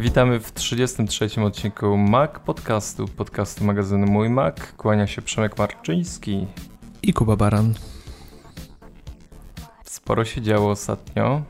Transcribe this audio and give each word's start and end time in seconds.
Witamy 0.00 0.40
w 0.40 0.52
33 0.52 1.42
odcinku 1.42 1.96
Mac 1.96 2.30
Podcastu, 2.46 3.08
podcastu 3.08 3.64
magazynu 3.64 4.06
Mój 4.06 4.30
Mac. 4.30 4.56
Kłania 4.76 5.06
się 5.06 5.22
Przemek 5.22 5.58
Marczyński. 5.58 6.46
I 7.02 7.12
Kuba 7.12 7.36
Baran. 7.36 7.74
Sporo 9.84 10.24
się 10.24 10.42
działo 10.42 10.70
ostatnio. 10.70 11.42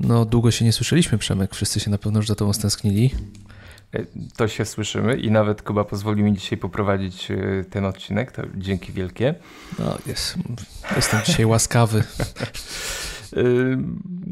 No, 0.00 0.24
długo 0.24 0.50
się 0.50 0.64
nie 0.64 0.72
słyszeliśmy, 0.72 1.18
Przemek. 1.18 1.54
Wszyscy 1.54 1.80
się 1.80 1.90
na 1.90 1.98
pewno 1.98 2.18
już 2.18 2.28
za 2.28 2.34
tobą 2.34 2.52
stęsknili. 2.52 3.14
E, 3.92 4.04
to 4.36 4.48
się 4.48 4.64
słyszymy 4.64 5.16
i 5.16 5.30
nawet 5.30 5.62
Kuba 5.62 5.84
pozwolił 5.84 6.24
mi 6.24 6.34
dzisiaj 6.34 6.58
poprowadzić 6.58 7.30
e, 7.30 7.64
ten 7.70 7.84
odcinek, 7.84 8.32
to 8.32 8.42
dzięki 8.54 8.92
wielkie. 8.92 9.34
No, 9.78 9.98
jest, 10.06 10.34
jestem 10.96 11.20
dzisiaj 11.24 11.46
łaskawy. 11.46 12.04
E, 13.36 13.40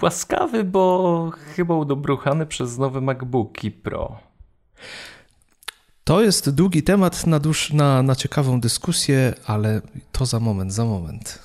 łaskawy, 0.03 0.65
bo 0.65 1.31
chyba 1.57 1.75
udobruchany 1.75 2.47
przez 2.47 2.79
nowe 2.79 3.01
MacBooki 3.01 3.71
Pro. 3.71 4.19
To 6.05 6.23
jest 6.23 6.51
długi 6.51 6.83
temat 6.83 7.27
na, 7.27 7.41
dusz, 7.41 7.73
na, 7.73 8.03
na 8.03 8.15
ciekawą 8.15 8.61
dyskusję, 8.61 9.35
ale 9.47 9.81
to 10.13 10.27
za 10.27 10.41
moment, 10.41 10.73
za 10.73 10.85
moment. 10.85 11.39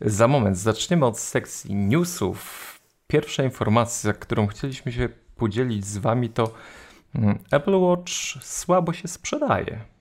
Za 0.00 0.28
moment. 0.28 0.58
Zaczniemy 0.58 1.06
od 1.06 1.18
sekcji 1.18 1.74
newsów. 1.74 2.60
Pierwsza 3.06 3.42
informacja, 3.42 4.12
którą 4.12 4.46
chcieliśmy 4.46 4.92
się 4.92 5.08
podzielić 5.36 5.86
z 5.86 5.98
Wami, 5.98 6.28
to 6.28 6.54
mm, 7.14 7.38
Apple 7.50 7.74
Watch 7.74 8.12
słabo 8.42 8.92
się 8.92 9.08
sprzedaje. 9.08 9.93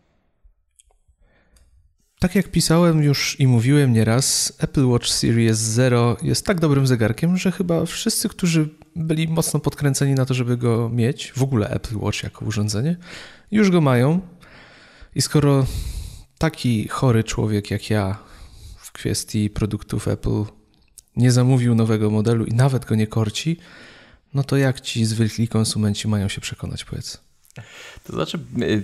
Tak 2.24 2.36
jak 2.36 2.48
pisałem 2.48 3.04
już 3.04 3.40
i 3.40 3.48
mówiłem 3.48 3.94
nieraz, 3.94 4.54
Apple 4.58 4.88
Watch 4.88 5.08
Series 5.08 5.58
0 5.58 6.18
jest 6.22 6.46
tak 6.46 6.60
dobrym 6.60 6.88
zegarkiem, 6.88 7.38
że 7.38 7.52
chyba 7.52 7.86
wszyscy, 7.86 8.30
którzy 8.30 8.70
byli 8.96 9.28
mocno 9.28 9.60
podkręceni 9.60 10.14
na 10.14 10.26
to, 10.26 10.34
żeby 10.34 10.58
go 10.58 10.90
mieć, 10.90 11.32
w 11.36 11.44
ogóle 11.44 11.70
Apple 11.70 11.98
Watch 11.98 12.24
jako 12.24 12.46
urządzenie, 12.46 12.98
już 13.52 13.70
go 13.70 13.82
mają. 13.82 14.22
I 15.16 15.22
skoro 15.22 15.66
taki 16.38 16.88
chory 16.88 17.24
człowiek 17.24 17.72
jak 17.72 17.90
ja 17.90 18.18
w 18.78 18.92
kwestii 18.92 19.50
produktów 19.50 20.08
Apple 20.08 20.44
nie 21.16 21.32
zamówił 21.32 21.76
nowego 21.76 22.10
modelu 22.10 22.46
i 22.46 22.54
nawet 22.54 22.86
go 22.86 22.96
nie 22.96 23.08
korci, 23.08 23.58
no 24.34 24.44
to 24.44 24.58
jak 24.58 24.82
ci 24.82 25.06
zwykli 25.06 25.48
konsumenci 25.48 26.08
mają 26.08 26.28
się 26.28 26.42
przekonać, 26.42 26.86
powiedz? 26.86 27.22
To 28.04 28.14
znaczy, 28.14 28.40
y, 28.62 28.84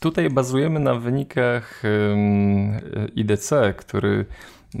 tutaj 0.00 0.30
bazujemy 0.30 0.80
na 0.80 0.94
wynikach 0.94 1.82
IDC, 3.14 3.74
który 3.76 4.26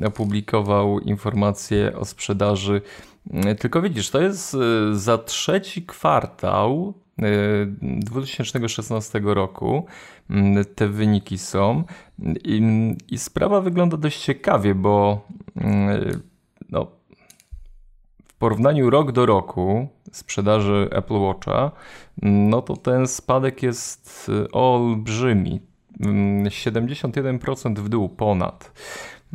opublikował 0.04 1.00
informacje 1.00 1.96
o 1.96 2.04
sprzedaży. 2.04 2.82
Tylko 3.58 3.82
widzisz, 3.82 4.10
to 4.10 4.20
jest 4.20 4.54
y, 4.54 4.58
za 4.98 5.18
trzeci 5.18 5.82
kwartał 5.82 6.94
2016 7.82 9.18
y, 9.18 9.34
roku 9.34 9.86
te 10.74 10.88
wyniki 10.88 11.38
są 11.38 11.84
i, 12.44 12.62
i 13.08 13.18
sprawa 13.18 13.60
wygląda 13.60 13.96
dość 13.96 14.24
ciekawie, 14.24 14.74
bo 14.74 15.26
no, 16.70 16.86
porównaniu 18.40 18.90
rok 18.90 19.12
do 19.12 19.26
roku 19.26 19.88
sprzedaży 20.12 20.88
Apple 20.92 21.18
Watcha, 21.18 21.70
no 22.22 22.62
to 22.62 22.76
ten 22.76 23.08
spadek 23.08 23.62
jest 23.62 24.28
y, 24.28 24.50
olbrzymi. 24.50 25.60
71% 26.00 27.66
mm, 27.66 27.84
w 27.84 27.88
dół 27.88 28.08
ponad. 28.08 28.72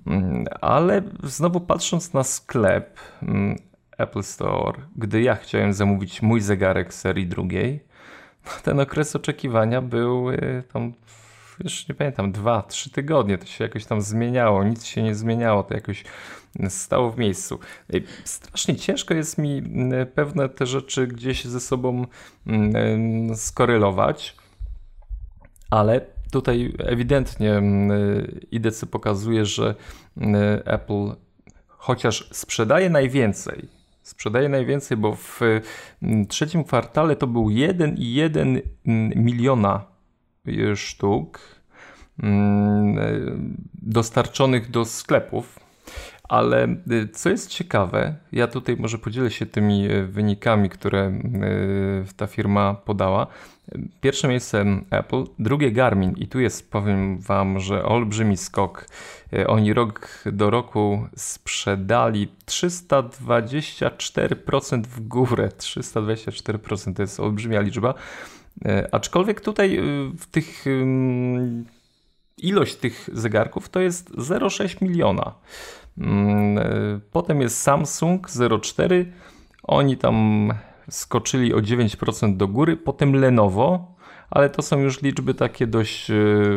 Mm, 0.07 0.46
ale 0.62 1.02
znowu 1.24 1.59
patrząc 1.59 2.13
na 2.13 2.24
sklep 2.24 3.00
mm, 3.22 3.56
Apple 3.97 4.24
Store, 4.24 4.81
gdy 4.96 5.22
ja 5.22 5.35
chciałem 5.35 5.74
zamówić 5.74 6.22
mój 6.22 6.41
zegarek 6.41 6.94
serii 6.94 7.28
drugiej, 7.28 7.84
no 8.46 8.51
ten 8.63 8.80
okres 8.80 9.16
oczekiwania 9.16 9.81
był 9.81 10.30
y, 10.30 10.63
tam 10.74 10.94
już 11.63 11.88
nie 11.88 11.96
pamiętam, 11.96 12.31
dwa, 12.31 12.62
trzy 12.62 12.90
tygodnie, 12.90 13.38
to 13.38 13.46
się 13.46 13.63
jakoś 13.63 13.85
tam 13.85 14.01
zmieniało, 14.01 14.63
nic 14.63 14.85
się 14.85 15.03
nie 15.03 15.16
zmieniało, 15.16 15.63
to 15.63 15.74
jakoś 15.74 16.03
stało 16.70 17.12
w 17.12 17.18
miejscu. 17.18 17.60
Strasznie 18.24 18.76
ciężko 18.76 19.14
jest 19.14 19.38
mi 19.38 19.64
pewne 20.16 20.50
te 20.50 20.66
rzeczy 20.66 21.08
gdzieś 21.08 21.46
ze 21.46 21.60
sobą 21.60 22.06
skorelować, 23.36 24.36
ale 25.70 26.02
tutaj 26.32 26.74
ewidentnie 26.80 27.62
IDC 28.52 28.86
pokazuje, 28.86 29.46
że 29.46 29.76
Apple 30.66 31.16
chociaż 31.68 32.30
sprzedaje 32.34 32.90
najwięcej, 32.90 33.70
sprzedaje 34.04 34.50
najwięcej, 34.50 34.98
bo 34.98 35.16
w 35.16 35.40
trzecim 36.30 36.64
kwartale 36.64 37.16
to 37.16 37.28
był 37.28 37.46
1,1 37.46 38.62
miliona 39.16 39.86
sztuk 40.76 41.40
dostarczonych 43.74 44.72
do 44.72 44.86
sklepów 44.86 45.65
ale 46.30 46.68
y, 46.91 47.09
co 47.13 47.30
jest 47.30 47.50
ciekawe, 47.50 48.16
ja 48.31 48.47
tutaj 48.47 48.75
może 48.80 48.97
podzielę 48.97 49.31
się 49.31 49.46
tymi 49.46 49.91
y, 49.91 50.08
wynikami, 50.08 50.69
które 50.69 51.08
y, 51.08 52.06
ta 52.18 52.28
firma 52.28 52.74
podała. 52.74 53.28
Pierwsze 54.02 54.28
miejsce 54.28 54.66
Apple, 54.90 55.24
drugie 55.40 55.72
Garmin 55.72 56.13
i 56.18 56.28
tu 56.28 56.40
jest, 56.40 56.72
powiem 56.72 57.19
Wam, 57.19 57.59
że 57.59 57.86
olbrzymi 57.86 58.38
skok. 58.38 58.88
Oni 59.47 59.74
rok 59.74 60.24
do 60.25 60.50
roku 60.50 61.08
sprzedali 61.16 62.28
324% 62.46 64.84
w 64.84 65.07
górę. 65.07 65.50
324% 65.57 66.94
to 66.94 67.02
jest 67.02 67.19
olbrzymia 67.19 67.62
liczba. 67.62 67.94
Aczkolwiek 68.92 69.42
tutaj 69.42 69.80
w 70.18 70.25
tych 70.31 70.66
ilość 72.38 72.75
tych 72.75 73.09
zegarków 73.13 73.69
to 73.69 73.80
jest 73.80 74.12
0,6 74.12 74.81
miliona. 74.81 75.34
Mm, 75.97 76.57
e, 76.57 77.00
potem 77.11 77.41
jest 77.41 77.61
Samsung 77.61 78.29
0,4. 78.29 79.06
Oni 79.63 79.97
tam 79.97 80.50
skoczyli 80.89 81.53
o 81.53 81.57
9% 81.57 82.38
do 82.38 82.47
góry. 82.47 82.78
Potem 82.78 83.16
Lenovo, 83.16 83.95
ale 84.29 84.50
to 84.50 84.61
są 84.61 84.79
już 84.79 85.01
liczby 85.01 85.33
takie 85.33 85.67
dość 85.67 86.09
e, 86.09 86.16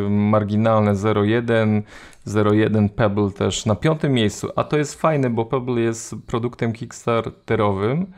marginalne 0.09 0.93
0,1, 0.93 1.81
0,1 2.27 2.89
Pebble 2.89 3.31
też 3.31 3.65
na 3.65 3.75
piątym 3.75 4.13
miejscu. 4.13 4.49
A 4.55 4.63
to 4.63 4.77
jest 4.77 5.01
fajne, 5.01 5.29
bo 5.29 5.45
Pebble 5.45 5.81
jest 5.81 6.15
produktem 6.27 6.73
kickstarterowym. 6.73 8.13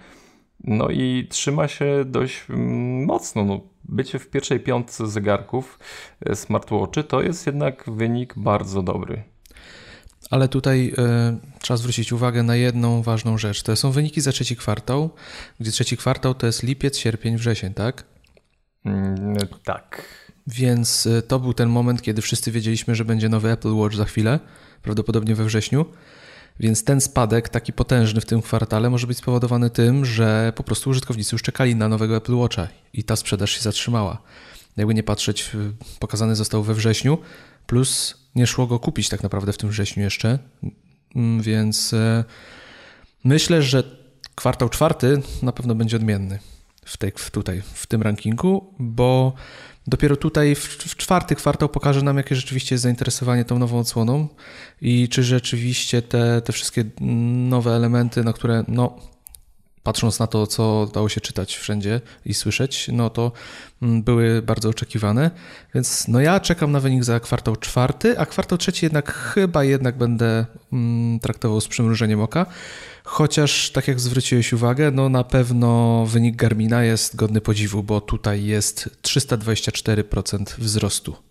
No 0.64 0.90
i 0.90 1.28
trzyma 1.30 1.68
się 1.68 2.06
dość 2.06 2.46
mm, 2.50 3.06
mocno. 3.06 3.46
No, 3.46 3.60
bycie 3.84 4.20
w 4.20 4.30
pierwszej 4.30 4.60
piątce 4.60 5.08
zegarków 5.08 5.80
e, 6.26 6.36
smartwatchy 6.36 7.04
to 7.04 7.22
jest 7.22 7.46
jednak 7.46 7.84
wynik 7.88 8.34
bardzo 8.38 8.84
dobry. 8.84 9.31
Ale 10.32 10.48
tutaj 10.48 10.94
y, 11.56 11.60
trzeba 11.60 11.78
zwrócić 11.78 12.12
uwagę 12.12 12.44
na 12.44 12.56
jedną 12.56 13.02
ważną 13.02 13.38
rzecz. 13.38 13.64
To 13.64 13.76
są 13.76 13.92
wyniki 13.92 14.22
za 14.22 14.32
trzeci 14.32 14.56
kwartał, 14.56 15.10
gdzie 15.60 15.72
trzeci 15.72 15.98
kwartał 15.98 16.34
to 16.34 16.46
jest 16.46 16.64
lipiec, 16.64 16.98
sierpień, 16.98 17.38
wrzesień, 17.38 17.74
tak? 17.74 18.04
Mm, 18.86 19.38
tak. 19.64 20.02
Więc 20.48 21.06
y, 21.06 21.22
to 21.22 21.40
był 21.40 21.54
ten 21.54 21.70
moment, 21.70 22.02
kiedy 22.02 22.22
wszyscy 22.22 22.52
wiedzieliśmy, 22.52 22.96
że 22.96 23.06
będzie 23.06 23.30
nowy 23.30 23.52
Apple 23.52 23.76
Watch 23.76 23.96
za 23.96 24.06
chwilę, 24.06 24.40
prawdopodobnie 24.82 25.36
we 25.36 25.46
wrześniu. 25.46 25.86
Więc 26.60 26.84
ten 26.84 27.02
spadek, 27.02 27.50
taki 27.50 27.74
potężny 27.74 28.22
w 28.22 28.26
tym 28.26 28.42
kwartale, 28.42 28.90
może 28.90 29.08
być 29.08 29.18
spowodowany 29.18 29.70
tym, 29.70 30.06
że 30.06 30.54
po 30.56 30.64
prostu 30.64 30.90
użytkownicy 30.90 31.36
już 31.36 31.42
czekali 31.42 31.76
na 31.76 31.88
nowego 31.88 32.16
Apple 32.16 32.36
Watcha 32.36 32.68
i 32.94 33.04
ta 33.04 33.16
sprzedaż 33.16 33.52
się 33.52 33.62
zatrzymała. 33.62 34.22
Jakby 34.78 34.94
nie 34.94 35.04
patrzeć, 35.04 35.52
pokazany 36.00 36.36
został 36.36 36.64
we 36.64 36.74
wrześniu, 36.74 37.18
plus 37.68 38.21
nie 38.36 38.48
szło 38.48 38.68
go 38.68 38.80
kupić 38.80 39.10
tak 39.10 39.24
naprawdę 39.24 39.54
w 39.54 39.58
tym 39.58 39.70
wrześniu 39.70 40.04
jeszcze, 40.04 40.40
mm, 41.16 41.42
więc 41.42 41.94
e, 41.94 42.24
myślę, 43.24 43.62
że 43.62 43.84
kwartał 44.36 44.70
czwarty 44.70 45.22
na 45.42 45.52
pewno 45.52 45.76
będzie 45.76 45.98
odmienny 45.98 46.40
w 46.86 46.98
tej, 46.98 47.12
tutaj, 47.32 47.62
w 47.74 47.88
tym 47.88 48.02
rankingu, 48.02 48.74
bo 48.80 49.34
dopiero 49.88 50.16
tutaj 50.16 50.56
w, 50.56 50.60
w, 50.60 50.96
czwarty 50.96 51.36
kwartał 51.36 51.70
pokaże 51.70 52.02
nam, 52.02 52.18
jakie 52.18 52.36
rzeczywiście 52.36 52.76
jest 52.76 52.84
zainteresowanie 52.84 53.46
tą 53.46 53.60
nową 53.60 53.80
odsłoną 53.80 54.28
i 54.82 55.10
czy 55.10 55.24
rzeczywiście 55.24 56.02
te, 56.02 56.42
te 56.42 56.54
wszystkie 56.54 56.84
nowe 57.50 57.72
elementy, 57.72 58.24
na 58.24 58.34
które 58.34 58.64
no, 58.68 59.00
patrząc 59.84 60.20
na 60.20 60.28
to, 60.28 60.48
co 60.48 60.88
dało 60.94 61.10
się 61.10 61.22
czytać 61.22 61.58
wszędzie 61.58 62.02
i 62.26 62.34
słyszeć, 62.34 62.90
no 62.94 63.10
to 63.10 63.32
mm, 63.82 64.04
były 64.04 64.42
bardzo 64.42 64.70
oczekiwane. 64.70 65.32
Więc 65.76 66.08
no 66.08 66.20
ja 66.20 66.40
czekam 66.40 66.72
na 66.72 66.80
wynik 66.80 67.04
za 67.04 67.20
kwartał 67.20 67.56
czwarty, 67.56 68.20
a 68.20 68.26
kwartał 68.26 68.58
trzeci 68.58 68.86
jednak 68.86 69.14
chyba 69.14 69.64
jednak 69.64 69.98
będę 69.98 70.46
mm, 70.74 71.20
traktował 71.20 71.62
z 71.62 71.68
przymrużeniem 71.68 72.22
oka. 72.22 72.46
Chociaż, 73.04 73.72
tak 73.72 73.88
jak 73.88 74.00
zwróciłeś 74.00 74.54
uwagę, 74.54 74.92
no 74.92 75.10
na 75.10 75.24
pewno 75.24 76.06
wynik 76.06 76.36
Garmina 76.36 76.84
jest 76.84 77.16
godny 77.16 77.42
podziwu, 77.42 77.84
bo 77.84 78.02
tutaj 78.02 78.46
jest 78.46 78.90
324% 79.04 80.44
wzrostu 80.58 81.31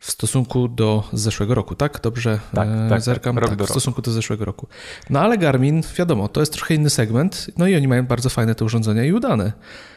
w 0.00 0.10
stosunku 0.10 0.68
do 0.68 1.08
zeszłego 1.12 1.54
roku, 1.54 1.74
tak? 1.74 2.00
Dobrze 2.02 2.40
tak, 2.54 2.68
tak, 2.68 2.88
tak. 2.88 3.02
zerkam? 3.02 3.36
Tak, 3.36 3.48
tak 3.48 3.62
w 3.62 3.70
stosunku 3.70 4.02
do 4.02 4.10
zeszłego 4.10 4.44
roku. 4.44 4.66
No 5.10 5.20
ale 5.20 5.38
Garmin, 5.38 5.82
wiadomo, 5.96 6.28
to 6.28 6.40
jest 6.40 6.52
trochę 6.52 6.74
inny 6.74 6.90
segment, 6.90 7.50
no 7.58 7.66
i 7.66 7.76
oni 7.76 7.88
mają 7.88 8.06
bardzo 8.06 8.30
fajne 8.30 8.54
te 8.54 8.64
urządzenia 8.64 9.04
i 9.04 9.12
udane. 9.12 9.52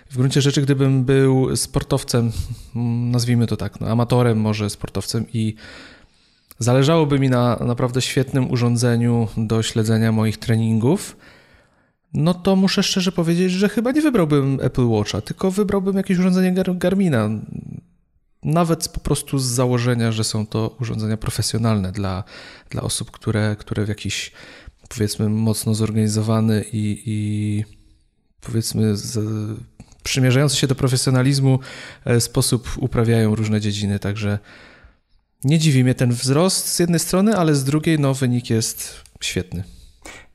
W 0.09 0.17
gruncie 0.17 0.41
rzeczy, 0.41 0.61
gdybym 0.61 1.03
był 1.03 1.55
sportowcem, 1.55 2.31
mm, 2.75 3.11
nazwijmy 3.11 3.47
to 3.47 3.57
tak, 3.57 3.81
no, 3.81 3.88
amatorem 3.88 4.38
może 4.38 4.69
sportowcem 4.69 5.25
i 5.33 5.55
zależałoby 6.59 7.19
mi 7.19 7.29
na 7.29 7.57
naprawdę 7.61 8.01
świetnym 8.01 8.51
urządzeniu 8.51 9.27
do 9.38 9.63
śledzenia 9.63 10.11
moich 10.11 10.38
treningów, 10.38 11.17
no 12.13 12.33
to 12.33 12.55
muszę 12.55 12.83
szczerze 12.83 13.11
powiedzieć, 13.11 13.51
że 13.51 13.69
chyba 13.69 13.91
nie 13.91 14.01
wybrałbym 14.01 14.59
Apple 14.61 14.88
Watcha, 14.88 15.21
tylko 15.21 15.51
wybrałbym 15.51 15.97
jakieś 15.97 16.19
urządzenie 16.19 16.51
Gar 16.51 16.77
Garmina. 16.77 17.29
Nawet 18.43 18.89
po 18.89 18.99
prostu 18.99 19.39
z 19.39 19.45
założenia, 19.45 20.11
że 20.11 20.23
są 20.23 20.47
to 20.47 20.75
urządzenia 20.79 21.17
profesjonalne 21.17 21.91
dla, 21.91 22.23
dla 22.69 22.81
osób, 22.81 23.11
które, 23.11 23.55
które 23.59 23.85
w 23.85 23.87
jakiś 23.87 24.31
powiedzmy 24.89 25.29
mocno 25.29 25.73
zorganizowany 25.73 26.65
i, 26.73 27.03
i 27.05 27.63
powiedzmy 28.41 28.97
z, 28.97 29.19
przymierzający 30.03 30.57
się 30.57 30.67
do 30.67 30.75
profesjonalizmu 30.75 31.59
e, 32.05 32.21
sposób 32.21 32.69
uprawiają 32.77 33.35
różne 33.35 33.61
dziedziny. 33.61 33.99
Także 33.99 34.39
nie 35.43 35.59
dziwi 35.59 35.83
mnie 35.83 35.95
ten 35.95 36.11
wzrost 36.11 36.67
z 36.67 36.79
jednej 36.79 36.99
strony, 36.99 37.37
ale 37.37 37.55
z 37.55 37.63
drugiej 37.63 37.99
no, 37.99 38.13
wynik 38.13 38.49
jest 38.49 39.01
świetny. 39.21 39.63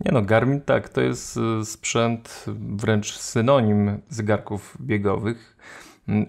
Nie 0.00 0.12
no, 0.12 0.22
Garmin 0.22 0.60
tak, 0.60 0.88
to 0.88 1.00
jest 1.00 1.37
y, 1.37 1.64
sprzęt 1.64 2.44
wręcz 2.76 3.19
synonim 3.19 4.00
zegarków 4.08 4.76
biegowych, 4.81 5.56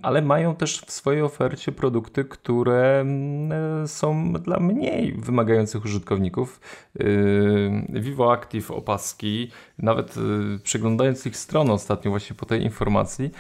ale 0.02 0.22
mają 0.22 0.56
też 0.56 0.82
w 0.82 0.92
swojej 0.92 1.22
ofercie 1.22 1.72
produkty, 1.72 2.26
które 2.26 3.00
mm, 3.00 3.88
są 3.88 4.34
dla 4.34 4.60
mniej 4.60 5.14
wymagających 5.14 5.86
użytkowników. 5.86 6.62
Y, 7.02 7.86
Vivo 7.90 8.34
Active 8.34 8.72
opaski, 8.72 9.52
nawet 9.78 10.18
y, 10.18 10.60
przeglądając 10.64 11.26
ich 11.26 11.38
stronę 11.38 11.74
ostatnio 11.74 12.12
właśnie 12.12 12.36
po 12.36 12.46
tej 12.46 12.64
informacji, 12.64 13.32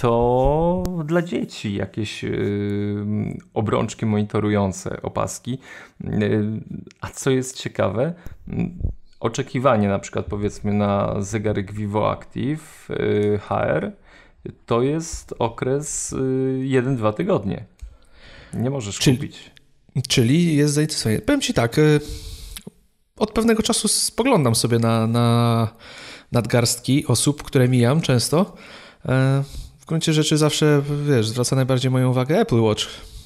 to 0.00 0.82
dla 1.04 1.22
dzieci 1.22 1.74
jakieś 1.74 2.24
obrączki 3.54 4.06
monitorujące 4.06 5.02
opaski. 5.02 5.58
A 7.00 7.08
co 7.08 7.30
jest 7.30 7.60
ciekawe, 7.60 8.14
oczekiwanie 9.20 9.88
na 9.88 9.98
przykład 9.98 10.26
powiedzmy 10.26 10.72
na 10.72 11.14
zegarek 11.18 11.72
Vivo 11.72 12.10
Active 12.10 12.90
y, 12.90 13.38
HR 13.38 13.92
to 14.66 14.82
jest 14.82 15.34
okres 15.38 16.12
1-2 16.12 17.10
y, 17.10 17.12
tygodnie. 17.12 17.64
Nie 18.54 18.70
możesz 18.70 18.98
czyli, 18.98 19.16
kupić. 19.16 19.50
Czyli 20.08 20.56
jest 20.56 20.74
zainteresowanie. 20.74 21.20
Powiem 21.20 21.40
Ci 21.40 21.54
tak, 21.54 21.78
y, 21.78 22.00
od 23.16 23.32
pewnego 23.32 23.62
czasu 23.62 23.88
spoglądam 23.88 24.54
sobie 24.54 24.78
na, 24.78 25.06
na 25.06 25.68
nadgarstki 26.32 27.06
osób, 27.06 27.42
które 27.42 27.68
mijam 27.68 28.00
często 28.00 28.56
w 29.84 29.86
gruncie 29.86 30.12
rzeczy 30.12 30.36
zawsze, 30.36 30.82
wiesz, 31.08 31.28
zwraca 31.28 31.56
najbardziej 31.56 31.90
moją 31.90 32.10
uwagę 32.10 32.40
Apple 32.40 32.60
Watch, 32.60 32.84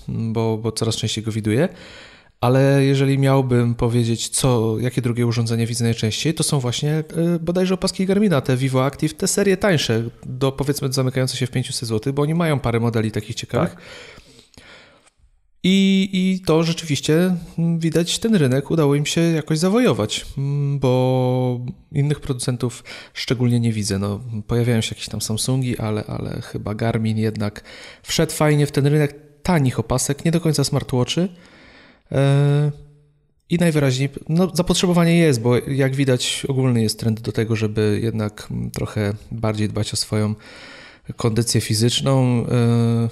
bo, 0.09 0.59
bo 0.59 0.73
coraz 0.73 0.97
częściej 0.97 1.25
go 1.25 1.33
widuję. 1.33 1.69
Ale 2.41 2.85
jeżeli 2.85 3.19
miałbym 3.19 3.75
powiedzieć, 3.75 4.29
co, 4.29 4.79
jakie 4.79 5.03
drugie 5.03 5.27
urządzenie 5.27 5.67
widzę 5.67 5.85
najczęściej, 5.85 6.35
to 6.35 6.43
są 6.43 6.61
właśnie 6.61 7.05
y, 7.35 7.39
bodajże 7.41 7.75
opaski 7.75 8.07
Garmina, 8.07 8.41
te 8.41 8.57
Vivo 8.57 8.85
Active, 8.85 9.15
te 9.15 9.29
serie 9.29 9.57
tańsze, 9.57 10.03
do 10.27 10.53
powiedzmy 10.53 10.93
zamykające 10.93 11.37
się 11.37 11.47
w 11.47 11.51
500 11.51 11.89
zł, 11.89 12.13
bo 12.13 12.23
oni 12.23 12.35
mają 12.35 12.61
parę 12.61 12.81
modeli 12.81 13.11
takich 13.11 13.37
ciekawych. 13.37 13.71
Tak. 13.71 13.83
I, 15.65 16.09
I 16.13 16.41
to 16.41 16.63
rzeczywiście 16.63 17.37
mm, 17.59 17.79
widać, 17.79 18.19
ten 18.19 18.35
rynek 18.35 18.71
udało 18.71 18.95
im 18.95 19.07
się 19.07 19.21
jakoś 19.21 19.59
zawojować, 19.59 20.27
mm, 20.39 20.79
bo 20.79 21.61
innych 21.93 22.21
producentów 22.21 22.85
szczególnie 23.15 23.61
nie 23.61 23.73
widzę. 23.73 23.99
No, 23.99 24.21
pojawiają 24.47 24.81
się 24.81 24.95
jakieś 24.95 25.09
tam 25.09 25.21
Samsungi, 25.21 25.79
ale, 25.79 26.05
ale 26.05 26.41
chyba 26.41 26.75
Garmin 26.75 27.19
jednak 27.19 27.65
wszedł 28.03 28.33
fajnie 28.33 28.67
w 28.67 28.73
ten 28.73 28.87
rynek 28.87 29.15
tanich 29.43 29.79
opasek, 29.79 30.25
nie 30.25 30.31
do 30.31 30.41
końca 30.41 30.65
smartwatchy. 30.65 31.29
E, 32.13 32.71
I 33.51 33.57
najwyraźniej 33.57 34.09
no, 34.29 34.51
zapotrzebowanie 34.55 35.19
jest, 35.19 35.41
bo 35.41 35.59
jak 35.59 35.95
widać, 35.95 36.47
ogólny 36.49 36.83
jest 36.83 37.01
trend 37.01 37.21
do 37.21 37.33
tego, 37.33 37.57
żeby 37.57 38.01
jednak 38.03 38.47
mm, 38.51 38.71
trochę 38.71 39.15
bardziej 39.31 39.69
dbać 39.69 39.93
o 39.93 39.97
swoją 39.97 40.35
kondycję 41.17 41.61
fizyczną 41.61 42.47
e, 42.47 43.09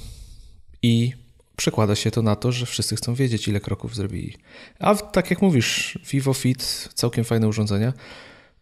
i 0.83 1.13
przekłada 1.57 1.95
się 1.95 2.11
to 2.11 2.23
na 2.23 2.37
to, 2.37 2.53
że 2.53 2.67
wszyscy 2.67 2.97
chcą 2.97 3.15
wiedzieć, 3.15 3.49
ile 3.49 3.61
kroków 3.61 3.95
zrobili. 3.95 4.37
A 4.79 4.95
tak 4.95 5.31
jak 5.31 5.43
mówisz, 5.43 5.99
Vivo 6.11 6.35
Fit, 6.35 6.89
całkiem 6.95 7.25
fajne 7.25 7.49
urządzenia 7.49 7.93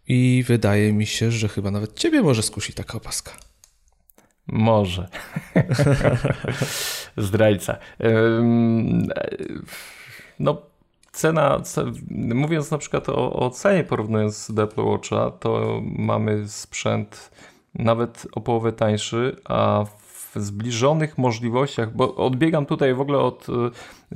i 0.09 0.45
wydaje 0.47 0.93
mi 0.93 1.07
się, 1.07 1.31
że 1.31 1.49
chyba 1.49 1.71
nawet 1.71 1.95
ciebie 1.99 2.23
może 2.23 2.43
skusi 2.43 2.73
taka 2.73 2.95
opaska. 2.95 3.33
Może. 4.47 5.09
Zdrajca. 7.17 7.79
No, 10.39 10.63
cena, 11.13 11.63
mówiąc 12.11 12.71
na 12.71 12.79
przykład 12.79 13.09
o, 13.09 13.33
o 13.33 13.51
cenie 13.51 13.85
porównując 13.85 14.51
do 14.51 14.63
Apple 14.63 14.83
Watcha, 14.83 15.31
to 15.31 15.81
mamy 15.83 16.49
sprzęt 16.49 17.31
nawet 17.75 18.27
o 18.33 18.41
połowę 18.41 18.73
tańszy, 18.73 19.37
a 19.45 19.85
zbliżonych 20.37 21.19
możliwościach, 21.19 21.97
bo 21.97 22.15
odbiegam 22.15 22.67
tutaj 22.67 22.95
w 22.95 23.01
ogóle 23.01 23.19
od 23.19 23.47
y, 23.49 23.53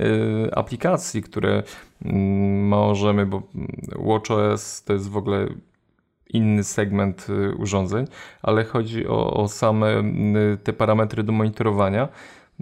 y, 0.03 0.55
aplikacji, 0.55 1.21
które 1.21 1.63
y, 2.05 2.13
możemy, 2.63 3.25
bo 3.25 3.41
WatchOS 3.95 4.83
to 4.83 4.93
jest 4.93 5.09
w 5.09 5.17
ogóle 5.17 5.47
inny 6.29 6.63
segment 6.63 7.27
y, 7.29 7.55
urządzeń, 7.55 8.05
ale 8.41 8.63
chodzi 8.63 9.07
o, 9.07 9.33
o 9.33 9.47
same 9.47 9.99
y, 9.99 10.57
te 10.63 10.73
parametry 10.73 11.23
do 11.23 11.31
monitorowania, 11.31 12.07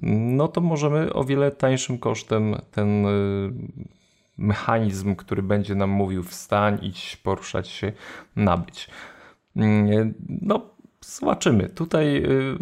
no 0.01 0.47
to 0.47 0.61
możemy 0.61 1.13
o 1.13 1.23
wiele 1.23 1.51
tańszym 1.51 1.97
kosztem 1.97 2.55
ten 2.71 3.05
y, 3.05 3.51
mechanizm, 4.38 5.15
który 5.15 5.44
będzie 5.44 5.75
nam 5.75 5.89
mówił 5.89 6.23
wstań, 6.23 6.79
idź, 6.81 7.17
poruszać 7.23 7.67
się, 7.67 7.91
nabyć. 8.35 8.89
No, 10.41 10.77
Zobaczymy. 11.07 11.69
Tutaj 11.69 12.17
y, 12.17 12.57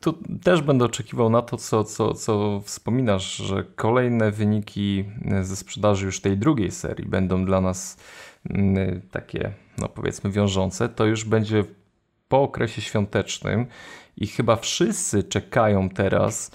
tu 0.00 0.18
też 0.42 0.62
będę 0.62 0.84
oczekiwał 0.84 1.30
na 1.30 1.42
to, 1.42 1.56
co, 1.56 1.84
co, 1.84 2.14
co 2.14 2.60
wspominasz, 2.64 3.36
że 3.36 3.64
kolejne 3.76 4.30
wyniki 4.30 5.04
ze 5.42 5.56
sprzedaży 5.56 6.06
już 6.06 6.20
tej 6.20 6.38
drugiej 6.38 6.70
serii 6.70 7.06
będą 7.08 7.44
dla 7.44 7.60
nas 7.60 7.96
y, 8.50 9.02
takie, 9.10 9.52
no 9.78 9.88
powiedzmy, 9.88 10.30
wiążące. 10.30 10.88
To 10.88 11.06
już 11.06 11.24
będzie 11.24 11.64
po 12.28 12.42
okresie 12.42 12.82
świątecznym 12.82 13.66
i 14.16 14.26
chyba 14.26 14.56
wszyscy 14.56 15.22
czekają 15.22 15.88
teraz 15.88 16.50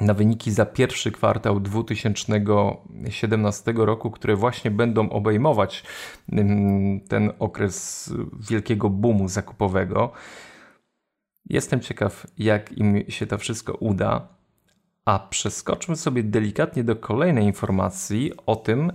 na 0.00 0.14
wyniki 0.14 0.52
za 0.52 0.66
pierwszy 0.66 1.12
kwartał 1.12 1.60
2017 1.60 3.72
roku, 3.76 4.10
które 4.10 4.36
właśnie 4.36 4.70
będą 4.70 5.10
obejmować 5.10 5.84
ten 7.08 7.32
okres 7.38 8.10
wielkiego 8.50 8.90
boomu 8.90 9.28
zakupowego. 9.28 10.12
Jestem 11.50 11.80
ciekaw, 11.80 12.26
jak 12.38 12.72
im 12.72 13.04
się 13.08 13.26
to 13.26 13.38
wszystko 13.38 13.74
uda. 13.74 14.28
A 15.04 15.18
przeskoczmy 15.18 15.96
sobie 15.96 16.22
delikatnie 16.22 16.84
do 16.84 16.96
kolejnej 16.96 17.44
informacji 17.44 18.32
o 18.46 18.56
tym, 18.56 18.92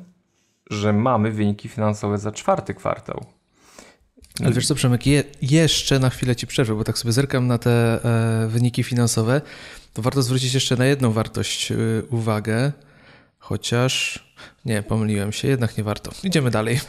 że 0.70 0.94
mamy 0.94 1.32
wyniki 1.32 1.70
finansowe 1.70 2.18
za 2.18 2.32
czwarty 2.32 2.74
kwartał. 2.74 3.26
Ale 4.40 4.54
wiesz 4.54 4.68
co, 4.68 4.76
Przemek, 4.76 5.08
je, 5.08 5.24
jeszcze 5.42 6.00
na 6.00 6.10
chwilę 6.10 6.36
ci 6.36 6.48
przerwę, 6.48 6.76
bo 6.76 6.84
tak 6.84 6.98
sobie 6.98 7.12
zerkam 7.12 7.48
na 7.48 7.58
te 7.58 8.04
e, 8.44 8.48
wyniki 8.48 8.84
finansowe 8.84 9.42
to 9.94 10.02
warto 10.02 10.22
zwrócić 10.22 10.54
jeszcze 10.54 10.76
na 10.76 10.86
jedną 10.86 11.12
wartość 11.12 11.72
y, 11.72 12.04
uwagę, 12.10 12.72
chociaż 13.40 14.24
nie, 14.66 14.84
pomyliłem 14.84 15.32
się, 15.32 15.48
jednak 15.48 15.78
nie 15.78 15.84
warto. 15.84 16.12
Idziemy 16.24 16.52
dalej. 16.52 16.80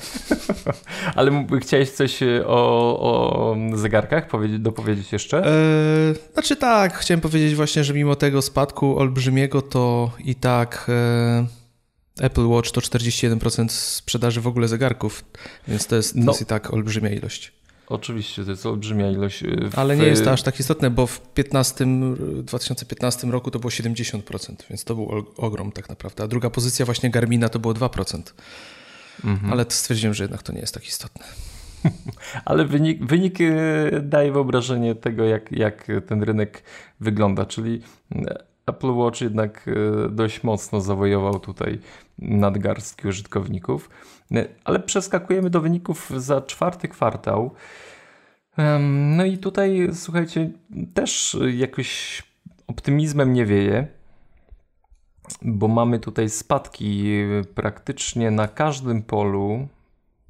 Ale 1.17 1.47
chciałeś 1.61 1.91
coś 1.91 2.23
y, 2.23 2.47
o, 2.47 2.99
o 3.01 3.57
zegarkach 3.75 4.29
powiedzieć, 4.29 4.59
dopowiedzieć 4.59 5.13
jeszcze? 5.13 5.47
Eee, 5.47 6.15
znaczy 6.33 6.57
tak, 6.57 6.99
chciałem 6.99 7.21
powiedzieć 7.21 7.55
właśnie, 7.55 7.85
że 7.85 7.95
mimo 7.95 8.15
tego 8.17 8.43
spadku 8.43 8.99
olbrzymiego, 8.99 9.63
to 9.63 10.11
i 10.19 10.35
tak 10.35 10.87
e, 10.89 11.47
Apple 12.21 12.47
Watch 12.47 12.71
to 12.71 12.81
41% 12.81 13.69
sprzedaży 13.69 14.41
w 14.41 14.47
ogóle 14.47 14.69
zegarków, 14.69 15.25
więc 15.69 15.87
to 15.87 15.97
jest, 15.97 16.15
to 16.15 16.21
no. 16.21 16.33
jest 16.33 16.43
i 16.43 16.47
tak 16.47 16.73
olbrzymia 16.75 17.11
ilość. 17.11 17.53
Oczywiście, 17.87 18.45
to 18.45 18.51
jest 18.51 18.67
olbrzymia 18.67 19.11
ilość. 19.11 19.43
Y, 19.43 19.71
w... 19.71 19.79
Ale 19.79 19.97
nie 19.97 20.07
jest 20.07 20.25
to 20.25 20.33
aż 20.33 20.43
tak 20.43 20.61
istotne, 20.61 20.91
bo 20.91 21.07
w 21.07 21.21
15, 21.21 21.87
2015 22.43 23.27
roku 23.27 23.51
to 23.51 23.59
było 23.59 23.71
70%, 23.71 24.55
więc 24.71 24.85
to 24.85 24.95
był 24.95 25.25
ogrom 25.37 25.73
tak 25.73 25.89
naprawdę. 25.89 26.25
A 26.25 26.29
druga 26.29 26.51
pozycja 26.51 26.85
właśnie 26.85 27.11
Garmina 27.11 27.49
to 27.49 27.59
było 27.59 27.75
2%. 27.75 28.23
Mhm. 29.25 29.53
Ale 29.53 29.67
stwierdziłem, 29.69 30.15
że 30.15 30.25
jednak 30.25 30.43
to 30.43 30.53
nie 30.53 30.61
jest 30.61 30.75
tak 30.75 30.87
istotne. 30.87 31.27
Ale 32.45 32.65
wynik, 32.65 33.05
wynik 33.05 33.41
y, 33.41 34.01
daje 34.03 34.33
wyobrażenie 34.33 34.95
tego, 34.95 35.25
jak, 35.25 35.53
jak 35.53 35.87
ten 36.07 36.23
rynek 36.23 36.63
wygląda, 37.01 37.47
czyli 37.47 37.83
Apple 38.67 38.93
Watch 38.93 39.21
jednak 39.21 39.69
e, 39.69 40.09
dość 40.09 40.43
mocno 40.43 40.81
zawojował 40.81 41.41
tutaj 41.41 41.79
nadgarstki 42.19 43.09
użytkowników. 43.09 43.91
E, 44.33 44.49
ale 44.65 44.81
przeskakujemy 44.81 45.51
do 45.51 45.61
wyników 45.61 46.11
za 46.17 46.43
czwarty 46.43 46.89
kwartał. 46.89 47.55
No 49.17 49.25
i 49.25 49.39
tutaj, 49.39 49.89
słuchajcie, 49.93 50.51
też 50.95 51.37
jakoś 51.55 52.23
optymizmem 52.67 53.33
nie 53.33 53.47
wieje, 53.47 53.87
bo 55.43 55.69
mamy 55.69 55.99
tutaj 55.99 56.31
spadki 56.31 57.13
praktycznie 57.55 58.31
na 58.31 58.49
każdym 58.49 59.03
polu, 59.03 59.69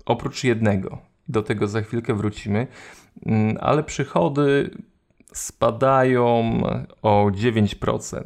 oprócz 0.07 0.45
jednego. 0.45 0.99
Do 1.29 1.43
tego 1.43 1.69
za 1.69 1.83
chwilkę 1.83 2.14
wrócimy, 2.14 2.67
mm, 3.26 3.57
ale 3.61 3.83
przychody 3.83 4.71
spadają 5.35 6.61
o 7.03 7.26
9% 7.31 8.25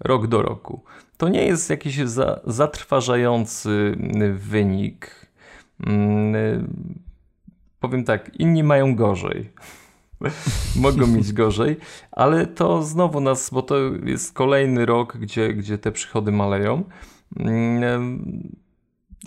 rok 0.00 0.26
do 0.26 0.42
roku. 0.42 0.82
To 1.16 1.28
nie 1.28 1.46
jest 1.46 1.70
jakiś 1.70 1.96
za, 1.96 2.40
zatrważający 2.44 3.96
wynik. 4.34 5.26
Mm, 5.86 7.04
powiem 7.80 8.04
tak, 8.04 8.30
inni 8.38 8.62
mają 8.62 8.94
gorzej. 8.94 9.50
Mogą 10.76 11.06
mieć 11.06 11.32
gorzej, 11.32 11.76
ale 12.10 12.46
to 12.46 12.82
znowu 12.82 13.20
nas, 13.20 13.50
bo 13.50 13.62
to 13.62 13.76
jest 14.04 14.32
kolejny 14.32 14.86
rok, 14.86 15.16
gdzie, 15.16 15.54
gdzie 15.54 15.78
te 15.78 15.92
przychody 15.92 16.32
maleją. 16.32 16.84
Mm, 17.36 18.56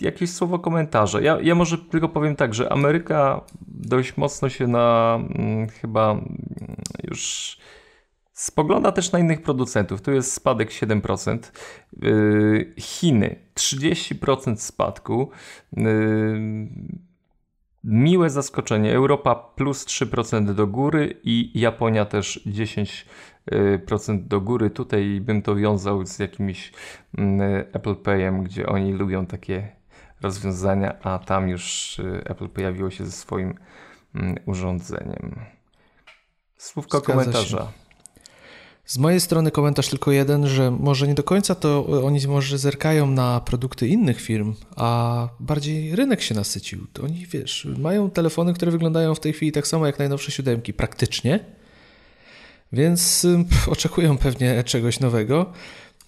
jakieś 0.00 0.30
słowo 0.30 0.58
komentarza. 0.58 1.20
Ja, 1.20 1.38
ja 1.42 1.54
może 1.54 1.78
tylko 1.78 2.08
powiem 2.08 2.36
tak, 2.36 2.54
że 2.54 2.72
Ameryka 2.72 3.40
dość 3.68 4.16
mocno 4.16 4.48
się 4.48 4.66
na 4.66 5.18
hmm, 5.32 5.68
chyba 5.68 6.10
mm, 6.10 6.36
już 7.04 7.56
spogląda 8.32 8.92
też 8.92 9.12
na 9.12 9.18
innych 9.18 9.42
producentów. 9.42 10.02
Tu 10.02 10.12
jest 10.12 10.32
spadek 10.32 10.70
7%. 10.70 11.38
Yy, 12.02 12.74
Chiny 12.78 13.36
30% 13.54 14.56
spadku. 14.56 15.30
Yy, 15.72 15.84
miłe 17.84 18.30
zaskoczenie. 18.30 18.94
Europa 18.94 19.34
plus 19.34 19.86
3% 19.86 20.54
do 20.54 20.66
góry 20.66 21.20
i 21.24 21.60
Japonia 21.60 22.04
też 22.04 22.40
10% 22.46 23.04
do 24.26 24.40
góry. 24.40 24.70
Tutaj 24.70 25.20
bym 25.20 25.42
to 25.42 25.56
wiązał 25.56 26.06
z 26.06 26.18
jakimś 26.18 26.72
mm, 27.18 27.64
Apple 27.72 27.96
Payem, 27.96 28.42
gdzie 28.42 28.66
oni 28.66 28.92
lubią 28.92 29.26
takie 29.26 29.81
rozwiązania, 30.22 30.98
a 31.02 31.18
tam 31.18 31.48
już 31.48 31.98
y, 31.98 32.22
Apple 32.24 32.48
pojawiło 32.48 32.90
się 32.90 33.06
ze 33.06 33.12
swoim 33.12 33.54
mm, 34.14 34.36
urządzeniem. 34.46 35.40
Słówko 36.56 36.98
Zgadza 36.98 37.12
komentarza. 37.12 37.58
Się. 37.58 37.82
Z 38.84 38.98
mojej 38.98 39.20
strony 39.20 39.50
komentarz 39.50 39.88
tylko 39.88 40.12
jeden, 40.12 40.46
że 40.46 40.70
może 40.70 41.08
nie 41.08 41.14
do 41.14 41.22
końca 41.22 41.54
to 41.54 41.86
oni 42.04 42.26
może 42.26 42.58
zerkają 42.58 43.06
na 43.06 43.40
produkty 43.40 43.88
innych 43.88 44.20
firm, 44.20 44.54
a 44.76 45.28
bardziej 45.40 45.96
rynek 45.96 46.22
się 46.22 46.34
nasycił. 46.34 46.86
To 46.92 47.02
oni, 47.02 47.26
wiesz, 47.26 47.68
mają 47.78 48.10
telefony, 48.10 48.54
które 48.54 48.72
wyglądają 48.72 49.14
w 49.14 49.20
tej 49.20 49.32
chwili 49.32 49.52
tak 49.52 49.66
samo 49.66 49.86
jak 49.86 49.98
najnowsze 49.98 50.32
siódemki, 50.32 50.72
praktycznie, 50.72 51.44
więc 52.72 53.26
pff, 53.48 53.68
oczekują 53.74 54.18
pewnie 54.18 54.64
czegoś 54.64 55.00
nowego. 55.00 55.52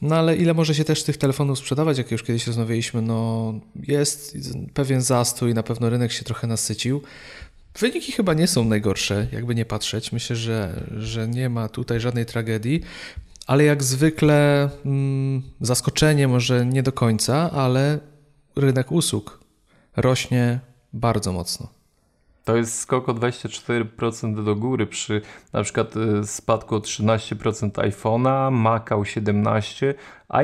No 0.04 0.16
ale 0.16 0.36
ile 0.36 0.54
może 0.54 0.74
się 0.74 0.84
też 0.84 1.02
tych 1.02 1.16
telefonów 1.16 1.58
sprzedawać, 1.58 1.98
jak 1.98 2.10
już 2.10 2.22
kiedyś 2.22 2.46
rozmawialiśmy, 2.46 3.02
no 3.02 3.52
jest 3.82 4.36
pewien 4.74 5.02
zastój, 5.02 5.54
na 5.54 5.62
pewno 5.62 5.90
rynek 5.90 6.12
się 6.12 6.24
trochę 6.24 6.46
nasycił. 6.46 7.02
Wyniki 7.78 8.12
chyba 8.12 8.34
nie 8.34 8.46
są 8.46 8.64
najgorsze, 8.64 9.26
jakby 9.32 9.54
nie 9.54 9.64
patrzeć. 9.64 10.12
Myślę, 10.12 10.36
że, 10.36 10.84
że 10.98 11.28
nie 11.28 11.48
ma 11.48 11.68
tutaj 11.68 12.00
żadnej 12.00 12.26
tragedii, 12.26 12.82
ale 13.46 13.64
jak 13.64 13.82
zwykle 13.82 14.70
mm, 14.84 15.42
zaskoczenie 15.60 16.28
może 16.28 16.66
nie 16.66 16.82
do 16.82 16.92
końca, 16.92 17.50
ale 17.50 17.98
rynek 18.56 18.92
usług 18.92 19.40
rośnie 19.96 20.60
bardzo 20.92 21.32
mocno. 21.32 21.73
To 22.44 22.56
jest 22.56 22.78
skok 22.78 23.08
o 23.08 23.14
24% 23.14 24.44
do 24.44 24.56
góry 24.56 24.86
przy 24.86 25.22
na 25.52 25.62
przykład 25.62 25.96
y, 25.96 26.26
spadku 26.26 26.74
o 26.74 26.78
13% 26.78 27.70
iPhone'a, 27.70 28.50
Maca 28.50 28.96
o 28.96 29.00
17%. 29.00 29.94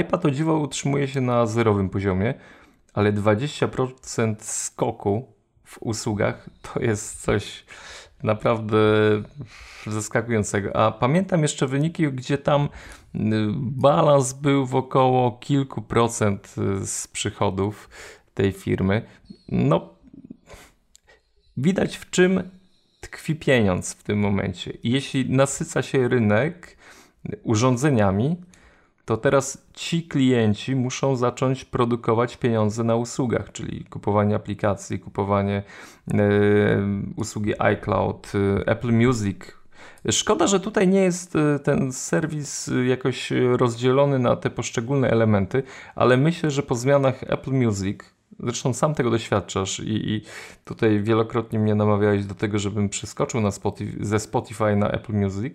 iPad 0.00 0.26
o 0.26 0.30
dziwo 0.30 0.59
utrzymuje 0.59 1.09
się 1.09 1.21
na 1.21 1.47
zerowym 1.47 1.90
poziomie, 1.90 2.35
ale 2.95 3.12
20% 3.12 4.35
skoku 4.40 5.33
w 5.64 5.83
usługach 5.83 6.50
to 6.62 6.80
jest 6.80 7.23
coś 7.23 7.64
naprawdę 8.23 8.78
zaskakującego. 9.87 10.76
A 10.76 10.92
pamiętam 10.92 11.42
jeszcze 11.42 11.66
wyniki, 11.66 12.12
gdzie 12.12 12.38
tam 12.38 12.64
y, 13.14 13.19
balans 13.57 14.33
był 14.33 14.66
w 14.66 14.75
około 14.75 15.33
kilku 15.33 15.83
procent 15.83 16.54
y, 16.59 16.87
z 16.87 17.09
przychodów 17.09 17.88
tej 18.35 18.52
firmy. 18.52 19.02
No, 19.49 20.00
widać 21.60 21.96
w 21.96 22.10
czym 22.10 22.42
tkwi 23.00 23.36
pieniądz 23.36 23.94
w 23.94 24.02
tym 24.02 24.18
momencie. 24.18 24.72
jeśli 24.84 25.30
nasyca 25.30 25.82
się 25.82 26.08
rynek 26.08 26.76
urządzeniami, 27.42 28.36
to 29.04 29.16
teraz 29.16 29.66
ci 29.74 30.02
klienci 30.02 30.76
muszą 30.76 31.16
zacząć 31.16 31.64
produkować 31.64 32.36
pieniądze 32.36 32.84
na 32.84 32.96
usługach, 32.96 33.52
czyli 33.52 33.84
kupowanie 33.84 34.34
aplikacji, 34.34 34.98
kupowanie 34.98 35.62
e, 36.14 36.18
usługi 37.16 37.54
iCloud, 37.58 38.32
e, 38.34 38.68
Apple 38.68 38.92
Music. 38.92 39.38
Szkoda, 40.10 40.46
że 40.46 40.60
tutaj 40.60 40.88
nie 40.88 41.00
jest 41.00 41.36
e, 41.36 41.58
ten 41.58 41.92
serwis 41.92 42.70
jakoś 42.88 43.32
rozdzielony 43.56 44.18
na 44.18 44.36
te 44.36 44.50
poszczególne 44.50 45.10
elementy, 45.10 45.62
ale 45.94 46.16
myślę, 46.16 46.50
że 46.50 46.62
po 46.62 46.74
zmianach 46.74 47.22
Apple 47.22 47.52
Music, 47.52 48.00
zresztą 48.42 48.73
sam 48.73 48.94
tego 48.94 49.11
doświadczasz 49.11 49.80
i, 49.80 50.11
i 50.11 50.23
tutaj 50.64 51.02
wielokrotnie 51.02 51.59
mnie 51.59 51.75
namawiałeś 51.75 52.25
do 52.25 52.35
tego, 52.35 52.59
żebym 52.59 52.88
przeskoczył 52.88 53.40
na 53.40 53.50
Spotify, 53.50 54.04
ze 54.04 54.20
Spotify 54.20 54.76
na 54.76 54.90
Apple 54.90 55.12
Music, 55.12 55.54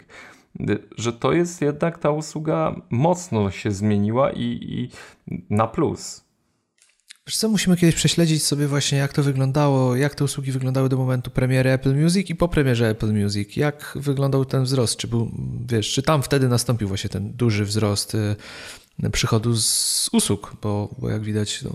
że 0.97 1.13
to 1.13 1.33
jest 1.33 1.61
jednak 1.61 1.97
ta 1.97 2.09
usługa 2.09 2.75
mocno 2.89 3.51
się 3.51 3.71
zmieniła 3.71 4.31
i, 4.31 4.59
i 4.61 4.89
na 5.49 5.67
plus. 5.67 6.25
Wiesz 7.27 7.37
co, 7.37 7.49
musimy 7.49 7.77
kiedyś 7.77 7.95
prześledzić 7.95 8.43
sobie 8.43 8.67
właśnie 8.67 8.97
jak 8.97 9.13
to 9.13 9.23
wyglądało, 9.23 9.95
jak 9.95 10.15
te 10.15 10.23
usługi 10.23 10.51
wyglądały 10.51 10.89
do 10.89 10.97
momentu 10.97 11.31
premiery 11.31 11.69
Apple 11.69 11.95
Music 11.95 12.29
i 12.29 12.35
po 12.35 12.47
premierze 12.47 12.89
Apple 12.89 13.13
Music. 13.13 13.57
Jak 13.57 13.93
wyglądał 13.95 14.45
ten 14.45 14.63
wzrost? 14.63 14.97
Czy 14.97 15.07
był, 15.07 15.31
wiesz, 15.69 15.93
czy 15.93 16.03
tam 16.03 16.23
wtedy 16.23 16.47
nastąpił 16.47 16.87
właśnie 16.87 17.09
ten 17.09 17.33
duży 17.33 17.65
wzrost 17.65 18.15
y, 18.15 19.09
przychodu 19.11 19.55
z 19.55 20.09
usług? 20.13 20.55
Bo, 20.61 20.95
bo 20.97 21.09
jak 21.09 21.23
widać, 21.23 21.61
no, 21.63 21.71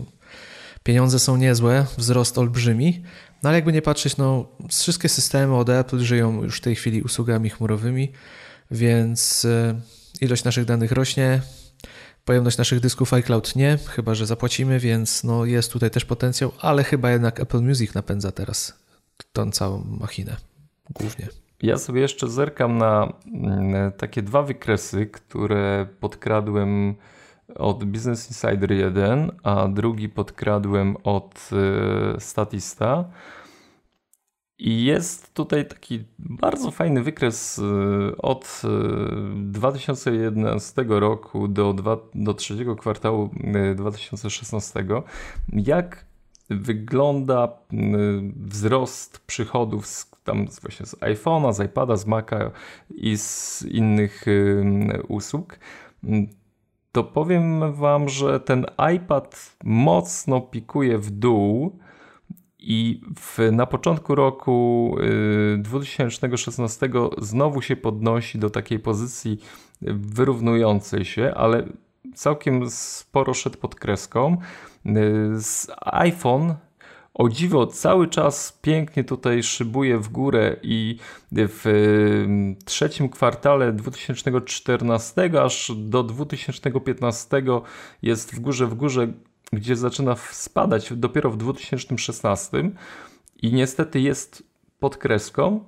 pieniądze 0.82 1.18
są 1.18 1.36
niezłe, 1.36 1.86
wzrost 1.98 2.38
olbrzymi, 2.38 3.02
no 3.42 3.48
ale 3.48 3.58
jakby 3.58 3.72
nie 3.72 3.82
patrzeć, 3.82 4.16
no 4.16 4.48
wszystkie 4.68 5.08
systemy 5.08 5.56
od 5.56 5.68
Apple 5.68 5.98
żyją 5.98 6.42
już 6.42 6.58
w 6.58 6.60
tej 6.60 6.74
chwili 6.76 7.02
usługami 7.02 7.50
chmurowymi, 7.50 8.12
więc 8.70 9.44
e, 9.44 9.80
ilość 10.20 10.44
naszych 10.44 10.64
danych 10.64 10.92
rośnie, 10.92 11.42
pojemność 12.24 12.58
naszych 12.58 12.80
dysków 12.80 13.12
iCloud 13.12 13.56
nie, 13.56 13.78
chyba 13.86 14.14
że 14.14 14.26
zapłacimy, 14.26 14.78
więc 14.78 15.24
no 15.24 15.44
jest 15.44 15.72
tutaj 15.72 15.90
też 15.90 16.04
potencjał, 16.04 16.52
ale 16.60 16.84
chyba 16.84 17.10
jednak 17.10 17.40
Apple 17.40 17.60
Music 17.60 17.94
napędza 17.94 18.32
teraz 18.32 18.74
tą 19.32 19.50
całą 19.50 19.84
machinę 20.00 20.36
głównie. 20.90 21.28
Ja 21.62 21.78
sobie 21.78 22.00
jeszcze 22.00 22.28
zerkam 22.28 22.78
na 22.78 23.12
mm, 23.34 23.92
takie 23.92 24.22
dwa 24.22 24.42
wykresy, 24.42 25.06
które 25.06 25.86
podkradłem 26.00 26.94
od 27.54 27.84
Business 27.84 28.28
Insider 28.28 28.72
1, 28.72 29.30
a 29.42 29.68
drugi 29.68 30.08
podkradłem 30.08 30.96
od 31.04 31.50
e, 31.52 32.20
Statista. 32.20 33.04
I 34.60 34.84
jest 34.84 35.34
tutaj 35.34 35.68
taki 35.68 36.04
bardzo 36.18 36.70
fajny 36.70 37.02
wykres 37.02 37.58
y, 37.58 37.62
od 38.18 38.62
2011 39.36 40.82
y, 40.82 40.84
roku 40.88 41.48
do, 41.48 41.72
dwa, 41.72 41.96
do 42.14 42.34
trzeciego 42.34 42.76
kwartału 42.76 43.30
2016, 43.76 44.80
y, 44.80 44.84
jak 45.52 46.04
wygląda 46.50 47.48
wzrost 48.36 49.18
przychodów 49.18 49.86
z, 49.86 50.10
tam 50.24 50.46
właśnie 50.62 50.86
z 50.86 50.94
iPhone'a, 50.94 51.52
z 51.52 51.60
iPada, 51.64 51.96
z 51.96 52.06
Maca 52.06 52.50
i 52.90 53.18
z 53.18 53.62
innych 53.62 54.24
usług. 55.08 55.58
To 56.92 57.04
powiem 57.04 57.72
Wam, 57.72 58.08
że 58.08 58.40
ten 58.40 58.66
iPad 58.94 59.56
mocno 59.64 60.40
pikuje 60.40 60.98
w 60.98 61.10
dół 61.10 61.78
i 62.58 63.00
w, 63.16 63.52
na 63.52 63.66
początku 63.66 64.14
roku 64.14 64.96
2016 65.58 66.86
y, 66.86 66.90
znowu 67.18 67.62
się 67.62 67.76
podnosi 67.76 68.38
do 68.38 68.50
takiej 68.50 68.78
pozycji 68.78 69.38
wyrównującej 69.82 71.04
się, 71.04 71.32
ale 71.34 71.66
całkiem 72.14 72.70
sporo 72.70 73.34
szedł 73.34 73.58
pod 73.58 73.74
kreską. 73.74 74.36
Y, 74.86 74.90
z 75.40 75.66
iPhone 75.80 76.54
o 77.14 77.28
dziwo 77.28 77.66
cały 77.66 78.08
czas 78.08 78.58
pięknie 78.62 79.04
tutaj 79.04 79.42
szybuje 79.42 79.98
w 79.98 80.08
górę 80.08 80.56
i 80.62 80.96
w 81.32 81.64
trzecim 82.64 83.08
kwartale 83.08 83.72
2014 83.72 85.42
aż 85.42 85.72
do 85.76 86.02
2015 86.02 87.42
jest 88.02 88.34
w 88.34 88.40
górze 88.40 88.66
w 88.66 88.74
górze, 88.74 89.12
gdzie 89.52 89.76
zaczyna 89.76 90.16
spadać 90.16 90.92
dopiero 90.92 91.30
w 91.30 91.36
2016 91.36 92.70
i 93.42 93.52
niestety 93.52 94.00
jest 94.00 94.42
pod 94.78 94.96
kreską. 94.96 95.64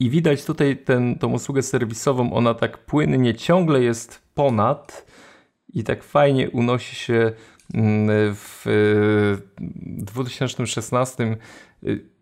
I 0.00 0.10
widać 0.10 0.44
tutaj 0.44 0.76
ten, 0.76 1.18
tą 1.18 1.32
usługę 1.32 1.62
serwisową, 1.62 2.32
ona 2.32 2.54
tak 2.54 2.78
płynnie 2.78 3.34
ciągle 3.34 3.82
jest 3.82 4.22
ponad 4.34 5.06
i 5.74 5.84
tak 5.84 6.04
fajnie 6.04 6.50
unosi 6.50 6.96
się 6.96 7.32
w 8.34 8.64
2016. 9.76 11.36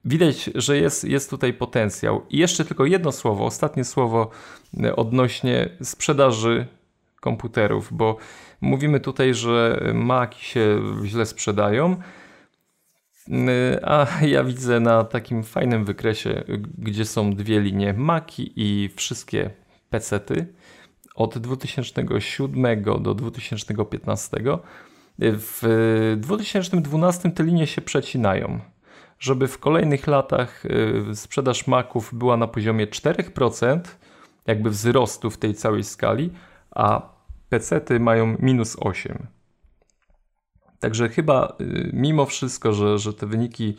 Widać, 0.04 0.50
że 0.54 0.78
jest, 0.78 1.04
jest 1.04 1.30
tutaj 1.30 1.52
potencjał. 1.52 2.22
I 2.30 2.38
jeszcze 2.38 2.64
tylko 2.64 2.84
jedno 2.87 3.12
słowo, 3.12 3.44
ostatnie 3.44 3.84
słowo 3.84 4.30
odnośnie 4.96 5.68
sprzedaży 5.82 6.66
komputerów, 7.20 7.88
bo 7.92 8.16
mówimy 8.61 9.00
tutaj, 9.00 9.34
że 9.34 9.80
Maki 9.94 10.44
się 10.44 10.82
źle 11.04 11.26
sprzedają. 11.26 11.96
A 13.82 14.06
ja 14.22 14.44
widzę 14.44 14.80
na 14.80 15.04
takim 15.04 15.44
fajnym 15.44 15.84
wykresie, 15.84 16.44
gdzie 16.78 17.04
są 17.04 17.34
dwie 17.34 17.61
linie 17.61 17.92
Maki 17.92 18.52
i 18.56 18.88
wszystkie 18.96 19.50
pecety 19.90 20.46
od 21.14 21.38
2007 21.38 22.82
do 23.02 23.14
2015. 23.14 24.37
W 25.19 26.16
2012 26.16 27.31
te 27.31 27.45
linie 27.45 27.66
się 27.66 27.83
przecinają. 27.83 28.61
Żeby 29.19 29.49
w 29.49 29.59
kolejnych 29.59 30.07
latach 30.07 30.64
y, 30.66 31.16
sprzedaż 31.16 31.66
Maców 31.66 32.14
była 32.14 32.37
na 32.37 32.49
poziomie 32.49 32.87
4%, 32.87 33.81
jakby 34.47 34.71
wzrostu 34.71 35.31
w 35.31 35.38
tej 35.38 35.54
całej 35.54 35.85
skali, 35.85 36.31
a 36.71 37.12
pecety 37.49 38.00
mają 38.00 38.37
minus 38.38 38.76
8%. 38.76 39.16
Także 40.81 41.09
chyba 41.09 41.57
y, 41.61 41.90
mimo 41.92 42.26
wszystko, 42.26 42.73
że, 42.73 42.99
że 42.99 43.14
te 43.14 43.26
wyniki 43.26 43.76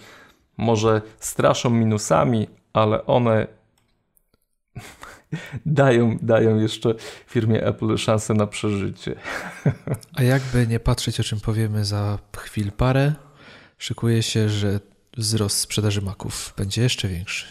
może 0.57 1.01
straszą 1.19 1.69
minusami, 1.69 2.47
ale 2.73 3.05
one 3.05 3.47
dają, 5.65 6.17
dają 6.21 6.59
jeszcze 6.59 6.95
firmie 7.27 7.65
Apple 7.65 7.97
szansę 7.97 8.33
na 8.33 8.47
przeżycie. 8.47 9.15
A 10.13 10.23
jakby 10.23 10.67
nie 10.67 10.79
patrzeć, 10.79 11.19
o 11.19 11.23
czym 11.23 11.39
powiemy 11.39 11.85
za 11.85 12.19
chwil 12.37 12.71
parę, 12.71 13.13
szykuje 13.77 14.23
się, 14.23 14.49
że 14.49 14.79
wzrost 15.17 15.57
sprzedaży 15.57 16.01
maków 16.01 16.53
będzie 16.57 16.81
jeszcze 16.81 17.07
większy. 17.07 17.45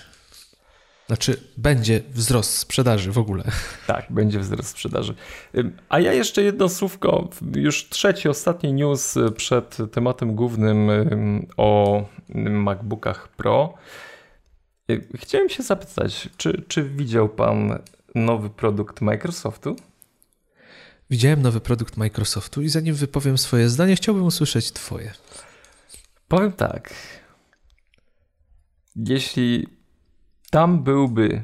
Znaczy, 1.06 1.40
będzie 1.56 2.00
wzrost 2.10 2.58
sprzedaży 2.58 3.12
w 3.12 3.18
ogóle. 3.18 3.44
Tak, 3.86 4.06
będzie 4.10 4.38
wzrost 4.38 4.68
sprzedaży. 4.68 5.14
A 5.88 6.00
ja 6.00 6.12
jeszcze 6.12 6.42
jedno 6.42 6.68
słówko, 6.68 7.28
już 7.56 7.88
trzeci, 7.88 8.28
ostatni 8.28 8.72
news 8.72 9.18
przed 9.36 9.76
tematem 9.92 10.34
głównym 10.34 10.88
o 11.56 12.02
MacBookach 12.34 13.28
Pro. 13.28 13.74
Chciałem 15.14 15.48
się 15.48 15.62
zapytać, 15.62 16.28
czy, 16.36 16.62
czy 16.68 16.82
widział 16.84 17.28
Pan 17.28 17.78
nowy 18.14 18.50
produkt 18.50 19.00
Microsoftu? 19.00 19.76
Widziałem 21.10 21.42
nowy 21.42 21.60
produkt 21.60 21.96
Microsoftu 21.96 22.62
i 22.62 22.68
zanim 22.68 22.94
wypowiem 22.94 23.38
swoje 23.38 23.68
zdanie, 23.68 23.96
chciałbym 23.96 24.24
usłyszeć 24.24 24.72
Twoje. 24.72 25.12
Powiem 26.28 26.52
tak. 26.52 26.94
Jeśli 28.96 29.68
tam 30.50 30.82
byłby 30.82 31.42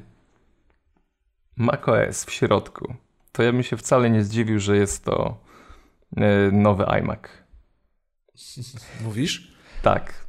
macOS 1.57 2.25
w 2.25 2.33
środku, 2.33 2.95
to 3.33 3.43
ja 3.43 3.53
bym 3.53 3.63
się 3.63 3.77
wcale 3.77 4.11
nie 4.11 4.25
zdziwił, 4.25 4.61
że 4.61 4.77
jest 4.77 5.05
to 5.05 5.45
e, 6.17 6.51
nowy 6.53 6.85
iMac. 6.87 7.21
Mówisz? 9.01 9.53
Tak. 9.83 10.27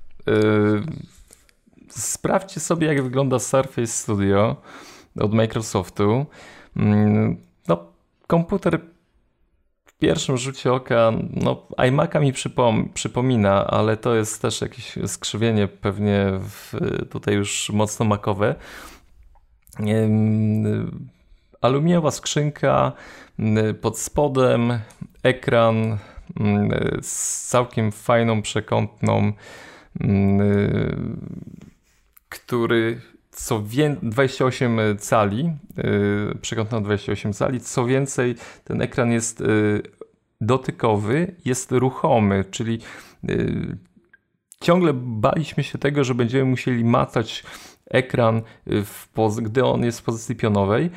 Sprawdźcie 1.89 2.59
sobie, 2.59 2.87
jak 2.87 3.03
wygląda 3.03 3.39
Surface 3.39 3.87
Studio 3.87 4.55
od 5.19 5.33
Microsoftu. 5.33 6.25
Mm, 6.77 7.37
no, 7.67 7.77
komputer 8.27 8.81
w 9.85 9.97
pierwszym 9.97 10.37
rzucie 10.37 10.73
oka, 10.73 11.11
no, 11.33 11.67
iMac'a 11.77 12.21
mi 12.21 12.33
przypom 12.33 12.89
przypomina, 12.93 13.67
ale 13.67 13.97
to 13.97 14.15
jest 14.15 14.41
też 14.41 14.61
jakieś 14.61 14.97
skrzywienie 15.07 15.67
pewnie 15.67 16.25
w, 16.33 16.73
tutaj 17.09 17.35
już 17.35 17.69
mocno 17.69 18.05
makowe. 18.05 18.55
Aluminiowa 21.61 22.11
skrzynka, 22.11 22.91
pod 23.81 23.99
spodem 23.99 24.79
ekran 25.23 25.97
z 27.01 27.47
całkiem 27.47 27.91
fajną 27.91 28.41
przekątną, 28.41 29.33
który 32.29 33.01
co 33.31 33.63
więcej, 33.63 34.09
28 34.09 34.79
cali, 34.99 35.51
yy, 35.77 36.37
przekątna 36.41 36.81
28 36.81 37.33
cali, 37.33 37.59
co 37.59 37.85
więcej, 37.85 38.35
ten 38.63 38.81
ekran 38.81 39.11
jest 39.11 39.39
yy, 39.39 39.81
dotykowy, 40.41 41.35
jest 41.45 41.71
ruchomy, 41.71 42.45
czyli 42.51 42.79
yy, 43.23 43.77
ciągle 44.61 44.93
baliśmy 44.93 45.63
się 45.63 45.77
tego, 45.77 46.03
że 46.03 46.15
będziemy 46.15 46.45
musieli 46.45 46.85
macać 46.85 47.43
ekran, 47.89 48.41
gdy 49.41 49.65
on 49.65 49.83
jest 49.83 49.99
w 49.99 50.03
pozycji 50.03 50.35
pionowej, 50.35 50.89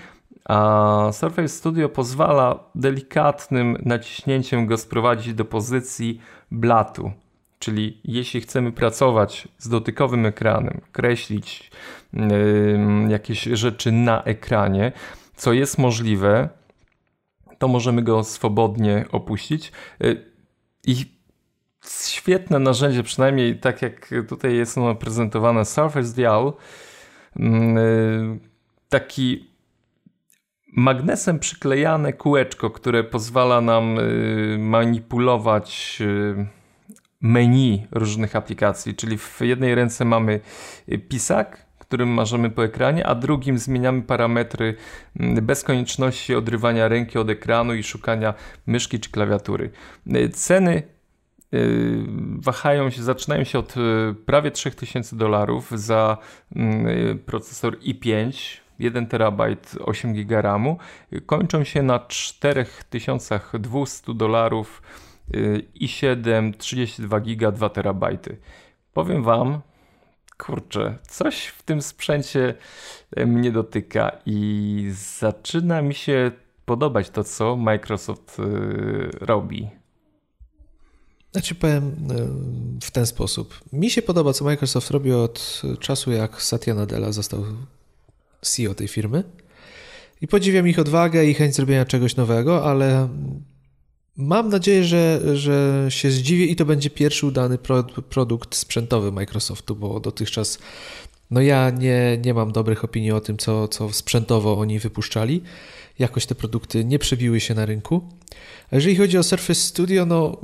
a 0.45 1.09
Surface 1.13 1.49
Studio 1.49 1.89
pozwala 1.89 2.65
delikatnym 2.75 3.79
naciśnięciem 3.85 4.67
go 4.67 4.77
sprowadzić 4.77 5.35
do 5.35 5.45
pozycji 5.45 6.21
blatu. 6.51 7.13
Czyli 7.63 8.01
jeśli 8.05 8.41
chcemy 8.41 8.73
pracować 8.73 9.49
z 9.59 9.69
dotykowym 9.69 10.27
ekranem, 10.27 10.81
kreślić 10.93 11.71
yy, 12.13 12.29
jakieś 13.09 13.43
rzeczy 13.43 13.93
na 13.93 14.25
ekranie, 14.25 14.93
co 15.37 15.53
jest 15.53 15.79
możliwe, 15.79 16.49
to 17.59 17.69
możemy 17.69 18.03
go 18.03 18.25
swobodnie 18.25 19.05
opuścić. 19.13 19.73
Yy, 20.01 20.25
I 20.87 20.95
świetne 21.87 22.59
narzędzie, 22.59 23.03
przynajmniej 23.03 23.59
tak 23.59 23.83
jak 23.83 24.11
tutaj 24.29 24.57
jest 24.57 24.79
ono 24.79 24.95
prezentowane, 24.95 25.65
Surface 25.65 26.15
Dial, 26.15 26.53
yy, 27.37 27.45
taki 28.89 29.51
magnesem 30.73 31.39
przyklejane 31.39 32.13
kółeczko, 32.13 32.71
które 32.71 33.05
pozwala 33.05 33.61
nam 33.61 33.99
y, 33.99 34.57
manipulować 34.59 35.99
y, 36.01 36.62
menu 37.23 37.87
różnych 37.91 38.37
aplikacji, 38.37 38.95
czyli 38.95 39.19
w 39.19 39.41
jednej 39.41 39.75
ręce 39.75 40.05
mamy 40.05 40.41
y, 40.89 40.99
pisak, 40.99 41.67
którym 41.79 42.09
marzymy 42.09 42.51
po 42.51 42.65
ekranie, 42.65 43.07
a 43.07 43.15
drugim 43.15 43.59
zmieniamy 43.59 44.03
parametry 44.03 44.75
mm, 45.21 45.47
bez 45.47 45.65
konieczności 45.65 46.35
odrywania 46.35 46.89
ręki 46.89 47.19
od 47.19 47.31
ekranu 47.31 47.75
i 47.75 47.83
szukania 47.83 48.35
myszki 48.67 49.01
czy 49.01 49.11
klawiatury. 49.11 49.71
Y, 50.17 50.29
ceny 50.29 50.83
y, 51.55 52.05
wahają 52.39 52.91
się, 52.91 53.03
zaczynają 53.03 53.45
się 53.45 53.59
od 53.59 53.75
prawie 54.27 54.51
3000 54.51 55.17
dolarów 55.17 55.71
za 55.71 56.19
mm, 56.57 57.19
procesor 57.19 57.79
i5 57.79 58.33
1 58.79 59.07
terabajt 59.07 59.77
8 59.81 60.15
GB 60.15 60.43
RAMu, 60.43 60.79
kończą 61.27 61.65
się 61.65 61.83
na 61.83 61.99
4200 61.99 64.15
dolarów 64.15 64.83
i7 65.81 66.57
32 66.57 67.21
giga 67.21 67.51
2 67.51 67.69
terabajty. 67.69 68.37
Powiem 68.93 69.23
wam, 69.23 69.61
kurczę, 70.39 70.99
coś 71.09 71.47
w 71.47 71.63
tym 71.63 71.83
sprzęcie 71.83 72.55
e, 73.17 73.27
mnie 73.27 73.53
dotyka 73.53 74.13
i 74.27 74.93
zaczyna 75.19 75.83
mi 75.83 75.95
się 75.95 76.31
podobać 76.65 77.11
to, 77.11 77.25
co 77.25 77.57
Microsoft 77.57 78.39
e, 78.39 78.45
robi. 79.27 79.69
Znaczy 81.33 81.55
powiem 81.55 81.85
e, 81.85 82.81
w 82.83 82.91
ten 82.91 83.07
sposób. 83.07 83.61
Mi 83.73 83.91
się 83.91 84.03
podoba, 84.03 84.33
co 84.33 84.45
Microsoft 84.45 84.91
robi 84.91 85.13
od 85.13 85.63
czasu, 85.81 86.13
jak 86.13 86.43
Satya 86.43 86.75
Nadella 86.75 87.13
został 87.13 87.45
CEO 88.41 88.75
tej 88.75 88.89
firmy. 88.89 89.25
I 90.21 90.29
podziwiam 90.29 90.69
ich 90.69 90.79
odwagę 90.79 91.25
i 91.25 91.35
chęć 91.35 91.55
zrobienia 91.55 91.85
czegoś 91.85 92.17
nowego, 92.17 92.65
ale 92.65 93.09
Mam 94.17 94.49
nadzieję, 94.49 94.85
że, 94.85 95.21
że 95.37 95.87
się 95.89 96.11
zdziwię 96.11 96.47
i 96.47 96.57
to 96.57 96.65
będzie 96.65 96.91
pierwszy 96.91 97.27
udany 97.27 97.59
pro, 97.59 97.85
produkt 97.85 98.55
sprzętowy 98.55 99.13
Microsoftu, 99.13 99.77
bo 99.77 100.01
dotychczas 100.01 100.59
no 101.31 101.41
ja 101.41 101.71
nie, 101.71 102.19
nie 102.25 102.35
mam 102.35 102.53
dobrych 102.53 102.85
opinii 102.85 103.13
o 103.13 103.21
tym, 103.21 103.39
co, 103.39 103.69
co 103.69 103.93
sprzętowo 103.93 104.59
oni 104.59 104.79
wypuszczali. 104.79 105.43
Jakoś 105.99 106.27
te 106.27 106.35
produkty 106.35 106.85
nie 106.85 106.99
przebiły 106.99 107.41
się 107.41 107.55
na 107.55 107.67
rynku. 107.67 108.09
A 108.71 108.77
jeżeli 108.77 108.97
chodzi 108.97 109.19
o 109.19 109.23
Surface 109.23 109.61
Studio, 109.61 110.07
no 110.07 110.37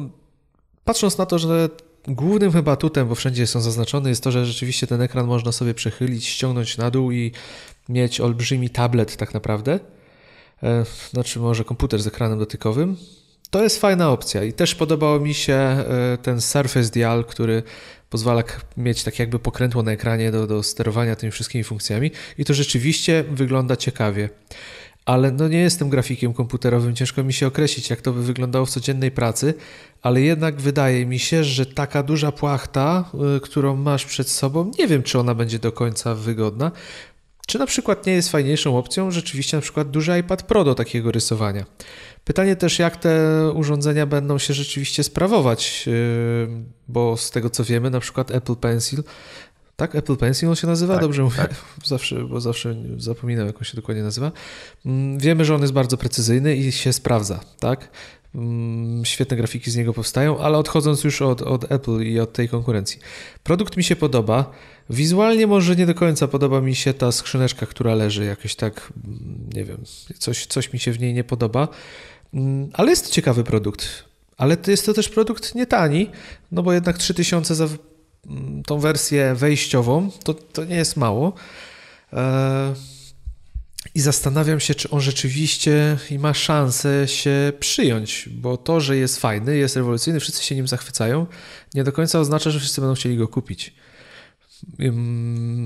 patrząc 0.85 1.19
na 1.19 1.27
to, 1.27 1.39
że 1.39 1.69
głównym 2.09 2.53
chyba 2.53 2.73
atutem, 2.73 3.09
bo 3.09 3.15
wszędzie 3.15 3.47
są 3.47 3.61
zaznaczone, 3.61 4.09
jest 4.09 4.25
to, 4.25 4.31
że 4.33 4.47
rzeczywiście 4.47 4.87
ten 4.87 5.03
ekran 5.03 5.27
można 5.27 5.53
sobie 5.53 5.75
przechylić, 5.75 6.27
ściągnąć 6.27 6.77
na 6.77 6.91
dół 6.91 7.13
i 7.13 7.33
mieć 7.89 8.21
olbrzymi 8.21 8.71
tablet 8.71 9.17
tak 9.17 9.35
naprawdę. 9.35 9.81
E, 10.63 10.85
znaczy 11.11 11.39
może 11.39 11.65
komputer 11.65 12.03
z 12.03 12.07
ekranem 12.07 12.39
dotykowym. 12.39 12.97
To 13.51 13.63
jest 13.63 13.81
fajna 13.81 14.11
opcja 14.11 14.45
i 14.45 14.53
też 14.53 14.75
podobał 14.75 15.21
mi 15.21 15.35
się 15.35 15.55
e, 15.55 16.19
ten 16.23 16.41
Surface 16.41 16.91
Dial, 16.91 17.25
który 17.25 17.63
pozwala 18.11 18.43
mieć 18.77 19.05
tak 19.05 19.19
jakby 19.19 19.39
pokrętło 19.39 19.83
na 19.83 19.93
ekranie 19.93 20.31
do, 20.31 20.47
do 20.47 20.63
sterowania 20.63 21.17
tymi 21.17 21.33
wszystkimi 21.33 21.65
funkcjami 21.65 22.11
i 22.39 22.45
to 22.45 22.55
rzeczywiście 22.55 23.25
wygląda 23.31 23.77
ciekawie. 23.77 24.29
Ale 25.05 25.33
no 25.33 25.49
nie 25.49 25.59
jestem 25.59 25.89
grafikiem 25.89 26.35
komputerowym, 26.35 26.95
ciężko 26.95 27.25
mi 27.25 27.33
się 27.33 27.47
określić, 27.47 27.91
jak 27.91 28.01
to 28.01 28.13
by 28.13 28.23
wyglądało 28.23 28.67
w 28.67 28.71
codziennej 28.71 29.11
pracy, 29.11 29.55
ale 30.03 30.21
jednak 30.21 30.61
wydaje 30.61 31.07
mi 31.07 31.19
się, 31.19 31.45
że 31.45 31.67
taka 31.67 32.03
duża 32.03 32.33
płachta, 32.33 33.11
y, 33.37 33.41
którą 33.41 33.77
masz 33.77 34.05
przed 34.05 34.31
sobą, 34.31 34.71
nie 34.79 34.87
wiem, 34.87 35.03
czy 35.03 35.19
ona 35.19 35.35
będzie 35.35 35.59
do 35.59 35.73
końca 35.73 36.15
wygodna. 36.15 36.73
Czy 37.49 37.59
na 37.59 37.67
przykład 37.67 38.07
nie 38.07 38.13
jest 38.13 38.29
fajniejszą 38.29 38.79
opcją 38.79 39.11
rzeczywiście 39.11 39.57
na 39.57 39.61
przykład 39.61 39.91
duży 39.91 40.19
iPad 40.19 40.43
Pro 40.43 40.65
do 40.65 40.75
takiego 40.75 41.13
rysowania? 41.13 41.65
Pytanie 42.25 42.57
też, 42.57 42.79
jak 42.79 42.97
te 42.97 43.53
urządzenia 43.55 44.07
będą 44.07 44.39
się 44.39 44.55
rzeczywiście 44.55 45.05
sprawować, 45.05 45.85
y, 45.87 46.49
bo 46.89 47.17
z 47.17 47.31
tego 47.31 47.51
co 47.51 47.65
wiemy, 47.65 47.91
na 47.91 48.01
przykład 48.01 48.31
Apple 48.31 48.57
Pencil, 48.57 49.03
tak? 49.77 49.97
Apple 49.97 50.17
Pencil 50.17 50.49
on 50.49 50.57
się 50.57 50.67
nazywa? 50.67 50.95
Tak, 50.95 51.03
Dobrze 51.03 51.23
mówię? 51.23 51.37
Tak. 51.37 51.55
Zawsze, 51.85 52.25
bo 52.25 52.41
zawsze 52.41 52.77
zapominam, 52.97 53.47
jak 53.47 53.57
on 53.57 53.65
się 53.65 53.77
dokładnie 53.77 54.03
nazywa. 54.03 54.33
Mm, 54.87 55.19
wiemy, 55.19 55.45
że 55.45 55.55
on 55.55 55.61
jest 55.61 55.73
bardzo 55.73 55.97
precyzyjny 55.97 56.57
i 56.57 56.73
się 56.73 56.93
sprawdza, 56.93 57.41
tak? 57.61 57.91
Mm, 58.35 59.05
świetne 59.05 59.37
grafiki 59.37 59.71
z 59.71 59.77
niego 59.77 59.93
powstają, 59.95 60.39
ale 60.39 60.59
odchodząc 60.59 61.05
już 61.05 61.23
od, 61.23 61.43
od 61.43 61.73
Apple 61.73 62.01
i 62.01 62.21
od 62.21 62.33
tej 62.33 62.49
konkurencji. 62.49 63.01
Produkt 63.43 63.77
mi 63.77 63.85
się 63.85 63.97
podoba. 63.97 64.53
Wizualnie 64.91 65.47
może 65.47 65.77
nie 65.77 65.87
do 65.87 65.95
końca 65.95 66.29
podoba 66.29 66.61
mi 66.61 66.75
się 66.75 66.95
ta 66.95 67.13
skrzyneczka, 67.13 67.67
która 67.67 67.95
leży 67.95 68.25
jakoś 68.25 68.55
tak, 68.55 68.93
mm, 69.05 69.51
nie 69.55 69.65
wiem, 69.65 69.85
coś, 70.19 70.47
coś 70.47 70.73
mi 70.73 70.79
się 70.79 70.93
w 70.93 71.01
niej 71.01 71.15
nie 71.15 71.25
podoba, 71.25 71.69
mm, 72.35 72.71
ale 72.73 72.91
jest 72.91 73.07
to 73.07 73.13
ciekawy 73.13 73.45
produkt. 73.45 74.05
Ale 74.37 74.57
jest 74.67 74.87
to 74.87 74.95
też 74.95 75.09
produkt 75.09 75.55
nie 75.55 75.67
tani, 75.67 76.11
no 76.53 76.63
bo 76.63 76.73
jednak 76.73 76.99
3000 76.99 77.55
za 77.55 77.69
tą 78.67 78.79
wersję 78.79 79.35
wejściową 79.35 80.11
to, 80.25 80.35
to 80.35 80.65
nie 80.65 80.77
jest 80.77 80.97
mało. 80.97 81.33
E, 82.13 82.75
I 83.95 84.01
zastanawiam 84.01 84.61
się, 84.61 84.75
czy 84.75 84.91
on 84.91 85.01
rzeczywiście 85.01 85.99
i 86.11 86.19
ma 86.19 86.35
szansę 86.35 87.09
się 87.09 87.53
przyjąć, 87.61 88.29
bo 88.33 88.57
to, 88.57 88.81
że 88.81 88.97
jest 88.97 89.21
fajny, 89.21 89.57
jest 89.57 89.77
rewolucyjny, 89.77 90.21
wszyscy 90.21 90.45
się 90.45 90.55
nim 90.55 90.69
zachwycają, 90.69 91.27
nie 91.75 91.85
do 91.85 91.93
końca 91.93 92.21
oznacza, 92.21 92.51
że 92.51 92.61
wszyscy 92.61 92.81
będą 92.81 92.95
chcieli 92.95 93.17
go 93.17 93.29
kupić. 93.29 93.75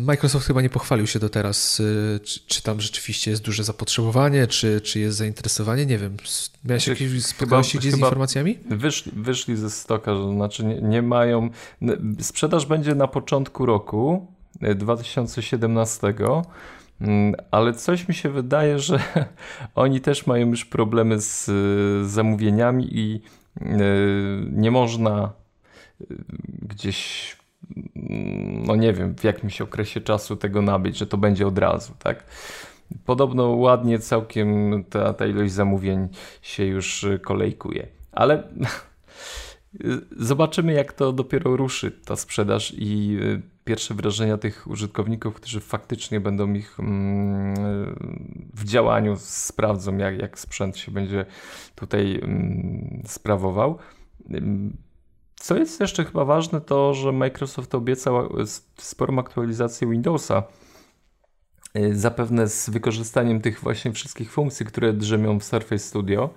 Microsoft 0.05 0.47
chyba 0.47 0.63
nie 0.63 0.71
pochwalił 0.71 1.07
się 1.07 1.19
do 1.19 1.29
teraz, 1.29 1.81
y, 1.81 2.21
czy, 2.25 2.41
czy, 2.47 2.63
tam 2.63 2.81
rzeczywiście 2.81 3.31
jest 3.31 3.43
duże 3.43 3.65
zapotrzebowanie, 3.65 4.47
czy, 4.47 4.81
czy 4.81 5.01
jest 5.01 5.19
zainteresowanie, 5.19 5.87
nie 5.87 5.99
wiem. 5.99 6.17
Miałeś 6.65 6.85
znaczy, 6.85 7.05
jakieś 7.05 7.25
spotkałeś 7.25 7.73
z 7.73 7.85
informacjami? 7.85 8.59
Wyszli, 8.71 9.13
wyszli 9.17 9.57
ze 9.57 9.71
stoka, 9.71 10.15
że 10.15 10.33
znaczy 10.33 10.65
nie, 10.65 10.83
nie 10.83 11.03
mają... 11.03 11.51
Sprzedaż 12.21 12.67
będzie 12.67 12.95
na 12.95 13.09
początku 13.09 13.67
roku 13.67 14.27
2017, 14.77 16.07
y, 16.07 16.15
mm, 17.01 17.35
ale 17.51 17.75
coś 17.75 18.09
mi 18.09 18.15
się 18.15 18.31
wydaje, 18.31 18.79
że 18.79 19.01
oni 19.75 20.01
też 20.01 20.27
mają 20.27 20.49
już 20.49 20.65
problemy 20.65 21.21
z 21.21 21.51
zamówieniami 22.11 22.99
i 22.99 23.21
y, 23.61 23.65
nie 24.53 24.71
można 24.71 25.33
gdzieś 26.63 27.42
no 28.67 28.77
nie 28.77 28.93
wiem, 28.93 29.15
w 29.15 29.25
jakimś 29.25 29.61
okresie 29.61 30.01
czasu 30.01 30.37
tego 30.37 30.63
nabyć, 30.63 30.99
że 30.99 31.07
to 31.07 31.17
będzie 31.17 31.47
od 31.47 31.59
razu, 31.59 31.93
tak? 31.99 32.25
Podobno 33.05 33.49
ładnie 33.49 33.99
całkiem 33.99 34.85
ta, 34.91 35.15
ta 35.15 35.27
ilość 35.27 35.53
zamówień 35.53 36.09
się 36.43 36.65
już 36.65 37.07
kolejkuje, 37.23 37.87
ale 38.13 38.43
zobaczymy 40.17 40.73
jak 40.73 40.93
to 40.93 41.13
dopiero 41.13 41.57
ruszy 41.57 41.91
ta 41.91 42.17
sprzedaż 42.17 42.75
i 42.77 43.19
y, 43.23 43.43
pierwsze 43.65 43.95
wrażenia 43.95 44.39
tych 44.39 44.67
użytkowników, 44.67 45.35
którzy 45.35 45.61
faktycznie 45.61 46.21
będą 46.21 46.53
ich 46.53 46.81
mm, 46.81 47.55
w 48.55 48.65
działaniu 48.65 49.17
sprawdzą, 49.19 49.97
jak, 49.97 50.19
jak 50.19 50.39
sprzęt 50.39 50.79
się 50.79 50.93
będzie 50.93 51.27
tutaj 51.75 52.21
mm, 52.23 53.03
sprawował. 53.07 53.79
Co 55.43 55.57
jest 55.57 55.81
jeszcze 55.81 56.05
chyba 56.05 56.25
ważne, 56.25 56.61
to 56.61 56.95
że 56.95 57.13
Microsoft 57.13 57.75
obiecał 57.75 58.29
sporą 58.79 59.19
aktualizację 59.19 59.89
Windowsa. 59.89 60.43
Y, 61.77 61.99
zapewne 61.99 62.49
z 62.49 62.71
wykorzystaniem 62.71 63.41
tych 63.41 63.61
właśnie 63.61 63.93
wszystkich 63.93 64.33
funkcji, 64.33 64.67
które 64.67 64.93
drzemią 64.93 65.41
w 65.41 65.45
Surface 65.45 65.79
Studio. 65.79 66.31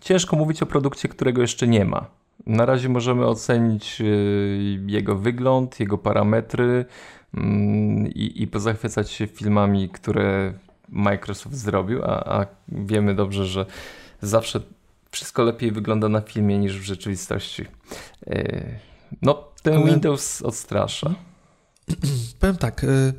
Ciężko 0.00 0.36
mówić 0.36 0.62
o 0.62 0.66
produkcie, 0.66 1.08
którego 1.08 1.40
jeszcze 1.40 1.66
nie 1.66 1.84
ma. 1.84 2.06
Na 2.46 2.66
razie 2.66 2.88
możemy 2.88 3.26
ocenić 3.26 4.00
y, 4.00 4.84
jego 4.86 5.16
wygląd, 5.16 5.80
jego 5.80 5.98
parametry 5.98 6.84
mm, 7.34 8.06
i, 8.06 8.42
i 8.42 8.46
pozachwycać 8.46 9.10
się 9.10 9.26
filmami, 9.26 9.88
które 9.88 10.52
Microsoft 10.88 11.56
zrobił, 11.56 12.04
a, 12.04 12.40
a 12.40 12.46
wiemy 12.68 13.14
dobrze, 13.14 13.46
że 13.46 13.66
zawsze 14.20 14.60
wszystko 15.12 15.42
lepiej 15.42 15.72
wygląda 15.72 16.08
na 16.08 16.20
filmie 16.20 16.58
niż 16.58 16.78
w 16.78 16.82
rzeczywistości. 16.82 17.64
E, 18.26 18.62
no, 19.22 19.48
ten 19.62 19.74
Ale... 19.74 19.90
Windows 19.90 20.42
odstrasza. 20.42 21.14
Powiem 22.40 22.56
tak, 22.56 22.84
e, 22.84 23.12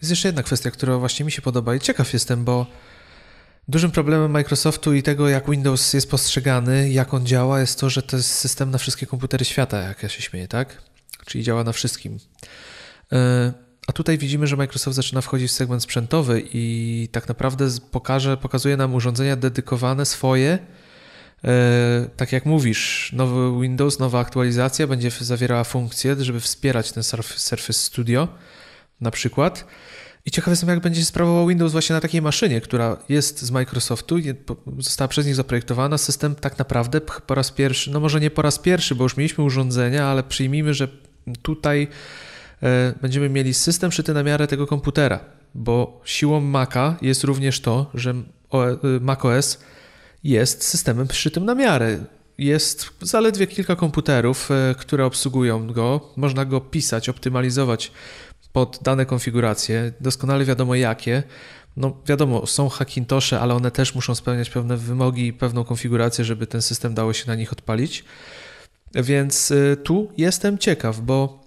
jest 0.00 0.10
jeszcze 0.10 0.28
jedna 0.28 0.42
kwestia, 0.42 0.70
która 0.70 0.98
właśnie 0.98 1.24
mi 1.24 1.32
się 1.32 1.42
podoba 1.42 1.74
i 1.74 1.80
ciekaw 1.80 2.12
jestem, 2.12 2.44
bo 2.44 2.66
dużym 3.68 3.90
problemem 3.90 4.30
Microsoftu 4.30 4.94
i 4.94 5.02
tego, 5.02 5.28
jak 5.28 5.50
Windows 5.50 5.92
jest 5.92 6.10
postrzegany, 6.10 6.90
jak 6.90 7.14
on 7.14 7.26
działa, 7.26 7.60
jest 7.60 7.80
to, 7.80 7.90
że 7.90 8.02
to 8.02 8.16
jest 8.16 8.30
system 8.30 8.70
na 8.70 8.78
wszystkie 8.78 9.06
komputery 9.06 9.44
świata, 9.44 9.78
jak 9.78 10.02
ja 10.02 10.08
się 10.08 10.22
śmieję, 10.22 10.48
tak? 10.48 10.82
Czyli 11.26 11.44
działa 11.44 11.64
na 11.64 11.72
wszystkim. 11.72 12.18
E, 13.12 13.52
a 13.86 13.92
tutaj 13.92 14.18
widzimy, 14.18 14.46
że 14.46 14.56
Microsoft 14.56 14.96
zaczyna 14.96 15.20
wchodzić 15.20 15.50
w 15.50 15.54
segment 15.54 15.82
sprzętowy 15.82 16.42
i 16.52 17.08
tak 17.12 17.28
naprawdę 17.28 17.68
pokaże, 17.90 18.36
pokazuje 18.36 18.76
nam 18.76 18.94
urządzenia 18.94 19.36
dedykowane 19.36 20.06
swoje 20.06 20.58
tak 22.16 22.32
jak 22.32 22.46
mówisz, 22.46 23.12
nowy 23.12 23.62
Windows, 23.62 23.98
nowa 23.98 24.20
aktualizacja 24.20 24.86
będzie 24.86 25.10
zawierała 25.10 25.64
funkcję, 25.64 26.16
żeby 26.18 26.40
wspierać 26.40 26.92
ten 26.92 27.02
Surface 27.02 27.72
Studio 27.72 28.28
na 29.00 29.10
przykład. 29.10 29.64
I 30.26 30.30
ciekaw 30.30 30.52
jestem, 30.52 30.68
jak 30.68 30.80
będzie 30.80 31.00
się 31.00 31.06
sprawował 31.06 31.46
Windows 31.46 31.72
właśnie 31.72 31.94
na 31.94 32.00
takiej 32.00 32.22
maszynie, 32.22 32.60
która 32.60 32.96
jest 33.08 33.42
z 33.42 33.50
Microsoftu, 33.50 34.16
została 34.78 35.08
przez 35.08 35.26
nich 35.26 35.34
zaprojektowana. 35.34 35.98
System 35.98 36.34
tak 36.34 36.58
naprawdę 36.58 37.00
po 37.00 37.34
raz 37.34 37.50
pierwszy, 37.50 37.90
no 37.90 38.00
może 38.00 38.20
nie 38.20 38.30
po 38.30 38.42
raz 38.42 38.58
pierwszy, 38.58 38.94
bo 38.94 39.04
już 39.04 39.16
mieliśmy 39.16 39.44
urządzenia, 39.44 40.06
ale 40.06 40.22
przyjmijmy, 40.22 40.74
że 40.74 40.88
tutaj 41.42 41.88
e, 42.62 42.94
będziemy 43.02 43.28
mieli 43.28 43.54
system 43.54 43.92
szyty 43.92 44.14
na 44.14 44.22
miarę 44.22 44.46
tego 44.46 44.66
komputera, 44.66 45.20
bo 45.54 46.00
siłą 46.04 46.40
Maca 46.40 46.96
jest 47.02 47.24
również 47.24 47.60
to, 47.60 47.90
że 47.94 48.10
e, 48.10 48.14
macOS 49.00 49.58
jest 50.28 50.64
systemem 50.64 51.08
szytym 51.12 51.44
na 51.44 51.54
miarę. 51.54 51.98
Jest 52.38 52.90
zaledwie 53.00 53.46
kilka 53.46 53.76
komputerów, 53.76 54.50
e, 54.50 54.74
które 54.78 55.06
obsługują 55.06 55.72
go. 55.72 56.12
Można 56.16 56.44
go 56.44 56.60
pisać, 56.60 57.08
optymalizować 57.08 57.92
pod 58.52 58.78
dane 58.82 59.06
konfiguracje. 59.06 59.92
Doskonale 60.00 60.44
wiadomo 60.44 60.74
jakie. 60.74 61.22
No 61.76 61.96
wiadomo, 62.06 62.46
są 62.46 62.68
Hackintosze, 62.68 63.40
ale 63.40 63.54
one 63.54 63.70
też 63.70 63.94
muszą 63.94 64.14
spełniać 64.14 64.50
pewne 64.50 64.76
wymogi 64.76 65.26
i 65.26 65.32
pewną 65.32 65.64
konfigurację, 65.64 66.24
żeby 66.24 66.46
ten 66.46 66.62
system 66.62 66.94
dało 66.94 67.12
się 67.12 67.26
na 67.26 67.34
nich 67.34 67.52
odpalić. 67.52 68.04
Więc 68.94 69.50
e, 69.50 69.76
tu 69.76 70.12
jestem 70.16 70.58
ciekaw, 70.58 71.00
bo 71.00 71.45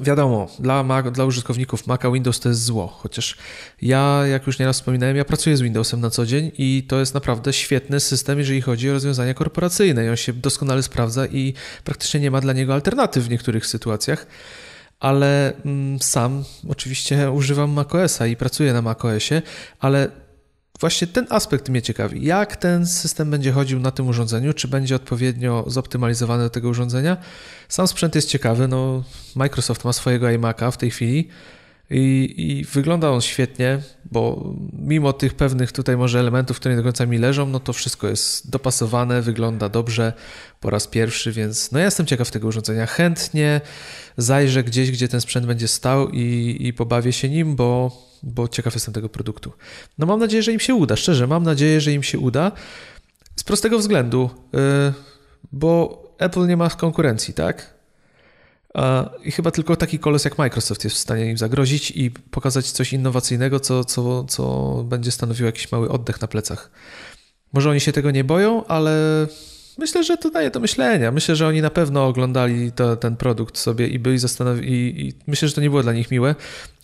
Wiadomo, 0.00 0.48
dla, 0.58 0.82
Mac, 0.82 1.06
dla 1.12 1.24
użytkowników 1.24 1.86
Maca 1.86 2.10
Windows 2.10 2.40
to 2.40 2.48
jest 2.48 2.64
zło, 2.64 2.86
chociaż 2.86 3.36
ja, 3.82 4.26
jak 4.26 4.46
już 4.46 4.58
nieraz 4.58 4.76
wspominałem, 4.76 5.16
ja 5.16 5.24
pracuję 5.24 5.56
z 5.56 5.60
Windowsem 5.60 6.00
na 6.00 6.10
co 6.10 6.26
dzień 6.26 6.50
i 6.58 6.84
to 6.88 6.98
jest 6.98 7.14
naprawdę 7.14 7.52
świetny 7.52 8.00
system, 8.00 8.38
jeżeli 8.38 8.60
chodzi 8.60 8.90
o 8.90 8.92
rozwiązania 8.92 9.34
korporacyjne 9.34 10.04
i 10.04 10.08
on 10.08 10.16
się 10.16 10.32
doskonale 10.32 10.82
sprawdza 10.82 11.26
i 11.26 11.54
praktycznie 11.84 12.20
nie 12.20 12.30
ma 12.30 12.40
dla 12.40 12.52
niego 12.52 12.74
alternatyw 12.74 13.24
w 13.24 13.30
niektórych 13.30 13.66
sytuacjach, 13.66 14.26
ale 15.00 15.52
mm, 15.64 15.98
sam 16.00 16.44
oczywiście 16.68 17.30
używam 17.30 17.70
macOSa 17.70 18.26
i 18.26 18.36
pracuję 18.36 18.72
na 18.72 18.82
macOSie, 18.82 19.42
ale 19.80 20.10
Właśnie 20.80 21.06
ten 21.06 21.26
aspekt 21.30 21.68
mnie 21.68 21.82
ciekawi. 21.82 22.24
Jak 22.24 22.56
ten 22.56 22.86
system 22.86 23.30
będzie 23.30 23.52
chodził 23.52 23.80
na 23.80 23.90
tym 23.90 24.08
urządzeniu? 24.08 24.52
Czy 24.52 24.68
będzie 24.68 24.96
odpowiednio 24.96 25.64
zoptymalizowany 25.66 26.44
do 26.44 26.50
tego 26.50 26.68
urządzenia? 26.68 27.16
Sam 27.68 27.88
sprzęt 27.88 28.14
jest 28.14 28.28
ciekawy. 28.28 28.68
No, 28.68 29.04
Microsoft 29.34 29.84
ma 29.84 29.92
swojego 29.92 30.26
iMac'a 30.26 30.72
w 30.72 30.76
tej 30.76 30.90
chwili 30.90 31.28
i, 31.90 32.34
i 32.36 32.64
wygląda 32.64 33.10
on 33.10 33.20
świetnie. 33.20 33.78
bo 34.12 34.54
mimo 34.72 35.12
tych 35.12 35.34
pewnych 35.34 35.72
tutaj 35.72 35.96
może 35.96 36.20
elementów, 36.20 36.56
które 36.56 36.74
nie 36.74 36.76
do 36.76 36.84
końca 36.84 37.06
mi 37.06 37.18
leżą, 37.18 37.46
no 37.46 37.60
to 37.60 37.72
wszystko 37.72 38.08
jest 38.08 38.50
dopasowane, 38.50 39.22
wygląda 39.22 39.68
dobrze 39.68 40.12
po 40.60 40.70
raz 40.70 40.86
pierwszy, 40.86 41.32
więc 41.32 41.72
no 41.72 41.78
ja 41.78 41.84
jestem 41.84 42.06
ciekaw 42.06 42.30
tego 42.30 42.48
urządzenia. 42.48 42.86
Chętnie 42.86 43.60
zajrzę 44.16 44.64
gdzieś, 44.64 44.90
gdzie 44.90 45.08
ten 45.08 45.20
sprzęt 45.20 45.46
będzie 45.46 45.68
stał 45.68 46.08
i, 46.08 46.56
i 46.60 46.72
pobawię 46.72 47.12
się 47.12 47.28
nim, 47.28 47.56
bo, 47.56 48.07
bo 48.22 48.48
ciekaw 48.48 48.74
jestem 48.74 48.94
tego 48.94 49.08
produktu. 49.08 49.52
No 49.98 50.06
mam 50.06 50.20
nadzieję, 50.20 50.42
że 50.42 50.52
im 50.52 50.60
się 50.60 50.74
uda, 50.74 50.96
szczerze, 50.96 51.26
mam 51.26 51.42
nadzieję, 51.42 51.80
że 51.80 51.92
im 51.92 52.02
się 52.02 52.18
uda. 52.18 52.52
Z 53.36 53.42
prostego 53.42 53.78
względu, 53.78 54.30
yy, 54.52 54.60
bo 55.52 56.02
Apple 56.18 56.46
nie 56.46 56.56
ma 56.56 56.70
konkurencji, 56.70 57.34
tak? 57.34 57.78
I 59.24 59.30
chyba 59.32 59.50
tylko 59.50 59.76
taki 59.76 59.98
kolos 59.98 60.24
jak 60.24 60.38
Microsoft 60.38 60.84
jest 60.84 60.96
w 60.96 60.98
stanie 60.98 61.30
im 61.30 61.38
zagrozić 61.38 61.90
i 61.90 62.10
pokazać 62.10 62.70
coś 62.70 62.92
innowacyjnego, 62.92 63.60
co, 63.60 63.84
co, 63.84 64.24
co 64.24 64.74
będzie 64.88 65.10
stanowiło 65.10 65.46
jakiś 65.46 65.72
mały 65.72 65.88
oddech 65.88 66.20
na 66.20 66.28
plecach. 66.28 66.70
Może 67.52 67.70
oni 67.70 67.80
się 67.80 67.92
tego 67.92 68.10
nie 68.10 68.24
boją, 68.24 68.66
ale 68.66 69.26
myślę, 69.78 70.04
że 70.04 70.16
to 70.16 70.30
daje 70.30 70.50
do 70.50 70.60
myślenia. 70.60 71.12
Myślę, 71.12 71.36
że 71.36 71.46
oni 71.46 71.62
na 71.62 71.70
pewno 71.70 72.06
oglądali 72.06 72.72
to, 72.72 72.96
ten 72.96 73.16
produkt 73.16 73.58
sobie 73.58 73.86
i 73.86 73.98
byli 73.98 74.18
zastanowili. 74.18 74.72
I, 74.72 75.08
I 75.08 75.14
myślę, 75.26 75.48
że 75.48 75.54
to 75.54 75.60
nie 75.60 75.70
było 75.70 75.82
dla 75.82 75.92
nich 75.92 76.10
miłe, 76.10 76.34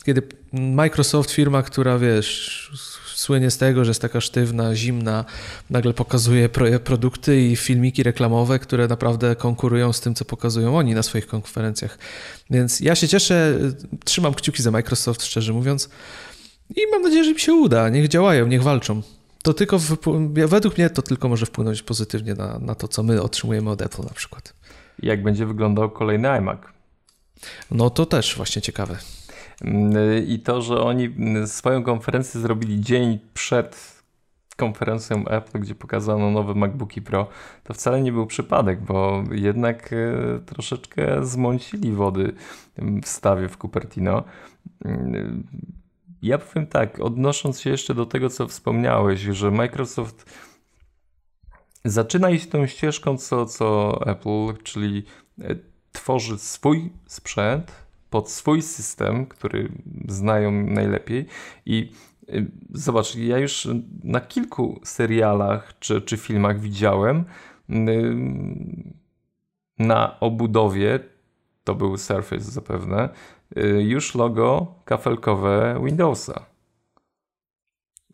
kiedy 0.05 0.23
Microsoft, 0.53 1.31
firma, 1.31 1.62
która 1.62 1.99
wiesz, 1.99 2.71
słynie 3.14 3.51
z 3.51 3.59
tego, 3.59 3.85
że 3.85 3.90
jest 3.90 4.03
taka 4.03 4.21
sztywna, 4.21 4.75
zimna, 4.75 5.25
nagle 5.71 5.95
pokazuje 5.95 6.49
produkty 6.85 7.43
i 7.43 7.57
filmiki 7.57 8.03
reklamowe, 8.03 8.59
które 8.59 8.88
naprawdę 8.88 9.37
konkurują 9.37 9.93
z 9.93 10.01
tym, 10.01 10.14
co 10.14 10.25
pokazują 10.25 10.77
oni 10.77 10.95
na 10.95 11.03
swoich 11.03 11.27
konferencjach. 11.27 11.99
Więc 12.51 12.81
ja 12.81 12.95
się 12.95 13.09
cieszę, 13.09 13.59
trzymam 14.05 14.35
kciuki 14.35 14.62
za 14.62 14.71
Microsoft, 14.71 15.25
szczerze 15.25 15.53
mówiąc, 15.53 15.88
i 16.77 16.81
mam 16.93 17.03
nadzieję, 17.03 17.25
że 17.25 17.31
im 17.31 17.38
się 17.38 17.55
uda. 17.55 17.88
Niech 17.88 18.09
działają, 18.09 18.47
niech 18.47 18.62
walczą. 18.62 19.03
To 19.43 19.55
tylko, 19.55 19.79
według 20.47 20.79
mnie, 20.79 20.90
to 20.90 21.03
tylko 21.03 21.29
może 21.29 21.47
wpłynąć 21.47 21.83
pozytywnie 21.83 22.35
na, 22.35 22.59
na 22.59 22.75
to, 22.75 22.88
co 22.88 23.03
my 23.03 23.23
otrzymujemy 23.23 23.71
od 23.71 23.83
Apple 23.83 24.03
na 24.03 24.14
przykład. 24.14 24.55
Jak 25.03 25.23
będzie 25.23 25.47
wyglądał 25.47 25.90
kolejny 25.90 26.29
iMac? 26.29 26.59
No 27.71 27.90
to 27.90 28.07
też 28.07 28.37
właśnie 28.37 28.62
ciekawe. 28.62 28.99
Mm, 29.62 29.93
I 30.27 30.38
to, 30.38 30.62
że 30.62 30.81
oni 30.81 31.05
mm, 31.05 31.47
swoją 31.47 31.83
konferencję 31.83 32.40
zrobili 32.40 32.81
dzień 32.81 33.19
przed 33.35 33.95
konferencją 34.57 35.25
Apple, 35.29 35.61
gdzie 35.61 35.75
pokazano 35.75 36.31
nowe 36.31 36.55
MacBooki 36.55 37.03
Pro, 37.03 37.29
to 37.64 37.75
wcale 37.75 38.03
nie 38.03 38.12
był 38.12 38.27
przypadek, 38.27 38.81
bo 38.81 39.25
jednak 39.31 39.93
e, 39.93 40.38
troszeczkę 40.47 41.25
zmącili 41.27 41.93
wody 41.93 42.35
w 43.03 43.09
stawie 43.09 43.49
w 43.49 43.57
Cupertino. 43.57 44.25
Mm, 44.85 45.47
ja 46.23 46.38
powiem 46.38 46.67
tak, 46.67 47.01
odnosząc 47.01 47.61
się 47.61 47.71
jeszcze 47.71 47.95
do 47.95 48.07
tego, 48.07 48.31
co 48.31 48.49
wspomniałeś, 48.49 49.21
że 49.21 49.51
Microsoft 49.51 50.33
zaczyna 51.85 52.31
iść 52.31 52.49
tą 52.49 52.67
ścieżką, 52.67 53.19
co, 53.19 53.47
co 53.47 54.01
Apple, 54.07 54.62
czyli 54.62 55.05
tworzy 55.93 56.38
swój 56.38 56.93
sprzęt, 57.07 57.84
pod 58.14 58.31
swój 58.31 58.62
system, 58.62 59.27
który 59.27 59.68
znają 60.09 60.53
najlepiej 60.53 61.27
i 61.66 61.92
y, 62.29 62.50
Zobacz, 62.70 63.16
ja 63.16 63.38
już 63.38 63.68
na 64.05 64.20
kilku 64.20 64.81
serialach 64.85 65.79
czy, 65.79 66.03
czy 66.03 66.16
filmach 66.16 66.61
widziałem 66.61 67.24
na 69.79 70.20
obudowie, 70.20 71.00
to 71.64 71.74
był 71.74 71.96
Surface 71.96 72.44
zapewne, 72.44 73.09
y, 73.57 73.83
już 73.83 74.14
logo 74.14 74.74
kafelkowe 74.85 75.81
Windowsa. 75.85 76.46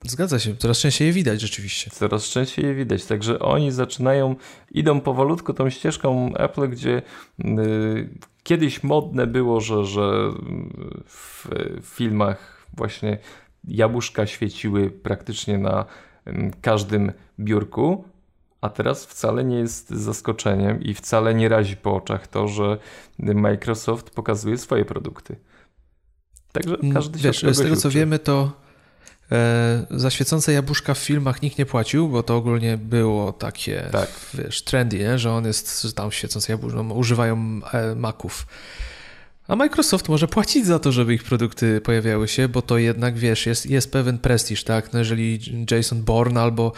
Zgadza 0.05 0.39
się, 0.39 0.57
coraz 0.57 0.79
częściej 0.79 1.07
je 1.07 1.13
widać 1.13 1.41
rzeczywiście. 1.41 1.91
Coraz 1.91 2.25
częściej 2.25 2.65
je 2.65 2.75
widać, 2.75 3.05
także 3.05 3.39
oni 3.39 3.73
zaczynają, 3.73 4.37
idą 4.71 5.01
powolutku 5.01 5.55
tą 5.55 5.71
ścieżką 5.71 6.35
Apple, 6.37 6.69
gdzie 6.69 7.03
kiedyś 8.43 8.83
modne 8.83 9.27
było, 9.27 9.61
że, 9.61 9.85
że 9.85 10.31
w 11.07 11.49
filmach 11.83 12.67
właśnie 12.77 13.19
jabłuszka 13.65 14.27
świeciły 14.27 14.91
praktycznie 14.91 15.59
na 15.59 15.85
każdym 16.61 17.13
biurku, 17.41 18.05
a 18.61 18.69
teraz 18.69 19.07
wcale 19.07 19.45
nie 19.45 19.57
jest 19.57 19.91
zaskoczeniem 19.91 20.83
i 20.83 20.95
wcale 20.95 21.35
nie 21.35 21.49
razi 21.49 21.77
po 21.77 21.95
oczach 21.95 22.29
to, 22.29 22.49
że 22.49 22.79
Microsoft 23.19 24.11
pokazuje 24.11 24.59
swoje 24.59 24.85
produkty. 24.85 25.37
Także 26.53 26.77
mm, 26.79 26.95
każdy 26.95 27.19
Wiesz, 27.19 27.41
się 27.41 27.55
z 27.55 27.59
tego 27.59 27.77
co 27.77 27.91
wiemy, 27.91 28.19
to 28.19 28.53
za 29.91 30.11
świecące 30.11 30.53
jabłuszka 30.53 30.95
w 30.95 30.99
filmach 30.99 31.43
nikt 31.43 31.59
nie 31.59 31.67
płacił, 31.67 32.09
bo 32.09 32.23
to 32.23 32.37
ogólnie 32.37 32.79
było 32.79 33.33
takie, 33.33 33.89
tak. 33.93 34.11
wiesz, 34.35 34.63
trendy, 34.63 34.99
nie? 34.99 35.19
że 35.19 35.33
on 35.33 35.45
jest, 35.45 35.83
że 35.83 35.93
tam 35.93 36.13
świecące 36.13 36.53
jabłuszka, 36.53 36.83
no, 36.83 36.95
używają 36.95 37.61
e, 37.73 37.95
maków. 37.95 38.47
A 39.49 39.57
Microsoft 39.57 40.09
może 40.09 40.29
płacić 40.29 40.67
za 40.67 40.79
to, 40.79 40.93
żeby 40.93 41.15
ich 41.15 41.25
produkty 41.25 41.81
pojawiały 41.81 42.29
się, 42.29 42.49
bo 42.49 42.63
to 42.63 42.79
jednak, 42.79 43.19
wiesz, 43.19 43.47
jest, 43.47 43.67
jest 43.67 43.93
pewien 43.93 44.19
prestiż, 44.19 44.65
tak? 44.65 44.93
No 44.93 44.99
jeżeli 44.99 45.41
Jason 45.71 46.03
Bourne 46.03 46.41
albo 46.41 46.73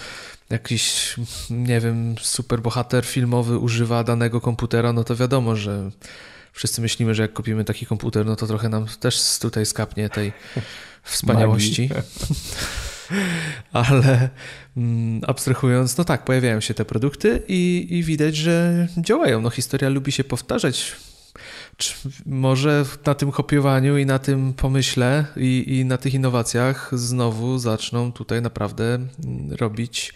jakiś, 0.50 1.14
nie 1.50 1.80
wiem, 1.80 2.14
superbohater 2.20 3.04
filmowy 3.04 3.58
używa 3.58 4.04
danego 4.04 4.40
komputera, 4.40 4.92
no 4.92 5.04
to 5.04 5.16
wiadomo, 5.16 5.56
że 5.56 5.90
wszyscy 6.52 6.80
myślimy, 6.80 7.14
że 7.14 7.22
jak 7.22 7.32
kupimy 7.32 7.64
taki 7.64 7.86
komputer, 7.86 8.26
no 8.26 8.36
to 8.36 8.46
trochę 8.46 8.68
nam 8.68 8.86
też 9.00 9.38
tutaj 9.38 9.66
skapnie 9.66 10.08
tej 10.08 10.32
wspaniałości. 11.02 11.88
Ale 13.72 14.30
mm, 14.76 15.20
abstrahując, 15.26 15.98
no 15.98 16.04
tak, 16.04 16.24
pojawiają 16.24 16.60
się 16.60 16.74
te 16.74 16.84
produkty 16.84 17.42
i, 17.48 17.86
i 17.90 18.02
widać, 18.02 18.36
że 18.36 18.88
działają. 18.98 19.40
No 19.40 19.50
historia 19.50 19.88
lubi 19.88 20.12
się 20.12 20.24
powtarzać. 20.24 20.96
Czy 21.76 21.94
może 22.26 22.84
na 23.06 23.14
tym 23.14 23.32
kopiowaniu 23.32 23.98
i 23.98 24.06
na 24.06 24.18
tym 24.18 24.54
pomyśle 24.54 25.26
i, 25.36 25.64
i 25.66 25.84
na 25.84 25.98
tych 25.98 26.14
innowacjach 26.14 26.90
znowu 26.92 27.58
zaczną 27.58 28.12
tutaj 28.12 28.42
naprawdę 28.42 28.84
mm, 28.84 29.08
robić 29.52 30.14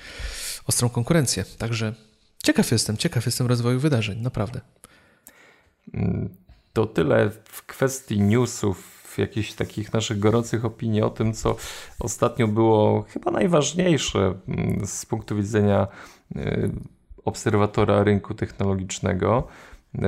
ostrą 0.67 0.89
konkurencję. 0.89 1.45
Także 1.59 1.95
ciekaw 2.43 2.73
jestem, 2.73 2.97
ciekaw 2.97 3.27
jestem 3.27 3.47
rozwoju 3.47 3.81
wydarzeń, 3.81 4.21
naprawdę. 4.21 4.61
To 6.73 6.87
tyle 6.87 7.31
w 7.45 7.67
kwestii 7.67 8.21
newsów 8.21 8.96
jakichś 9.19 9.53
takich 9.53 9.93
naszych 9.93 10.19
gorących 10.19 10.65
opinii 10.65 11.03
o 11.03 11.11
tym, 11.11 11.33
co 11.33 11.57
ostatnio 11.99 12.49
było 12.49 13.03
chyba 13.03 13.31
najważniejsze 13.31 14.35
mm, 14.49 14.87
z 14.87 15.07
punktu 15.07 15.37
widzenia 15.37 15.87
y, 16.37 16.71
obserwatora 17.25 18.05
rynku 18.05 18.35
technologicznego, 18.35 19.47
y, 19.95 19.99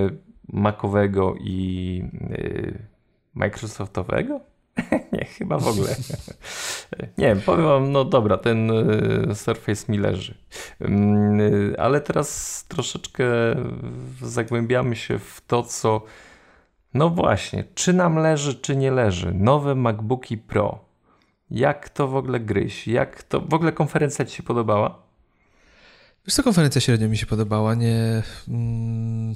Macowego 0.52 1.34
i 1.40 2.02
y, 2.30 2.78
Microsoftowego? 3.34 4.40
nie, 5.12 5.24
chyba 5.24 5.58
w 5.58 5.68
ogóle. 5.68 5.96
nie, 7.18 7.36
powiem 7.36 7.64
wam, 7.64 7.92
no 7.92 8.04
dobra, 8.04 8.38
ten 8.38 8.72
Surface 9.34 9.92
mi 9.92 9.98
leży. 9.98 10.34
Mm, 10.80 11.40
ale 11.78 12.00
teraz 12.00 12.64
troszeczkę 12.68 13.24
zagłębiamy 14.22 14.96
się 14.96 15.18
w 15.18 15.40
to, 15.46 15.62
co 15.62 16.02
no 16.94 17.10
właśnie, 17.10 17.64
czy 17.74 17.92
nam 17.92 18.16
leży, 18.16 18.54
czy 18.54 18.76
nie 18.76 18.90
leży? 18.90 19.34
Nowe 19.34 19.74
MacBooki 19.74 20.38
Pro. 20.38 20.88
Jak 21.50 21.88
to 21.88 22.08
w 22.08 22.16
ogóle 22.16 22.40
gryź? 22.40 22.86
Jak 22.88 23.22
to 23.22 23.40
w 23.40 23.54
ogóle 23.54 23.72
konferencja 23.72 24.24
Ci 24.24 24.36
się 24.36 24.42
podobała? 24.42 25.02
Wiesz 26.26 26.34
co, 26.34 26.42
konferencja 26.42 26.80
średnio 26.80 27.08
mi 27.08 27.18
się 27.18 27.26
podobała. 27.26 27.74
Nie, 27.74 28.22
mm, 28.48 29.34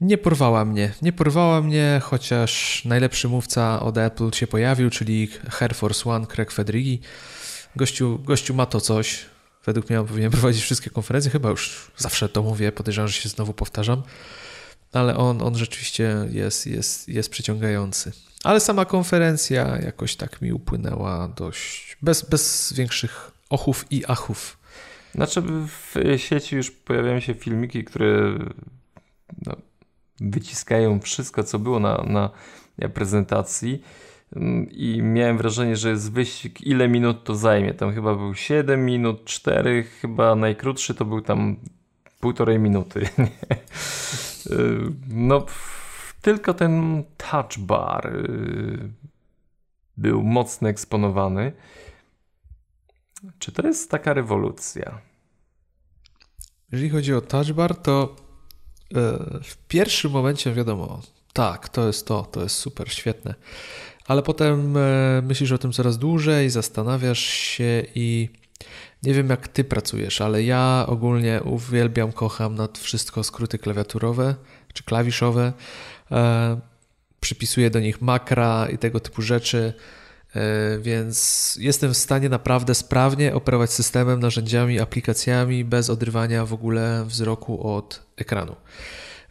nie 0.00 0.18
porwała 0.18 0.64
mnie. 0.64 0.92
Nie 1.02 1.12
porwała 1.12 1.60
mnie, 1.60 2.00
chociaż 2.04 2.84
najlepszy 2.84 3.28
mówca 3.28 3.80
od 3.80 3.98
Apple 3.98 4.30
się 4.30 4.46
pojawił, 4.46 4.90
czyli 4.90 5.28
Air 5.60 5.74
Force 5.74 6.10
One, 6.10 6.26
Craig 6.26 6.52
Federighi. 6.52 7.00
Gościu, 7.76 8.18
gościu 8.18 8.54
ma 8.54 8.66
to 8.66 8.80
coś. 8.80 9.26
Według 9.64 9.90
mnie 9.90 10.00
on 10.00 10.06
powinien 10.06 10.30
prowadzić 10.30 10.62
wszystkie 10.62 10.90
konferencje. 10.90 11.30
Chyba 11.30 11.50
już 11.50 11.90
zawsze 11.96 12.28
to 12.28 12.42
mówię, 12.42 12.72
podejrzewam, 12.72 13.08
że 13.08 13.14
się 13.14 13.28
znowu 13.28 13.54
powtarzam 13.54 14.02
ale 14.92 15.16
on, 15.16 15.42
on 15.42 15.54
rzeczywiście 15.54 16.26
jest, 16.30 16.66
jest, 16.66 17.08
jest 17.08 17.30
przyciągający. 17.30 18.12
Ale 18.44 18.60
sama 18.60 18.84
konferencja 18.84 19.78
jakoś 19.78 20.16
tak 20.16 20.42
mi 20.42 20.52
upłynęła 20.52 21.28
dość 21.28 21.96
bez, 22.02 22.22
bez 22.22 22.72
większych 22.72 23.30
ochów 23.50 23.84
i 23.90 24.04
achów. 24.06 24.58
Znaczy 25.14 25.42
w 25.66 25.94
sieci 26.16 26.56
już 26.56 26.70
pojawiają 26.70 27.20
się 27.20 27.34
filmiki, 27.34 27.84
które 27.84 28.38
no, 29.46 29.56
wyciskają 30.20 31.00
wszystko, 31.00 31.44
co 31.44 31.58
było 31.58 31.80
na, 31.80 32.04
na 32.06 32.30
prezentacji 32.94 33.82
i 34.70 35.02
miałem 35.02 35.38
wrażenie, 35.38 35.76
że 35.76 35.90
jest 35.90 36.12
wyścig, 36.12 36.60
ile 36.60 36.88
minut 36.88 37.24
to 37.24 37.34
zajmie. 37.34 37.74
Tam 37.74 37.94
chyba 37.94 38.14
był 38.14 38.34
7 38.34 38.84
minut, 38.84 39.24
4, 39.24 39.82
chyba 39.82 40.34
najkrótszy 40.34 40.94
to 40.94 41.04
był 41.04 41.20
tam 41.20 41.56
półtorej 42.20 42.58
minuty. 42.58 43.00
Y, 43.00 43.08
no, 45.08 45.46
tylko 46.22 46.54
ten 46.54 47.04
touch 47.16 47.58
bar 47.58 48.16
y, 48.16 48.90
był 49.96 50.22
mocno 50.22 50.68
eksponowany. 50.68 51.52
Czy 53.38 53.52
to 53.52 53.66
jest 53.66 53.90
taka 53.90 54.14
rewolucja? 54.14 55.00
Jeżeli 56.72 56.90
chodzi 56.90 57.14
o 57.14 57.20
touch 57.20 57.52
bar, 57.52 57.76
to 57.76 58.16
e, 58.94 59.18
w 59.42 59.56
pierwszym 59.68 60.10
momencie 60.10 60.52
wiadomo, 60.52 61.02
tak, 61.32 61.68
to 61.68 61.86
jest 61.86 62.06
to, 62.06 62.22
to 62.22 62.42
jest 62.42 62.56
super, 62.56 62.92
świetne. 62.92 63.34
Ale 64.06 64.22
potem 64.22 64.76
myślisz 65.22 65.52
o 65.52 65.58
tym 65.58 65.72
coraz 65.72 65.98
dłużej, 65.98 66.50
zastanawiasz 66.50 67.18
się 67.18 67.82
i 67.94 68.28
nie 69.02 69.14
wiem 69.14 69.28
jak 69.30 69.48
ty 69.48 69.64
pracujesz, 69.64 70.20
ale 70.20 70.42
ja 70.42 70.84
ogólnie 70.88 71.40
uwielbiam, 71.42 72.12
kocham 72.12 72.54
nad 72.54 72.78
wszystko 72.78 73.24
skróty 73.24 73.58
klawiaturowe 73.58 74.34
czy 74.72 74.84
klawiszowe. 74.84 75.52
E, 76.10 76.60
przypisuję 77.20 77.70
do 77.70 77.80
nich 77.80 78.02
makra 78.02 78.68
i 78.72 78.78
tego 78.78 79.00
typu 79.00 79.22
rzeczy. 79.22 79.74
E, 80.34 80.78
więc 80.78 81.56
jestem 81.60 81.94
w 81.94 81.96
stanie 81.96 82.28
naprawdę 82.28 82.74
sprawnie 82.74 83.34
operować 83.34 83.72
systemem, 83.72 84.20
narzędziami, 84.20 84.80
aplikacjami 84.80 85.64
bez 85.64 85.90
odrywania 85.90 86.46
w 86.46 86.52
ogóle 86.52 87.04
wzroku 87.06 87.68
od 87.76 88.02
ekranu. 88.16 88.56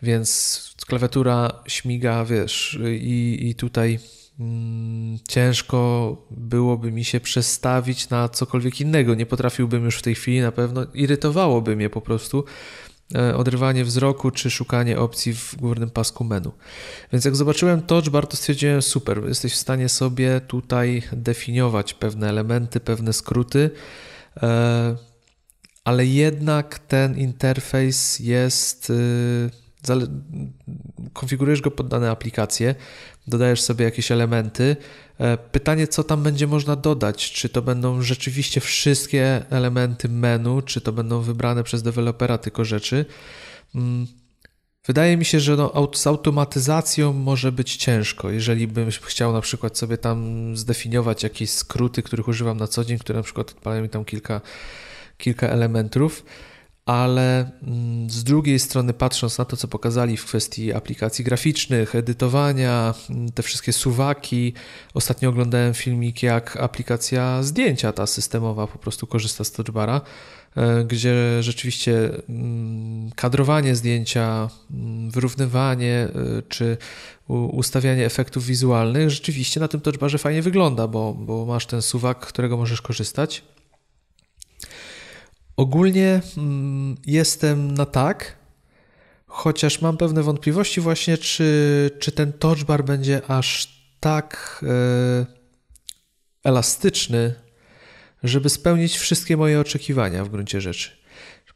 Więc 0.02 0.62
klawiatura 0.88 1.52
śmiga, 1.68 2.26
wiesz, 2.26 2.80
i, 2.92 3.38
i 3.50 3.56
tutaj 3.56 4.00
ciężko 5.28 6.18
byłoby 6.32 6.92
mi 6.92 7.06
się 7.06 7.20
przestawić 7.20 8.10
na 8.10 8.30
cokolwiek 8.30 8.82
innego. 8.82 9.16
Nie 9.16 9.26
potrafiłbym 9.26 9.86
już 9.86 9.98
w 9.98 10.02
tej 10.02 10.16
chwili 10.16 10.42
na 10.42 10.52
pewno, 10.52 10.86
irytowałoby 10.94 11.76
mnie 11.76 11.90
po 11.90 12.02
prostu 12.02 12.44
E, 13.16 13.36
odrywanie 13.36 13.86
wzroku 13.86 14.32
czy 14.32 14.50
szukanie 14.50 15.00
opcji 15.00 15.34
w 15.34 15.56
górnym 15.56 15.90
pasku 15.90 16.24
menu. 16.24 16.52
Więc 17.12 17.26
jak 17.26 17.36
zobaczyłem 17.36 17.82
touch 17.82 18.10
bar, 18.10 18.28
to 18.28 18.38
stwierdziłem 18.38 18.82
super, 18.82 19.22
jesteś 19.28 19.54
w 19.54 19.58
stanie 19.58 19.90
sobie 19.90 20.42
tutaj 20.42 21.04
definiować 21.12 21.94
pewne 21.94 22.30
elementy, 22.30 22.80
pewne 22.80 23.14
skróty, 23.14 23.70
e, 24.38 24.96
ale 25.84 26.06
jednak 26.06 26.80
ten 26.80 27.18
interfejs 27.18 28.20
jest 28.20 28.90
y, 28.90 29.50
konfigurujesz 31.14 31.62
go 31.62 31.72
pod 31.72 31.88
dane 31.88 32.12
aplikacje, 32.12 32.76
dodajesz 33.28 33.62
sobie 33.62 33.86
jakieś 33.86 34.12
elementy. 34.12 34.76
E, 35.20 35.38
pytanie, 35.38 35.88
co 35.88 36.04
tam 36.04 36.24
będzie 36.24 36.48
można 36.48 36.76
dodać? 36.76 37.32
Czy 37.32 37.50
to 37.50 37.62
będą 37.62 38.02
rzeczywiście 38.02 38.62
wszystkie 38.62 39.44
elementy 39.50 40.10
menu, 40.10 40.62
czy 40.66 40.82
to 40.82 40.92
będą 40.92 41.22
wybrane 41.22 41.64
przez 41.64 41.84
dewelopera 41.84 42.38
tylko 42.38 42.66
rzeczy? 42.66 43.06
Mm, 43.76 44.08
wydaje 44.88 45.18
mi 45.18 45.26
się, 45.26 45.40
że 45.40 45.56
no, 45.56 45.92
z 45.94 46.08
automatyzacją 46.08 47.14
może 47.14 47.52
być 47.52 47.76
ciężko. 47.76 48.30
Jeżeli 48.30 48.68
bym 48.68 48.90
chciał 49.02 49.34
na 49.34 49.42
przykład 49.42 49.78
sobie 49.78 49.98
tam 49.98 50.58
zdefiniować 50.58 51.24
jakieś 51.24 51.50
skróty, 51.50 52.04
których 52.04 52.28
używam 52.28 52.58
na 52.58 52.68
co 52.68 52.86
dzień, 52.86 53.00
które 53.00 53.18
na 53.18 53.24
przykład 53.24 53.50
odpalają 53.50 53.82
mi 53.82 53.90
tam 53.90 54.06
kilka, 54.06 54.42
kilka 55.18 55.48
elementów, 55.48 56.24
ale 56.88 57.52
mm, 57.64 58.10
z 58.10 58.24
drugiej 58.24 58.60
strony, 58.60 58.94
patrząc 58.94 59.38
na 59.38 59.46
to, 59.46 59.58
co 59.58 59.68
pokazali 59.68 60.18
w 60.18 60.26
kwestii 60.26 60.74
aplikacji 60.74 61.26
graficznych, 61.26 61.96
edytowania, 61.96 62.94
mm, 63.10 63.32
te 63.32 63.44
wszystkie 63.44 63.74
suwaki, 63.74 64.54
ostatnio 64.94 65.30
oglądałem 65.30 65.74
filmik, 65.74 66.24
jak 66.24 66.58
aplikacja 66.58 67.44
zdjęcia 67.44 67.92
ta 67.92 68.08
systemowa 68.08 68.68
po 68.68 68.80
prostu 68.80 69.08
korzysta 69.08 69.44
z 69.44 69.52
touchbara, 69.52 70.02
e, 70.56 70.84
gdzie 70.84 71.44
rzeczywiście 71.44 72.10
mm, 72.30 73.12
kadrowanie 73.16 73.76
zdjęcia, 73.76 74.50
wyrównywanie 75.10 75.94
e, 75.96 76.42
czy 76.50 76.78
ustawianie 77.28 78.06
efektów 78.06 78.46
wizualnych 78.46 79.10
rzeczywiście 79.10 79.60
na 79.60 79.68
tym 79.68 79.82
touchbarze 79.82 80.18
fajnie 80.18 80.42
wygląda, 80.42 80.88
bo, 80.88 81.14
bo 81.14 81.46
masz 81.46 81.66
ten 81.66 81.82
suwak, 81.82 82.20
którego 82.20 82.58
możesz 82.58 82.82
korzystać. 82.82 83.44
Ogólnie 85.58 86.22
mm, 86.38 86.96
jestem 87.06 87.74
na 87.74 87.86
tak, 87.86 88.38
chociaż 89.28 89.82
mam 89.82 89.98
pewne 89.98 90.24
wątpliwości 90.24 90.82
właśnie, 90.82 91.18
czy, 91.18 91.92
czy 92.00 92.12
ten 92.12 92.34
touch 92.34 92.64
bar 92.64 92.84
będzie 92.84 93.22
aż 93.28 93.78
tak 94.00 94.62
e, 94.64 95.26
elastyczny, 96.44 97.34
żeby 98.24 98.50
spełnić 98.50 98.98
wszystkie 98.98 99.38
moje 99.38 99.60
oczekiwania 99.60 100.26
w 100.26 100.30
gruncie 100.30 100.62
rzeczy. 100.62 100.98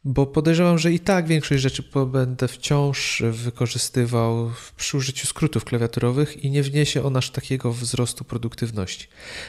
Bo 0.04 0.26
podejrzewam, 0.26 0.78
że 0.78 0.92
i 0.92 1.00
tak 1.00 1.26
większość 1.26 1.62
rzeczy 1.62 1.84
będę 2.06 2.48
wciąż 2.48 3.22
wykorzystywał 3.30 4.50
przy 4.76 4.96
użyciu 4.96 5.26
skrótów 5.26 5.64
klawiaturowych 5.64 6.44
i 6.44 6.50
nie 6.50 6.62
wniesie 6.62 7.04
on 7.04 7.16
aż 7.16 7.30
takiego 7.30 7.72
wzrostu 7.72 8.24
produktywności. 8.24 9.08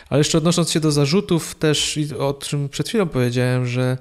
Ale 0.09 0.19
jeszcze 0.19 0.37
odnosząc 0.37 0.71
się 0.71 0.79
do 0.79 0.91
zarzutów, 0.91 1.55
też 1.55 1.99
o 2.19 2.33
czym 2.33 2.69
przed 2.69 2.87
chwilą 2.89 3.07
powiedziałem, 3.07 3.65
że 3.65 3.97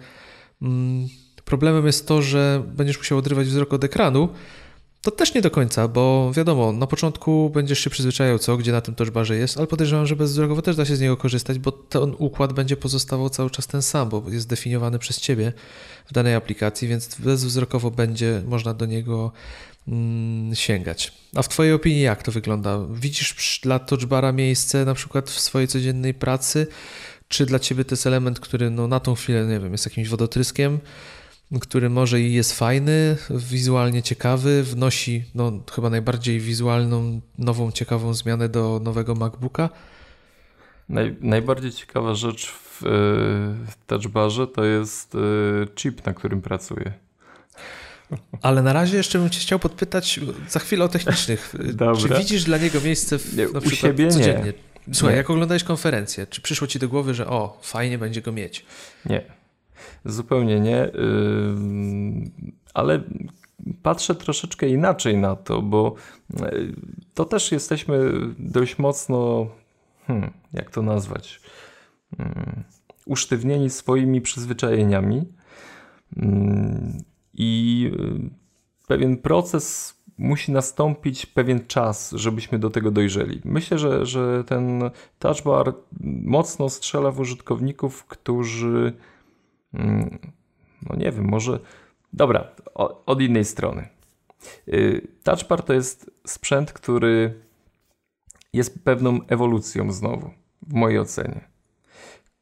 problemem 1.44 1.86
jest 1.86 2.08
to, 2.08 2.22
że 2.22 2.62
będziesz 2.66 2.98
musiał 2.98 3.18
odrywać 3.18 3.46
wzrok 3.46 3.72
od 3.72 3.84
ekranu. 3.84 4.28
To 5.02 5.10
też 5.10 5.34
nie 5.34 5.42
do 5.42 5.50
końca, 5.50 5.88
bo 5.88 6.32
wiadomo, 6.32 6.72
na 6.72 6.86
początku 6.86 7.50
będziesz 7.50 7.78
się 7.78 7.90
przyzwyczajał, 7.90 8.38
co, 8.38 8.56
gdzie 8.56 8.72
na 8.72 8.80
tym 8.80 8.94
touchbarze 8.94 9.36
jest, 9.36 9.58
ale 9.58 9.66
podejrzewam, 9.66 10.06
że 10.06 10.16
bezwzrokowo 10.16 10.62
też 10.62 10.76
da 10.76 10.84
się 10.84 10.96
z 10.96 11.00
niego 11.00 11.16
korzystać, 11.16 11.58
bo 11.58 11.72
ten 11.72 12.14
układ 12.18 12.52
będzie 12.52 12.76
pozostawał 12.76 13.30
cały 13.30 13.50
czas 13.50 13.66
ten 13.66 13.82
sam, 13.82 14.08
bo 14.08 14.22
jest 14.28 14.44
zdefiniowany 14.44 14.98
przez 14.98 15.20
ciebie 15.20 15.52
w 16.06 16.12
danej 16.12 16.34
aplikacji, 16.34 16.88
więc 16.88 17.14
bezwzrokowo 17.18 17.90
będzie 17.90 18.42
można 18.46 18.74
do 18.74 18.86
niego 18.86 19.32
mm, 19.88 20.54
sięgać. 20.54 21.12
A 21.34 21.42
w 21.42 21.48
Twojej 21.48 21.72
opinii 21.72 22.02
jak 22.02 22.22
to 22.22 22.32
wygląda? 22.32 22.86
Widzisz 22.90 23.60
dla 23.62 23.78
touchbara 23.78 24.32
miejsce 24.32 24.84
na 24.84 24.94
przykład 24.94 25.30
w 25.30 25.40
swojej 25.40 25.68
codziennej 25.68 26.14
pracy? 26.14 26.66
Czy 27.32 27.46
dla 27.46 27.58
ciebie 27.58 27.84
to 27.84 27.92
jest 27.92 28.06
element, 28.06 28.40
który 28.40 28.70
no, 28.70 28.88
na 28.88 29.00
tą 29.00 29.14
chwilę, 29.14 29.46
nie 29.46 29.60
wiem, 29.60 29.72
jest 29.72 29.86
jakimś 29.86 30.08
wodotryskiem, 30.08 30.78
który 31.60 31.90
może 31.90 32.20
i 32.20 32.34
jest 32.34 32.58
fajny, 32.58 33.16
wizualnie 33.30 34.02
ciekawy, 34.02 34.62
wnosi 34.62 35.24
no, 35.34 35.52
chyba 35.72 35.90
najbardziej 35.90 36.40
wizualną, 36.40 37.20
nową, 37.38 37.72
ciekawą 37.72 38.14
zmianę 38.14 38.48
do 38.48 38.80
nowego 38.84 39.14
MacBooka? 39.14 39.68
Naj, 40.88 41.16
najbardziej 41.20 41.72
ciekawa 41.72 42.14
rzecz 42.14 42.46
w, 42.46 42.82
w 43.70 43.86
touchbarze 43.86 44.46
to 44.46 44.64
jest 44.64 45.14
e, 45.14 45.18
chip, 45.74 46.06
na 46.06 46.14
którym 46.14 46.42
pracuję. 46.42 46.92
Ale 48.42 48.62
na 48.62 48.72
razie 48.72 48.96
jeszcze 48.96 49.18
bym 49.18 49.30
cię 49.30 49.40
chciał 49.40 49.58
podpytać 49.58 50.20
za 50.48 50.60
chwilę 50.60 50.84
o 50.84 50.88
technicznych. 50.88 51.54
Dobra. 51.72 51.96
Czy 51.96 52.08
widzisz 52.22 52.44
dla 52.44 52.58
niego 52.58 52.80
miejsce 52.80 53.18
w, 53.18 53.36
na 53.36 53.60
przykład 53.60 53.64
u 53.64 53.70
siebie 53.70 54.08
codziennie? 54.08 54.44
Nie. 54.44 54.71
Słuchaj, 54.92 55.14
nie. 55.14 55.16
jak 55.16 55.30
oglądałeś 55.30 55.64
konferencję, 55.64 56.26
czy 56.26 56.40
przyszło 56.40 56.66
ci 56.66 56.78
do 56.78 56.88
głowy, 56.88 57.14
że 57.14 57.26
o, 57.26 57.58
fajnie 57.62 57.98
będzie 57.98 58.22
go 58.22 58.32
mieć? 58.32 58.66
Nie, 59.06 59.24
zupełnie 60.04 60.60
nie, 60.60 60.90
ale 62.74 63.00
patrzę 63.82 64.14
troszeczkę 64.14 64.68
inaczej 64.68 65.16
na 65.16 65.36
to, 65.36 65.62
bo 65.62 65.94
yy, 66.40 66.72
to 67.14 67.24
też 67.24 67.52
jesteśmy 67.52 68.12
dość 68.38 68.78
mocno, 68.78 69.46
hmm, 70.06 70.30
jak 70.52 70.70
to 70.70 70.82
nazwać, 70.82 71.40
usztywnieni 73.06 73.70
swoimi 73.70 74.20
przyzwyczajeniami 74.20 75.24
i 77.34 77.90
pewien 78.88 79.16
proces 79.16 79.94
musi 80.22 80.52
nastąpić 80.52 81.26
pewien 81.26 81.66
czas, 81.66 82.10
żebyśmy 82.10 82.58
do 82.58 82.70
tego 82.70 82.90
dojrzeli. 82.90 83.40
Myślę, 83.44 83.78
że, 83.78 84.06
że 84.06 84.44
ten 84.44 84.90
touch 85.18 85.42
bar 85.42 85.74
mocno 86.24 86.68
strzela 86.68 87.10
w 87.10 87.20
użytkowników, 87.20 88.04
którzy, 88.04 88.92
mm, 89.74 90.18
no 90.90 90.96
nie 90.96 91.12
wiem, 91.12 91.24
może. 91.24 91.58
Dobra, 92.12 92.48
od 93.06 93.20
innej 93.20 93.44
strony. 93.44 93.88
Y, 94.68 95.08
touch 95.22 95.48
bar 95.48 95.62
to 95.62 95.72
jest 95.72 96.10
sprzęt, 96.26 96.72
który 96.72 97.40
jest 98.52 98.84
pewną 98.84 99.18
ewolucją 99.28 99.92
znowu, 99.92 100.30
w 100.62 100.74
mojej 100.74 100.98
ocenie, 100.98 101.40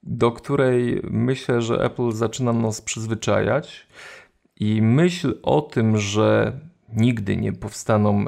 do 0.02 0.32
której 0.32 1.00
myślę, 1.10 1.62
że 1.62 1.84
Apple 1.84 2.12
zaczyna 2.12 2.52
nas 2.52 2.80
przyzwyczajać. 2.80 3.86
I 4.56 4.82
myśl 4.82 5.38
o 5.42 5.60
tym, 5.60 5.98
że 5.98 6.60
nigdy 6.96 7.36
nie 7.36 7.52
powstaną 7.52 8.24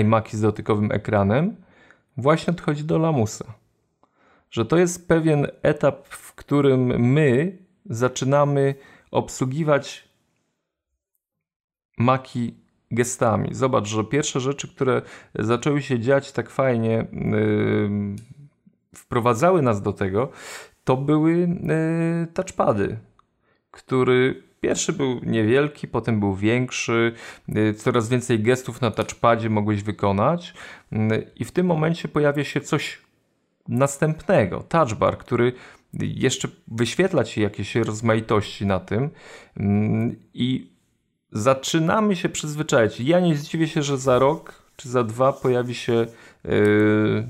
iMaki 0.00 0.36
z 0.36 0.40
dotykowym 0.40 0.92
ekranem, 0.92 1.56
właśnie 2.16 2.50
odchodzi 2.50 2.84
do 2.84 2.98
lamusa. 2.98 3.54
Że 4.50 4.64
to 4.64 4.76
jest 4.76 5.08
pewien 5.08 5.46
etap, 5.62 6.08
w 6.08 6.34
którym 6.34 6.86
my 7.12 7.58
zaczynamy 7.84 8.74
obsługiwać 9.10 10.08
maki 11.98 12.54
gestami. 12.90 13.54
Zobacz, 13.54 13.86
że 13.86 14.04
pierwsze 14.04 14.40
rzeczy, 14.40 14.68
które 14.68 15.02
zaczęły 15.34 15.82
się 15.82 16.00
dziać 16.00 16.32
tak 16.32 16.50
fajnie, 16.50 17.06
yy, 17.12 17.90
wprowadzały 18.94 19.62
nas 19.62 19.82
do 19.82 19.92
tego, 19.92 20.30
to 20.84 20.96
były 20.96 21.32
yy, 21.38 22.26
touchpady, 22.34 22.98
który 23.70 24.45
Pierwszy 24.60 24.92
był 24.92 25.20
niewielki, 25.22 25.88
potem 25.88 26.20
był 26.20 26.34
większy, 26.34 27.12
y, 27.56 27.74
coraz 27.74 28.08
więcej 28.08 28.40
gestów 28.40 28.80
na 28.80 28.90
touchpadzie 28.90 29.50
mogłeś 29.50 29.82
wykonać 29.82 30.54
y, 30.92 31.30
i 31.36 31.44
w 31.44 31.52
tym 31.52 31.66
momencie 31.66 32.08
pojawia 32.08 32.44
się 32.44 32.60
coś 32.60 32.98
następnego, 33.68 34.60
touch 34.60 34.94
bar, 34.94 35.18
który 35.18 35.52
jeszcze 36.00 36.48
wyświetla 36.68 37.24
ci 37.24 37.40
jakieś 37.40 37.74
rozmaitości 37.74 38.66
na 38.66 38.80
tym 38.80 39.10
mm, 39.56 40.16
i 40.34 40.70
zaczynamy 41.32 42.16
się 42.16 42.28
przyzwyczaić. 42.28 43.00
Ja 43.00 43.20
nie 43.20 43.36
zdziwię 43.36 43.68
się, 43.68 43.82
że 43.82 43.98
za 43.98 44.18
rok 44.18 44.62
czy 44.76 44.88
za 44.88 45.04
dwa 45.04 45.32
pojawi 45.32 45.74
się 45.74 46.06
yy... 46.44 47.26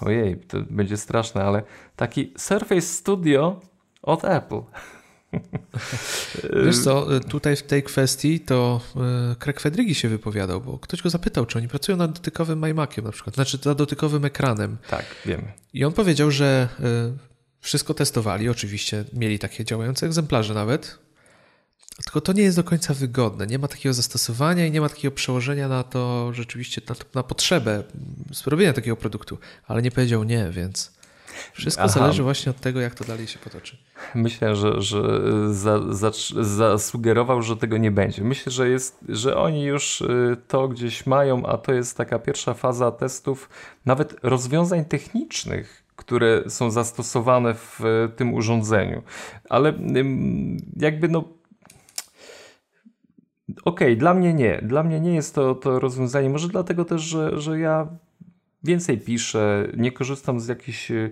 ojej, 0.00 0.36
to 0.36 0.58
będzie 0.70 0.96
straszne, 0.96 1.44
ale 1.44 1.62
taki 1.96 2.32
Surface 2.36 2.80
Studio 2.80 3.60
od 4.02 4.24
Apple. 4.24 4.60
Wiesz 6.66 6.78
co, 6.78 7.06
tutaj 7.20 7.56
w 7.56 7.62
tej 7.62 7.82
kwestii 7.82 8.40
to 8.40 8.80
e, 8.96 9.36
Craig 9.38 9.60
Fedrigi 9.60 9.94
się 9.94 10.08
wypowiadał, 10.08 10.60
bo 10.60 10.78
ktoś 10.78 11.02
go 11.02 11.10
zapytał, 11.10 11.46
czy 11.46 11.58
oni 11.58 11.68
pracują 11.68 11.96
nad 11.98 12.12
dotykowym 12.12 12.68
iMaciem 12.68 13.04
na 13.04 13.12
przykład, 13.12 13.34
znaczy 13.34 13.58
nad 13.64 13.78
dotykowym 13.78 14.24
ekranem. 14.24 14.76
Tak, 14.90 15.04
wiemy. 15.26 15.52
I 15.72 15.84
on 15.84 15.92
powiedział, 15.92 16.30
że 16.30 16.68
e, 16.80 17.12
wszystko 17.60 17.94
testowali, 17.94 18.48
oczywiście 18.48 19.04
mieli 19.12 19.38
takie 19.38 19.64
działające 19.64 20.06
egzemplarze 20.06 20.54
nawet, 20.54 20.98
tylko 22.04 22.20
to 22.20 22.32
nie 22.32 22.42
jest 22.42 22.56
do 22.56 22.64
końca 22.64 22.94
wygodne. 22.94 23.46
Nie 23.46 23.58
ma 23.58 23.68
takiego 23.68 23.92
zastosowania 23.92 24.66
i 24.66 24.70
nie 24.70 24.80
ma 24.80 24.88
takiego 24.88 25.14
przełożenia 25.14 25.68
na 25.68 25.82
to 25.82 26.32
rzeczywiście, 26.32 26.80
na, 26.88 26.94
na 27.14 27.22
potrzebę 27.22 27.82
zrobienia 28.32 28.72
takiego 28.72 28.96
produktu, 28.96 29.38
ale 29.66 29.82
nie 29.82 29.90
powiedział 29.90 30.24
nie, 30.24 30.50
więc 30.50 30.99
wszystko 31.52 31.82
Aha. 31.82 31.92
zależy 31.92 32.22
właśnie 32.22 32.50
od 32.50 32.60
tego, 32.60 32.80
jak 32.80 32.94
to 32.94 33.04
dalej 33.04 33.26
się 33.26 33.38
potoczy. 33.38 33.76
Myślę, 34.14 34.56
że, 34.56 34.80
że 34.80 35.20
za, 35.54 35.94
za, 35.94 36.10
zasugerował, 36.40 37.42
że 37.42 37.56
tego 37.56 37.76
nie 37.76 37.90
będzie. 37.90 38.24
Myślę, 38.24 38.52
że, 38.52 38.68
jest, 38.68 38.98
że 39.08 39.36
oni 39.36 39.62
już 39.62 40.00
y, 40.00 40.36
to 40.48 40.68
gdzieś 40.68 41.06
mają, 41.06 41.46
a 41.46 41.58
to 41.58 41.72
jest 41.72 41.96
taka 41.96 42.18
pierwsza 42.18 42.54
faza 42.54 42.90
testów, 42.90 43.48
nawet 43.86 44.16
rozwiązań 44.22 44.84
technicznych, 44.84 45.84
które 45.96 46.50
są 46.50 46.70
zastosowane 46.70 47.54
w 47.54 47.80
tym 48.16 48.34
urządzeniu. 48.34 49.02
Ale 49.48 49.72
jakby 50.76 51.08
no. 51.08 51.24
Okej, 53.64 53.88
okay, 53.88 53.96
dla 53.96 54.14
mnie 54.14 54.34
nie. 54.34 54.60
Dla 54.62 54.82
mnie 54.82 55.00
nie 55.00 55.14
jest 55.14 55.34
to, 55.34 55.54
to 55.54 55.80
rozwiązanie. 55.80 56.30
Może 56.30 56.48
dlatego 56.48 56.84
też, 56.84 57.02
że, 57.02 57.40
że 57.40 57.58
ja 57.58 57.88
więcej 58.64 58.98
piszę, 58.98 59.68
nie 59.76 59.92
korzystam 59.92 60.40
z 60.40 60.48
jakichś 60.48 60.90
y, 60.90 61.10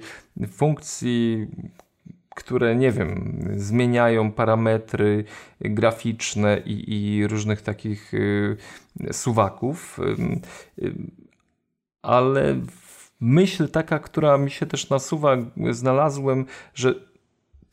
funkcji, 0.52 1.46
które 2.34 2.76
nie 2.76 2.92
wiem, 2.92 3.38
zmieniają 3.56 4.32
parametry 4.32 5.24
graficzne 5.60 6.62
i, 6.64 6.94
i 7.16 7.26
różnych 7.26 7.62
takich 7.62 8.14
y, 8.14 8.56
suwaków, 9.12 10.00
y, 10.78 10.92
ale 12.02 12.60
myśl 13.20 13.68
taka, 13.68 13.98
która 13.98 14.38
mi 14.38 14.50
się 14.50 14.66
też 14.66 14.90
nasuwa, 14.90 15.36
znalazłem, 15.70 16.46
że 16.74 16.94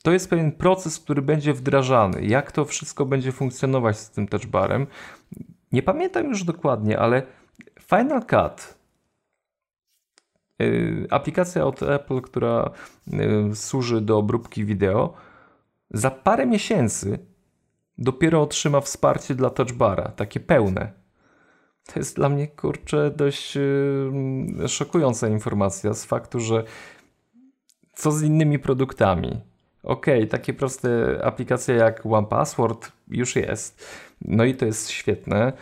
to 0.04 0.12
jest 0.12 0.30
pewien 0.30 0.52
proces, 0.52 1.00
który 1.00 1.22
będzie 1.22 1.54
wdrażany. 1.54 2.26
Jak 2.26 2.52
to 2.52 2.66
wszystko 2.66 3.06
będzie 3.06 3.32
funkcjonować 3.32 3.98
z 3.98 4.10
tym 4.10 4.28
touchbarem? 4.28 4.88
Nie 5.72 5.84
pamiętam 5.84 6.30
już 6.30 6.44
dokładnie, 6.44 7.00
ale 7.00 7.24
Final 7.80 8.26
Cut 8.26 8.76
aplikacja 11.10 11.66
od 11.66 11.84
Apple, 11.84 12.22
która 12.22 12.72
y, 13.52 13.56
służy 13.56 14.02
do 14.02 14.18
obróbki 14.18 14.66
wideo, 14.66 15.14
za 15.92 16.12
parę 16.12 16.46
miesięcy 16.46 17.20
dopiero 17.98 18.42
otrzyma 18.42 18.82
wsparcie 18.82 19.36
dla 19.36 19.50
touchbara, 19.50 20.12
takie 20.12 20.40
pełne. 20.40 20.92
To 21.94 22.00
jest 22.00 22.16
dla 22.16 22.30
mnie, 22.30 22.48
kurczę, 22.48 23.12
dość 23.16 23.58
y, 23.58 24.68
szokująca 24.68 25.28
informacja 25.28 25.94
z 25.94 26.06
faktu, 26.06 26.40
że 26.40 26.64
co 27.94 28.12
z 28.12 28.24
innymi 28.24 28.60
produktami? 28.60 29.42
Ok, 29.84 30.06
takie 30.30 30.54
proste 30.54 31.20
aplikacje 31.24 31.76
jak 31.76 32.06
One 32.06 32.28
Password 32.28 32.92
już 33.08 33.36
jest, 33.36 33.86
no 34.22 34.46
i 34.46 34.56
to 34.56 34.66
jest 34.66 34.90
świetne, 34.90 35.54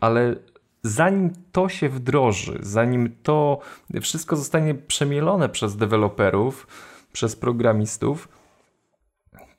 ale 0.00 0.36
zanim 0.84 1.32
to 1.52 1.68
się 1.68 1.88
wdroży, 1.88 2.58
zanim 2.60 3.16
to 3.22 3.58
wszystko 4.02 4.36
zostanie 4.36 4.74
przemielone 4.74 5.48
przez 5.48 5.76
deweloperów, 5.76 6.66
przez 7.12 7.36
programistów, 7.36 8.28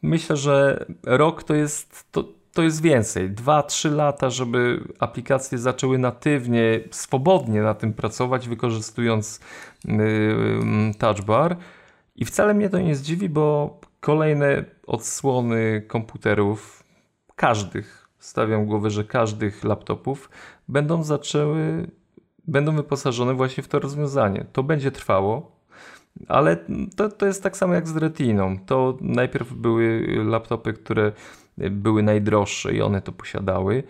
myślę, 0.02 0.38
że 0.38 0.86
rok 1.04 1.44
to 1.44 1.56
jest, 1.56 2.12
to, 2.12 2.24
to 2.54 2.64
jest 2.64 2.82
więcej. 2.82 3.30
Dwa, 3.30 3.64
trzy 3.64 3.92
lata, 3.92 4.30
żeby 4.30 4.84
aplikacje 5.00 5.58
zaczęły 5.58 5.98
natywnie, 5.98 6.80
swobodnie 6.92 7.62
na 7.62 7.74
tym 7.74 7.94
pracować, 7.94 8.48
wykorzystując 8.48 9.40
yy, 9.86 10.92
touch 10.98 11.22
bar. 11.22 11.58
I 12.16 12.26
wcale 12.26 12.54
mnie 12.54 12.70
to 12.70 12.80
nie 12.80 12.96
zdziwi, 12.96 13.30
bo 13.30 13.80
kolejne 14.00 14.66
odsłony 14.88 15.82
komputerów, 15.88 16.84
każdych, 17.36 18.10
stawiam 18.20 18.66
głowę, 18.66 18.90
że 18.90 19.04
każdych 19.04 19.64
laptopów, 19.64 20.30
będą 20.68 21.04
zaczęły, 21.04 21.88
będą 22.48 22.76
wyposażone 22.76 23.34
właśnie 23.34 23.64
w 23.64 23.68
to 23.68 23.80
rozwiązanie. 23.80 24.46
To 24.54 24.64
będzie 24.64 24.92
trwało, 24.92 25.56
ale 26.28 26.58
to, 26.96 27.10
to 27.10 27.26
jest 27.26 27.44
tak 27.44 27.58
samo 27.58 27.74
jak 27.74 27.88
z 27.88 27.98
Retiną. 27.98 28.58
To 28.66 28.98
najpierw 29.02 29.54
były 29.54 30.06
laptopy, 30.24 30.74
które 30.74 31.12
były 31.58 32.04
najdroższe 32.04 32.74
i 32.74 32.82
one 32.82 33.02
to 33.02 33.12
posiadały. 33.12 33.84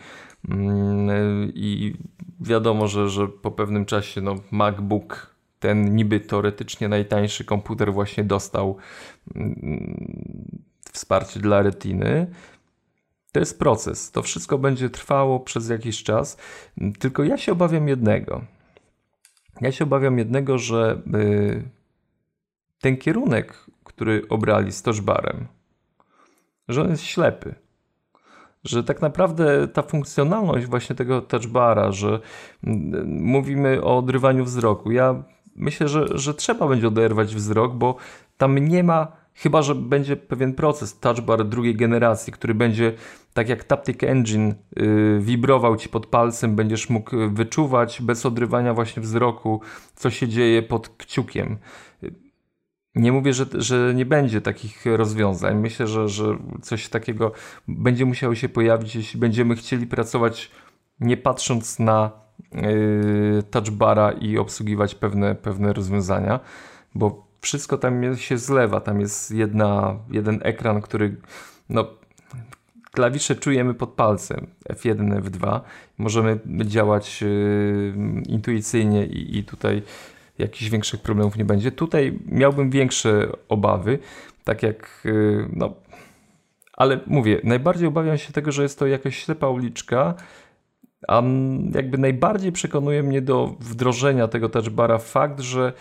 Mm, 0.49 1.51
I 1.53 1.95
wiadomo, 2.39 2.87
że, 2.87 3.09
że 3.09 3.27
po 3.27 3.51
pewnym 3.51 3.85
czasie 3.85 4.21
no, 4.21 4.35
MacBook, 4.51 5.35
ten 5.59 5.95
niby 5.95 6.19
teoretycznie 6.19 6.89
najtańszy 6.89 7.45
komputer, 7.45 7.93
właśnie 7.93 8.23
dostał 8.23 8.77
mm, 9.35 10.57
wsparcie 10.91 11.39
dla 11.39 11.61
retiny. 11.61 12.27
To 13.35 13.39
jest 13.39 13.59
proces. 13.59 14.11
To 14.11 14.21
wszystko 14.21 14.57
będzie 14.57 14.89
trwało 14.89 15.39
przez 15.39 15.69
jakiś 15.69 16.03
czas. 16.03 16.37
Tylko 16.99 17.23
ja 17.23 17.37
się 17.37 17.51
obawiam 17.51 17.87
jednego. 17.87 18.41
Ja 19.61 19.71
się 19.71 19.83
obawiam 19.83 20.17
jednego, 20.17 20.57
że 20.57 21.01
y, 21.15 21.63
ten 22.81 22.97
kierunek, 22.97 23.65
który 23.83 24.27
obrali 24.29 24.71
z 24.71 24.81
tożbarem, 24.81 25.47
że 26.67 26.81
on 26.81 26.89
jest 26.89 27.03
ślepy. 27.03 27.55
Że 28.63 28.83
tak 28.83 29.01
naprawdę 29.01 29.67
ta 29.67 29.81
funkcjonalność 29.81 30.65
właśnie 30.65 30.95
tego 30.95 31.21
touchbara, 31.21 31.91
że 31.91 32.19
mówimy 33.05 33.83
o 33.83 33.97
odrywaniu 33.97 34.45
wzroku. 34.45 34.91
Ja 34.91 35.23
myślę, 35.55 35.87
że, 35.87 36.17
że 36.17 36.33
trzeba 36.33 36.67
będzie 36.67 36.87
oderwać 36.87 37.35
wzrok, 37.35 37.73
bo 37.73 37.95
tam 38.37 38.57
nie 38.57 38.83
ma 38.83 39.24
Chyba, 39.37 39.61
że 39.61 39.75
będzie 39.75 40.15
pewien 40.15 40.53
proces 40.53 40.99
touch 40.99 41.21
bar 41.21 41.45
drugiej 41.45 41.75
generacji, 41.75 42.33
który 42.33 42.53
będzie 42.53 42.93
tak 43.33 43.49
jak 43.49 43.63
Taptic 43.63 44.03
Engine 44.03 44.53
yy, 44.75 45.19
wibrował 45.21 45.75
ci 45.75 45.89
pod 45.89 46.07
palcem, 46.07 46.55
będziesz 46.55 46.89
mógł 46.89 47.11
wyczuwać 47.29 48.01
bez 48.01 48.25
odrywania 48.25 48.73
właśnie 48.73 49.01
wzroku, 49.01 49.61
co 49.95 50.09
się 50.09 50.27
dzieje 50.27 50.63
pod 50.63 50.89
kciukiem. 50.89 51.57
Nie 52.95 53.11
mówię, 53.11 53.33
że, 53.33 53.45
że 53.53 53.93
nie 53.95 54.05
będzie 54.05 54.41
takich 54.41 54.85
rozwiązań. 54.85 55.57
Myślę, 55.57 55.87
że, 55.87 56.09
że 56.09 56.37
coś 56.61 56.89
takiego 56.89 57.31
będzie 57.67 58.05
musiało 58.05 58.35
się 58.35 58.49
pojawić, 58.49 58.95
jeśli 58.95 59.19
będziemy 59.19 59.55
chcieli 59.55 59.87
pracować 59.87 60.51
nie 60.99 61.17
patrząc 61.17 61.79
na 61.79 62.11
yy, 62.51 63.43
touchbara 63.51 64.11
i 64.11 64.37
obsługiwać 64.37 64.95
pewne, 64.95 65.35
pewne 65.35 65.73
rozwiązania, 65.73 66.39
bo 66.95 67.24
wszystko 67.45 67.77
tam 67.77 68.17
się 68.17 68.37
zlewa. 68.37 68.79
Tam 68.79 69.01
jest 69.01 69.31
jedna, 69.31 69.99
jeden 70.11 70.39
ekran, 70.43 70.81
który 70.81 71.15
no, 71.69 71.87
klawisze 72.91 73.35
czujemy 73.35 73.73
pod 73.73 73.89
palcem 73.89 74.47
F1, 74.69 75.21
F2. 75.21 75.61
Możemy 75.97 76.39
działać 76.65 77.23
y, 77.23 77.93
intuicyjnie 78.27 79.05
i, 79.05 79.37
i 79.37 79.43
tutaj 79.43 79.81
jakichś 80.37 80.71
większych 80.71 81.01
problemów 81.01 81.37
nie 81.37 81.45
będzie. 81.45 81.71
Tutaj 81.71 82.19
miałbym 82.25 82.69
większe 82.69 83.27
obawy, 83.49 83.99
tak 84.43 84.63
jak 84.63 85.01
y, 85.05 85.49
no, 85.53 85.73
ale 86.73 86.99
mówię, 87.07 87.41
najbardziej 87.43 87.87
obawiam 87.87 88.17
się 88.17 88.33
tego, 88.33 88.51
że 88.51 88.63
jest 88.63 88.79
to 88.79 88.87
jakaś 88.87 89.17
ślepa 89.17 89.47
uliczka, 89.49 90.13
a 91.07 91.23
jakby 91.73 91.97
najbardziej 91.97 92.51
przekonuje 92.51 93.03
mnie 93.03 93.21
do 93.21 93.55
wdrożenia 93.59 94.27
tego 94.27 94.49
touchbara 94.49 94.97
fakt, 94.97 95.39
że 95.39 95.73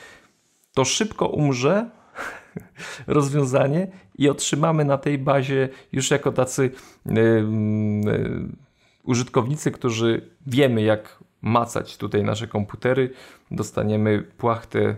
to 0.74 0.84
szybko 0.84 1.28
umrze 1.28 1.90
rozwiązanie 3.06 3.86
i 4.18 4.28
otrzymamy 4.28 4.84
na 4.84 4.98
tej 4.98 5.18
bazie 5.18 5.68
już 5.92 6.10
jako 6.10 6.32
tacy 6.32 6.70
yy, 7.06 7.14
yy, 8.04 8.48
użytkownicy, 9.02 9.70
którzy 9.70 10.30
wiemy 10.46 10.82
jak 10.82 11.18
macać 11.42 11.96
tutaj 11.96 12.24
nasze 12.24 12.48
komputery, 12.48 13.10
dostaniemy 13.50 14.22
płachtę 14.22 14.96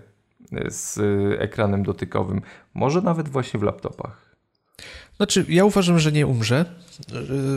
z 0.68 0.98
ekranem 1.40 1.82
dotykowym, 1.82 2.42
może 2.74 3.02
nawet 3.02 3.28
właśnie 3.28 3.60
w 3.60 3.62
laptopach. 3.62 4.36
Znaczy, 5.16 5.44
ja 5.48 5.64
uważam, 5.64 5.98
że 5.98 6.12
nie 6.12 6.26
umrze, 6.26 6.64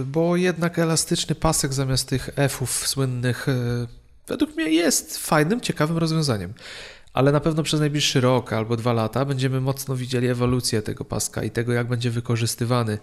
bo 0.05 0.36
jednak 0.36 0.80
elastyczny 0.80 1.36
pasek 1.36 1.74
zamiast 1.74 2.09
tych 2.09 2.30
F-ów 2.36 2.88
słynnych 2.88 3.47
według 4.30 4.55
mnie 4.55 4.70
jest 4.70 5.17
fajnym, 5.17 5.61
ciekawym 5.61 5.97
rozwiązaniem. 5.97 6.53
Ale 7.14 7.32
na 7.32 7.39
pewno 7.39 7.64
przez 7.64 7.80
najbliższy 7.80 8.22
rok 8.22 8.53
albo 8.53 8.78
dwa 8.78 8.93
lata 8.93 9.26
będziemy 9.26 9.62
mocno 9.62 9.95
widzieli 9.95 10.28
ewolucję 10.28 10.82
tego 10.82 11.05
paska 11.05 11.43
i 11.43 11.51
tego, 11.51 11.74
jak 11.74 11.88
będzie 11.88 12.12
wykorzystywany. 12.12 12.97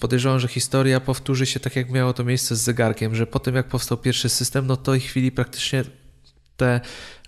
Podejrzewam, 0.00 0.40
że 0.40 0.48
historia 0.48 1.00
powtórzy 1.00 1.46
się 1.46 1.60
tak, 1.60 1.76
jak 1.76 1.90
miało 1.90 2.12
to 2.12 2.24
miejsce 2.24 2.56
z 2.56 2.60
zegarkiem, 2.60 3.14
że 3.14 3.26
po 3.26 3.38
tym, 3.38 3.54
jak 3.54 3.68
powstał 3.68 3.98
pierwszy 3.98 4.28
system, 4.28 4.66
no 4.66 4.76
to 4.76 4.92
w 4.92 4.94
tej 4.94 5.00
chwili 5.00 5.32
praktycznie 5.32 5.84
te 6.56 6.80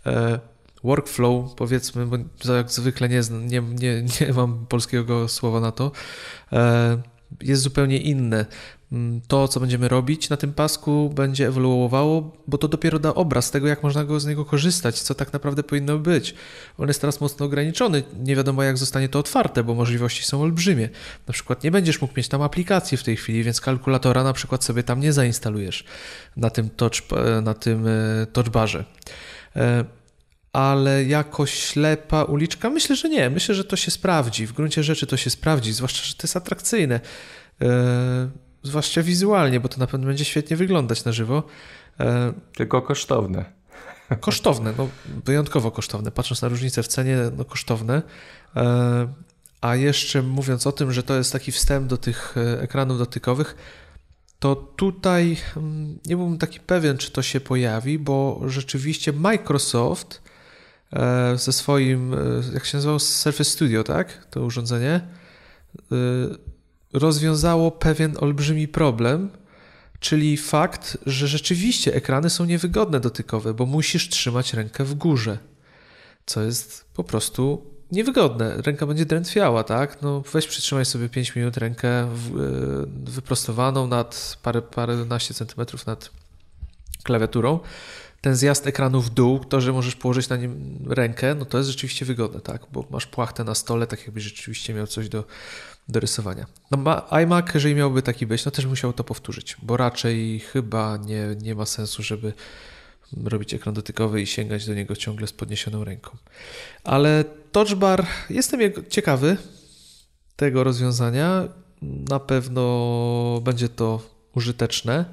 e, 0.06 0.38
workflow, 0.84 1.54
powiedzmy, 1.54 2.06
bo 2.06 2.16
jak 2.54 2.70
zwykle 2.70 3.08
nie, 3.08 3.20
nie, 3.30 3.60
nie, 3.60 4.02
nie 4.20 4.32
mam 4.32 4.66
polskiego 4.66 5.28
słowa 5.28 5.60
na 5.60 5.72
to, 5.72 5.92
e, 6.52 7.02
jest 7.40 7.62
zupełnie 7.62 7.98
inne. 7.98 8.46
Mm, 8.92 9.20
to, 9.28 9.48
co 9.48 9.60
będziemy 9.60 9.88
robić 9.88 10.28
na 10.28 10.36
tym 10.36 10.52
pasku, 10.52 11.12
będzie 11.14 11.48
ewoluowało, 11.48 12.36
bo 12.46 12.58
to 12.58 12.68
dopiero 12.68 12.98
da 12.98 13.14
obraz 13.14 13.50
tego, 13.50 13.68
jak 13.68 13.82
można 13.82 14.04
go 14.04 14.20
z 14.20 14.26
niego 14.26 14.44
korzystać, 14.44 15.00
co 15.00 15.14
tak 15.14 15.32
naprawdę 15.32 15.62
powinno 15.62 15.98
być. 15.98 16.34
On 16.78 16.88
jest 16.88 17.00
teraz 17.00 17.20
mocno 17.20 17.46
ograniczony, 17.46 18.02
nie 18.18 18.36
wiadomo, 18.36 18.62
jak 18.62 18.78
zostanie 18.78 19.08
to 19.08 19.18
otwarte, 19.18 19.64
bo 19.64 19.74
możliwości 19.74 20.24
są 20.24 20.42
olbrzymie. 20.42 20.88
Na 21.26 21.32
przykład 21.32 21.64
nie 21.64 21.70
będziesz 21.70 22.00
mógł 22.00 22.14
mieć 22.16 22.28
tam 22.28 22.42
aplikacji 22.42 22.98
w 22.98 23.02
tej 23.02 23.16
chwili, 23.16 23.42
więc 23.44 23.60
kalkulatora 23.60 24.24
na 24.24 24.32
przykład 24.32 24.64
sobie 24.64 24.82
tam 24.82 25.00
nie 25.00 25.12
zainstalujesz 25.12 25.84
na 26.36 26.50
tym, 26.50 26.70
touch, 26.70 27.02
na 27.42 27.54
tym 27.54 27.86
e, 27.86 28.26
touchbarze 28.32 28.84
e, 29.56 29.84
ale 30.52 31.04
jako 31.04 31.46
ślepa 31.46 32.22
uliczka 32.22 32.70
myślę, 32.70 32.96
że 32.96 33.08
nie. 33.08 33.30
Myślę, 33.30 33.54
że 33.54 33.64
to 33.64 33.76
się 33.76 33.90
sprawdzi. 33.90 34.46
W 34.46 34.52
gruncie 34.52 34.82
rzeczy 34.82 35.06
to 35.06 35.16
się 35.16 35.30
sprawdzi, 35.30 35.72
zwłaszcza, 35.72 36.04
że 36.04 36.14
to 36.14 36.22
jest 36.22 36.36
atrakcyjne. 36.36 37.00
Zwłaszcza 38.68 39.02
wizualnie, 39.02 39.60
bo 39.60 39.68
to 39.68 39.78
na 39.78 39.86
pewno 39.86 40.06
będzie 40.06 40.24
świetnie 40.24 40.56
wyglądać 40.56 41.04
na 41.04 41.12
żywo. 41.12 41.42
Yy, 41.98 42.06
Tylko 42.56 42.82
kosztowne. 42.82 43.44
Kosztowne, 44.20 44.74
no 44.78 44.88
wyjątkowo 45.24 45.70
kosztowne. 45.70 46.10
Patrząc 46.10 46.42
na 46.42 46.48
różnicę 46.48 46.82
w 46.82 46.88
cenie, 46.88 47.16
no 47.36 47.44
kosztowne. 47.44 48.02
Yy, 48.56 48.62
a 49.60 49.76
jeszcze 49.76 50.22
mówiąc 50.22 50.66
o 50.66 50.72
tym, 50.72 50.92
że 50.92 51.02
to 51.02 51.16
jest 51.16 51.32
taki 51.32 51.52
wstęp 51.52 51.86
do 51.86 51.96
tych 51.96 52.34
ekranów 52.60 52.98
dotykowych, 52.98 53.56
to 54.38 54.56
tutaj 54.56 55.36
mm, 55.56 55.98
nie 56.06 56.16
byłbym 56.16 56.38
taki 56.38 56.60
pewien, 56.60 56.96
czy 56.96 57.10
to 57.10 57.22
się 57.22 57.40
pojawi, 57.40 57.98
bo 57.98 58.40
rzeczywiście 58.46 59.12
Microsoft 59.12 60.22
E, 60.92 61.38
ze 61.38 61.52
swoim, 61.52 62.14
e, 62.14 62.18
jak 62.54 62.64
się 62.64 62.76
nazywało, 62.76 62.98
Surface 62.98 63.50
Studio, 63.50 63.84
tak? 63.84 64.26
To 64.30 64.40
urządzenie 64.44 64.90
e, 64.90 65.06
rozwiązało 66.92 67.70
pewien 67.70 68.16
olbrzymi 68.20 68.68
problem, 68.68 69.30
czyli 70.00 70.36
fakt, 70.36 70.98
że 71.06 71.28
rzeczywiście 71.28 71.94
ekrany 71.94 72.30
są 72.30 72.44
niewygodne 72.44 73.00
dotykowe, 73.00 73.54
bo 73.54 73.66
musisz 73.66 74.08
trzymać 74.08 74.54
rękę 74.54 74.84
w 74.84 74.94
górze, 74.94 75.38
co 76.26 76.42
jest 76.42 76.84
po 76.94 77.04
prostu 77.04 77.66
niewygodne. 77.92 78.62
Ręka 78.62 78.86
będzie 78.86 79.06
drętwiała, 79.06 79.64
tak? 79.64 80.02
No 80.02 80.22
weź 80.32 80.46
przytrzymaj 80.46 80.84
sobie 80.84 81.08
5 81.08 81.36
minut 81.36 81.56
rękę 81.56 82.08
wyprostowaną 83.04 83.86
nad 83.86 84.38
parę, 84.42 84.62
paręnaście 84.62 85.34
centymetrów 85.34 85.86
nad 85.86 86.10
klawiaturą 87.02 87.60
ten 88.20 88.36
zjazd 88.36 88.66
ekranu 88.66 89.00
w 89.00 89.10
dół, 89.10 89.44
to, 89.44 89.60
że 89.60 89.72
możesz 89.72 89.96
położyć 89.96 90.28
na 90.28 90.36
nim 90.36 90.78
rękę, 90.88 91.34
no 91.34 91.44
to 91.44 91.58
jest 91.58 91.70
rzeczywiście 91.70 92.04
wygodne, 92.04 92.40
tak? 92.40 92.62
Bo 92.72 92.84
masz 92.90 93.06
płachtę 93.06 93.44
na 93.44 93.54
stole, 93.54 93.86
tak 93.86 94.00
jakbyś 94.00 94.24
rzeczywiście 94.24 94.74
miał 94.74 94.86
coś 94.86 95.08
do, 95.08 95.24
do 95.88 96.00
rysowania. 96.00 96.46
No 96.70 97.12
iMac, 97.12 97.46
jeżeli 97.54 97.74
miałby 97.74 98.02
taki 98.02 98.26
być, 98.26 98.44
no 98.44 98.50
też 98.50 98.66
musiał 98.66 98.92
to 98.92 99.04
powtórzyć, 99.04 99.56
bo 99.62 99.76
raczej 99.76 100.40
chyba 100.40 100.96
nie, 100.96 101.36
nie 101.42 101.54
ma 101.54 101.66
sensu, 101.66 102.02
żeby 102.02 102.32
robić 103.24 103.54
ekran 103.54 103.74
dotykowy 103.74 104.22
i 104.22 104.26
sięgać 104.26 104.66
do 104.66 104.74
niego 104.74 104.96
ciągle 104.96 105.26
z 105.26 105.32
podniesioną 105.32 105.84
ręką. 105.84 106.16
Ale 106.84 107.24
Touch 107.52 107.74
Bar, 107.74 108.06
jestem 108.30 108.60
ciekawy 108.88 109.36
tego 110.36 110.64
rozwiązania. 110.64 111.48
Na 111.82 112.20
pewno 112.20 113.40
będzie 113.44 113.68
to 113.68 114.02
użyteczne 114.34 115.04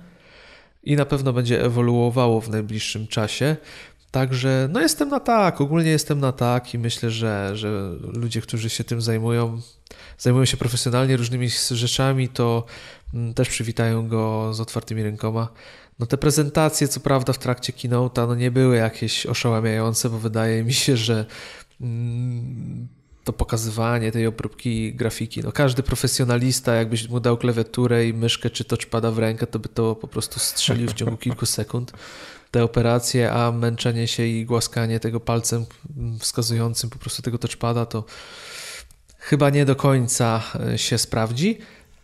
i 0.83 0.95
na 0.95 1.05
pewno 1.05 1.33
będzie 1.33 1.63
ewoluowało 1.63 2.41
w 2.41 2.49
najbliższym 2.49 3.07
czasie. 3.07 3.55
Także 4.15 4.69
no 4.71 4.81
jestem 4.81 5.09
na 5.09 5.19
tak, 5.19 5.61
ogólnie 5.61 5.89
jestem 5.89 6.19
na 6.19 6.31
tak 6.31 6.73
i 6.73 6.79
myślę, 6.79 7.11
że, 7.11 7.51
że 7.53 7.91
ludzie, 8.13 8.41
którzy 8.41 8.69
się 8.69 8.83
tym 8.83 9.01
zajmują, 9.01 9.61
zajmują 10.17 10.45
się 10.45 10.57
profesjonalnie 10.57 11.17
różnymi 11.17 11.49
rzeczami, 11.71 12.29
to 12.29 12.65
mm, 13.13 13.33
też 13.33 13.49
przywitają 13.49 14.07
go 14.07 14.53
z 14.53 14.59
otwartymi 14.59 15.03
rękoma. 15.03 15.47
No 15.99 16.05
te 16.05 16.17
prezentacje, 16.17 16.87
co 16.87 16.99
prawda 16.99 17.33
w 17.33 17.37
trakcie 17.37 17.73
keynote'a, 17.73 18.27
no 18.27 18.35
nie 18.35 18.51
były 18.51 18.75
jakieś 18.75 19.25
oszałamiające, 19.25 20.09
bo 20.09 20.19
wydaje 20.19 20.63
mi 20.63 20.73
się, 20.73 20.97
że 20.97 21.25
mm, 21.81 22.87
to 23.23 23.33
pokazywanie 23.33 24.11
tej 24.11 24.27
obróbki 24.27 24.93
grafiki. 24.93 25.41
No 25.41 25.51
każdy 25.51 25.83
profesjonalista, 25.83 26.75
jakbyś 26.75 27.09
mu 27.09 27.19
dał 27.19 27.37
klawiaturę 27.37 28.07
i 28.07 28.13
myszkę 28.13 28.49
czy 28.49 28.63
touchpada 28.63 29.11
w 29.11 29.19
rękę, 29.19 29.47
to 29.47 29.59
by 29.59 29.69
to 29.69 29.95
po 29.95 30.07
prostu 30.07 30.39
strzelił 30.39 30.87
w 30.87 30.93
ciągu 30.93 31.17
kilku 31.17 31.45
sekund. 31.45 31.93
Te 32.51 32.63
operacje, 32.63 33.31
a 33.31 33.51
męczenie 33.51 34.07
się 34.07 34.25
i 34.25 34.45
głaskanie 34.45 34.99
tego 34.99 35.19
palcem 35.19 35.65
wskazującym 36.19 36.89
po 36.89 36.99
prostu 36.99 37.21
tego 37.21 37.37
touchpada, 37.37 37.85
to 37.85 38.03
chyba 39.17 39.49
nie 39.49 39.65
do 39.65 39.75
końca 39.75 40.43
e, 40.73 40.77
się 40.77 40.97
sprawdzi, 40.97 41.57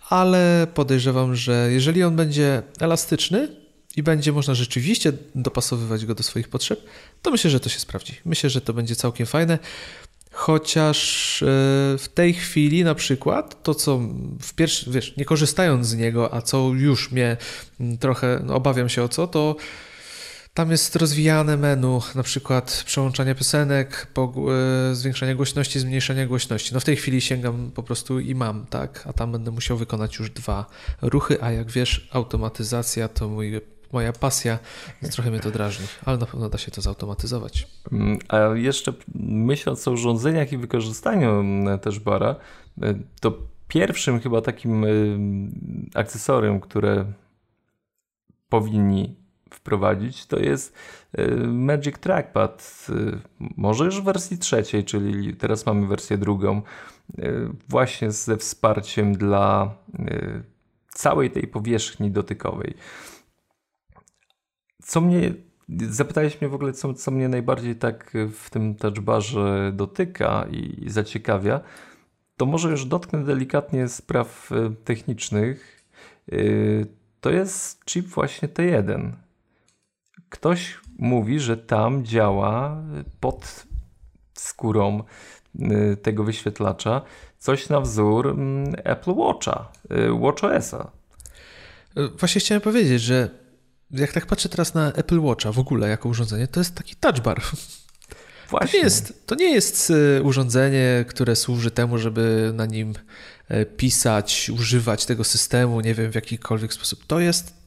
ale 0.10 0.68
podejrzewam, 0.74 1.36
że 1.36 1.70
jeżeli 1.72 2.04
on 2.04 2.16
będzie 2.16 2.64
elastyczny, 2.80 3.62
i 3.96 4.04
będzie 4.04 4.32
można 4.32 4.56
rzeczywiście 4.56 5.14
dopasowywać 5.36 6.06
go 6.06 6.16
do 6.16 6.24
swoich 6.24 6.50
potrzeb, 6.50 6.80
to 7.22 7.32
myślę, 7.32 7.50
że 7.50 7.60
to 7.60 7.70
się 7.70 7.80
sprawdzi. 7.80 8.14
Myślę, 8.26 8.50
że 8.50 8.62
to 8.62 8.74
będzie 8.74 8.96
całkiem 8.96 9.26
fajne. 9.26 9.60
Chociaż 10.32 11.42
e, 11.44 11.46
w 11.98 12.08
tej 12.14 12.34
chwili 12.34 12.84
na 12.84 12.96
przykład 12.96 13.64
to, 13.64 13.76
co 13.76 14.00
w 14.42 14.54
pierwszy, 14.54 14.92
wiesz, 14.92 15.18
nie 15.18 15.26
korzystając 15.26 15.88
z 15.88 15.96
niego, 15.96 16.34
a 16.34 16.42
co 16.42 16.72
już 16.76 17.12
mnie 17.12 17.38
mm, 17.80 17.98
trochę, 17.98 18.42
no 18.46 18.56
obawiam 18.56 18.90
się 18.90 19.04
o 19.04 19.10
co, 19.10 19.28
to 19.28 19.56
tam 20.54 20.72
jest 20.72 20.96
rozwijane 20.96 21.58
menu, 21.58 22.00
na 22.16 22.24
przykład 22.24 22.84
przełączania 22.86 23.36
piosenek, 23.36 24.08
e, 24.18 24.96
zwiększania 24.96 25.36
głośności, 25.36 25.80
zmniejszania 25.80 26.28
głośności. 26.28 26.74
No 26.74 26.80
w 26.80 26.84
tej 26.84 26.96
chwili 26.96 27.22
sięgam 27.22 27.72
po 27.76 27.84
prostu 27.84 28.20
i 28.20 28.36
mam, 28.36 28.66
tak, 28.66 29.04
a 29.08 29.14
tam 29.14 29.32
będę 29.32 29.52
musiał 29.52 29.78
wykonać 29.78 30.20
już 30.20 30.30
dwa 30.30 30.66
ruchy, 31.02 31.44
a 31.44 31.52
jak 31.52 31.72
wiesz, 31.72 32.10
automatyzacja 32.12 33.08
to 33.08 33.30
mój 33.30 33.62
moja 33.94 34.14
pasja, 34.14 34.60
trochę 35.12 35.32
mnie 35.32 35.40
to 35.40 35.52
drażni, 35.52 35.86
ale 36.06 36.18
na 36.18 36.26
pewno 36.26 36.50
da 36.50 36.58
się 36.58 36.72
to 36.72 36.82
zautomatyzować. 36.82 37.68
Mm, 37.92 38.20
a 38.28 38.38
jeszcze 38.56 38.94
myśląc 39.16 39.88
o 39.88 39.92
urządzeniach 39.92 40.52
i 40.52 40.58
wykorzystaniu 40.58 41.30
mm, 41.30 41.80
też 41.80 42.00
bara, 42.00 42.36
y, 42.84 43.04
to 43.20 43.38
pierwszym 43.68 44.20
chyba 44.20 44.42
takim 44.42 44.84
y, 44.84 45.18
akcesorium, 45.94 46.60
które 46.60 47.06
powinni 48.50 49.21
wprowadzić, 49.56 50.26
to 50.26 50.40
jest 50.40 50.76
y, 51.20 51.48
Magic 51.48 52.00
Trackpad. 52.00 52.88
Może 53.40 53.86
już 53.86 54.02
w 54.02 54.04
wersji 54.04 54.38
trzeciej, 54.38 54.84
czyli 54.84 55.36
teraz 55.36 55.66
mamy 55.66 55.88
wersję 55.88 56.18
drugą, 56.18 56.62
właśnie 57.70 58.12
ze 58.12 58.38
wsparciem 58.38 59.14
dla 59.14 59.76
całej 60.94 61.32
tej 61.32 61.48
powierzchni 61.48 62.12
dotykowej. 62.12 62.74
Co 64.84 65.02
mnie, 65.02 65.34
zapytałeś 65.90 66.42
mnie 66.42 66.50
w 66.50 66.54
ogóle, 66.54 66.74
co, 66.74 66.94
co 66.94 67.12
mnie 67.12 67.30
najbardziej 67.30 67.76
tak 67.76 68.14
w 68.34 68.50
tym 68.50 68.76
touchbarze 68.76 69.72
dotyka 69.76 70.46
i, 70.52 70.84
i 70.86 70.90
zaciekawia, 70.90 71.62
to 72.38 72.46
może 72.46 72.70
już 72.72 72.86
dotknę 72.86 73.24
delikatnie 73.24 73.88
spraw 73.88 74.50
technicznych. 74.84 75.86
To 77.22 77.30
jest 77.30 77.86
chip 77.86 78.08
właśnie 78.08 78.48
T1. 78.48 79.12
Ktoś 80.32 80.78
mówi, 81.00 81.40
że 81.40 81.58
tam 81.58 82.06
działa 82.06 82.84
pod 83.20 83.66
skórą 84.34 85.04
e, 85.60 85.96
tego 85.96 86.24
wyświetlacza 86.24 87.02
coś 87.40 87.70
na 87.70 87.82
wzór 87.82 88.28
mm, 88.28 88.76
Apple 88.84 89.14
Watcha, 89.14 89.72
WatchOS-a. 90.22 90.92
Właśnie 92.20 92.42
chciałem 92.42 92.62
powiedzieć, 92.62 93.02
że 93.02 93.30
jak 93.92 94.12
tak 94.12 94.26
patrzę 94.26 94.50
teraz 94.50 94.74
na 94.74 94.94
Apple 94.94 95.20
Watcha 95.20 95.52
w 95.52 95.60
ogóle 95.60 95.90
jako 95.90 96.10
urządzenie, 96.10 96.48
to 96.48 96.60
jest 96.60 96.76
taki 96.76 96.96
touch 96.96 97.20
bar. 97.20 97.42
Właśnie. 98.50 98.70
To 98.70 98.78
nie, 98.78 98.84
jest, 98.84 99.28
to 99.28 99.36
nie 99.36 99.54
jest 99.54 99.94
urządzenie, 100.24 101.06
które 101.08 101.36
służy 101.36 101.72
temu, 101.72 101.98
żeby 101.98 102.52
na 102.56 102.66
nim 102.66 102.94
e, 103.48 103.66
pisać, 103.66 104.52
używać 104.54 105.06
tego 105.06 105.24
systemu, 105.24 105.82
nie 105.82 105.94
wiem 105.94 106.12
w 106.12 106.16
jakikolwiek 106.16 106.74
sposób. 106.74 107.06
To 107.08 107.20
jest 107.20 107.61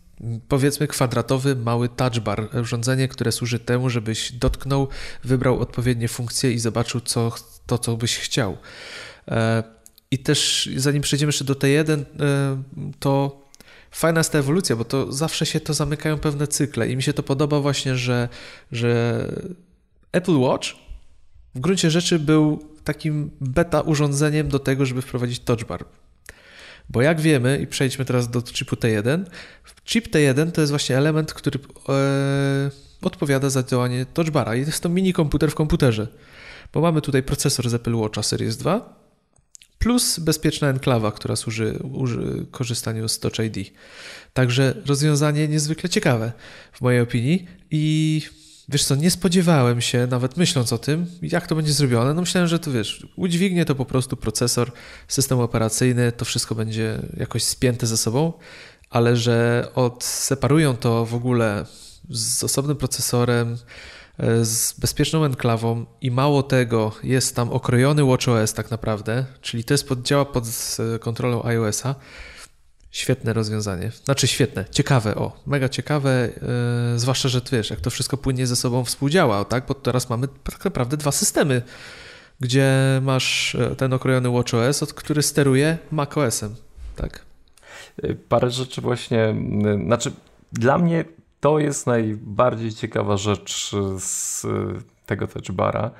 powiedzmy 0.49 0.89
kwadratowy, 0.89 1.57
mały 1.57 1.89
touch 1.89 2.19
bar, 2.21 2.49
urządzenie, 2.61 3.09
które 3.09 3.33
służy 3.33 3.59
temu, 3.59 3.91
żebyś 3.91 4.33
dotknął, 4.33 4.89
wybrał 5.25 5.61
odpowiednie 5.61 6.09
funkcje 6.09 6.53
i 6.53 6.59
zobaczył 6.59 7.01
co, 7.01 7.33
to, 7.67 7.79
co 7.79 7.97
byś 7.97 8.19
chciał. 8.19 8.57
E, 9.29 9.63
I 10.11 10.19
też 10.19 10.71
zanim 10.77 11.03
przejdziemy 11.03 11.29
jeszcze 11.29 11.45
do 11.45 11.55
T1, 11.55 12.05
to 13.01 13.45
fajna 13.91 14.21
jest 14.21 14.33
ta 14.33 14.39
ewolucja, 14.39 14.77
bo 14.77 14.85
to 14.85 15.13
zawsze 15.13 15.47
się 15.47 15.61
to 15.61 15.75
zamykają 15.75 16.19
pewne 16.19 16.47
cykle 16.47 16.89
i 16.89 16.97
mi 16.97 17.03
się 17.03 17.13
to 17.13 17.23
podoba 17.23 17.61
właśnie, 17.61 17.97
że, 17.97 18.29
że 18.73 19.25
Apple 20.13 20.39
Watch 20.39 20.69
w 21.55 21.61
gruncie 21.61 21.91
rzeczy 21.91 22.19
był 22.19 22.69
takim 22.85 23.31
beta 23.41 23.81
urządzeniem 23.81 24.49
do 24.49 24.59
tego, 24.59 24.87
żeby 24.87 25.03
wprowadzić 25.03 25.41
touch 25.41 25.65
bar. 25.65 25.85
Bo 26.89 27.03
jak 27.03 27.21
wiemy, 27.21 27.59
i 27.63 27.67
przejdźmy 27.67 28.05
teraz 28.05 28.31
do 28.31 28.43
chipu 28.43 28.77
T1, 28.77 29.25
chip 29.85 30.09
T1 30.09 30.53
to 30.53 30.61
jest 30.61 30.73
właśnie 30.73 30.99
element, 30.99 31.33
który 31.33 31.59
e, 31.89 32.71
odpowiada 33.03 33.51
za 33.51 33.63
działanie 33.63 34.07
touchbara 34.07 34.55
i 34.55 34.61
jest 34.61 34.83
to 34.83 34.89
mini 34.89 35.13
komputer 35.13 35.51
w 35.51 35.55
komputerze. 35.55 36.09
Bo 36.73 36.81
mamy 36.81 37.01
tutaj 37.01 37.23
procesor 37.23 37.69
z 37.69 37.75
Apple 37.75 37.95
Watcha 37.95 38.23
Series 38.23 38.57
2 38.57 39.05
plus 39.79 40.19
bezpieczna 40.19 40.69
enklawa, 40.69 41.13
która 41.13 41.37
służy, 41.37 41.79
służy 41.93 42.47
korzystaniu 42.51 43.09
z 43.09 43.19
Touch 43.19 43.39
ID. 43.39 43.73
Także 44.33 44.75
rozwiązanie 44.87 45.49
niezwykle 45.49 45.91
ciekawe 45.91 46.33
w 46.73 46.81
mojej 46.81 47.01
opinii 47.01 47.47
i 47.71 48.23
Wiesz 48.69 48.85
co, 48.85 48.95
nie 48.95 49.11
spodziewałem 49.11 49.81
się, 49.81 50.07
nawet 50.07 50.37
myśląc 50.37 50.73
o 50.73 50.79
tym, 50.79 51.07
jak 51.23 51.47
to 51.47 51.55
będzie 51.55 51.73
zrobione. 51.73 52.15
No 52.15 52.21
myślałem, 52.21 52.49
że 52.49 52.59
to 52.59 52.71
wiesz, 52.71 53.07
udźwignie 53.17 53.65
to 53.65 53.75
po 53.75 53.85
prostu 53.85 54.17
procesor, 54.17 54.73
system 55.09 55.41
operacyjny, 55.41 56.13
to 56.13 56.25
wszystko 56.25 56.55
będzie 56.55 56.99
jakoś 57.17 57.43
spięte 57.43 57.87
ze 57.87 57.97
sobą, 57.97 58.33
ale 58.91 59.17
że 59.17 59.69
odseparują 59.75 60.77
to 60.77 61.07
w 61.07 61.15
ogóle 61.15 61.67
z 62.11 62.45
osobnym 62.45 62.77
procesorem, 62.77 63.57
e, 64.19 64.45
z 64.45 64.73
bezpieczną 64.81 65.25
enklawą 65.25 65.87
i 66.01 66.11
mało 66.11 66.43
tego, 66.43 66.93
jest 67.03 67.37
tam 67.37 67.51
okrojony 67.51 68.05
WatchOS 68.05 68.53
tak 68.53 68.71
naprawdę, 68.71 69.25
czyli 69.41 69.65
to 69.65 69.75
jest 69.75 69.89
pod, 69.89 70.03
działa 70.03 70.25
pod 70.25 70.45
kontrolą 71.01 71.45
iOS-a 71.45 71.95
Świetne 72.95 73.33
rozwiązanie. 73.33 73.91
Znaczy 74.05 74.27
świetne, 74.27 74.65
ciekawe, 74.71 75.15
o, 75.15 75.41
mega 75.47 75.69
ciekawe, 75.69 76.29
yy, 76.93 76.99
zwłaszcza, 76.99 77.29
że 77.29 77.41
wiesz, 77.53 77.71
jak 77.71 77.81
to 77.81 77.91
wszystko 77.91 78.17
płynnie 78.17 78.47
ze 78.47 78.57
sobą 78.57 78.85
współdziała, 78.85 79.45
tak? 79.45 79.67
Bo 79.67 79.75
teraz 79.75 80.11
mamy 80.11 80.29
tak 80.45 80.65
naprawdę 80.65 80.97
dwa 80.97 81.13
systemy, 81.13 81.63
gdzie 82.41 82.73
masz 83.03 83.55
e, 83.55 83.77
ten 83.77 83.93
okrojony 83.93 84.31
WatchOS, 84.31 84.83
od 84.83 84.93
który 84.93 85.23
steruje 85.23 85.79
macOS-em, 85.91 86.55
tak? 86.97 87.25
E, 88.03 88.15
parę 88.15 88.51
rzeczy 88.51 88.81
właśnie, 88.81 89.35
znaczy 89.85 90.13
dla 90.53 90.79
mnie 90.79 91.05
to 91.41 91.59
jest 91.59 91.87
najbardziej 91.87 92.73
ciekawa 92.73 93.17
rzecz 93.17 93.71
z 93.99 94.47
tego 95.07 95.27
touchbara, 95.27 95.91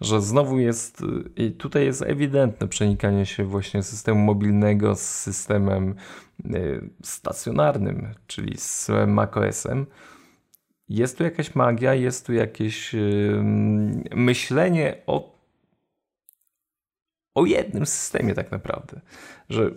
że 0.00 0.22
znowu 0.22 0.58
jest, 0.58 1.02
i 1.36 1.50
tutaj 1.50 1.84
jest 1.84 2.02
ewidentne 2.02 2.68
przenikanie 2.68 3.26
się 3.26 3.44
właśnie 3.44 3.82
systemu 3.82 4.20
mobilnego 4.20 4.96
z 4.96 5.00
systemem 5.00 5.94
y, 6.44 6.90
stacjonarnym, 7.02 8.14
czyli 8.26 8.58
z 8.58 8.90
macOS-em. 9.06 9.86
Jest 10.88 11.18
tu 11.18 11.24
jakaś 11.24 11.54
magia, 11.54 11.94
jest 11.94 12.26
tu 12.26 12.32
jakieś 12.32 12.94
myślenie 14.14 14.96
o 15.06 15.34
o 17.34 17.46
jednym 17.46 17.86
systemie 17.86 18.34
tak 18.34 18.50
naprawdę. 18.50 19.00
Że 19.48 19.70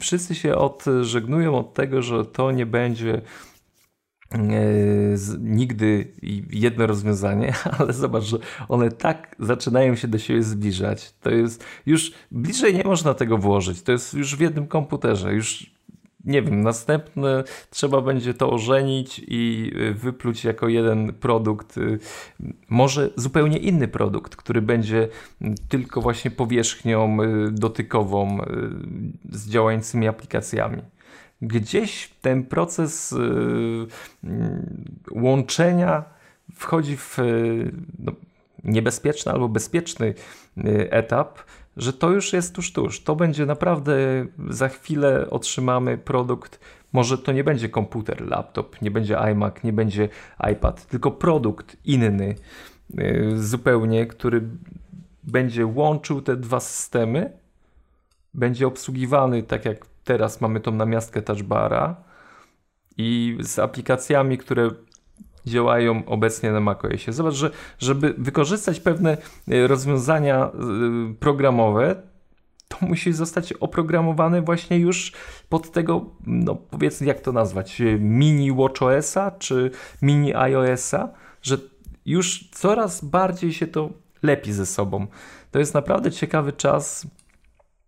wszyscy 0.00 0.34
się 0.34 0.54
odżegnują 0.54 1.58
od 1.58 1.74
tego, 1.74 2.02
że 2.02 2.24
to 2.24 2.52
nie 2.52 2.66
będzie 2.66 3.22
E, 4.34 4.38
nigdy 5.40 6.12
jedno 6.50 6.86
rozwiązanie, 6.86 7.54
ale 7.78 7.92
zobacz, 7.92 8.24
że 8.24 8.38
one 8.68 8.90
tak 8.90 9.36
zaczynają 9.38 9.96
się 9.96 10.08
do 10.08 10.18
siebie 10.18 10.42
zbliżać. 10.42 11.12
To 11.20 11.30
jest 11.30 11.64
już 11.86 12.12
bliżej 12.30 12.74
nie 12.74 12.84
można 12.84 13.14
tego 13.14 13.38
włożyć. 13.38 13.82
To 13.82 13.92
jest 13.92 14.14
już 14.14 14.36
w 14.36 14.40
jednym 14.40 14.66
komputerze. 14.66 15.34
Już 15.34 15.70
nie 16.24 16.42
wiem, 16.42 16.62
następne 16.62 17.44
trzeba 17.70 18.00
będzie 18.00 18.34
to 18.34 18.50
ożenić 18.50 19.22
i 19.28 19.72
wypluć 19.94 20.44
jako 20.44 20.68
jeden 20.68 21.12
produkt, 21.12 21.76
może 22.68 23.10
zupełnie 23.16 23.58
inny 23.58 23.88
produkt, 23.88 24.36
który 24.36 24.62
będzie 24.62 25.08
tylko 25.68 26.00
właśnie 26.00 26.30
powierzchnią 26.30 27.16
dotykową 27.50 28.38
z 29.30 29.50
działającymi 29.50 30.08
aplikacjami 30.08 30.82
gdzieś 31.42 32.10
ten 32.22 32.44
proces 32.44 33.12
y, 33.12 33.16
y, 34.24 34.28
łączenia 35.10 36.04
wchodzi 36.54 36.96
w 36.96 37.18
y, 37.18 37.72
no, 37.98 38.12
niebezpieczny 38.64 39.32
albo 39.32 39.48
bezpieczny 39.48 40.14
etap, 40.90 41.38
że 41.76 41.92
to 41.92 42.10
już 42.10 42.32
jest 42.32 42.54
tuż, 42.54 42.72
tuż. 42.72 43.02
To 43.02 43.16
będzie 43.16 43.46
naprawdę, 43.46 43.96
za 44.50 44.68
chwilę 44.68 45.30
otrzymamy 45.30 45.98
produkt, 45.98 46.60
może 46.92 47.18
to 47.18 47.32
nie 47.32 47.44
będzie 47.44 47.68
komputer, 47.68 48.28
laptop, 48.28 48.82
nie 48.82 48.90
będzie 48.90 49.18
iMac, 49.18 49.54
nie 49.64 49.72
będzie 49.72 50.08
iPad, 50.52 50.86
tylko 50.86 51.10
produkt 51.10 51.76
inny 51.84 52.34
zupełnie, 53.34 54.06
który 54.06 54.42
będzie 55.24 55.66
łączył 55.66 56.22
te 56.22 56.36
dwa 56.36 56.60
systemy, 56.60 57.32
będzie 58.34 58.66
obsługiwany 58.66 59.42
tak 59.42 59.64
jak 59.64 59.86
teraz 60.08 60.40
mamy 60.40 60.60
tą 60.60 60.72
namiastkę 60.72 61.22
touchbara 61.22 61.96
i 62.96 63.38
z 63.40 63.58
aplikacjami, 63.58 64.38
które 64.38 64.70
działają 65.46 66.02
obecnie 66.06 66.52
na 66.52 66.60
macOSie. 66.60 67.12
Zobacz, 67.12 67.34
że 67.34 67.50
żeby 67.78 68.14
wykorzystać 68.18 68.80
pewne 68.80 69.16
e, 69.48 69.66
rozwiązania 69.66 70.46
e, 70.46 70.50
programowe, 71.20 72.02
to 72.68 72.76
musi 72.80 73.12
zostać 73.12 73.52
oprogramowane 73.52 74.42
właśnie 74.42 74.78
już 74.78 75.12
pod 75.48 75.72
tego, 75.72 76.06
no 76.26 76.54
powiedzmy, 76.54 77.06
jak 77.06 77.20
to 77.20 77.32
nazwać, 77.32 77.80
e, 77.80 77.84
mini 77.98 78.52
WatchOSa 78.52 79.30
czy 79.30 79.70
mini 80.02 80.34
iOSa, 80.34 81.08
że 81.42 81.58
już 82.06 82.50
coraz 82.50 83.04
bardziej 83.04 83.52
się 83.52 83.66
to 83.66 83.90
lepi 84.22 84.52
ze 84.52 84.66
sobą. 84.66 85.06
To 85.50 85.58
jest 85.58 85.74
naprawdę 85.74 86.10
ciekawy 86.10 86.52
czas 86.52 87.06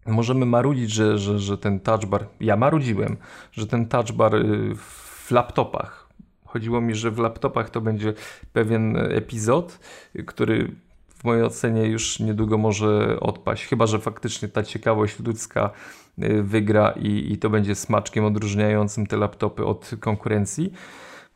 możemy 0.07 0.47
marudzić, 0.47 0.91
że, 0.91 1.19
że, 1.19 1.39
że 1.39 1.59
ten 1.59 1.81
touch 1.81 2.05
bar, 2.05 2.27
ja 2.41 2.57
marudziłem, 2.57 3.17
że 3.53 3.67
ten 3.67 3.89
touch 3.89 4.13
bar 4.13 4.35
y, 4.35 4.75
w 4.77 5.31
laptopach, 5.31 6.09
chodziło 6.45 6.81
mi, 6.81 6.95
że 6.95 7.11
w 7.11 7.19
laptopach 7.19 7.71
to 7.71 7.81
będzie 7.81 8.15
pewien 8.53 8.97
epizod, 8.97 9.79
który 10.27 10.71
w 11.09 11.25
mojej 11.25 11.45
ocenie 11.45 11.87
już 11.87 12.21
niedługo 12.21 12.59
może 12.59 13.21
odpaść, 13.21 13.67
chyba 13.67 13.87
że 13.87 13.99
faktycznie 13.99 14.49
ta 14.49 14.63
ciekawość 14.63 15.21
ludzka 15.21 15.71
y, 16.19 16.43
wygra 16.43 16.91
i, 16.91 17.33
i 17.33 17.39
to 17.39 17.51
będzie 17.51 17.75
smaczkiem 17.75 18.25
odróżniającym 18.25 19.07
te 19.07 19.17
laptopy 19.17 19.65
od 19.65 19.91
konkurencji. 20.01 20.73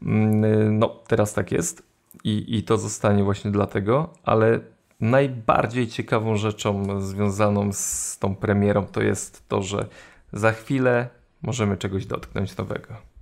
Mm, 0.03 0.45
y, 0.45 0.71
no, 0.71 0.89
teraz 1.09 1.35
tak 1.35 1.53
jest 1.53 1.83
i, 2.25 2.57
i 2.57 2.63
to 2.63 2.79
zostanie 2.79 3.25
właśnie 3.25 3.51
dlatego, 3.51 4.13
ale 4.25 4.61
Najbardziej 5.01 5.89
ciekawą 5.89 6.37
rzeczą 6.37 7.01
związaną 7.01 7.73
z 7.73 8.19
tą 8.19 8.35
premierą 8.35 8.87
to 8.87 9.03
jest 9.03 9.49
to, 9.49 9.63
że 9.63 9.87
za 10.33 10.53
chwilę 10.53 11.09
możemy 11.43 11.77
czegoś 11.77 12.07
dotknąć 12.07 12.57
nowego. 12.57 13.15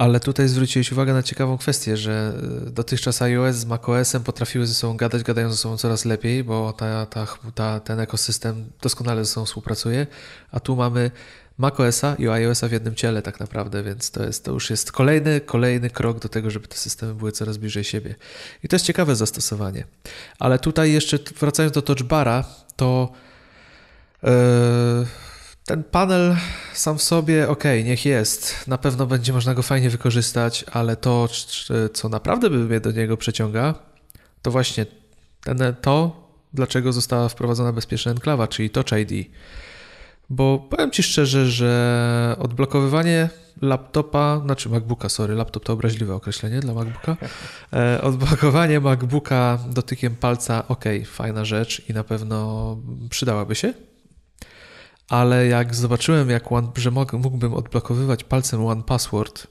Ale 0.00 0.20
tutaj 0.20 0.48
zwróciłeś 0.48 0.92
uwagę 0.92 1.12
na 1.12 1.22
ciekawą 1.22 1.58
kwestię, 1.58 1.96
że 1.96 2.34
e, 2.66 2.70
dotychczas 2.70 3.22
iOS 3.22 3.56
z 3.56 3.64
macOSem 3.64 4.22
potrafiły 4.22 4.66
ze 4.66 4.74
sobą 4.74 4.96
gadać, 4.96 5.22
gadają 5.22 5.50
ze 5.50 5.56
sobą 5.56 5.76
coraz 5.76 6.04
lepiej, 6.04 6.44
bo 6.44 6.72
ta, 6.72 7.06
ta, 7.06 7.26
ta, 7.54 7.80
ten 7.80 8.00
ekosystem 8.00 8.70
doskonale 8.82 9.24
ze 9.24 9.32
sobą 9.32 9.46
współpracuje, 9.46 10.06
a 10.52 10.60
tu 10.60 10.76
mamy 10.76 11.10
macOSa 11.60 12.14
i 12.18 12.28
iOSa 12.28 12.68
w 12.68 12.72
jednym 12.72 12.94
ciele 12.94 13.22
tak 13.22 13.40
naprawdę, 13.40 13.82
więc 13.82 14.10
to, 14.10 14.24
jest, 14.24 14.44
to 14.44 14.52
już 14.52 14.70
jest 14.70 14.92
kolejny, 14.92 15.40
kolejny 15.40 15.90
krok 15.90 16.18
do 16.18 16.28
tego, 16.28 16.50
żeby 16.50 16.68
te 16.68 16.76
systemy 16.76 17.14
były 17.14 17.32
coraz 17.32 17.56
bliżej 17.56 17.84
siebie. 17.84 18.14
I 18.64 18.68
to 18.68 18.76
jest 18.76 18.86
ciekawe 18.86 19.16
zastosowanie. 19.16 19.84
Ale 20.38 20.58
tutaj 20.58 20.92
jeszcze 20.92 21.18
wracając 21.40 21.74
do 21.74 21.82
touchbara, 21.82 22.44
to 22.76 23.12
yy, 24.22 24.30
ten 25.64 25.84
panel 25.84 26.36
sam 26.72 26.98
w 26.98 27.02
sobie, 27.02 27.48
ok, 27.48 27.64
niech 27.84 28.06
jest. 28.06 28.66
Na 28.66 28.78
pewno 28.78 29.06
będzie 29.06 29.32
można 29.32 29.54
go 29.54 29.62
fajnie 29.62 29.90
wykorzystać, 29.90 30.64
ale 30.72 30.96
to, 30.96 31.28
co 31.92 32.08
naprawdę 32.08 32.50
by 32.50 32.56
mnie 32.56 32.80
do 32.80 32.90
niego 32.90 33.16
przeciąga, 33.16 33.74
to 34.42 34.50
właśnie 34.50 34.86
ten, 35.44 35.74
to, 35.80 36.28
dlaczego 36.54 36.92
została 36.92 37.28
wprowadzona 37.28 37.72
bezpieczna 37.72 38.12
enklawa, 38.12 38.48
czyli 38.48 38.70
Touch 38.70 38.92
ID. 38.92 39.30
Bo 40.30 40.58
powiem 40.58 40.90
Ci 40.90 41.02
szczerze, 41.02 41.46
że 41.46 42.36
odblokowywanie 42.38 43.28
laptopa, 43.62 44.40
znaczy 44.44 44.68
MacBooka, 44.68 45.08
sorry, 45.08 45.34
laptop 45.34 45.64
to 45.64 45.72
obraźliwe 45.72 46.14
określenie 46.14 46.60
dla 46.60 46.74
MacBooka. 46.74 47.16
E, 47.72 48.02
odblokowanie 48.02 48.80
MacBooka 48.80 49.58
dotykiem 49.68 50.16
palca, 50.16 50.68
ok, 50.68 50.84
fajna 51.04 51.44
rzecz 51.44 51.88
i 51.88 51.92
na 51.94 52.04
pewno 52.04 52.76
przydałaby 53.10 53.54
się. 53.54 53.74
Ale 55.08 55.46
jak 55.46 55.74
zobaczyłem, 55.74 56.30
jak 56.30 56.52
one, 56.52 56.68
że 56.76 56.90
mógłbym 57.12 57.54
odblokowywać 57.54 58.24
palcem 58.24 58.66
One 58.66 58.82
Password, 58.82 59.46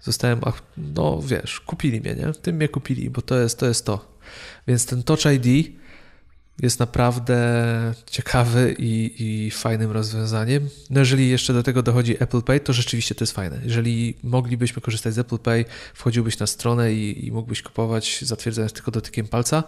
zostałem, 0.00 0.40
no 0.76 1.20
wiesz, 1.22 1.60
kupili 1.60 2.00
mnie, 2.00 2.14
nie? 2.14 2.32
Tym 2.32 2.56
mnie 2.56 2.68
kupili, 2.68 3.10
bo 3.10 3.22
to 3.22 3.38
jest 3.38 3.58
to. 3.58 3.66
Jest 3.66 3.86
to. 3.86 4.18
Więc 4.68 4.86
ten 4.86 5.02
Touch 5.02 5.20
ID 5.24 5.78
jest 6.62 6.80
naprawdę 6.80 7.38
ciekawy 8.06 8.76
i, 8.78 9.14
i, 9.18 9.50
fajnym 9.50 9.90
rozwiązaniem. 9.90 10.68
No 10.90 11.00
jeżeli 11.00 11.30
jeszcze 11.30 11.52
do 11.52 11.62
tego 11.62 11.82
dochodzi 11.82 12.22
Apple 12.22 12.42
Pay, 12.42 12.60
to 12.60 12.72
rzeczywiście 12.72 13.14
to 13.14 13.22
jest 13.22 13.32
fajne. 13.32 13.60
Jeżeli 13.64 14.14
moglibyśmy 14.22 14.82
korzystać 14.82 15.14
z 15.14 15.18
Apple 15.18 15.38
Pay, 15.38 15.64
wchodziłbyś 15.94 16.38
na 16.38 16.46
stronę 16.46 16.92
i, 16.92 17.26
i 17.26 17.32
mógłbyś 17.32 17.62
kupować, 17.62 18.24
zatwierdzając 18.24 18.72
tylko 18.72 18.90
dotykiem 18.90 19.28
palca, 19.28 19.64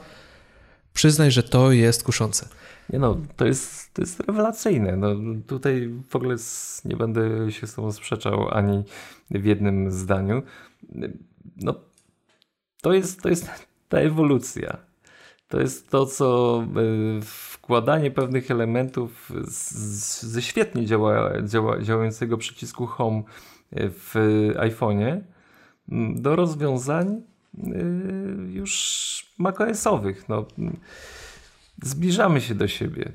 Przyznaj, 0.95 1.30
że 1.30 1.43
to 1.43 1.72
jest 1.72 2.05
kuszące. 2.05 2.49
Nie 2.93 2.99
no, 2.99 3.16
to 3.36 3.47
jest, 3.47 3.95
to 3.95 4.03
jest 4.03 4.20
rewelacyjne. 4.20 4.97
No, 4.97 5.09
tutaj 5.47 5.91
w 6.09 6.16
ogóle 6.16 6.36
nie 6.84 6.97
będę 6.97 7.53
się 7.53 7.66
z 7.66 7.74
tobą 7.74 7.93
sprzeczał 7.93 8.49
ani 8.55 8.84
w 9.30 9.45
jednym 9.45 9.91
zdaniu. 9.91 10.43
No, 11.57 11.74
to 12.82 12.93
jest, 12.93 13.22
to 13.22 13.28
jest 13.28 13.51
ta 13.88 13.99
ewolucja. 13.99 14.76
To 15.51 15.61
jest 15.61 15.90
to, 15.90 16.07
co 16.07 16.62
y, 17.18 17.22
wkładanie 17.22 18.11
pewnych 18.11 18.51
elementów 18.51 19.32
z, 19.44 20.22
ze 20.22 20.42
świetnie 20.42 20.86
działa, 20.86 21.42
działa, 21.42 21.82
działającego 21.82 22.38
przycisku 22.38 22.86
Home 22.86 23.22
w 23.72 24.14
iPhone'ie 24.57 25.20
do 26.14 26.36
rozwiązań 26.36 27.22
y, 27.59 27.62
już 28.53 29.32
macOSowych. 29.38 30.28
No, 30.28 30.46
zbliżamy 31.82 32.40
się 32.40 32.55
do 32.55 32.68
siebie. 32.68 33.12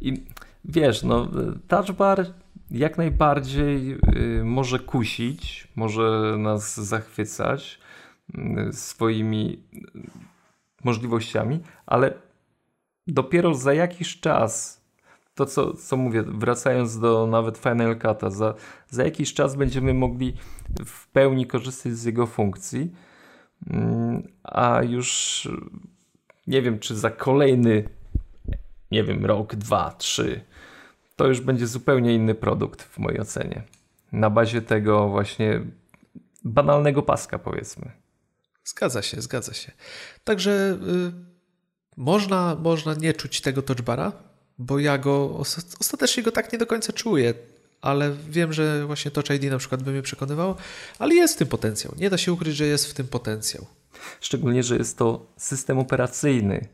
I 0.00 0.24
wiesz, 0.64 1.02
no, 1.02 1.28
touch 1.68 1.92
bar 1.92 2.26
jak 2.70 2.98
najbardziej 2.98 3.92
y, 3.92 4.44
może 4.44 4.78
kusić, 4.78 5.68
może 5.76 6.36
nas 6.38 6.80
zachwycać 6.80 7.78
swoimi 8.72 9.62
możliwościami, 10.86 11.60
ale 11.86 12.14
dopiero 13.06 13.54
za 13.54 13.74
jakiś 13.74 14.20
czas, 14.20 14.80
to 15.34 15.46
co, 15.46 15.74
co 15.74 15.96
mówię, 15.96 16.22
wracając 16.22 16.98
do 16.98 17.26
nawet 17.26 17.58
Final 17.58 17.98
Cut'a, 17.98 18.30
za, 18.30 18.54
za 18.88 19.04
jakiś 19.04 19.34
czas 19.34 19.56
będziemy 19.56 19.94
mogli 19.94 20.34
w 20.86 21.08
pełni 21.08 21.46
korzystać 21.46 21.92
z 21.92 22.04
jego 22.04 22.26
funkcji, 22.26 22.92
mm, 23.70 24.28
a 24.44 24.82
już 24.82 25.48
nie 26.46 26.62
wiem, 26.62 26.78
czy 26.78 26.96
za 26.96 27.10
kolejny, 27.10 27.88
nie 28.90 29.04
wiem, 29.04 29.26
rok, 29.26 29.54
dwa, 29.54 29.90
trzy, 29.90 30.40
to 31.16 31.26
już 31.26 31.40
będzie 31.40 31.66
zupełnie 31.66 32.14
inny 32.14 32.34
produkt 32.34 32.82
w 32.82 32.98
mojej 32.98 33.20
ocenie. 33.20 33.62
Na 34.12 34.30
bazie 34.30 34.62
tego 34.62 35.08
właśnie 35.08 35.60
banalnego 36.44 37.02
paska, 37.02 37.38
powiedzmy. 37.38 38.05
Zgadza 38.66 39.02
się, 39.02 39.22
zgadza 39.22 39.54
się. 39.54 39.72
Także 40.24 40.78
y, 40.88 41.12
można, 41.96 42.56
można 42.62 42.94
nie 42.94 43.14
czuć 43.14 43.40
tego 43.40 43.62
touchbara, 43.62 44.12
bo 44.58 44.78
ja 44.78 44.98
go 44.98 45.38
ostatecznie 45.80 46.22
go 46.22 46.32
tak 46.32 46.52
nie 46.52 46.58
do 46.58 46.66
końca 46.66 46.92
czuję, 46.92 47.34
ale 47.80 48.12
wiem, 48.28 48.52
że 48.52 48.86
właśnie 48.86 49.10
Touch 49.10 49.30
ID 49.30 49.50
na 49.50 49.58
przykład 49.58 49.82
by 49.82 49.90
mnie 49.90 50.02
przekonywało, 50.02 50.56
ale 50.98 51.14
jest 51.14 51.34
w 51.34 51.38
tym 51.38 51.48
potencjał. 51.48 51.94
Nie 51.98 52.10
da 52.10 52.18
się 52.18 52.32
ukryć, 52.32 52.56
że 52.56 52.66
jest 52.66 52.86
w 52.86 52.94
tym 52.94 53.08
potencjał. 53.08 53.66
Szczególnie, 54.20 54.62
że 54.62 54.76
jest 54.76 54.98
to 54.98 55.26
system 55.36 55.78
operacyjny. 55.78 56.68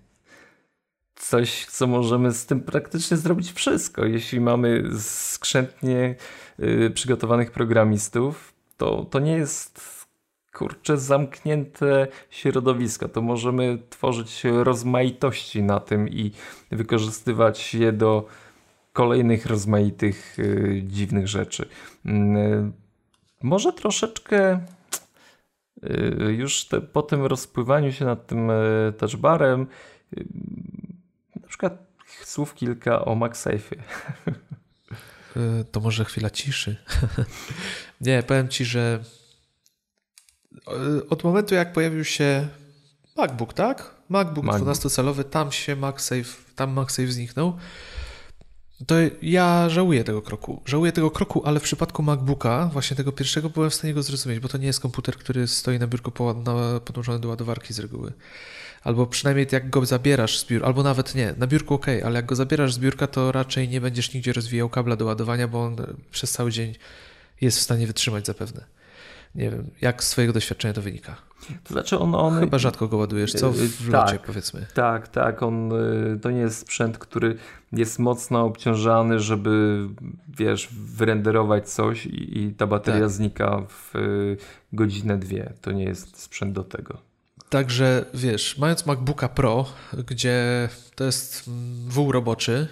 Coś, 1.16 1.66
co 1.66 1.86
możemy 1.86 2.32
z 2.32 2.46
tym 2.46 2.60
praktycznie 2.60 3.16
zrobić 3.16 3.52
wszystko. 3.52 4.04
Jeśli 4.04 4.40
mamy 4.40 4.84
skrzętnie 5.00 6.14
y, 6.60 6.90
przygotowanych 6.94 7.50
programistów, 7.50 8.52
to, 8.76 9.06
to 9.10 9.18
nie 9.18 9.32
jest 9.32 10.01
kurczę, 10.52 10.98
zamknięte 10.98 12.06
środowisko. 12.30 13.08
To 13.08 13.22
możemy 13.22 13.78
tworzyć 13.90 14.44
rozmaitości 14.44 15.62
na 15.62 15.80
tym 15.80 16.08
i 16.08 16.32
wykorzystywać 16.70 17.74
je 17.74 17.92
do 17.92 18.26
kolejnych 18.92 19.46
rozmaitych 19.46 20.38
y, 20.38 20.82
dziwnych 20.86 21.28
rzeczy. 21.28 21.68
Y, 22.06 22.10
może 23.42 23.72
troszeczkę 23.72 24.60
y, 25.84 26.32
już 26.32 26.64
te, 26.64 26.80
po 26.80 27.02
tym 27.02 27.26
rozpływaniu 27.26 27.92
się 27.92 28.04
nad 28.04 28.26
tym 28.26 28.50
y, 28.50 28.92
touchbarem, 28.98 29.66
y, 30.18 30.24
na 31.40 31.48
przykład 31.48 31.86
słów 32.24 32.54
kilka 32.54 33.04
o 33.04 33.16
MagSafe'ie. 33.16 33.76
Y, 35.36 35.64
to 35.64 35.80
może 35.80 36.04
chwila 36.04 36.30
ciszy. 36.30 36.76
Nie, 38.00 38.22
powiem 38.22 38.48
ci, 38.48 38.64
że 38.64 39.00
od 41.10 41.24
momentu 41.24 41.54
jak 41.54 41.72
pojawił 41.72 42.04
się 42.04 42.48
MacBook, 43.16 43.54
tak? 43.54 43.94
MacBook, 44.08 44.44
MacBook. 44.46 44.68
12-calowy, 44.68 45.24
tam 45.24 45.52
się 45.52 45.76
MagSafe, 45.76 46.36
tam 46.56 46.72
MagSafe 46.72 47.12
zniknął. 47.12 47.56
To 48.86 48.94
ja 49.22 49.68
żałuję 49.68 50.04
tego 50.04 50.22
kroku. 50.22 50.62
Żałuję 50.66 50.92
tego 50.92 51.10
kroku, 51.10 51.42
ale 51.44 51.60
w 51.60 51.62
przypadku 51.62 52.02
MacBooka, 52.02 52.70
właśnie 52.72 52.96
tego 52.96 53.12
pierwszego, 53.12 53.50
byłem 53.50 53.70
w 53.70 53.74
stanie 53.74 53.94
go 53.94 54.02
zrozumieć, 54.02 54.40
bo 54.40 54.48
to 54.48 54.58
nie 54.58 54.66
jest 54.66 54.80
komputer, 54.80 55.16
który 55.16 55.46
stoi 55.46 55.78
na 55.78 55.86
biurku 55.86 56.10
podłączony 56.84 57.18
do 57.18 57.28
ładowarki 57.28 57.74
z 57.74 57.78
reguły. 57.78 58.12
Albo 58.82 59.06
przynajmniej 59.06 59.46
jak 59.52 59.70
go 59.70 59.86
zabierasz 59.86 60.38
z 60.38 60.44
biurka, 60.44 60.66
albo 60.66 60.82
nawet 60.82 61.14
nie, 61.14 61.34
na 61.38 61.46
biurku 61.46 61.74
ok, 61.74 61.86
ale 62.04 62.14
jak 62.14 62.26
go 62.26 62.34
zabierasz 62.34 62.74
z 62.74 62.78
biurka, 62.78 63.06
to 63.06 63.32
raczej 63.32 63.68
nie 63.68 63.80
będziesz 63.80 64.14
nigdzie 64.14 64.32
rozwijał 64.32 64.68
kabla 64.68 64.96
do 64.96 65.04
ładowania, 65.04 65.48
bo 65.48 65.64
on 65.64 65.76
przez 66.10 66.30
cały 66.30 66.52
dzień 66.52 66.74
jest 67.40 67.58
w 67.58 67.62
stanie 67.62 67.86
wytrzymać 67.86 68.26
zapewne. 68.26 68.64
Nie 69.34 69.50
wiem, 69.50 69.70
jak 69.80 70.04
z 70.04 70.10
Twojego 70.10 70.32
doświadczenia 70.32 70.74
to 70.74 70.82
wynika? 70.82 71.16
To 71.64 71.74
znaczy 71.74 71.98
on, 71.98 72.14
on... 72.14 72.40
Chyba 72.40 72.58
rzadko 72.58 72.88
go 72.88 72.96
ładujesz, 72.96 73.32
co? 73.32 73.52
W 73.52 73.90
tak, 73.90 73.92
locie 73.92 74.18
powiedzmy. 74.26 74.66
Tak, 74.74 75.08
tak. 75.08 75.42
On, 75.42 75.72
y, 75.72 76.18
to 76.22 76.30
nie 76.30 76.40
jest 76.40 76.58
sprzęt, 76.58 76.98
który 76.98 77.36
jest 77.72 77.98
mocno 77.98 78.44
obciążany, 78.44 79.20
żeby 79.20 79.78
wiesz, 80.38 80.68
wyrenderować 80.72 81.68
coś 81.70 82.06
i, 82.06 82.38
i 82.38 82.54
ta 82.54 82.66
bateria 82.66 83.00
tak. 83.00 83.10
znika 83.10 83.62
w 83.68 83.96
y, 83.96 84.36
godzinę, 84.72 85.18
dwie. 85.18 85.52
To 85.60 85.72
nie 85.72 85.84
jest 85.84 86.22
sprzęt 86.22 86.52
do 86.52 86.64
tego. 86.64 86.98
Także 87.48 88.04
wiesz, 88.14 88.58
mając 88.58 88.86
MacBooka 88.86 89.28
Pro, 89.28 89.66
gdzie 90.06 90.68
to 90.94 91.04
jest 91.04 91.48
mm, 91.48 91.88
wół 91.88 92.12
roboczy, 92.12 92.68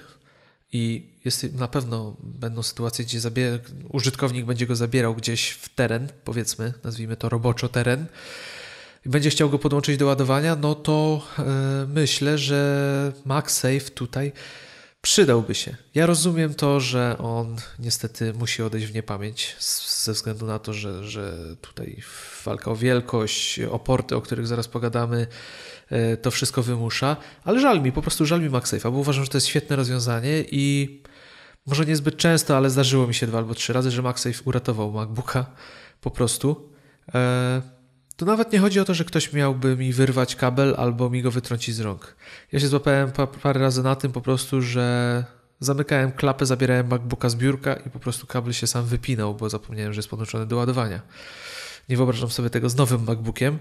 i 0.73 1.11
jest, 1.25 1.55
na 1.55 1.69
pewno 1.69 2.17
będą 2.23 2.63
sytuacje, 2.63 3.05
gdzie 3.05 3.19
zabier- 3.19 3.59
użytkownik 3.89 4.45
będzie 4.47 4.67
go 4.67 4.77
zabierał 4.77 5.15
gdzieś 5.15 5.51
w 5.51 5.69
teren, 5.69 6.09
powiedzmy, 6.25 6.73
nazwijmy 6.85 7.17
to 7.17 7.29
roboczo 7.29 7.69
teren, 7.69 8.07
i 9.07 9.09
będzie 9.09 9.31
chciał 9.31 9.51
go 9.51 9.59
podłączyć 9.59 9.97
do 9.97 10.07
ładowania, 10.07 10.57
no 10.57 10.75
to 10.75 11.27
yy, 11.39 11.45
myślę, 11.87 12.39
że 12.39 13.13
MagSafe 13.25 13.81
tutaj 13.81 14.33
przydałby 15.03 15.55
się. 15.55 15.77
Ja 15.95 16.07
rozumiem 16.07 16.55
to, 16.55 16.81
że 16.81 17.19
on 17.19 17.57
niestety 17.79 18.33
musi 18.33 18.63
odejść 18.63 18.87
w 18.87 18.95
niepamięć 18.95 19.57
ze 20.05 20.13
względu 20.13 20.47
na 20.47 20.59
to, 20.59 20.73
że, 20.73 21.09
że 21.09 21.57
tutaj 21.61 22.03
walka 22.45 22.71
o 22.71 22.77
wielkość, 22.77 23.61
o 23.61 23.79
porty, 23.79 24.17
o 24.17 24.21
których 24.21 24.47
zaraz 24.47 24.69
pogadamy, 24.69 25.27
to 26.23 26.31
wszystko 26.31 26.63
wymusza, 26.63 27.17
ale 27.45 27.61
żal 27.61 27.83
mi, 27.83 27.93
po 27.93 28.03
prostu 28.03 28.27
żal 28.27 28.41
mi 28.41 28.51
MagSafe'a, 28.51 28.93
bo 28.93 28.99
uważam, 28.99 29.25
że 29.25 29.31
to 29.31 29.37
jest 29.37 29.47
świetne 29.47 29.77
rozwiązanie 29.77 30.45
i 30.51 31.01
może 31.67 31.87
niezbyt 31.87 32.17
często, 32.17 32.57
ale 32.57 32.71
zdarzyło 32.71 33.07
mi 33.07 33.15
się 33.15 33.27
dwa 33.27 33.39
albo 33.39 33.55
trzy 33.55 33.73
razy, 33.73 33.91
że 33.91 34.03
MagSafe 34.03 34.43
uratował 34.45 34.93
MacBooka 34.93 35.47
po 36.01 36.11
prostu. 36.11 36.71
E, 37.15 37.63
to 38.17 38.27
nawet 38.27 38.53
nie 38.53 38.59
chodzi 38.59 38.81
o 38.81 38.85
to, 38.85 38.95
że 38.95 39.05
ktoś 39.05 39.33
miałby 39.33 39.77
mi 39.77 39.93
wyrwać 39.93 40.37
kabel 40.37 40.75
albo 40.79 41.11
mi 41.11 41.23
go 41.23 41.31
wytrącić 41.31 41.75
z 41.75 41.81
rąk. 41.81 42.17
Ja 42.53 42.61
się 42.61 42.69
złapałem 42.69 43.13
parę 43.43 43.61
razy 43.61 43.83
na 43.83 43.97
tym 43.97 44.13
po 44.13 44.21
prostu, 44.21 44.63
że 44.63 45.25
zamykałem 45.61 46.13
klapę, 46.13 46.47
zabierałem 46.47 46.89
MacBooka 46.89 47.29
z 47.29 47.37
biurka 47.37 47.75
i 47.75 47.91
po 47.91 47.99
prostu 47.99 48.27
kabel 48.27 48.53
się 48.53 48.67
sam 48.67 48.85
wypinał, 48.85 49.35
bo 49.35 49.49
zapomniałem, 49.49 49.93
że 49.93 49.99
jest 49.99 50.09
podłączony 50.09 50.47
do 50.47 50.57
ładowania. 50.57 51.01
Nie 51.89 51.97
wyobrażam 51.97 52.31
sobie 52.31 52.51
tego 52.51 52.69
z 52.69 52.77
nowym 52.77 53.05
MacBookiem. 53.05 53.59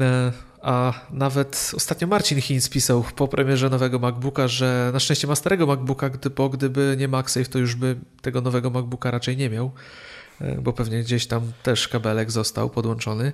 E, 0.00 0.32
a 0.62 0.92
nawet 1.10 1.72
ostatnio 1.76 2.08
Marcin 2.08 2.40
Hinz 2.40 2.68
pisał 2.68 3.04
po 3.16 3.28
premierze 3.28 3.70
nowego 3.70 3.98
MacBooka, 3.98 4.48
że 4.48 4.90
na 4.92 5.00
szczęście 5.00 5.26
ma 5.26 5.34
starego 5.34 5.66
MacBooka, 5.66 6.10
bo 6.36 6.48
gdyby 6.48 6.96
nie 6.98 7.08
MagSafe, 7.08 7.46
to 7.46 7.58
już 7.58 7.74
by 7.74 7.96
tego 8.22 8.40
nowego 8.40 8.70
MacBooka 8.70 9.10
raczej 9.10 9.36
nie 9.36 9.50
miał, 9.50 9.70
e, 10.40 10.60
bo 10.60 10.72
pewnie 10.72 11.02
gdzieś 11.02 11.26
tam 11.26 11.52
też 11.62 11.88
kabelek 11.88 12.30
został 12.30 12.70
podłączony. 12.70 13.32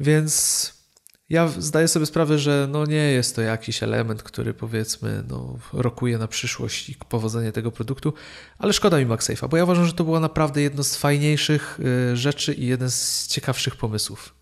Więc 0.00 0.82
ja 1.28 1.48
zdaję 1.48 1.88
sobie 1.88 2.06
sprawę, 2.06 2.38
że 2.38 2.68
no 2.70 2.86
nie 2.86 3.10
jest 3.12 3.36
to 3.36 3.42
jakiś 3.42 3.82
element, 3.82 4.22
który 4.22 4.54
powiedzmy 4.54 5.24
no, 5.28 5.58
rokuje 5.72 6.18
na 6.18 6.28
przyszłość 6.28 6.88
i 6.88 6.94
powodzenie 7.08 7.52
tego 7.52 7.72
produktu, 7.72 8.12
ale 8.58 8.72
szkoda 8.72 8.98
mi 8.98 9.06
MagSafe'a, 9.06 9.48
bo 9.48 9.56
ja 9.56 9.64
uważam, 9.64 9.86
że 9.86 9.92
to 9.92 10.04
była 10.04 10.20
naprawdę 10.20 10.62
jedno 10.62 10.84
z 10.84 10.96
fajniejszych 10.96 11.78
e, 12.12 12.16
rzeczy 12.16 12.54
i 12.54 12.66
jeden 12.66 12.90
z 12.90 13.26
ciekawszych 13.26 13.76
pomysłów. 13.76 14.41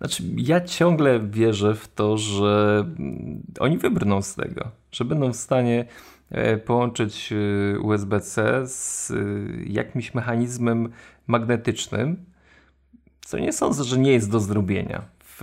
Znaczy, 0.00 0.22
ja 0.36 0.60
ciągle 0.60 1.20
wierzę 1.30 1.74
w 1.74 1.88
to, 1.88 2.18
że 2.18 2.84
mm, 2.98 3.42
oni 3.58 3.78
wybrną 3.78 4.22
z 4.22 4.34
tego, 4.34 4.70
że 4.92 5.04
będą 5.04 5.32
w 5.32 5.36
stanie 5.36 5.84
e, 6.30 6.56
połączyć 6.56 7.32
e, 7.32 7.78
USB-C 7.78 8.66
z 8.66 9.10
e, 9.10 9.14
jakimś 9.66 10.14
mechanizmem 10.14 10.92
magnetycznym, 11.26 12.24
co 13.24 13.38
nie 13.38 13.52
sądzę, 13.52 13.84
że 13.84 13.98
nie 13.98 14.12
jest 14.12 14.30
do 14.30 14.40
zrobienia. 14.40 15.02
W... 15.24 15.42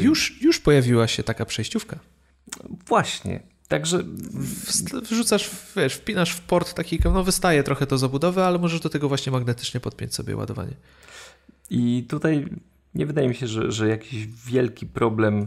Już, 0.00 0.42
już 0.42 0.60
pojawiła 0.60 1.06
się 1.06 1.22
taka 1.22 1.44
przejściówka. 1.44 1.98
Właśnie. 2.86 3.40
Także 3.68 4.02
wrzucasz, 5.02 5.50
wiesz, 5.76 5.94
wpinasz 5.94 6.30
w 6.30 6.40
port 6.40 6.74
taki, 6.74 6.98
no 7.04 7.24
wystaje 7.24 7.62
trochę 7.62 7.86
to 7.86 7.98
z 7.98 8.04
obudowy, 8.04 8.42
ale 8.42 8.58
możesz 8.58 8.80
do 8.80 8.88
tego 8.88 9.08
właśnie 9.08 9.32
magnetycznie 9.32 9.80
podpiąć 9.80 10.14
sobie 10.14 10.36
ładowanie. 10.36 10.74
I 11.70 12.06
tutaj 12.08 12.48
nie 12.96 13.06
wydaje 13.06 13.28
mi 13.28 13.34
się, 13.34 13.46
że, 13.46 13.72
że 13.72 13.88
jakiś 13.88 14.26
wielki 14.26 14.86
problem 14.86 15.46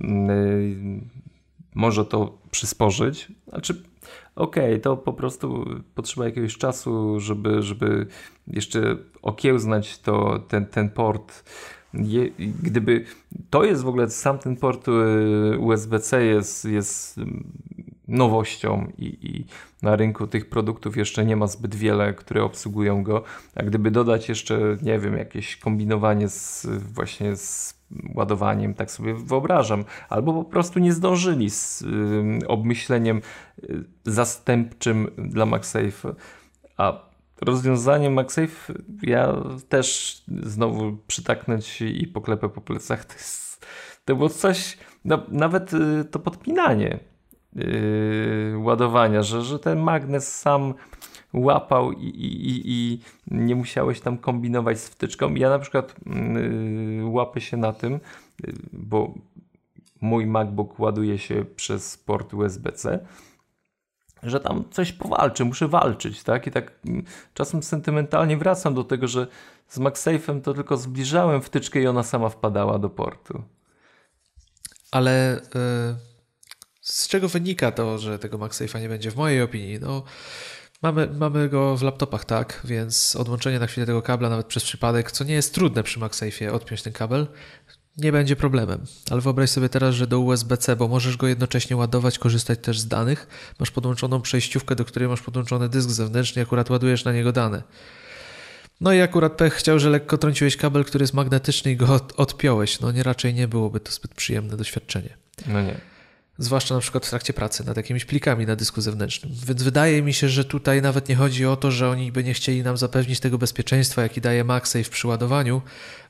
mm, 0.00 1.08
może 1.74 2.04
to 2.04 2.38
przysporzyć. 2.50 3.28
Znaczy, 3.48 3.82
okej, 4.36 4.64
okay, 4.64 4.78
to 4.78 4.96
po 4.96 5.12
prostu 5.12 5.64
potrzeba 5.94 6.24
jakiegoś 6.24 6.58
czasu, 6.58 7.20
żeby, 7.20 7.62
żeby 7.62 8.06
jeszcze 8.46 8.96
okiełznać 9.22 9.98
to, 9.98 10.38
ten, 10.48 10.66
ten 10.66 10.90
port. 10.90 11.44
Je, 11.94 12.30
gdyby 12.62 13.04
to 13.50 13.64
jest 13.64 13.82
w 13.82 13.88
ogóle 13.88 14.10
sam 14.10 14.38
ten 14.38 14.56
port 14.56 14.88
y, 14.88 15.58
USB-C 15.58 16.24
jest, 16.24 16.64
jest 16.64 17.20
nowością 18.12 18.92
i, 18.98 19.04
i, 19.04 19.46
na 19.82 19.96
rynku 19.96 20.26
tych 20.26 20.48
produktów 20.48 20.96
jeszcze 20.96 21.24
nie 21.24 21.36
ma 21.36 21.46
zbyt 21.46 21.74
wiele, 21.74 22.14
które 22.14 22.44
obsługują 22.44 23.02
go. 23.02 23.22
A 23.54 23.62
gdyby 23.62 23.90
dodać 23.90 24.28
jeszcze, 24.28 24.76
nie 24.82 24.98
wiem, 24.98 25.16
jakieś 25.16 25.56
kombinowanie 25.56 26.28
z 26.28 26.66
właśnie 26.94 27.36
z 27.36 27.82
ładowaniem, 28.14 28.74
tak 28.74 28.90
sobie 28.90 29.14
wyobrażam, 29.14 29.84
albo 30.08 30.32
po 30.32 30.44
prostu 30.44 30.78
nie 30.78 30.92
zdążyli 30.92 31.50
z 31.50 31.82
y, 31.82 32.48
obmyśleniem 32.48 33.22
y, 33.64 33.84
zastępczym 34.04 35.10
dla 35.18 35.46
MagSafe. 35.46 36.14
A 36.76 37.12
rozwiązaniem 37.40 38.12
MagSafe 38.12 38.74
ja 39.02 39.34
też 39.68 40.22
znowu 40.42 40.96
przytaknąć 41.06 41.82
i 41.82 42.06
poklepę 42.06 42.48
po 42.48 42.60
plecach. 42.60 43.04
To, 43.04 43.14
jest, 43.14 43.66
to 44.04 44.16
było 44.16 44.28
coś, 44.28 44.78
no, 45.04 45.22
nawet 45.28 45.74
y, 45.74 46.04
to 46.10 46.18
podpinanie 46.18 47.11
yy, 47.56 48.58
ładowania, 48.58 49.22
że, 49.22 49.42
że 49.42 49.58
ten 49.58 49.78
magnes 49.78 50.40
sam 50.40 50.74
łapał 51.32 51.92
i, 51.92 52.06
i, 52.06 52.62
i, 52.64 53.00
nie 53.26 53.56
musiałeś 53.56 54.00
tam 54.00 54.18
kombinować 54.18 54.80
z 54.80 54.88
wtyczką. 54.88 55.34
Ja 55.34 55.50
na 55.50 55.58
przykład 55.58 55.94
yy, 56.06 57.06
łapę 57.06 57.40
się 57.40 57.56
na 57.56 57.72
tym, 57.72 57.92
yy, 57.92 58.52
bo 58.72 59.14
mój 60.00 60.26
MacBook 60.26 60.78
ładuje 60.78 61.18
się 61.18 61.44
przez 61.56 61.98
port 61.98 62.34
USB-C, 62.34 63.06
że 64.22 64.40
tam 64.40 64.64
coś 64.70 64.92
powalczy, 64.92 65.44
muszę 65.44 65.68
walczyć, 65.68 66.22
tak? 66.22 66.46
I 66.46 66.50
tak 66.50 66.72
mm, 66.86 67.04
czasem 67.34 67.62
sentymentalnie 67.62 68.36
wracam 68.36 68.74
do 68.74 68.84
tego, 68.84 69.08
że 69.08 69.26
z 69.68 69.78
MagSafe'em 69.78 70.40
to 70.40 70.54
tylko 70.54 70.76
zbliżałem 70.76 71.42
wtyczkę 71.42 71.82
i 71.82 71.86
ona 71.86 72.02
sama 72.02 72.28
wpadała 72.28 72.78
do 72.78 72.90
portu. 72.90 73.42
Ale... 74.90 75.40
Yy 75.54 76.11
z 76.82 77.08
czego 77.08 77.28
wynika 77.28 77.72
to, 77.72 77.98
że 77.98 78.18
tego 78.18 78.38
MagSafe'a 78.38 78.80
nie 78.80 78.88
będzie 78.88 79.10
w 79.10 79.16
mojej 79.16 79.42
opinii? 79.42 79.78
No, 79.80 80.02
mamy, 80.82 81.08
mamy 81.18 81.48
go 81.48 81.76
w 81.76 81.82
laptopach, 81.82 82.24
tak, 82.24 82.60
więc 82.64 83.16
odłączenie 83.16 83.58
na 83.58 83.66
chwilę 83.66 83.86
tego 83.86 84.02
kabla, 84.02 84.28
nawet 84.28 84.46
przez 84.46 84.64
przypadek, 84.64 85.12
co 85.12 85.24
nie 85.24 85.34
jest 85.34 85.54
trudne 85.54 85.82
przy 85.82 86.00
MagSafe'ie, 86.00 86.52
odpiąć 86.52 86.82
ten 86.82 86.92
kabel, 86.92 87.26
nie 87.96 88.12
będzie 88.12 88.36
problemem. 88.36 88.84
Ale 89.10 89.20
wyobraź 89.20 89.50
sobie 89.50 89.68
teraz, 89.68 89.94
że 89.94 90.06
do 90.06 90.20
USB-C, 90.20 90.76
bo 90.76 90.88
możesz 90.88 91.16
go 91.16 91.28
jednocześnie 91.28 91.76
ładować, 91.76 92.18
korzystać 92.18 92.58
też 92.62 92.80
z 92.80 92.88
danych, 92.88 93.26
masz 93.58 93.70
podłączoną 93.70 94.20
przejściówkę, 94.20 94.76
do 94.76 94.84
której 94.84 95.08
masz 95.08 95.20
podłączony 95.20 95.68
dysk 95.68 95.90
zewnętrzny, 95.90 96.42
akurat 96.42 96.70
ładujesz 96.70 97.04
na 97.04 97.12
niego 97.12 97.32
dane. 97.32 97.62
No 98.80 98.92
i 98.92 99.00
akurat 99.00 99.32
pech 99.32 99.54
chciał, 99.54 99.78
że 99.78 99.90
lekko 99.90 100.18
trąciłeś 100.18 100.56
kabel, 100.56 100.84
który 100.84 101.02
jest 101.02 101.14
magnetyczny 101.14 101.72
i 101.72 101.76
go 101.76 102.00
odpiąłeś. 102.16 102.80
No 102.80 102.92
nie, 102.92 103.02
raczej 103.02 103.34
nie 103.34 103.48
byłoby 103.48 103.80
to 103.80 103.92
zbyt 103.92 104.14
przyjemne 104.14 104.56
doświadczenie. 104.56 105.16
No 105.46 105.62
nie 105.62 105.91
zwłaszcza 106.38 106.74
na 106.74 106.80
przykład 106.80 107.06
w 107.06 107.10
trakcie 107.10 107.32
pracy 107.32 107.64
nad 107.64 107.76
jakimiś 107.76 108.04
plikami 108.04 108.46
na 108.46 108.56
dysku 108.56 108.80
zewnętrznym. 108.80 109.32
Więc 109.46 109.62
wydaje 109.62 110.02
mi 110.02 110.14
się, 110.14 110.28
że 110.28 110.44
tutaj 110.44 110.82
nawet 110.82 111.08
nie 111.08 111.16
chodzi 111.16 111.46
o 111.46 111.56
to, 111.56 111.70
że 111.70 111.90
oni 111.90 112.12
by 112.12 112.24
nie 112.24 112.34
chcieli 112.34 112.62
nam 112.62 112.76
zapewnić 112.76 113.20
tego 113.20 113.38
bezpieczeństwa, 113.38 114.02
jaki 114.02 114.20
daje 114.20 114.44
MagSafe 114.44 114.90
przy 114.90 115.08
ładowaniu, 115.08 115.62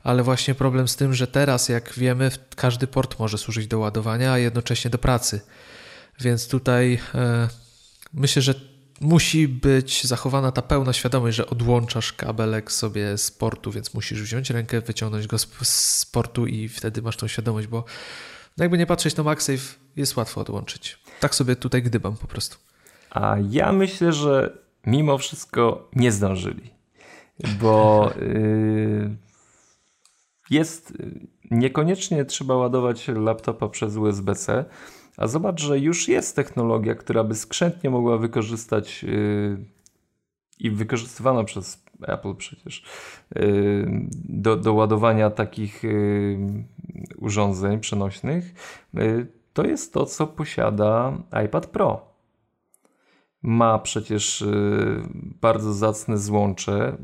ale 0.03 0.23
właśnie 0.23 0.55
problem 0.55 0.87
z 0.87 0.95
tym, 0.95 1.13
że 1.13 1.27
teraz, 1.27 1.69
jak 1.69 1.93
wiemy, 1.93 2.31
każdy 2.55 2.87
port 2.87 3.19
może 3.19 3.37
służyć 3.37 3.67
do 3.67 3.79
ładowania, 3.79 4.31
a 4.31 4.37
jednocześnie 4.37 4.91
do 4.91 4.97
pracy. 4.97 5.41
Więc 6.19 6.47
tutaj 6.47 6.99
e, 7.15 7.49
myślę, 8.13 8.41
że 8.41 8.55
musi 9.01 9.47
być 9.47 10.03
zachowana 10.03 10.51
ta 10.51 10.61
pełna 10.61 10.93
świadomość, 10.93 11.37
że 11.37 11.49
odłączasz 11.49 12.13
kabelek 12.13 12.71
sobie 12.71 13.17
z 13.17 13.31
portu, 13.31 13.71
więc 13.71 13.93
musisz 13.93 14.21
wziąć 14.21 14.49
rękę, 14.49 14.81
wyciągnąć 14.81 15.27
go 15.27 15.39
z, 15.39 15.47
z 15.63 16.05
portu 16.05 16.47
i 16.47 16.69
wtedy 16.69 17.01
masz 17.01 17.17
tą 17.17 17.27
świadomość, 17.27 17.67
bo 17.67 17.85
no 18.57 18.63
jakby 18.63 18.77
nie 18.77 18.85
patrzeć, 18.85 19.13
to 19.13 19.23
MagSafe 19.23 19.82
jest 19.95 20.17
łatwo 20.17 20.41
odłączyć. 20.41 20.99
Tak 21.19 21.35
sobie 21.35 21.55
tutaj 21.55 21.83
gdybam 21.83 22.17
po 22.17 22.27
prostu. 22.27 22.57
A 23.09 23.35
ja 23.49 23.71
myślę, 23.71 24.13
że 24.13 24.57
mimo 24.85 25.17
wszystko 25.17 25.89
nie 25.95 26.11
zdążyli, 26.11 26.71
bo 27.61 28.09
yy, 28.21 29.15
jest 30.57 30.93
niekoniecznie 31.51 32.25
trzeba 32.25 32.55
ładować 32.55 33.07
laptopa 33.07 33.69
przez 33.69 33.95
USB-C, 33.95 34.65
a 35.17 35.27
zobacz, 35.27 35.61
że 35.61 35.79
już 35.79 36.07
jest 36.07 36.35
technologia, 36.35 36.95
która 36.95 37.23
by 37.23 37.35
skrzętnie 37.35 37.89
mogła 37.89 38.17
wykorzystać 38.17 39.03
yy, 39.03 39.65
i 40.59 40.71
wykorzystywana 40.71 41.43
przez 41.43 41.83
Apple 42.01 42.35
przecież 42.35 42.83
yy, 43.35 43.85
do, 44.13 44.57
do 44.57 44.73
ładowania 44.73 45.29
takich 45.29 45.83
urządzeń 47.17 47.79
przenośnych, 47.79 48.53
to 49.53 49.63
jest 49.63 49.93
to, 49.93 50.05
co 50.05 50.27
posiada 50.27 51.17
iPad 51.45 51.67
Pro. 51.67 52.13
Ma 53.41 53.79
przecież 53.79 54.45
bardzo 55.41 55.73
zacne 55.73 56.17
złącze, 56.17 56.97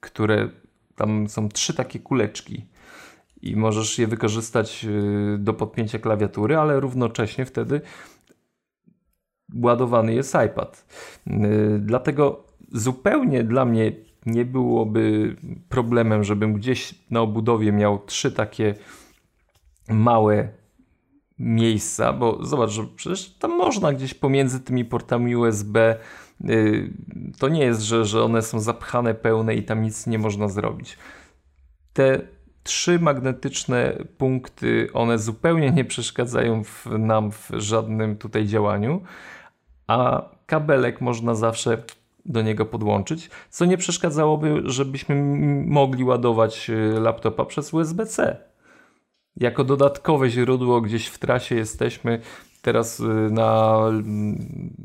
które 0.00 0.48
tam 0.96 1.28
są 1.28 1.48
trzy 1.48 1.74
takie 1.74 1.98
kuleczki 1.98 2.66
i 3.42 3.56
możesz 3.56 3.98
je 3.98 4.06
wykorzystać 4.06 4.86
do 5.38 5.54
podpięcia 5.54 5.98
klawiatury, 5.98 6.56
ale 6.56 6.80
równocześnie 6.80 7.46
wtedy 7.46 7.80
ładowany 9.54 10.14
jest 10.14 10.36
iPad. 10.46 10.86
Dlatego 11.78 12.44
zupełnie 12.72 13.44
dla 13.44 13.64
mnie 13.64 13.92
nie 14.26 14.44
byłoby 14.44 15.36
problemem, 15.68 16.24
żebym 16.24 16.52
gdzieś 16.52 16.94
na 17.10 17.20
obudowie 17.20 17.72
miał 17.72 17.98
trzy 18.06 18.32
takie 18.32 18.74
małe 19.88 20.48
miejsca, 21.42 22.12
bo 22.12 22.44
zobacz, 22.44 22.70
że 22.70 22.84
przecież 22.96 23.28
tam 23.28 23.56
można 23.56 23.92
gdzieś 23.92 24.14
pomiędzy 24.14 24.60
tymi 24.60 24.84
portami 24.84 25.36
USB. 25.36 25.96
Y, 26.48 26.90
to 27.38 27.48
nie 27.48 27.64
jest, 27.64 27.80
że, 27.80 28.04
że 28.04 28.24
one 28.24 28.42
są 28.42 28.60
zapchane 28.60 29.14
pełne 29.14 29.54
i 29.54 29.62
tam 29.62 29.82
nic 29.82 30.06
nie 30.06 30.18
można 30.18 30.48
zrobić. 30.48 30.98
Te 31.92 32.20
trzy 32.62 32.98
magnetyczne 32.98 33.96
punkty, 34.18 34.88
one 34.92 35.18
zupełnie 35.18 35.70
nie 35.70 35.84
przeszkadzają 35.84 36.64
w, 36.64 36.86
nam 36.98 37.32
w 37.32 37.50
żadnym 37.52 38.16
tutaj 38.16 38.46
działaniu, 38.46 39.02
a 39.86 40.28
kabelek 40.46 41.00
można 41.00 41.34
zawsze 41.34 41.82
do 42.24 42.42
niego 42.42 42.66
podłączyć, 42.66 43.30
co 43.50 43.64
nie 43.64 43.76
przeszkadzałoby, 43.76 44.62
żebyśmy 44.64 45.14
mogli 45.66 46.04
ładować 46.04 46.70
y, 46.70 47.00
laptopa 47.00 47.44
przez 47.44 47.74
USB-C. 47.74 48.36
Jako 49.36 49.64
dodatkowe 49.64 50.30
źródło 50.30 50.80
gdzieś 50.80 51.06
w 51.06 51.18
trasie 51.18 51.54
jesteśmy. 51.54 52.20
Teraz 52.62 53.00
y, 53.00 53.04
na 53.30 53.78
mm, 53.88 54.76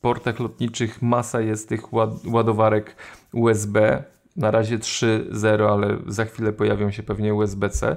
portach 0.00 0.40
lotniczych 0.40 1.02
masa 1.02 1.40
jest 1.40 1.68
tych 1.68 1.92
ładowarek 2.26 2.96
USB. 3.32 4.04
Na 4.36 4.50
razie 4.50 4.78
3.0, 4.78 5.72
ale 5.72 5.96
za 6.06 6.24
chwilę 6.24 6.52
pojawią 6.52 6.90
się 6.90 7.02
pewnie 7.02 7.34
USB-C. 7.34 7.96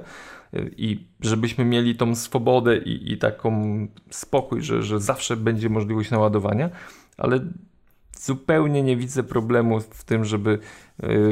Y, 0.54 0.74
I 0.76 1.06
żebyśmy 1.20 1.64
mieli 1.64 1.96
tą 1.96 2.14
swobodę 2.14 2.76
i, 2.76 3.12
i 3.12 3.18
taką 3.18 3.86
spokój, 4.10 4.62
że, 4.62 4.82
że 4.82 5.00
zawsze 5.00 5.36
będzie 5.36 5.68
możliwość 5.68 6.10
naładowania, 6.10 6.70
ale 7.16 7.40
zupełnie 8.16 8.82
nie 8.82 8.96
widzę 8.96 9.22
problemu 9.22 9.80
w 9.80 10.04
tym, 10.04 10.24
żeby 10.24 10.50
y, 10.50 10.58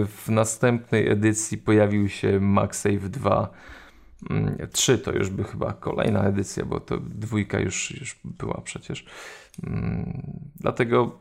w 0.07 0.29
następnej 0.29 1.09
edycji 1.09 1.59
pojawił 1.59 2.09
się 2.09 2.41
MagSafe 2.41 3.09
2. 3.09 3.51
3 4.73 4.93
mm, 4.93 5.05
to 5.05 5.13
już 5.13 5.31
by 5.31 5.45
chyba 5.45 5.73
kolejna 5.73 6.25
edycja, 6.25 6.65
bo 6.65 6.81
to 6.81 6.99
dwójka 7.01 7.61
już, 7.61 7.91
już 8.01 8.21
była 8.25 8.61
przecież. 8.61 9.07
Mm, 9.67 10.23
dlatego 10.57 11.19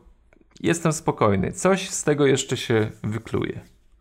jestem 0.60 0.92
spokojny. 0.92 1.52
Coś 1.52 1.90
z 1.90 2.04
tego 2.04 2.26
jeszcze 2.26 2.56
się 2.56 2.90
wykluje. 3.02 3.60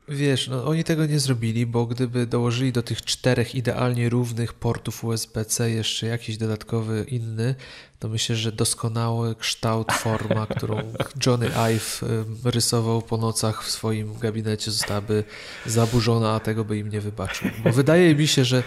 Wiesz, 0.09 0.47
no 0.47 0.65
oni 0.65 0.83
tego 0.83 1.05
nie 1.05 1.19
zrobili, 1.19 1.65
bo 1.65 1.85
gdyby 1.85 2.25
dołożyli 2.27 2.71
do 2.71 2.83
tych 2.83 3.01
czterech 3.01 3.55
idealnie 3.55 4.09
równych 4.09 4.53
portów 4.53 5.03
USB-C 5.03 5.71
jeszcze 5.71 6.07
jakiś 6.07 6.37
dodatkowy 6.37 7.05
inny, 7.07 7.55
to 7.99 8.09
myślę, 8.09 8.35
że 8.35 8.51
doskonały 8.51 9.35
kształt, 9.35 9.91
forma, 9.91 10.47
którą 10.55 10.93
Johnny 11.25 11.49
Ive 11.55 12.01
rysował 12.43 13.01
po 13.01 13.17
nocach 13.17 13.63
w 13.63 13.71
swoim 13.71 14.19
gabinecie 14.19 14.71
zostałaby 14.71 15.23
zaburzona, 15.65 16.33
a 16.35 16.39
tego 16.39 16.65
by 16.65 16.77
im 16.77 16.89
nie 16.89 17.01
wybaczył. 17.01 17.49
Bo 17.63 17.71
wydaje 17.71 18.15
mi 18.15 18.27
się, 18.27 18.45
że 18.45 18.63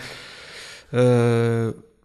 e, 0.93 0.97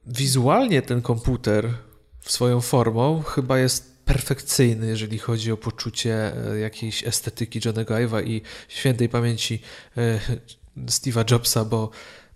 wizualnie 0.06 0.82
ten 0.82 1.02
komputer 1.02 1.74
swoją 2.22 2.62
formą 2.62 3.22
chyba 3.22 3.60
jest 3.60 3.95
perfekcyjny, 4.06 4.88
jeżeli 4.88 5.18
chodzi 5.18 5.52
o 5.52 5.58
poczucie 5.58 6.34
e, 6.52 6.60
jakiejś 6.60 7.08
estetyki 7.08 7.60
Johnego 7.66 7.94
Ive'a 7.94 8.28
i 8.28 8.42
świętej 8.68 9.10
pamięci 9.10 9.62
e, 9.98 10.20
Steve'a 10.78 11.32
Jobsa, 11.32 11.66
bo 11.66 11.90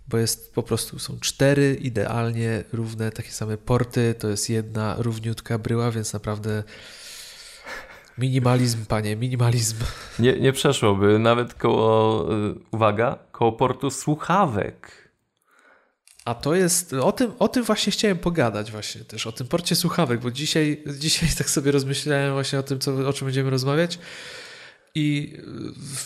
bo 0.10 0.18
jest 0.18 0.54
po 0.54 0.64
prostu, 0.64 1.00
są 1.00 1.20
cztery 1.20 1.78
idealnie 1.82 2.64
równe, 2.74 3.12
takie 3.12 3.32
same 3.32 3.58
porty, 3.58 4.16
to 4.20 4.30
jest 4.30 4.50
jedna 4.50 4.96
równiutka 4.98 5.58
bryła, 5.58 5.92
więc 5.92 6.14
naprawdę 6.14 6.64
minimalizm, 8.18 8.86
panie, 8.86 9.16
minimalizm. 9.16 9.76
Nie, 10.20 10.40
nie 10.40 10.54
przeszłoby, 10.54 11.20
nawet 11.20 11.54
koło, 11.54 12.26
y, 12.34 12.56
uwaga, 12.72 13.20
koło 13.32 13.52
portu 13.52 13.92
słuchawek. 13.92 14.99
A 16.30 16.36
to 16.36 16.56
jest, 16.56 16.94
o 16.94 17.12
tym, 17.12 17.32
o 17.40 17.48
tym 17.48 17.64
właśnie 17.64 17.92
chciałem 17.92 18.18
pogadać 18.18 18.72
właśnie 18.72 19.02
też, 19.02 19.28
o 19.28 19.32
tym 19.32 19.48
porcie 19.48 19.76
słuchawek, 19.76 20.20
bo 20.20 20.32
dzisiaj, 20.32 20.84
dzisiaj 21.00 21.30
tak 21.38 21.50
sobie 21.50 21.72
rozmyślałem 21.72 22.34
właśnie 22.34 22.60
o 22.60 22.64
tym, 22.64 22.80
co, 22.80 23.10
o 23.10 23.14
czym 23.14 23.26
będziemy 23.26 23.50
rozmawiać 23.50 24.00
i 24.96 25.38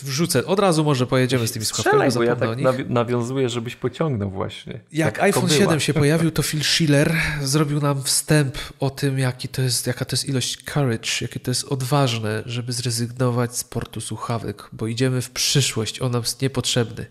wrzucę. 0.02 0.46
Od 0.46 0.58
razu 0.58 0.84
może 0.84 1.06
pojedziemy 1.06 1.48
z 1.48 1.52
tymi 1.52 1.64
słuchawkami. 1.64 2.12
bo 2.14 2.22
ja 2.22 2.36
tak 2.36 2.58
nawi 2.58 2.84
nawiązuję, 2.88 3.48
żebyś 3.48 3.76
pociągnął 3.76 4.30
właśnie. 4.30 4.80
Jak 4.92 5.22
iPhone 5.22 5.50
7 5.50 5.80
się 5.80 5.94
pojawił, 6.04 6.30
to 6.30 6.42
Phil 6.42 6.62
Schiller 6.62 7.12
zrobił 7.42 7.80
nam 7.80 8.02
wstęp 8.02 8.58
o 8.80 8.90
tym, 8.90 9.18
jaki 9.18 9.48
to 9.48 9.62
jest, 9.62 9.86
jaka 9.86 10.04
to 10.04 10.16
jest 10.16 10.28
ilość 10.28 10.64
courage, 10.74 11.08
jakie 11.20 11.40
to 11.40 11.50
jest 11.50 11.64
odważne, 11.64 12.42
żeby 12.46 12.72
zrezygnować 12.72 13.56
z 13.56 13.64
portu 13.64 14.00
słuchawek, 14.00 14.68
bo 14.72 14.86
idziemy 14.86 15.22
w 15.22 15.30
przyszłość, 15.30 16.02
on 16.02 16.12
nam 16.12 16.22
jest 16.22 16.42
niepotrzebny. 16.42 17.06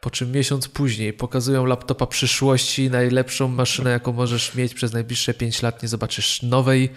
Po 0.00 0.10
czym 0.10 0.32
miesiąc 0.32 0.68
później 0.68 1.12
pokazują 1.12 1.66
laptopa 1.66 2.06
przyszłości, 2.06 2.90
najlepszą 2.90 3.48
maszynę, 3.48 3.90
jaką 3.90 4.12
możesz 4.12 4.54
mieć 4.54 4.74
przez 4.74 4.92
najbliższe 4.92 5.34
5 5.34 5.62
lat, 5.62 5.82
nie 5.82 5.88
zobaczysz 5.88 6.42
nowej 6.42 6.88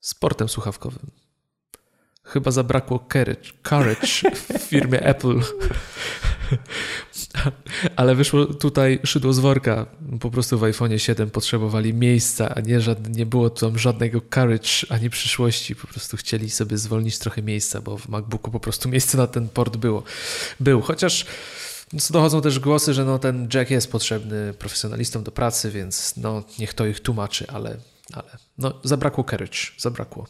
z 0.00 0.14
portem 0.14 0.48
słuchawkowym. 0.48 1.10
Chyba 2.24 2.50
zabrakło 2.50 3.06
courage, 3.12 3.50
courage 3.68 4.30
w 4.58 4.62
firmie 4.62 5.02
Apple. 5.02 5.40
Ale 7.96 8.14
wyszło 8.14 8.46
tutaj 8.46 9.00
szydło 9.04 9.32
z 9.32 9.38
worka. 9.38 9.86
Po 10.20 10.30
prostu 10.30 10.58
w 10.58 10.64
iPhone 10.64 10.98
7 10.98 11.30
potrzebowali 11.30 11.94
miejsca, 11.94 12.54
a 12.54 12.60
nie, 12.60 12.80
żadne, 12.80 13.10
nie 13.10 13.26
było 13.26 13.50
tam 13.50 13.78
żadnego 13.78 14.20
courage 14.34 14.70
ani 14.88 15.10
przyszłości. 15.10 15.76
Po 15.76 15.86
prostu 15.86 16.16
chcieli 16.16 16.50
sobie 16.50 16.78
zwolnić 16.78 17.18
trochę 17.18 17.42
miejsca, 17.42 17.80
bo 17.80 17.98
w 17.98 18.08
MacBooku 18.08 18.50
po 18.50 18.60
prostu 18.60 18.88
miejsce 18.88 19.18
na 19.18 19.26
ten 19.26 19.48
port 19.48 19.76
było. 19.76 20.02
Był, 20.60 20.80
chociaż 20.80 21.26
dochodzą 22.10 22.40
też 22.40 22.58
głosy, 22.58 22.94
że 22.94 23.04
no, 23.04 23.18
ten 23.18 23.48
jack 23.54 23.70
jest 23.70 23.92
potrzebny 23.92 24.54
profesjonalistom 24.58 25.22
do 25.22 25.32
pracy, 25.32 25.70
więc 25.70 26.16
no, 26.16 26.42
niech 26.58 26.74
to 26.74 26.86
ich 26.86 27.00
tłumaczy, 27.00 27.46
ale, 27.48 27.76
ale 28.12 28.36
no, 28.58 28.72
zabrakło 28.84 29.24
courage, 29.24 29.58
zabrakło. 29.78 30.26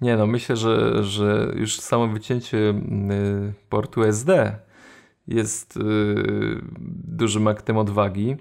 Nie 0.00 0.16
no, 0.16 0.26
myślę, 0.26 0.56
że, 0.56 1.04
że 1.04 1.52
już 1.56 1.80
samo 1.80 2.08
wycięcie 2.08 2.58
y, 2.58 2.74
portu 3.68 4.04
SD 4.04 4.58
jest 5.26 5.76
y, 5.76 5.80
dużym 7.04 7.48
aktem 7.48 7.78
odwagi, 7.78 8.36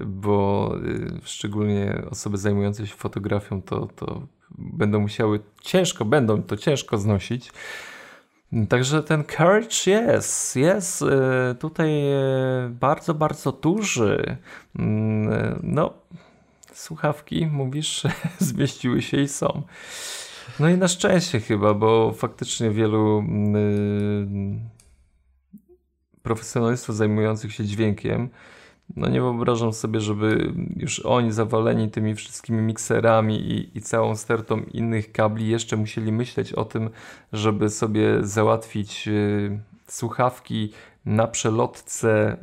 bo 0.00 0.74
y, 0.84 1.20
szczególnie 1.24 2.02
osoby 2.10 2.38
zajmujące 2.38 2.86
się 2.86 2.94
fotografią 2.94 3.62
to, 3.62 3.86
to 3.86 4.26
będą 4.50 5.00
musiały 5.00 5.40
ciężko, 5.62 6.04
będą 6.04 6.42
to 6.42 6.56
ciężko 6.56 6.98
znosić. 6.98 7.52
Także 8.68 9.02
ten 9.02 9.24
courage 9.24 9.76
jest, 9.86 10.56
jest 10.56 11.04
tutaj 11.60 11.90
bardzo, 12.70 13.14
bardzo 13.14 13.52
duży. 13.52 14.36
Mm, 14.78 15.60
no, 15.62 15.94
słuchawki, 16.72 17.46
mówisz, 17.46 18.02
zmieściły 18.38 19.02
się 19.02 19.20
i 19.20 19.28
są. 19.28 19.62
No 20.60 20.68
i 20.68 20.76
na 20.76 20.88
szczęście 20.88 21.40
chyba, 21.40 21.74
bo 21.74 22.12
faktycznie 22.12 22.70
wielu 22.70 23.22
yy, 23.22 24.58
profesjonalistów 26.22 26.96
zajmujących 26.96 27.52
się 27.52 27.64
dźwiękiem, 27.64 28.28
no 28.96 29.08
nie 29.08 29.20
wyobrażam 29.20 29.72
sobie, 29.72 30.00
żeby 30.00 30.52
już 30.76 31.00
oni 31.00 31.32
zawaleni 31.32 31.90
tymi 31.90 32.14
wszystkimi 32.14 32.62
mikserami 32.62 33.40
i, 33.52 33.78
i 33.78 33.80
całą 33.80 34.16
stertą 34.16 34.62
innych 34.72 35.12
kabli 35.12 35.48
jeszcze 35.48 35.76
musieli 35.76 36.12
myśleć 36.12 36.52
o 36.52 36.64
tym, 36.64 36.90
żeby 37.32 37.70
sobie 37.70 38.22
załatwić 38.22 39.06
yy, 39.06 39.58
słuchawki 39.86 40.72
na 41.04 41.26
przelotce 41.26 42.36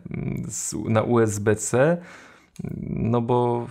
yy, 0.73 0.89
na 0.89 1.01
USB-C, 1.01 1.97
no 2.89 3.21
bo 3.21 3.67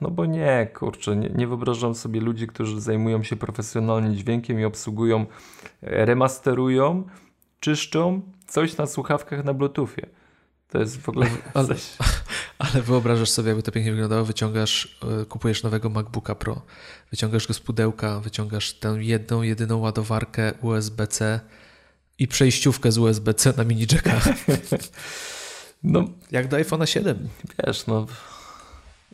no 0.00 0.10
bo 0.10 0.26
nie, 0.26 0.68
kurczę, 0.74 1.16
nie, 1.16 1.28
nie 1.28 1.46
wyobrażam 1.46 1.94
sobie 1.94 2.20
ludzi, 2.20 2.46
którzy 2.46 2.80
zajmują 2.80 3.22
się 3.22 3.36
profesjonalnie 3.36 4.16
dźwiękiem 4.16 4.60
i 4.60 4.64
obsługują, 4.64 5.26
remasterują, 5.82 7.02
czyszczą 7.60 8.20
coś 8.46 8.76
na 8.76 8.86
słuchawkach 8.86 9.44
na 9.44 9.54
Bluetoothie. 9.54 10.06
To 10.74 10.80
jest 10.80 11.00
w 11.00 11.08
ogóle. 11.08 11.26
Ale, 11.54 11.74
ale 12.58 12.82
wyobrażasz 12.82 13.30
sobie, 13.30 13.48
jakby 13.48 13.62
to 13.62 13.72
pięknie 13.72 13.92
wyglądało. 13.92 14.24
Wyciągasz, 14.24 14.98
e, 15.22 15.24
kupujesz 15.24 15.62
nowego 15.62 15.88
MacBooka 15.90 16.34
Pro, 16.34 16.62
wyciągasz 17.10 17.46
go 17.46 17.54
z 17.54 17.60
pudełka, 17.60 18.20
wyciągasz 18.20 18.72
tę 18.72 18.96
jedną, 18.98 19.42
jedyną 19.42 19.78
ładowarkę 19.78 20.52
USB-C 20.62 21.40
i 22.18 22.28
przejściówkę 22.28 22.92
z 22.92 22.98
USB-C 22.98 23.52
na 23.56 23.64
mini 23.64 23.86
jacka. 23.92 24.20
No, 25.86 26.04
jak 26.30 26.48
do 26.48 26.56
iPhone'a 26.56 26.86
7. 26.86 27.28
Wiesz, 27.66 27.86
no 27.86 28.06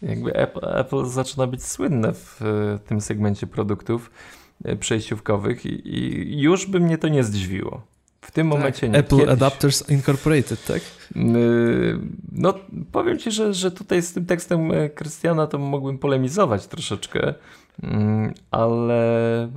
jakby 0.03 0.35
Apple, 0.35 0.61
Apple 0.65 1.07
zaczyna 1.07 1.47
być 1.47 1.65
słynne 1.65 2.13
w 2.15 2.41
tym 2.87 3.01
segmencie 3.01 3.47
produktów 3.47 4.11
e, 4.65 4.77
przejściówkowych 4.77 5.67
i, 5.67 5.89
i 5.89 6.41
już 6.41 6.67
by 6.67 6.81
mnie 6.81 6.99
to 6.99 7.09
nie 7.09 7.25
zdziwiło. 7.25 7.90
W 8.31 8.33
tym 8.33 8.51
tak, 8.51 8.59
momencie 8.59 8.89
nie. 8.89 8.99
Apple 8.99 9.17
Kiedyś. 9.17 9.33
Adapters 9.33 9.89
Incorporated, 9.89 10.65
tak? 10.67 10.83
No, 12.33 12.55
powiem 12.93 13.19
ci, 13.19 13.31
że, 13.31 13.55
że 13.55 13.71
tutaj 13.71 14.03
z 14.03 14.13
tym 14.13 14.27
tekstem 14.27 14.73
e, 14.73 14.89
Krystiana 14.89 15.47
to 15.47 15.59
mógłbym 15.59 15.99
polemizować 15.99 16.67
troszeczkę, 16.67 17.35
mm, 17.83 18.35
ale 18.51 19.49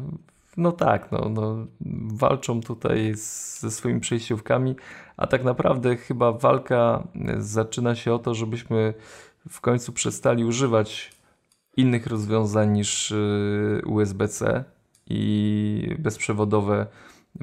no 0.57 0.71
tak, 0.71 1.11
no, 1.11 1.29
no, 1.29 1.67
walczą 2.13 2.61
tutaj 2.61 3.15
z, 3.15 3.59
ze 3.59 3.71
swoimi 3.71 3.99
przejściówkami, 3.99 4.75
a 5.17 5.27
tak 5.27 5.43
naprawdę 5.43 5.97
chyba 5.97 6.31
walka 6.31 7.03
e, 7.15 7.41
zaczyna 7.41 7.95
się 7.95 8.13
o 8.13 8.19
to, 8.19 8.33
żebyśmy 8.33 8.93
w 9.49 9.61
końcu 9.61 9.93
przestali 9.93 10.45
używać 10.45 11.11
innych 11.77 12.07
rozwiązań 12.07 12.71
niż 12.71 13.11
y, 13.11 13.81
USB-C 13.85 14.63
i 15.09 15.95
bezprzewodowe 15.99 16.87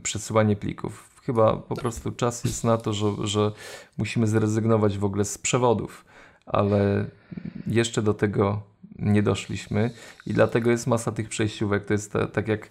przesyłanie 0.03 0.57
plików. 0.57 1.10
Chyba 1.23 1.57
po 1.57 1.75
prostu 1.75 2.13
czas 2.13 2.45
jest 2.45 2.65
na 2.65 2.79
to, 2.79 2.93
że, 2.93 3.07
że 3.25 3.53
musimy 3.99 4.27
zrezygnować 4.27 4.99
w 4.99 5.05
ogóle 5.05 5.25
z 5.25 5.39
przewodów, 5.39 6.05
ale 6.47 7.07
jeszcze 7.67 8.03
do 8.03 8.15
tego 8.15 8.63
nie 8.99 9.23
doszliśmy 9.23 9.91
i 10.27 10.35
dlatego 10.35 10.71
jest 10.71 10.87
masa 10.87 11.13
tych 11.13 11.29
przejściówek. 11.29 11.85
To 11.85 11.93
jest 11.93 12.13
ta, 12.13 12.27
tak 12.27 12.49
jak 12.49 12.71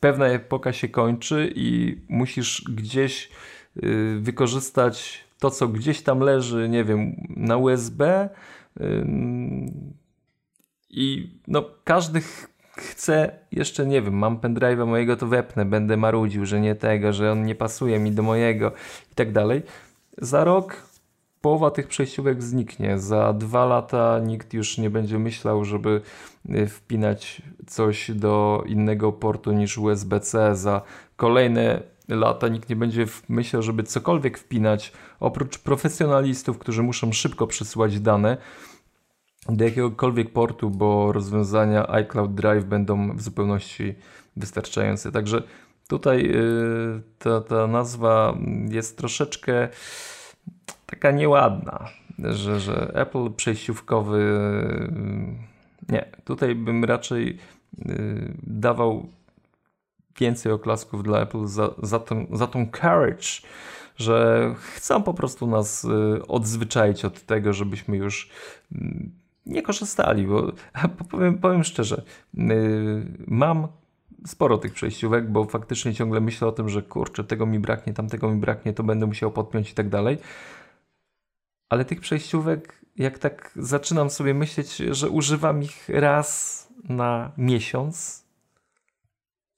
pewna 0.00 0.26
epoka 0.26 0.72
się 0.72 0.88
kończy 0.88 1.52
i 1.54 1.98
musisz 2.08 2.64
gdzieś 2.70 3.30
y, 3.76 4.18
wykorzystać 4.20 5.24
to, 5.38 5.50
co 5.50 5.68
gdzieś 5.68 6.02
tam 6.02 6.20
leży, 6.20 6.68
nie 6.68 6.84
wiem, 6.84 7.26
na 7.36 7.56
USB, 7.56 8.28
i 10.90 11.30
no, 11.48 11.64
każdy 11.84 12.22
chce, 12.76 13.38
jeszcze 13.52 13.86
nie 13.86 14.02
wiem, 14.02 14.14
mam 14.14 14.38
pendrive'a 14.38 14.86
mojego, 14.86 15.16
to 15.16 15.26
wepnę, 15.26 15.64
będę 15.64 15.96
marudził, 15.96 16.46
że 16.46 16.60
nie 16.60 16.74
tego, 16.74 17.12
że 17.12 17.32
on 17.32 17.44
nie 17.44 17.54
pasuje 17.54 17.98
mi 17.98 18.12
do 18.12 18.22
mojego 18.22 18.72
i 19.12 19.14
tak 19.14 19.32
dalej. 19.32 19.62
Za 20.18 20.44
rok 20.44 20.82
połowa 21.40 21.70
tych 21.70 21.88
przejściówek 21.88 22.42
zniknie. 22.42 22.98
Za 22.98 23.32
dwa 23.32 23.66
lata 23.66 24.18
nikt 24.18 24.54
już 24.54 24.78
nie 24.78 24.90
będzie 24.90 25.18
myślał, 25.18 25.64
żeby 25.64 26.00
y, 26.50 26.66
wpinać 26.66 27.42
coś 27.66 28.10
do 28.10 28.64
innego 28.66 29.12
portu 29.12 29.52
niż 29.52 29.78
USB-C. 29.78 30.56
Za 30.56 30.82
kolejne 31.16 31.82
lata 32.08 32.48
nikt 32.48 32.68
nie 32.68 32.76
będzie 32.76 33.06
myślał, 33.28 33.62
żeby 33.62 33.82
cokolwiek 33.82 34.38
wpinać, 34.38 34.92
oprócz 35.20 35.58
profesjonalistów, 35.58 36.58
którzy 36.58 36.82
muszą 36.82 37.12
szybko 37.12 37.46
przesyłać 37.46 38.00
dane 38.00 38.36
do 39.48 39.64
jakiegokolwiek 39.64 40.32
portu, 40.32 40.70
bo 40.70 41.12
rozwiązania 41.12 41.90
iCloud 41.90 42.34
Drive 42.34 42.64
będą 42.64 43.16
w 43.16 43.22
zupełności 43.22 43.94
wystarczające. 44.36 45.12
Także 45.12 45.42
tutaj 45.88 46.22
yy, 46.22 47.02
ta, 47.18 47.40
ta 47.40 47.66
nazwa 47.66 48.38
jest 48.68 48.98
troszeczkę 48.98 49.68
taka 50.86 51.10
nieładna, 51.10 51.88
że, 52.18 52.60
że 52.60 52.90
Apple 52.94 53.30
przejściówkowy. 53.30 54.18
Yy, 54.18 55.94
nie, 55.94 56.06
tutaj 56.24 56.54
bym 56.54 56.84
raczej 56.84 57.38
yy, 57.78 58.32
dawał 58.42 59.06
więcej 60.18 60.52
oklasków 60.52 61.02
dla 61.02 61.20
Apple 61.20 61.46
za, 61.46 61.70
za, 61.82 61.98
tą, 61.98 62.26
za 62.32 62.46
tą 62.46 62.66
courage, 62.80 63.28
że 63.96 64.54
chcą 64.74 65.02
po 65.02 65.14
prostu 65.14 65.46
nas 65.46 65.84
y, 65.84 66.26
odzwyczaić 66.26 67.04
od 67.04 67.22
tego, 67.22 67.52
żebyśmy 67.52 67.96
już 67.96 68.30
mm, 68.72 69.10
nie 69.46 69.62
korzystali, 69.62 70.26
bo 70.26 70.52
powiem, 71.10 71.38
powiem 71.38 71.64
szczerze, 71.64 72.02
y, 72.38 72.44
mam 73.26 73.68
sporo 74.26 74.58
tych 74.58 74.72
przejściówek, 74.72 75.30
bo 75.30 75.44
faktycznie 75.44 75.94
ciągle 75.94 76.20
myślę 76.20 76.48
o 76.48 76.52
tym, 76.52 76.68
że 76.68 76.82
kurczę, 76.82 77.24
tego 77.24 77.46
mi 77.46 77.58
braknie, 77.58 77.92
tamtego 77.92 78.30
mi 78.30 78.40
braknie, 78.40 78.72
to 78.72 78.82
będę 78.82 79.06
musiał 79.06 79.32
podpiąć 79.32 79.70
i 79.70 79.74
tak 79.74 79.88
dalej. 79.88 80.18
ale 81.68 81.84
tych 81.84 82.00
przejściówek, 82.00 82.80
jak 82.96 83.18
tak 83.18 83.52
zaczynam 83.56 84.10
sobie 84.10 84.34
myśleć, 84.34 84.76
że 84.76 85.10
używam 85.10 85.62
ich 85.62 85.88
raz 85.88 86.68
na 86.88 87.32
miesiąc, 87.38 88.24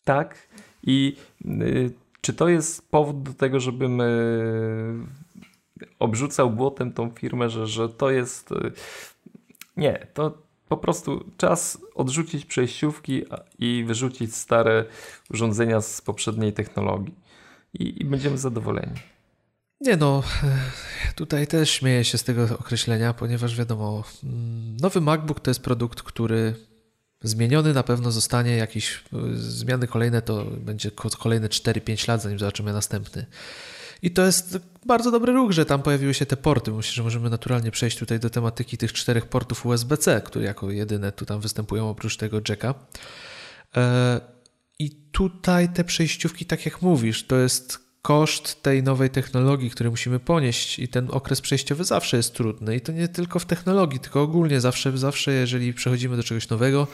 tak? 0.04 0.48
I 0.82 1.16
y, 1.46 1.90
czy 2.20 2.34
to 2.34 2.48
jest 2.48 2.90
powód 2.90 3.22
do 3.22 3.34
tego, 3.34 3.60
żebym 3.60 4.00
y, 4.00 5.06
obrzucał 5.98 6.50
błotem 6.50 6.92
tą 6.92 7.10
firmę, 7.10 7.50
że, 7.50 7.66
że 7.66 7.88
to 7.88 8.10
jest. 8.10 8.54
Nie, 9.78 10.06
to 10.14 10.42
po 10.68 10.76
prostu 10.76 11.24
czas 11.36 11.78
odrzucić 11.94 12.44
przejściówki 12.44 13.24
i 13.58 13.84
wyrzucić 13.86 14.36
stare 14.36 14.84
urządzenia 15.30 15.80
z 15.80 16.00
poprzedniej 16.00 16.52
technologii. 16.52 17.14
I, 17.74 18.02
i 18.02 18.04
będziemy 18.04 18.38
zadowoleni. 18.38 18.94
Nie 19.80 19.96
no, 19.96 20.22
tutaj 21.16 21.46
też 21.46 21.70
śmieję 21.70 22.04
się 22.04 22.18
z 22.18 22.24
tego 22.24 22.42
określenia, 22.58 23.14
ponieważ 23.14 23.56
wiadomo, 23.56 24.04
mm, 24.24 24.76
nowy 24.76 25.00
MacBook 25.00 25.40
to 25.40 25.50
jest 25.50 25.62
produkt, 25.62 26.02
który 26.02 26.54
zmieniony 27.22 27.74
na 27.74 27.82
pewno 27.82 28.10
zostanie 28.10 28.56
jakieś 28.56 28.96
y, 28.96 29.00
zmiany 29.36 29.86
kolejne, 29.86 30.22
to 30.22 30.44
będzie 30.44 30.90
kolejne 31.18 31.48
4-5 31.48 32.08
lat, 32.08 32.22
zanim 32.22 32.38
zobaczymy 32.38 32.72
następny. 32.72 33.26
I 34.02 34.10
to 34.10 34.22
jest 34.22 34.58
bardzo 34.86 35.10
dobry 35.10 35.32
ruch, 35.32 35.52
że 35.52 35.66
tam 35.66 35.82
pojawiły 35.82 36.14
się 36.14 36.26
te 36.26 36.36
porty. 36.36 36.72
Myślę, 36.72 36.92
że 36.92 37.02
możemy 37.02 37.30
naturalnie 37.30 37.70
przejść 37.70 37.98
tutaj 37.98 38.20
do 38.20 38.30
tematyki 38.30 38.78
tych 38.78 38.92
czterech 38.92 39.26
portów 39.26 39.66
USB-C, 39.66 40.20
które 40.20 40.44
jako 40.44 40.70
jedyne 40.70 41.12
tu 41.12 41.26
tam 41.26 41.40
występują 41.40 41.90
oprócz 41.90 42.16
tego 42.16 42.40
jacka. 42.48 42.74
E, 43.76 44.20
I 44.78 44.90
tutaj 44.90 45.68
te 45.68 45.84
przejściówki, 45.84 46.46
tak 46.46 46.64
jak 46.64 46.82
mówisz, 46.82 47.26
to 47.26 47.36
jest 47.36 47.88
koszt 48.02 48.62
tej 48.62 48.82
nowej 48.82 49.10
technologii, 49.10 49.70
który 49.70 49.90
musimy 49.90 50.20
ponieść 50.20 50.78
i 50.78 50.88
ten 50.88 51.08
okres 51.10 51.40
przejściowy 51.40 51.84
zawsze 51.84 52.16
jest 52.16 52.34
trudny 52.34 52.76
i 52.76 52.80
to 52.80 52.92
nie 52.92 53.08
tylko 53.08 53.38
w 53.38 53.46
technologii, 53.46 54.00
tylko 54.00 54.22
ogólnie 54.22 54.60
zawsze, 54.60 54.98
zawsze 54.98 55.32
jeżeli 55.32 55.74
przechodzimy 55.74 56.16
do 56.16 56.22
czegoś 56.22 56.48
nowego, 56.48 56.86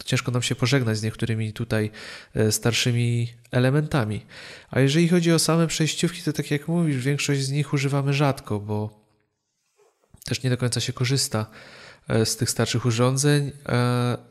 to 0.00 0.08
ciężko 0.08 0.30
nam 0.30 0.42
się 0.42 0.54
pożegnać 0.54 0.98
z 0.98 1.02
niektórymi 1.02 1.52
tutaj 1.52 1.90
e, 2.34 2.52
starszymi 2.52 3.28
elementami. 3.50 4.26
A 4.70 4.80
jeżeli 4.80 5.08
chodzi 5.08 5.32
o 5.32 5.38
same 5.38 5.66
przejściówki, 5.66 6.22
to 6.22 6.32
tak 6.32 6.50
jak 6.50 6.68
mówisz, 6.68 7.04
większość 7.04 7.40
z 7.40 7.50
nich 7.50 7.72
używamy 7.72 8.12
rzadko, 8.14 8.60
bo 8.60 9.00
też 10.24 10.42
nie 10.42 10.50
do 10.50 10.56
końca 10.56 10.80
się 10.80 10.92
korzysta 10.92 11.46
e, 12.08 12.26
z 12.26 12.36
tych 12.36 12.50
starszych 12.50 12.86
urządzeń. 12.86 13.52
E, 13.68 14.30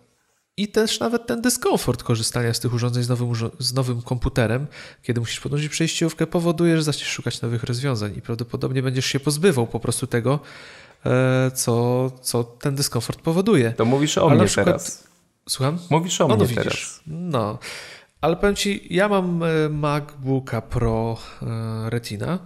i 0.57 0.67
też 0.67 0.99
nawet 0.99 1.27
ten 1.27 1.41
dyskomfort 1.41 2.03
korzystania 2.03 2.53
z 2.53 2.59
tych 2.59 2.73
urządzeń 2.73 3.03
z 3.03 3.09
nowym, 3.09 3.33
z 3.59 3.73
nowym 3.73 4.01
komputerem, 4.01 4.67
kiedy 5.03 5.19
musisz 5.19 5.39
podnosić 5.39 5.69
przejściówkę, 5.69 6.27
powoduje, 6.27 6.77
że 6.77 6.83
zaczniesz 6.83 7.07
szukać 7.07 7.41
nowych 7.41 7.63
rozwiązań 7.63 8.13
i 8.17 8.21
prawdopodobnie 8.21 8.83
będziesz 8.83 9.05
się 9.05 9.19
pozbywał 9.19 9.67
po 9.67 9.79
prostu 9.79 10.07
tego, 10.07 10.39
co, 11.53 12.11
co 12.21 12.43
ten 12.43 12.75
dyskomfort 12.75 13.21
powoduje. 13.21 13.71
To 13.71 13.85
mówisz 13.85 14.17
o 14.17 14.29
Ale 14.29 14.35
mnie 14.35 14.45
przykład... 14.45 14.65
teraz. 14.65 15.08
Słucham? 15.49 15.79
Mówisz 15.89 16.21
o 16.21 16.27
no, 16.27 16.35
mnie 16.35 16.45
no, 16.55 16.63
teraz. 16.63 17.01
No. 17.07 17.59
Ale 18.21 18.35
powiem 18.35 18.55
Ci, 18.55 18.95
ja 18.95 19.09
mam 19.09 19.43
e, 19.43 19.69
MacBooka 19.69 20.61
Pro 20.61 21.17
e, 21.41 21.89
Retina 21.89 22.39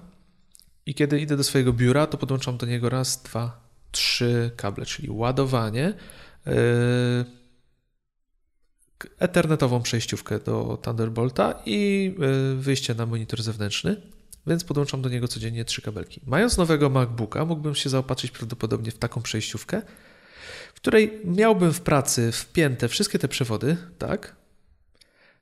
i 0.85 0.93
kiedy 0.93 1.19
idę 1.19 1.37
do 1.37 1.43
swojego 1.43 1.73
biura, 1.73 2.07
to 2.07 2.17
podłączam 2.17 2.57
do 2.57 2.65
niego 2.65 2.89
raz, 2.89 3.23
dwa, 3.23 3.61
trzy 3.91 4.51
kable, 4.55 4.85
czyli 4.85 5.09
ładowanie, 5.09 5.93
yy, 6.45 6.53
ethernetową 9.19 9.81
przejściówkę 9.81 10.39
do 10.39 10.79
Thunderbolta 10.81 11.61
i 11.65 12.11
e, 12.19 12.55
wyjście 12.55 12.95
na 12.95 13.05
monitor 13.05 13.43
zewnętrzny, 13.43 14.01
więc 14.47 14.63
podłączam 14.63 15.01
do 15.01 15.09
niego 15.09 15.27
codziennie 15.27 15.65
trzy 15.65 15.81
kabelki. 15.81 16.21
Mając 16.25 16.57
nowego 16.57 16.89
MacBooka, 16.89 17.45
mógłbym 17.45 17.75
się 17.75 17.89
zaopatrzyć 17.89 18.31
prawdopodobnie 18.31 18.91
w 18.91 18.97
taką 18.97 19.21
przejściówkę, 19.21 19.81
której 20.83 21.21
miałbym 21.25 21.73
w 21.73 21.81
pracy 21.81 22.31
wpięte 22.31 22.87
wszystkie 22.87 23.19
te 23.19 23.27
przewody, 23.27 23.77
tak? 23.97 24.35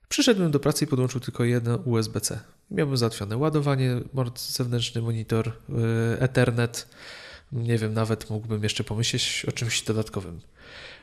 Przyszedłbym 0.10 0.52
do 0.52 0.60
pracy 0.60 0.86
i 0.86 0.88
podłączył 0.88 1.22
tylko 1.22 1.44
jedno 1.44 1.76
USB-C. 1.76 2.40
Miałbym 2.72 2.98
załatwione 2.98 3.38
ładowanie, 3.38 4.02
zewnętrzny 4.36 5.02
monitor, 5.02 5.48
e, 5.48 6.22
Ethernet. 6.22 6.88
Nie 7.52 7.78
wiem, 7.78 7.94
nawet 7.94 8.30
mógłbym 8.30 8.64
jeszcze 8.64 8.84
pomyśleć 8.84 9.46
o 9.48 9.52
czymś 9.52 9.82
dodatkowym. 9.82 10.42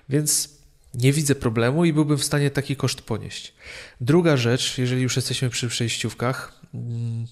Więc 0.08 0.58
nie 0.94 1.12
widzę 1.12 1.34
problemu 1.34 1.84
i 1.84 1.92
byłbym 1.92 2.18
w 2.18 2.24
stanie 2.24 2.50
taki 2.50 2.76
koszt 2.76 3.02
ponieść. 3.02 3.54
Druga 4.00 4.36
rzecz, 4.36 4.78
jeżeli 4.78 5.02
już 5.02 5.16
jesteśmy 5.16 5.50
przy 5.50 5.68
przejściówkach, 5.68 6.60
mm, 6.74 7.26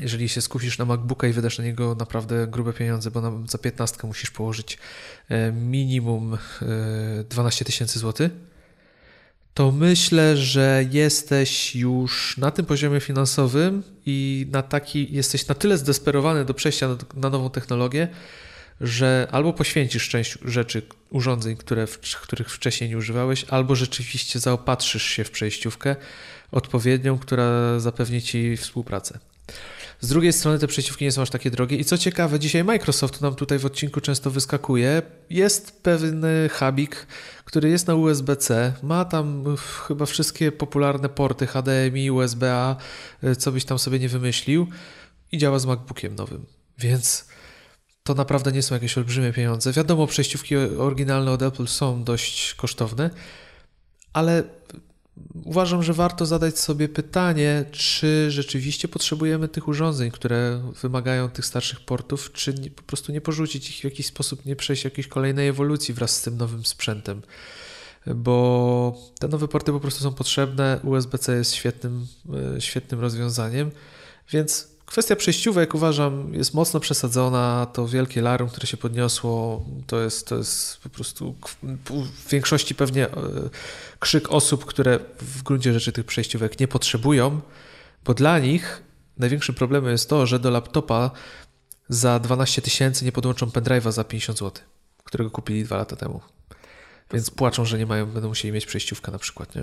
jeżeli 0.00 0.28
się 0.28 0.40
skusisz 0.40 0.78
na 0.78 0.84
MacBooka 0.84 1.26
i 1.26 1.32
wydasz 1.32 1.58
na 1.58 1.64
niego 1.64 1.94
naprawdę 1.94 2.46
grube 2.46 2.72
pieniądze, 2.72 3.10
bo 3.10 3.42
za 3.48 3.58
15 3.58 4.06
musisz 4.06 4.30
położyć 4.30 4.78
e, 5.28 5.52
minimum 5.52 6.38
12 7.28 7.62
e, 7.62 7.66
tysięcy 7.66 7.98
złotych, 7.98 8.30
to 9.54 9.72
myślę, 9.72 10.36
że 10.36 10.84
jesteś 10.90 11.76
już 11.76 12.38
na 12.38 12.50
tym 12.50 12.66
poziomie 12.66 13.00
finansowym 13.00 13.82
i 14.06 14.46
na 14.52 14.62
taki, 14.62 15.14
jesteś 15.14 15.48
na 15.48 15.54
tyle 15.54 15.78
zdesperowany 15.78 16.44
do 16.44 16.54
przejścia 16.54 16.88
na, 16.88 16.96
na 17.14 17.30
nową 17.30 17.50
technologię, 17.50 18.08
że 18.80 19.28
albo 19.30 19.52
poświęcisz 19.52 20.08
część 20.08 20.38
rzeczy, 20.44 20.82
urządzeń, 21.10 21.56
które, 21.56 21.86
których 22.22 22.50
wcześniej 22.50 22.90
nie 22.90 22.98
używałeś, 22.98 23.44
albo 23.48 23.74
rzeczywiście 23.74 24.38
zaopatrzysz 24.38 25.02
się 25.02 25.24
w 25.24 25.30
przejściówkę 25.30 25.96
odpowiednią, 26.52 27.18
która 27.18 27.80
zapewni 27.80 28.22
ci 28.22 28.56
współpracę. 28.56 29.18
Z 30.00 30.08
drugiej 30.08 30.32
strony 30.32 30.58
te 30.58 30.66
przejściówki 30.66 31.04
nie 31.04 31.12
są 31.12 31.22
aż 31.22 31.30
takie 31.30 31.50
drogie 31.50 31.76
i 31.76 31.84
co 31.84 31.98
ciekawe, 31.98 32.38
dzisiaj 32.38 32.64
Microsoft 32.64 33.20
nam 33.20 33.34
tutaj 33.34 33.58
w 33.58 33.66
odcinku 33.66 34.00
często 34.00 34.30
wyskakuje. 34.30 35.02
Jest 35.30 35.82
pewny 35.82 36.50
hubik, 36.58 37.06
który 37.44 37.68
jest 37.68 37.86
na 37.86 37.94
USB-C, 37.94 38.72
ma 38.82 39.04
tam 39.04 39.44
chyba 39.86 40.06
wszystkie 40.06 40.52
popularne 40.52 41.08
porty 41.08 41.46
HDMI, 41.46 42.10
USB-A, 42.10 42.76
co 43.38 43.52
byś 43.52 43.64
tam 43.64 43.78
sobie 43.78 43.98
nie 43.98 44.08
wymyślił 44.08 44.66
i 45.32 45.38
działa 45.38 45.58
z 45.58 45.66
MacBookiem 45.66 46.14
nowym. 46.14 46.46
Więc 46.78 47.28
to 48.02 48.14
naprawdę 48.14 48.52
nie 48.52 48.62
są 48.62 48.74
jakieś 48.74 48.98
olbrzymie 48.98 49.32
pieniądze. 49.32 49.72
Wiadomo, 49.72 50.06
przejściówki 50.06 50.56
oryginalne 50.56 51.30
od 51.30 51.42
Apple 51.42 51.66
są 51.66 52.04
dość 52.04 52.54
kosztowne, 52.54 53.10
ale 54.12 54.42
uważam, 55.44 55.82
że 55.82 55.92
warto 55.92 56.26
zadać 56.26 56.58
sobie 56.58 56.88
pytanie, 56.88 57.64
czy 57.72 58.30
rzeczywiście 58.30 58.88
potrzebujemy 58.88 59.48
tych 59.48 59.68
urządzeń, 59.68 60.10
które 60.10 60.62
wymagają 60.82 61.28
tych 61.28 61.46
starszych 61.46 61.80
portów, 61.80 62.32
czy 62.32 62.54
nie, 62.54 62.70
po 62.70 62.82
prostu 62.82 63.12
nie 63.12 63.20
porzucić 63.20 63.70
ich 63.70 63.80
w 63.80 63.84
jakiś 63.84 64.06
sposób, 64.06 64.44
nie 64.44 64.56
przejść 64.56 64.84
jakiejś 64.84 65.08
kolejnej 65.08 65.48
ewolucji 65.48 65.94
wraz 65.94 66.16
z 66.16 66.22
tym 66.22 66.36
nowym 66.36 66.64
sprzętem. 66.64 67.22
Bo 68.14 68.98
te 69.18 69.28
nowe 69.28 69.48
porty 69.48 69.72
po 69.72 69.80
prostu 69.80 70.02
są 70.02 70.14
potrzebne. 70.14 70.80
USB-C 70.84 71.36
jest 71.36 71.54
świetnym, 71.54 72.06
e, 72.56 72.60
świetnym 72.60 73.00
rozwiązaniem, 73.00 73.70
więc 74.32 74.75
Kwestia 74.86 75.16
przejściówek 75.16 75.74
uważam 75.74 76.34
jest 76.34 76.54
mocno 76.54 76.80
przesadzona. 76.80 77.66
To 77.72 77.88
wielkie 77.88 78.22
larum, 78.22 78.48
które 78.48 78.66
się 78.66 78.76
podniosło, 78.76 79.64
to 79.86 80.00
jest, 80.00 80.28
to 80.28 80.36
jest 80.36 80.78
po 80.82 80.88
prostu 80.88 81.34
w 81.92 82.30
większości 82.30 82.74
pewnie 82.74 83.08
e, 83.08 83.10
krzyk 83.98 84.32
osób, 84.32 84.64
które 84.64 84.98
w 85.18 85.42
gruncie 85.42 85.72
rzeczy 85.72 85.92
tych 85.92 86.06
przejściówek 86.06 86.60
nie 86.60 86.68
potrzebują, 86.68 87.40
bo 88.04 88.14
dla 88.14 88.38
nich 88.38 88.82
największym 89.18 89.54
problemem 89.54 89.92
jest 89.92 90.08
to, 90.10 90.26
że 90.26 90.38
do 90.38 90.50
laptopa 90.50 91.10
za 91.88 92.18
12 92.18 92.62
tysięcy 92.62 93.04
nie 93.04 93.12
podłączą 93.12 93.46
pendrive'a 93.46 93.92
za 93.92 94.04
50 94.04 94.38
zł, 94.38 94.64
którego 95.04 95.30
kupili 95.30 95.64
dwa 95.64 95.76
lata 95.76 95.96
temu. 95.96 96.20
Więc 97.12 97.30
płaczą, 97.30 97.64
że 97.64 97.78
nie 97.78 97.86
mają, 97.86 98.06
będą 98.06 98.28
musieli 98.28 98.52
mieć 98.52 98.66
przejściówkę 98.66 99.12
na 99.12 99.18
przykład. 99.18 99.54
Nie? 99.54 99.62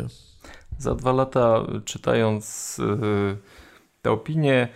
Za 0.80 0.96
dwa 0.96 1.12
lata 1.12 1.66
czytając 1.86 2.78
yy, 2.78 3.38
te 4.02 4.12
opinie, 4.12 4.68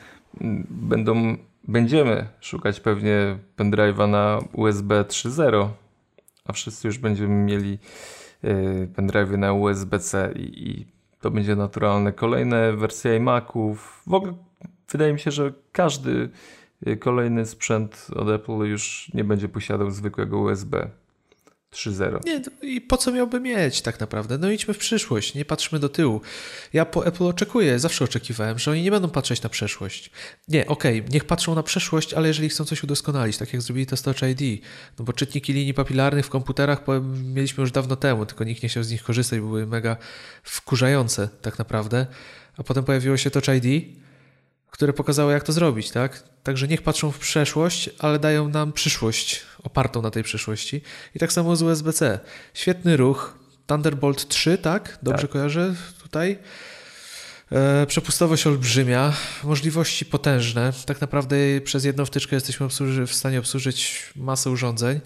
będą, 0.70 1.38
będziemy 1.68 2.28
szukać 2.40 2.80
pewnie 2.80 3.38
pendrive'a 3.58 4.10
na 4.10 4.40
USB 4.54 5.04
3.0, 5.04 5.70
a 6.46 6.54
wszyscy 6.54 6.88
już 6.88 6.98
będziemy 6.98 7.36
mieli 7.36 7.80
y, 8.44 8.90
pendrive'y 8.96 9.38
na 9.38 9.54
USB-C 9.54 10.34
i, 10.36 10.70
i 10.70 10.86
to 11.22 11.32
będzie 11.32 11.56
naturalne. 11.56 12.14
Kolejne 12.14 12.74
wersje 12.74 13.16
iMaców. 13.16 14.04
W 14.08 14.14
ogóle 14.14 14.34
wydaje 14.92 15.14
mi 15.14 15.20
się, 15.20 15.32
że 15.32 15.54
każdy 15.72 16.30
y, 16.88 16.98
kolejny 16.98 17.46
sprzęt 17.46 18.08
od 18.16 18.30
Apple 18.30 18.52
już 18.52 19.12
nie 19.14 19.24
będzie 19.24 19.50
posiadał 19.50 19.92
zwykłego 19.92 20.40
USB. 20.40 20.90
3-0. 21.74 22.26
Nie, 22.26 22.42
i 22.62 22.82
po 22.82 22.98
co 22.98 23.12
miałby 23.12 23.40
mieć 23.40 23.82
tak 23.82 24.00
naprawdę? 24.00 24.38
No 24.38 24.52
idźmy 24.52 24.74
w 24.74 24.78
przyszłość, 24.78 25.36
nie 25.36 25.46
patrzmy 25.46 25.80
do 25.80 25.90
tyłu. 25.90 26.22
Ja 26.74 26.86
po 26.86 27.06
Apple 27.06 27.24
oczekuję, 27.24 27.80
zawsze 27.80 28.04
oczekiwałem, 28.06 28.60
że 28.60 28.72
oni 28.72 28.84
nie 28.84 28.92
będą 28.92 29.10
patrzeć 29.10 29.42
na 29.42 29.50
przeszłość. 29.50 30.12
Nie, 30.48 30.68
okej, 30.68 31.00
okay, 31.00 31.14
niech 31.14 31.26
patrzą 31.26 31.56
na 31.56 31.64
przeszłość, 31.64 32.14
ale 32.14 32.28
jeżeli 32.28 32.50
chcą 32.50 32.66
coś 32.66 32.84
udoskonalić, 32.84 33.38
tak 33.38 33.54
jak 33.54 33.62
zrobili 33.62 33.86
to 33.86 33.98
z 33.98 34.02
Touch 34.02 34.22
ID, 34.22 34.64
no 35.00 35.06
bo 35.06 35.14
czytniki 35.14 35.54
linii 35.54 35.74
papilarnych 35.74 36.26
w 36.26 36.30
komputerach 36.30 36.80
mieliśmy 37.24 37.62
już 37.62 37.72
dawno 37.72 37.96
temu, 37.96 38.26
tylko 38.26 38.44
nikt 38.44 38.64
nie 38.64 38.70
chciał 38.70 38.84
z 38.84 38.92
nich 38.92 39.04
korzystać, 39.04 39.40
były 39.40 39.68
mega 39.68 39.98
wkurzające 40.44 41.30
tak 41.42 41.60
naprawdę. 41.60 42.08
A 42.58 42.64
potem 42.64 42.84
pojawiło 42.84 43.18
się 43.18 43.32
Touch 43.32 43.48
ID, 43.48 43.98
które 44.72 44.94
pokazały, 44.94 45.34
jak 45.34 45.44
to 45.44 45.54
zrobić, 45.54 45.92
tak? 45.92 46.24
Także 46.44 46.68
niech 46.68 46.82
patrzą 46.82 47.12
w 47.12 47.20
przeszłość, 47.20 47.90
ale 48.00 48.20
dają 48.20 48.50
nam 48.50 48.74
przyszłość 48.74 49.42
opartą 49.64 50.02
na 50.02 50.12
tej 50.12 50.24
przyszłości. 50.24 50.82
I 51.16 51.20
tak 51.20 51.34
samo 51.34 51.56
z 51.56 51.62
USB-C. 51.62 52.20
Świetny 52.54 52.98
ruch. 52.98 53.38
Thunderbolt 53.68 54.28
3, 54.28 54.58
tak? 54.58 55.00
Dobrze 55.04 55.22
tak. 55.22 55.32
kojarzę 55.32 55.76
tutaj? 56.04 56.40
E, 57.52 57.86
przepustowość 57.86 58.48
olbrzymia, 58.48 59.14
możliwości 59.44 60.06
potężne. 60.06 60.74
Tak 60.86 61.02
naprawdę 61.02 61.36
przez 61.64 61.84
jedną 61.86 62.06
wtyczkę 62.06 62.36
jesteśmy 62.36 62.68
w 63.08 63.14
stanie 63.14 63.40
obsłużyć 63.40 64.10
masę 64.16 64.50
urządzeń, 64.50 65.00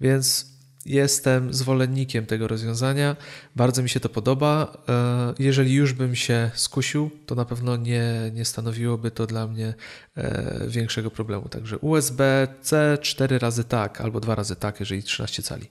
więc 0.00 0.53
jestem 0.86 1.54
zwolennikiem 1.54 2.26
tego 2.26 2.48
rozwiązania. 2.48 3.16
Bardzo 3.56 3.82
mi 3.82 3.88
się 3.88 4.00
to 4.00 4.08
podoba. 4.08 4.76
E, 4.88 5.34
jeżeli 5.38 5.74
już 5.74 5.92
bym 5.92 6.14
się 6.14 6.50
skusił, 6.54 7.10
to 7.26 7.34
na 7.34 7.44
pewno 7.44 7.76
nie, 7.76 8.30
nie 8.34 8.44
stanowiłoby 8.44 9.10
to 9.10 9.26
dla 9.26 9.46
mnie 9.46 9.74
e, 10.16 10.66
większego 10.68 11.10
problemu. 11.10 11.48
Także 11.48 11.78
USB-C 11.78 12.98
4 13.00 13.38
razy 13.38 13.64
tak, 13.64 14.00
albo 14.00 14.20
2 14.20 14.34
razy 14.34 14.56
tak, 14.56 14.80
jeżeli 14.80 15.02
13 15.02 15.42
cali. 15.42 15.66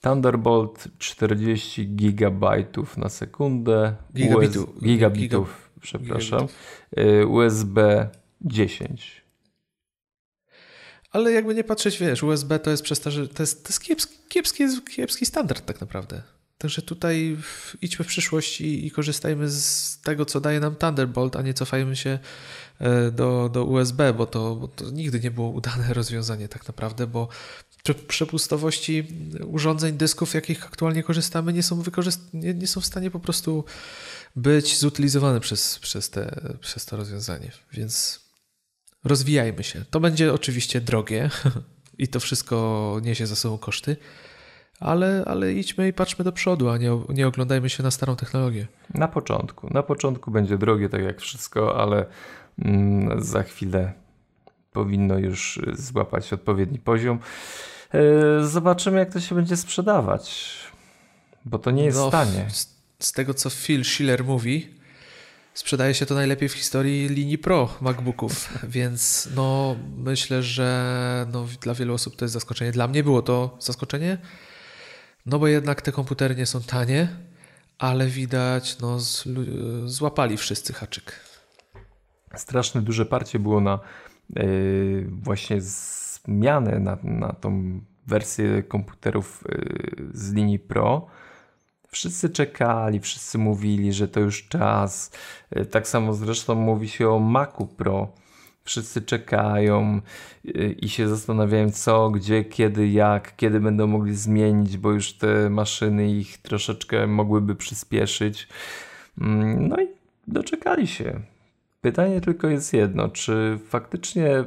Thunderbolt 0.00 0.88
40 0.98 1.88
gigabajtów 1.88 2.96
na 2.96 3.08
sekundę. 3.08 3.94
Gigabitu, 4.14 4.62
US, 4.62 4.84
gigabitów, 4.84 5.48
Giga, 5.48 5.80
przepraszam. 5.80 6.38
Gigabitów. 6.40 7.30
USB 7.30 8.08
10. 8.40 9.15
Ale 11.16 11.32
jakby 11.32 11.54
nie 11.54 11.64
patrzeć, 11.64 11.98
wiesz, 11.98 12.22
USB 12.22 12.58
to 12.58 12.70
jest 12.70 12.82
przestarzy, 12.82 13.28
to 13.28 13.42
jest, 13.42 13.64
to 13.64 13.68
jest 13.68 13.80
kiepski, 13.80 14.16
kiepski, 14.28 14.64
kiepski 14.96 15.26
standard 15.26 15.66
tak 15.66 15.80
naprawdę. 15.80 16.22
Także 16.58 16.82
tutaj 16.82 17.36
idźmy 17.82 18.04
w 18.04 18.08
przyszłość 18.08 18.60
i, 18.60 18.86
i, 18.86 18.90
korzystajmy 18.90 19.48
z 19.50 20.00
tego, 20.00 20.24
co 20.24 20.40
daje 20.40 20.60
nam 20.60 20.76
Thunderbolt, 20.76 21.36
a 21.36 21.42
nie 21.42 21.54
cofajmy 21.54 21.96
się 21.96 22.18
e, 22.78 23.10
do, 23.10 23.50
do 23.52 23.64
USB, 23.64 24.12
bo 24.14 24.26
to, 24.26 24.56
bo 24.56 24.68
to 24.68 24.90
nigdy 24.90 25.20
nie 25.20 25.30
było 25.30 25.50
udane 25.50 25.94
rozwiązanie 26.00 26.48
tak 26.48 26.68
naprawdę, 26.68 27.06
bo 27.06 27.28
przepustowości 28.08 29.06
urządzeń, 29.46 29.96
dysków, 29.96 30.34
jakich 30.34 30.66
aktualnie 30.66 31.02
korzystamy, 31.02 31.52
nie 31.52 31.62
są, 31.62 31.82
wykorzyst- 31.82 32.34
nie, 32.34 32.54
nie 32.54 32.66
są 32.66 32.80
w 32.80 32.86
stanie 32.86 33.10
po 33.10 33.20
prostu 33.20 33.64
być 34.36 34.78
zutylizowane 34.78 35.40
przez, 35.40 35.78
przez, 35.78 36.10
te, 36.10 36.40
przez 36.60 36.86
to 36.86 36.96
rozwiązanie. 36.96 37.52
Więc 37.72 38.25
rozwijajmy 39.06 39.64
się. 39.64 39.84
To 39.90 40.00
będzie 40.00 40.32
oczywiście 40.32 40.80
drogie 40.80 41.30
i 41.98 42.08
to 42.08 42.20
wszystko 42.20 42.98
niesie 43.02 43.26
za 43.26 43.36
sobą 43.36 43.58
koszty, 43.58 43.96
ale, 44.80 45.24
ale 45.26 45.52
idźmy 45.52 45.88
i 45.88 45.92
patrzmy 45.92 46.24
do 46.24 46.32
przodu, 46.32 46.68
a 46.68 46.78
nie, 46.78 46.90
nie 47.08 47.26
oglądajmy 47.26 47.70
się 47.70 47.82
na 47.82 47.90
starą 47.90 48.16
technologię. 48.16 48.66
Na 48.94 49.08
początku. 49.08 49.74
Na 49.74 49.82
początku 49.82 50.30
będzie 50.30 50.58
drogie, 50.58 50.88
tak 50.88 51.02
jak 51.02 51.20
wszystko, 51.20 51.82
ale 51.82 52.06
mm, 52.58 53.24
za 53.24 53.42
chwilę 53.42 53.92
powinno 54.72 55.18
już 55.18 55.60
złapać 55.72 56.32
odpowiedni 56.32 56.78
poziom. 56.78 57.18
E, 57.94 58.46
zobaczymy, 58.46 58.98
jak 58.98 59.12
to 59.12 59.20
się 59.20 59.34
będzie 59.34 59.56
sprzedawać, 59.56 60.54
bo 61.44 61.58
to 61.58 61.70
nie 61.70 61.84
jest 61.84 61.98
no, 61.98 62.10
tanie. 62.10 62.46
Z, 62.50 62.76
z 62.98 63.12
tego, 63.12 63.34
co 63.34 63.50
Phil 63.50 63.84
Schiller 63.84 64.24
mówi, 64.24 64.74
sprzedaje 65.56 65.94
się 65.94 66.06
to 66.06 66.14
najlepiej 66.14 66.48
w 66.48 66.52
historii 66.52 67.08
linii 67.08 67.38
Pro 67.38 67.68
MacBooków, 67.80 68.58
więc 68.68 69.28
no 69.36 69.76
myślę, 69.96 70.42
że 70.42 71.26
no, 71.32 71.46
dla 71.60 71.74
wielu 71.74 71.94
osób 71.94 72.16
to 72.16 72.24
jest 72.24 72.32
zaskoczenie. 72.32 72.72
Dla 72.72 72.88
mnie 72.88 73.04
było 73.04 73.22
to 73.22 73.56
zaskoczenie, 73.60 74.18
no 75.26 75.38
bo 75.38 75.46
jednak 75.46 75.82
te 75.82 75.92
komputery 75.92 76.36
nie 76.36 76.46
są 76.46 76.62
tanie, 76.62 77.08
ale 77.78 78.06
widać, 78.06 78.78
no 78.78 78.98
złapali 79.86 80.36
wszyscy 80.36 80.72
haczyk. 80.72 81.20
Straszne 82.34 82.82
duże 82.82 83.06
parcie 83.06 83.38
było 83.38 83.60
na 83.60 83.78
yy, 84.36 85.06
właśnie 85.08 85.60
zmianę 85.60 86.80
na, 86.80 86.98
na 87.02 87.32
tą 87.32 87.80
wersję 88.06 88.62
komputerów 88.62 89.44
yy, 89.48 90.06
z 90.12 90.32
linii 90.32 90.58
Pro 90.58 91.06
Wszyscy 91.96 92.30
czekali, 92.30 93.00
wszyscy 93.00 93.38
mówili, 93.38 93.92
że 93.92 94.08
to 94.08 94.20
już 94.20 94.48
czas. 94.48 95.10
E, 95.50 95.64
tak 95.64 95.88
samo 95.88 96.14
zresztą 96.14 96.54
mówi 96.54 96.88
się 96.88 97.08
o 97.10 97.18
Macu 97.18 97.66
Pro. 97.66 98.08
Wszyscy 98.64 99.02
czekają 99.02 100.00
e, 100.44 100.66
i 100.66 100.88
się 100.88 101.08
zastanawiają 101.08 101.70
co, 101.70 102.10
gdzie, 102.10 102.44
kiedy, 102.44 102.88
jak, 102.88 103.36
kiedy 103.36 103.60
będą 103.60 103.86
mogli 103.86 104.16
zmienić, 104.16 104.76
bo 104.76 104.92
już 104.92 105.12
te 105.12 105.50
maszyny 105.50 106.10
ich 106.10 106.38
troszeczkę 106.38 107.06
mogłyby 107.06 107.54
przyspieszyć. 107.54 108.48
Mm, 109.20 109.68
no 109.68 109.76
i 109.82 109.88
doczekali 110.26 110.86
się. 110.86 111.20
Pytanie 111.80 112.20
tylko 112.20 112.48
jest 112.48 112.72
jedno, 112.72 113.08
czy 113.08 113.58
faktycznie 113.68 114.44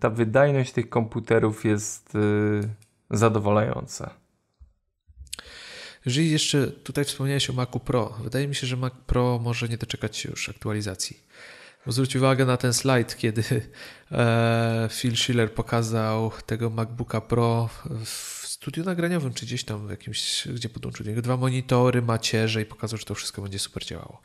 ta 0.00 0.10
wydajność 0.10 0.72
tych 0.72 0.88
komputerów 0.88 1.64
jest 1.64 2.14
e, 2.14 3.16
zadowalająca? 3.16 4.19
Jeżeli 6.06 6.30
jeszcze 6.30 6.66
tutaj 6.66 7.04
wspomniałeś 7.04 7.50
o 7.50 7.52
Macu 7.52 7.80
Pro, 7.80 8.18
wydaje 8.22 8.48
mi 8.48 8.54
się, 8.54 8.66
że 8.66 8.76
Mac 8.76 8.92
Pro 9.06 9.40
może 9.42 9.68
nie 9.68 9.76
doczekać 9.76 10.16
się 10.16 10.30
już 10.30 10.48
aktualizacji. 10.48 11.20
Bo 11.86 11.92
zwróć 11.92 12.16
uwagę 12.16 12.44
na 12.44 12.56
ten 12.56 12.72
slajd, 12.72 13.16
kiedy 13.16 13.42
e, 14.12 14.88
Phil 14.92 15.16
Schiller 15.16 15.54
pokazał 15.54 16.32
tego 16.46 16.70
MacBooka 16.70 17.20
Pro 17.20 17.68
w 18.04 18.40
studiu 18.46 18.84
nagraniowym, 18.84 19.34
czy 19.34 19.46
gdzieś 19.46 19.64
tam 19.64 19.86
w 19.86 19.90
jakimś, 19.90 20.48
gdzie 20.54 20.68
podłączył 20.68 21.04
do 21.04 21.10
niego 21.10 21.22
dwa 21.22 21.36
monitory, 21.36 22.02
macierze 22.02 22.62
i 22.62 22.64
pokazał, 22.64 22.98
że 22.98 23.04
to 23.04 23.14
wszystko 23.14 23.42
będzie 23.42 23.58
super 23.58 23.84
działało. 23.84 24.20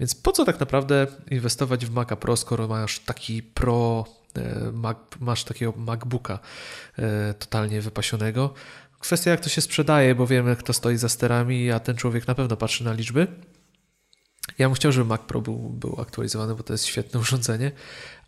Więc 0.00 0.14
po 0.14 0.32
co 0.32 0.44
tak 0.44 0.60
naprawdę 0.60 1.06
inwestować 1.30 1.86
w 1.86 1.90
Maca 1.90 2.16
Pro, 2.16 2.36
skoro 2.36 2.68
masz 2.68 2.98
taki 2.98 3.42
Pro, 3.42 4.04
e, 4.36 4.72
Mac, 4.72 4.96
masz 5.20 5.44
takiego 5.44 5.72
MacBooka 5.76 6.38
e, 6.98 7.34
totalnie 7.34 7.80
wypasionego, 7.80 8.54
Kwestia, 9.02 9.30
jak 9.30 9.40
to 9.40 9.48
się 9.48 9.60
sprzedaje, 9.60 10.14
bo 10.14 10.26
wiemy, 10.26 10.56
kto 10.56 10.72
stoi 10.72 10.96
za 10.96 11.08
sterami, 11.08 11.70
a 11.70 11.80
ten 11.80 11.96
człowiek 11.96 12.28
na 12.28 12.34
pewno 12.34 12.56
patrzy 12.56 12.84
na 12.84 12.92
liczby. 12.92 13.26
Ja 14.58 14.68
bym 14.68 14.74
chciał, 14.74 14.92
żeby 14.92 15.06
Mac 15.06 15.20
Pro 15.20 15.40
był, 15.40 15.58
był 15.58 16.00
aktualizowany, 16.00 16.54
bo 16.54 16.62
to 16.62 16.72
jest 16.74 16.86
świetne 16.86 17.20
urządzenie, 17.24 17.72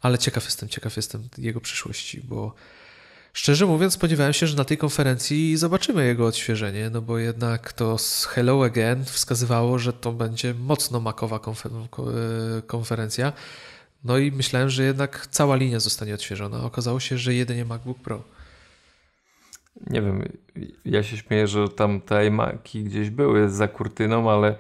ale 0.00 0.18
ciekaw 0.18 0.44
jestem, 0.44 0.68
ciekaw 0.68 0.96
jestem 0.96 1.28
jego 1.38 1.60
przyszłości, 1.60 2.20
bo 2.24 2.54
szczerze 3.32 3.66
mówiąc, 3.66 3.94
spodziewałem 3.94 4.32
się, 4.32 4.46
że 4.46 4.56
na 4.56 4.64
tej 4.64 4.78
konferencji 4.78 5.56
zobaczymy 5.56 6.06
jego 6.06 6.26
odświeżenie, 6.26 6.90
no 6.90 7.02
bo 7.02 7.18
jednak 7.18 7.72
to 7.72 7.98
z 7.98 8.24
Hello 8.24 8.64
Again 8.64 9.04
wskazywało, 9.04 9.78
że 9.78 9.92
to 9.92 10.12
będzie 10.12 10.54
mocno 10.54 11.00
makowa 11.00 11.40
konferencja. 12.66 13.32
No 14.04 14.18
i 14.18 14.32
myślałem, 14.32 14.70
że 14.70 14.82
jednak 14.82 15.28
cała 15.30 15.56
linia 15.56 15.80
zostanie 15.80 16.14
odświeżona. 16.14 16.64
Okazało 16.64 17.00
się, 17.00 17.18
że 17.18 17.34
jedynie 17.34 17.64
MacBook 17.64 17.98
Pro. 17.98 18.33
Nie 19.90 20.02
wiem, 20.02 20.28
ja 20.84 21.02
się 21.02 21.16
śmieję, 21.16 21.46
że 21.46 21.68
tam 21.68 22.00
te 22.00 22.26
iMaki 22.26 22.84
gdzieś 22.84 23.10
były 23.10 23.50
za 23.50 23.68
kurtyną, 23.68 24.30
ale 24.30 24.56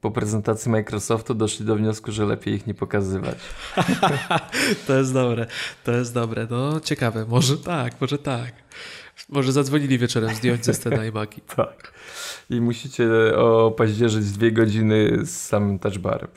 po 0.00 0.10
prezentacji 0.10 0.70
Microsoftu 0.70 1.34
doszli 1.34 1.66
do 1.66 1.76
wniosku, 1.76 2.12
że 2.12 2.26
lepiej 2.26 2.54
ich 2.54 2.66
nie 2.66 2.74
pokazywać. 2.74 3.38
to 4.86 4.98
jest 4.98 5.12
dobre, 5.12 5.46
to 5.84 5.92
jest 5.92 6.14
dobre. 6.14 6.46
No 6.50 6.80
ciekawe, 6.80 7.26
może 7.28 7.56
tak, 7.56 8.00
może 8.00 8.18
tak. 8.18 8.52
Może 9.28 9.52
zadzwonili 9.52 9.98
wieczorem 9.98 10.34
zdjąć 10.34 10.64
ze 10.64 10.74
sceny 10.74 11.08
iMaki. 11.08 11.40
tak. 11.56 11.92
I 12.50 12.60
musicie 12.60 13.08
opaździerzyć 13.36 14.30
dwie 14.30 14.52
godziny 14.52 15.18
z 15.22 15.30
samym 15.30 15.78
touchbarem. 15.78 16.28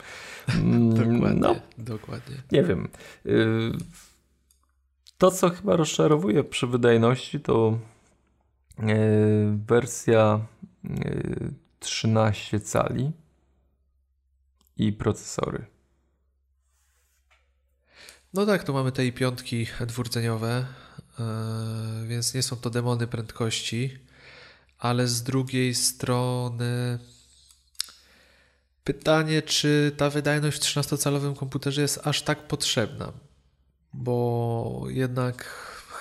Mm, 0.48 0.94
dokładnie, 0.94 1.40
no, 1.40 1.56
dokładnie. 1.78 2.36
Nie 2.52 2.62
wiem. 2.62 2.88
Y, 3.26 3.72
to, 5.18 5.30
co 5.30 5.50
chyba 5.50 5.76
rozczarowuje 5.76 6.44
przy 6.44 6.66
wydajności, 6.66 7.40
to 7.40 7.78
wersja 9.66 10.46
13 11.80 12.56
e, 12.56 12.60
cali 12.60 13.12
i 14.76 14.92
procesory. 14.92 15.66
No 18.34 18.46
tak, 18.46 18.64
tu 18.64 18.72
mamy 18.72 18.92
te 18.92 19.06
i 19.06 19.12
piątki 19.12 19.66
dwurdzeniowe, 19.86 20.66
e, 21.20 21.24
więc 22.06 22.34
nie 22.34 22.42
są 22.42 22.56
to 22.56 22.70
demony 22.70 23.06
prędkości, 23.06 23.98
ale 24.78 25.06
z 25.06 25.22
drugiej 25.22 25.74
strony 25.74 26.98
pytanie, 28.84 29.42
czy 29.42 29.92
ta 29.96 30.10
wydajność 30.10 30.58
w 30.58 30.60
13-calowym 30.60 31.36
komputerze 31.36 31.82
jest 31.82 32.06
aż 32.06 32.22
tak 32.22 32.48
potrzebna, 32.48 33.12
bo 33.92 34.84
jednak 34.88 35.44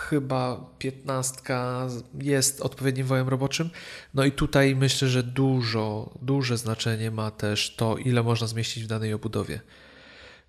chyba 0.10 0.70
piętnastka 0.78 1.88
jest 2.22 2.62
odpowiednim 2.62 3.08
wojem 3.08 3.30
roboczym. 3.30 3.70
No 4.14 4.26
i 4.26 4.32
tutaj 4.32 4.76
myślę, 4.76 5.08
że 5.08 5.24
dużo, 5.24 6.14
duże 6.22 6.58
znaczenie 6.58 7.12
ma 7.12 7.32
też 7.32 7.76
to, 7.76 7.98
ile 7.98 8.24
można 8.24 8.48
zmieścić 8.48 8.84
w 8.84 8.88
danej 8.88 9.14
obudowie, 9.14 9.62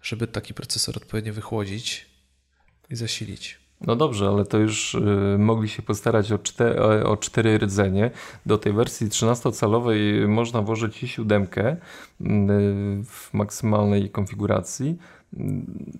żeby 0.03 0.27
taki 0.27 0.55
procesor 0.55 0.97
odpowiednio 0.97 1.33
wychłodzić 1.33 2.07
i 2.91 2.97
zasilić. 2.97 3.59
No 3.81 3.97
dobrze, 3.97 4.29
ale 4.29 4.45
to 4.45 4.59
już 4.59 4.95
y, 4.95 5.37
mogli 5.39 5.69
się 5.69 5.83
postarać 5.83 6.33
o, 6.33 6.39
czte, 6.39 6.83
o 7.05 7.17
cztery 7.17 7.59
rdzenie. 7.59 8.11
Do 8.47 8.59
tej 8.59 8.73
wersji 8.73 9.09
13-calowej 9.09 10.29
można 10.29 10.63
włożyć 10.63 11.03
i 11.03 11.09
siódemkę 11.09 11.73
y, 11.73 11.77
w 13.05 13.29
maksymalnej 13.33 14.11
konfiguracji 14.11 14.99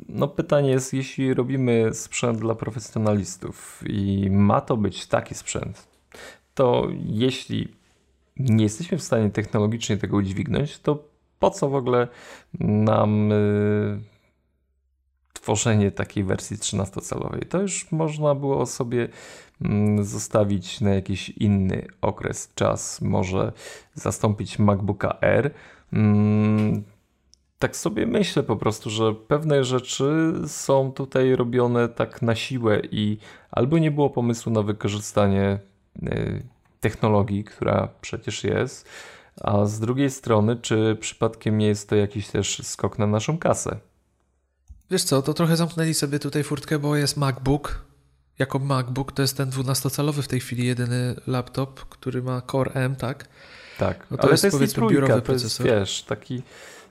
no 0.09 0.29
pytanie 0.29 0.71
jest, 0.71 0.95
jeśli 0.95 1.35
robimy 1.35 1.95
sprzęt 1.95 2.39
dla 2.39 2.55
profesjonalistów 2.55 3.83
i 3.87 4.29
ma 4.31 4.61
to 4.61 4.77
być 4.77 5.07
taki 5.07 5.35
sprzęt, 5.35 5.89
to 6.55 6.89
jeśli 7.05 7.69
nie 8.37 8.65
jesteśmy 8.65 8.99
w 8.99 9.03
stanie 9.03 9.31
technologicznie 9.31 9.97
tego 9.97 10.17
udźwignąć, 10.17 10.79
to 10.79 11.05
po 11.39 11.51
co 11.51 11.69
w 11.69 11.75
ogóle 11.75 12.09
nam 12.61 13.33
y, 13.33 14.01
tworzenie 15.33 15.91
takiej 15.91 16.25
wersji 16.25 16.57
13-calowej? 16.57 17.47
To 17.49 17.63
już 17.63 17.93
można 17.93 18.35
było 18.35 18.67
sobie 18.67 19.09
mm, 19.61 20.05
zostawić 20.05 20.81
na 20.81 20.91
jakiś 20.91 21.29
inny 21.29 21.87
okres, 22.01 22.53
czas, 22.55 23.01
może 23.01 23.53
zastąpić 23.95 24.59
MacBooka 24.59 25.17
R. 25.21 25.51
Mm, 25.93 26.85
tak 27.59 27.77
sobie 27.77 28.07
myślę 28.07 28.43
po 28.43 28.57
prostu, 28.57 28.91
że 28.91 29.15
pewne 29.15 29.65
rzeczy 29.65 30.33
są 30.47 30.93
tutaj 30.93 31.37
robione 31.37 31.89
tak 31.89 32.23
na 32.23 32.35
siłę 32.35 32.81
i 32.91 33.19
albo 33.51 33.79
nie 33.79 33.91
było 33.91 34.11
pomysłu 34.11 34.53
na 34.53 34.63
wykorzystanie 34.63 35.59
y, 36.03 36.43
technologii, 36.81 37.45
która 37.45 37.89
przecież 38.01 38.45
jest, 38.45 38.89
a 39.41 39.65
z 39.65 39.81
drugiej 39.81 40.11
strony, 40.11 40.57
czy 40.57 40.97
przypadkiem 41.01 41.59
nie 41.59 41.67
jest 41.67 41.89
to 41.89 41.97
jakiś 41.97 42.29
też 42.29 42.61
skok 42.65 42.99
na 42.99 43.07
naszą 43.07 43.39
kasę? 43.39 43.79
Wiesz 44.91 45.05
co, 45.05 45.23
to 45.23 45.35
trochę 45.35 45.57
zamknęli 45.57 45.95
sobie 45.95 46.19
tutaj 46.19 46.43
furtkę, 46.43 46.79
bo 46.79 46.97
jest 46.97 47.17
MacBook. 47.17 47.85
Jako 48.39 48.59
MacBook 48.59 49.13
to 49.13 49.23
jest 49.23 49.37
ten 49.37 49.51
12-calowy 49.51 50.23
w 50.23 50.29
tej 50.29 50.41
chwili 50.41 50.67
jedyny 50.67 51.15
laptop, 51.27 51.81
który 51.81 52.23
ma 52.23 52.43
Core 52.51 52.73
M, 52.75 52.97
tak? 52.97 53.29
Tak, 53.79 54.07
no 54.11 54.17
to 54.17 54.23
ale 54.23 54.33
jest, 54.33 54.43
to 54.43 54.47
jest 54.47 54.57
powiedzmy 54.57 54.89
biurowy 54.89 55.15
to 55.15 55.23
procesor. 55.23 55.67
Jest, 55.67 55.79
wiesz, 55.79 56.03
taki 56.03 56.43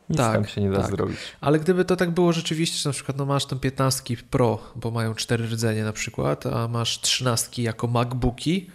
nic 0.10 0.18
tak, 0.18 0.34
tam 0.34 0.46
się 0.46 0.62
nie 0.62 0.70
da 0.70 0.82
tak. 0.82 0.92
zrobić. 0.92 1.18
Ale 1.42 1.60
gdyby 1.60 1.86
to 1.86 1.96
tak 1.96 2.12
było 2.12 2.34
rzeczywiście, 2.34 2.78
że 2.78 2.90
na 2.90 2.94
przykład 2.94 3.18
no 3.18 3.26
masz 3.26 3.46
ten 3.46 3.60
15 3.60 4.18
Pro, 4.30 4.60
bo 4.76 4.92
mają 4.92 5.16
cztery 5.16 5.48
rdzenie 5.48 5.84
na 5.84 5.94
przykład, 5.94 6.46
a 6.46 6.68
masz 6.68 7.02
13 7.02 7.64
jako 7.64 7.88
MacBooki, 7.88 8.70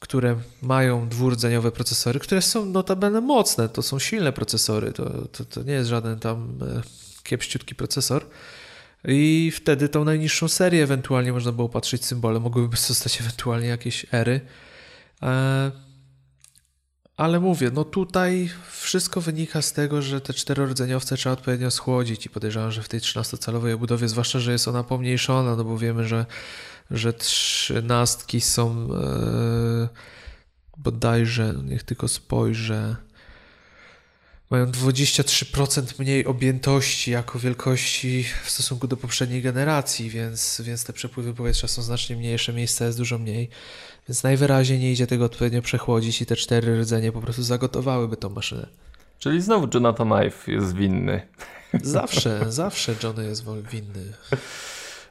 które 0.00 0.36
mają 0.62 1.08
dwurdzeniowe 1.08 1.72
procesory, 1.72 2.20
które 2.20 2.42
są 2.42 2.64
notabene 2.64 3.20
mocne, 3.20 3.68
to 3.68 3.82
są 3.82 3.98
silne 3.98 4.32
procesory, 4.32 4.92
to, 4.92 5.28
to, 5.28 5.44
to 5.44 5.62
nie 5.62 5.72
jest 5.72 5.90
żaden 5.90 6.18
tam 6.18 6.58
e, 6.62 6.82
kiepściutki 7.22 7.74
procesor. 7.74 8.26
I 9.04 9.52
wtedy 9.54 9.88
tą 9.88 10.04
najniższą 10.04 10.48
serię 10.48 10.82
ewentualnie 10.82 11.32
można 11.32 11.52
było 11.52 11.68
patrzeć 11.68 12.04
symbole, 12.04 12.40
mogłyby 12.40 12.76
zostać 12.76 13.20
ewentualnie 13.20 13.66
jakieś 13.66 14.06
ery. 14.12 14.40
Ale 17.16 17.40
mówię, 17.40 17.70
no 17.74 17.84
tutaj 17.84 18.50
wszystko 18.70 19.20
wynika 19.20 19.62
z 19.62 19.72
tego, 19.72 20.02
że 20.02 20.20
te 20.20 20.34
czterordzeniowce 20.34 21.16
trzeba 21.16 21.32
odpowiednio 21.32 21.70
schłodzić 21.70 22.26
i 22.26 22.30
podejrzewam, 22.30 22.72
że 22.72 22.82
w 22.82 22.88
tej 22.88 23.00
13-calowej 23.00 23.74
obudowie, 23.74 24.08
zwłaszcza, 24.08 24.40
że 24.40 24.52
jest 24.52 24.68
ona 24.68 24.84
pomniejszona, 24.84 25.56
no 25.56 25.64
bo 25.64 25.78
wiemy, 25.78 26.08
że 26.08 26.26
że 26.90 27.12
trzynastki 27.12 28.40
są 28.40 28.88
e, 28.94 29.88
bodajże, 30.76 31.54
niech 31.64 31.82
tylko 31.82 32.08
spojrzę, 32.08 32.96
mają 34.50 34.66
23% 34.66 36.00
mniej 36.00 36.26
objętości 36.26 37.10
jako 37.10 37.38
wielkości 37.38 38.24
w 38.44 38.50
stosunku 38.50 38.88
do 38.88 38.96
poprzedniej 38.96 39.42
generacji, 39.42 40.10
więc, 40.10 40.60
więc 40.64 40.84
te 40.84 40.92
przepływy 40.92 41.34
powietrza 41.34 41.68
są 41.68 41.82
znacznie 41.82 42.16
mniejsze, 42.16 42.52
miejsca 42.52 42.84
jest 42.84 42.98
dużo 42.98 43.18
mniej, 43.18 43.48
więc 44.08 44.22
najwyraźniej 44.22 44.78
nie 44.78 44.92
idzie 44.92 45.06
tego 45.06 45.24
odpowiednio 45.24 45.62
przechłodzić 45.62 46.22
i 46.22 46.26
te 46.26 46.36
cztery 46.36 46.80
rdzenie 46.80 47.12
po 47.12 47.20
prostu 47.20 47.42
zagotowałyby 47.42 48.16
tą 48.16 48.28
maszynę. 48.28 48.66
Czyli 49.18 49.40
znowu 49.40 49.68
Jonathan 49.74 50.12
Ive 50.12 50.48
jest 50.48 50.74
winny. 50.74 51.26
Zawsze, 51.82 52.40
zawsze 52.52 52.94
Johnny 53.02 53.24
jest 53.24 53.44
winny. 53.70 54.12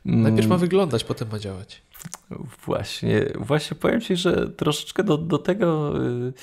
Najpierw 0.05 0.47
ma 0.47 0.55
mm. 0.55 0.59
wyglądać, 0.59 1.03
potem 1.03 1.29
ma 1.31 1.39
działać. 1.39 1.81
Właśnie, 2.65 3.25
właśnie 3.35 3.77
powiem 3.77 4.01
Ci, 4.01 4.15
że 4.15 4.49
troszeczkę 4.49 5.03
do, 5.03 5.17
do 5.17 5.37
tego 5.37 5.93
y, 6.03 6.33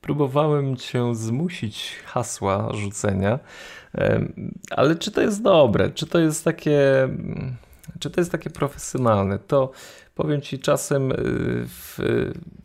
próbowałem 0.00 0.76
Cię 0.76 1.14
zmusić 1.14 1.92
hasła 2.04 2.72
rzucenia, 2.74 3.38
ale 4.70 4.96
czy 4.96 5.10
to 5.10 5.20
jest 5.20 5.42
dobre, 5.42 5.90
czy 5.90 6.06
to 6.06 6.18
jest 6.18 6.44
takie, 6.44 7.08
czy 7.98 8.10
to 8.10 8.20
jest 8.20 8.32
takie 8.32 8.50
profesjonalne, 8.50 9.38
to 9.38 9.70
powiem 10.14 10.40
Ci 10.40 10.58
czasem, 10.58 11.12
y, 11.12 11.16
w, 11.66 11.98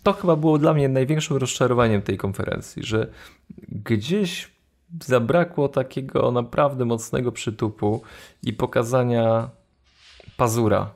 to 0.03 0.13
chyba 0.13 0.35
było 0.35 0.57
dla 0.57 0.73
mnie 0.73 0.89
największym 0.89 1.37
rozczarowaniem 1.37 2.01
tej 2.01 2.17
konferencji, 2.17 2.83
że 2.83 3.07
gdzieś 3.69 4.51
zabrakło 5.05 5.69
takiego 5.69 6.31
naprawdę 6.31 6.85
mocnego 6.85 7.31
przytupu 7.31 8.01
i 8.43 8.53
pokazania 8.53 9.49
pazura. 10.37 10.91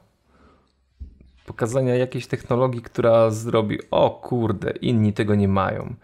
Pokazania 1.45 1.95
jakiejś 1.95 2.27
technologii, 2.27 2.81
która 2.81 3.29
zrobi, 3.29 3.79
o 3.91 4.09
kurde, 4.09 4.71
inni 4.71 5.13
tego 5.13 5.35
nie 5.35 5.47
mają. 5.47 5.95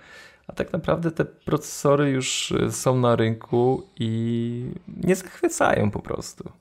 A 0.47 0.53
tak 0.53 0.73
naprawdę 0.73 1.11
te 1.11 1.25
procesory 1.25 2.09
już 2.09 2.51
y, 2.51 2.71
są 2.71 2.97
na 2.97 3.15
rynku 3.15 3.83
i 3.99 4.71
nie 4.87 5.15
zachwycają 5.15 5.91
po 5.91 5.99
prostu. 5.99 6.51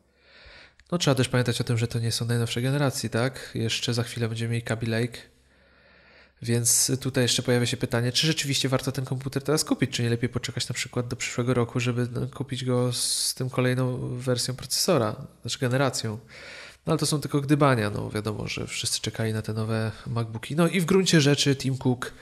No 0.92 0.98
trzeba 0.98 1.14
też 1.14 1.28
pamiętać 1.28 1.60
o 1.60 1.64
tym, 1.64 1.78
że 1.78 1.88
to 1.88 1.98
nie 1.98 2.12
są 2.12 2.24
najnowsze 2.24 2.62
generacji, 2.62 3.10
tak? 3.10 3.50
Jeszcze 3.54 3.94
za 3.94 4.02
chwilę 4.02 4.28
będziemy 4.28 4.50
mieli 4.50 4.62
Kaby 4.62 4.86
Lake. 4.86 5.18
Więc 6.42 6.92
tutaj 7.00 7.24
jeszcze 7.24 7.42
pojawia 7.42 7.66
się 7.66 7.76
pytanie, 7.76 8.12
czy 8.12 8.26
rzeczywiście 8.26 8.68
warto 8.68 8.92
ten 8.92 9.04
komputer 9.04 9.42
teraz 9.42 9.64
kupić, 9.64 9.90
czy 9.90 10.02
nie 10.02 10.10
lepiej 10.10 10.28
poczekać 10.28 10.68
na 10.68 10.74
przykład 10.74 11.08
do 11.08 11.16
przyszłego 11.16 11.54
roku, 11.54 11.80
żeby 11.80 12.08
no, 12.12 12.26
kupić 12.26 12.64
go 12.64 12.92
z 12.92 13.34
tym 13.34 13.50
kolejną 13.50 13.98
wersją 14.16 14.54
procesora, 14.54 15.16
znaczy 15.42 15.58
generacją. 15.58 16.18
No 16.86 16.92
ale 16.92 16.98
to 16.98 17.06
są 17.06 17.20
tylko 17.20 17.40
gdybania. 17.40 17.90
No 17.90 18.10
wiadomo, 18.10 18.48
że 18.48 18.66
wszyscy 18.66 19.00
czekali 19.00 19.32
na 19.32 19.42
te 19.42 19.52
nowe 19.52 19.92
MacBooki. 20.06 20.56
No 20.56 20.68
i 20.68 20.80
w 20.80 20.84
gruncie 20.84 21.20
rzeczy 21.20 21.56
Tim 21.56 21.78
Cook 21.78 22.12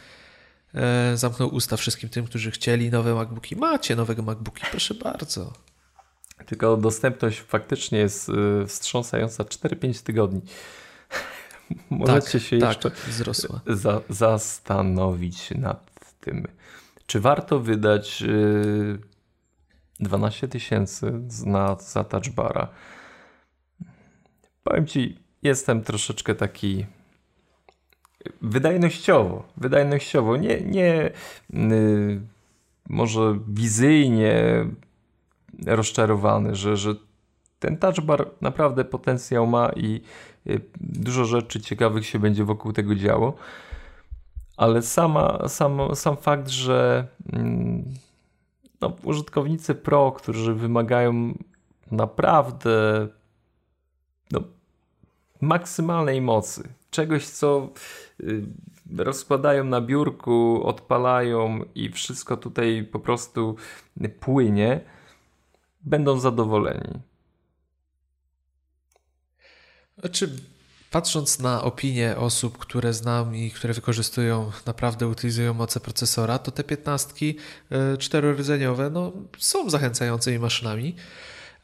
e, 0.74 1.16
zamknął 1.16 1.55
usta 1.55 1.76
wszystkim 1.76 2.09
tym, 2.09 2.26
którzy 2.26 2.51
chcieli 2.51 2.90
nowe 2.90 3.14
MacBooki. 3.14 3.56
Macie 3.56 3.97
nowego 3.97 4.22
MacBooki, 4.22 4.62
proszę 4.70 4.94
bardzo. 4.94 5.52
Tylko 6.47 6.77
dostępność 6.77 7.40
faktycznie 7.40 7.98
jest 7.98 8.28
y, 8.28 8.66
wstrząsająca 8.66 9.44
4-5 9.44 10.02
tygodni. 10.02 10.40
Możecie 11.90 12.39
tak, 12.39 12.43
się 12.43 12.59
tak, 12.59 12.68
jeszcze 12.68 12.90
wzrosła. 13.09 13.60
Za, 13.66 14.01
zastanowić 14.09 15.51
nad 15.51 16.10
tym, 16.20 16.48
czy 17.06 17.20
warto 17.20 17.60
wydać 17.60 18.23
y, 18.23 18.98
12 20.01 20.48
tysięcy 20.48 21.12
na, 21.44 21.77
za 21.81 22.05
touchbara 22.05 22.68
Powiem 24.66 24.86
Ci, 24.86 25.18
jestem 25.43 25.82
troszeczkę 25.82 26.35
taki 26.35 26.86
wydajnościowo, 28.43 29.48
wydajnościowo, 29.56 30.36
nie, 30.36 30.60
nie 30.60 31.10
yy, 31.51 32.20
może 32.89 33.39
wizyjnie 33.48 34.66
rozczarowany, 35.66 36.54
że, 36.54 36.76
że 36.76 36.94
ten 37.58 37.76
touch 37.76 38.00
bar 38.00 38.30
naprawdę 38.40 38.84
potencjał 38.84 39.46
ma 39.46 39.70
i 39.76 40.00
yy, 40.44 40.60
dużo 40.80 41.24
rzeczy 41.24 41.60
ciekawych 41.60 42.06
się 42.06 42.18
będzie 42.18 42.44
wokół 42.44 42.72
tego 42.72 42.94
działo. 42.94 43.34
Ale 44.56 44.82
sama, 44.82 45.48
sam, 45.48 45.78
sam 45.94 46.16
fakt, 46.16 46.48
że 46.48 47.08
yy, 47.32 47.38
no, 48.80 48.96
użytkownicy 49.02 49.74
Pro, 49.74 50.12
którzy 50.12 50.54
wymagają 50.54 51.34
naprawdę 51.90 53.08
no, 54.30 54.40
maksymalnej 55.40 56.20
mocy. 56.20 56.68
Czegoś, 56.90 57.26
co 57.26 57.68
y, 58.20 58.42
rozkładają 58.98 59.64
na 59.64 59.80
biurku, 59.80 60.62
odpalają 60.64 61.60
i 61.74 61.90
wszystko 61.90 62.36
tutaj 62.36 62.88
po 62.92 63.00
prostu 63.00 63.56
płynie, 64.20 64.80
będą 65.86 66.20
zadowoleni. 66.20 67.00
Znaczy, 69.98 70.36
patrząc 70.90 71.38
na 71.38 71.62
opinie 71.62 72.16
osób, 72.16 72.58
które 72.58 72.92
znam 72.92 73.36
i 73.36 73.50
które 73.50 73.74
wykorzystują, 73.74 74.52
naprawdę 74.66 75.08
utylizują 75.08 75.54
moce 75.54 75.80
procesora, 75.80 76.38
to 76.38 76.50
te 76.50 76.64
piętnastki 76.64 77.36
y, 77.94 77.98
czterordzeniowe 77.98 78.90
no, 78.90 79.12
są 79.38 79.70
zachęcającymi 79.70 80.38
maszynami. 80.38 80.96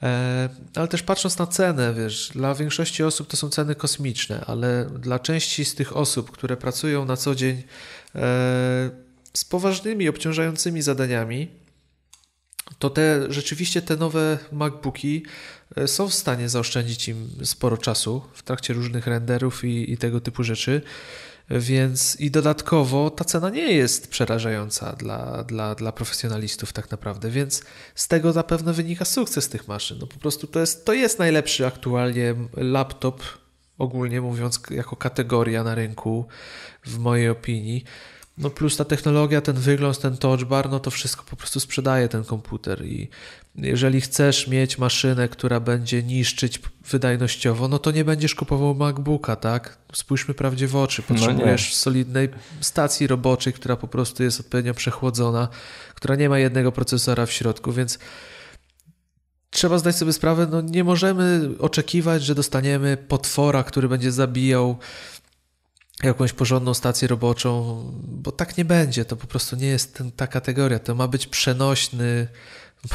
E, 0.03 0.49
ale 0.75 0.89
też 0.89 1.03
patrząc 1.03 1.39
na 1.39 1.47
cenę, 1.47 1.95
wiesz, 1.95 2.31
dla 2.35 2.55
większości 2.55 3.03
osób 3.03 3.29
to 3.29 3.37
są 3.37 3.49
ceny 3.49 3.75
kosmiczne, 3.75 4.45
ale 4.47 4.91
dla 4.99 5.19
części 5.19 5.65
z 5.65 5.75
tych 5.75 5.97
osób, 5.97 6.31
które 6.31 6.57
pracują 6.57 7.05
na 7.05 7.17
co 7.17 7.35
dzień 7.35 7.57
e, 7.57 7.63
z 9.35 9.45
poważnymi, 9.45 10.09
obciążającymi 10.09 10.83
zadaniami, 10.83 11.49
to 12.79 12.91
te 12.91 13.33
rzeczywiście 13.33 13.83
te 13.83 13.97
nowe 13.97 14.39
MacBooki 14.53 15.23
e, 15.77 15.89
są 15.89 16.09
w 16.09 16.15
stanie 16.15 16.49
zaoszczędzić 16.49 17.09
im 17.09 17.31
sporo 17.45 17.77
czasu 17.77 18.23
w 18.33 18.43
trakcie 18.43 18.75
różnych 18.75 19.07
renderów 19.07 19.65
i, 19.65 19.93
i 19.93 19.97
tego 19.97 20.21
typu 20.21 20.45
rzeczy. 20.45 20.83
Więc 21.51 22.21
i 22.21 22.31
dodatkowo 22.31 23.11
ta 23.11 23.25
cena 23.25 23.51
nie 23.51 23.73
jest 23.73 24.11
przerażająca 24.11 24.93
dla, 24.93 25.45
dla, 25.45 25.75
dla 25.75 25.93
profesjonalistów 25.93 26.73
tak 26.73 26.91
naprawdę, 26.91 27.31
więc 27.31 27.63
z 27.95 28.09
tego 28.09 28.33
zapewne 28.33 28.73
wynika 28.73 29.05
sukces 29.05 29.49
tych 29.49 29.69
maszyn. 29.69 29.99
No 30.01 30.07
po 30.07 30.19
prostu 30.19 30.47
to 30.47 30.61
jest, 30.61 30.85
to 30.85 30.93
jest 30.93 31.19
najlepszy 31.19 31.67
aktualnie 31.67 32.35
laptop, 32.57 33.23
ogólnie 33.79 34.21
mówiąc, 34.21 34.61
jako 34.71 34.97
kategoria 34.97 35.65
na 35.65 35.75
rynku, 35.75 36.27
w 36.87 36.99
mojej 36.99 37.29
opinii. 37.29 37.85
No 38.39 38.51
plus 38.51 38.77
ta 38.77 38.85
technologia, 38.85 39.41
ten 39.41 39.57
wygląd, 39.57 39.99
ten 39.99 40.17
touch 40.17 40.45
bar, 40.45 40.71
no 40.71 40.81
to 40.81 40.91
wszystko 40.91 41.25
po 41.31 41.37
prostu 41.37 41.61
sprzedaje 41.61 42.09
ten 42.09 42.25
komputer 42.25 42.87
i 42.87 43.09
jeżeli 43.55 44.01
chcesz 44.01 44.49
mieć 44.49 44.79
maszynę, 44.79 45.29
która 45.29 45.61
będzie 45.61 46.03
niszczyć 46.03 46.61
wydajnościowo, 46.91 47.69
no 47.69 47.79
to 47.79 47.91
nie 47.91 48.05
będziesz 48.05 48.35
kupował 48.35 48.75
MacBooka, 48.75 49.37
tak? 49.37 49.79
Spójrzmy 49.93 50.35
prawdzie 50.35 50.69
w 50.69 50.77
oczy. 50.77 51.03
No 51.03 51.15
Potrzebujesz 51.15 51.71
no 51.71 51.77
solidnej 51.77 52.29
stacji 52.61 53.07
roboczej, 53.07 53.53
która 53.53 53.77
po 53.77 53.89
prostu 53.89 54.23
jest 54.23 54.41
odpowiednio 54.41 54.75
przechłodzona, 54.75 55.49
która 55.95 56.17
nie 56.17 56.29
ma 56.29 56.39
jednego 56.39 56.73
procesora 56.73 57.27
w 57.27 57.33
środku, 57.33 57.73
więc 57.73 57.99
trzeba 59.51 59.79
zdać 59.79 59.97
sobie 59.97 60.13
sprawę, 60.13 60.47
no 60.51 60.61
nie 60.61 60.85
możemy 60.85 61.49
oczekiwać, 61.59 62.25
że 62.25 62.35
dostaniemy 62.35 62.97
potwora, 62.97 63.63
który 63.63 63.89
będzie 63.89 64.13
zabijał 64.13 64.79
jakąś 66.03 66.33
porządną 66.33 66.75
stację 66.75 67.09
roboczą, 67.09 67.83
bo 68.03 68.33
tak 68.33 68.59
nie 68.59 68.65
będzie. 68.65 69.05
To 69.05 69.17
po 69.17 69.27
prostu 69.27 69.57
nie 69.57 69.67
jest 69.67 69.95
ten, 69.95 70.13
ta 70.13 70.27
kategoria. 70.27 70.79
To 70.79 70.95
ma 70.95 71.09
być 71.09 71.27
przenośny, 71.27 72.29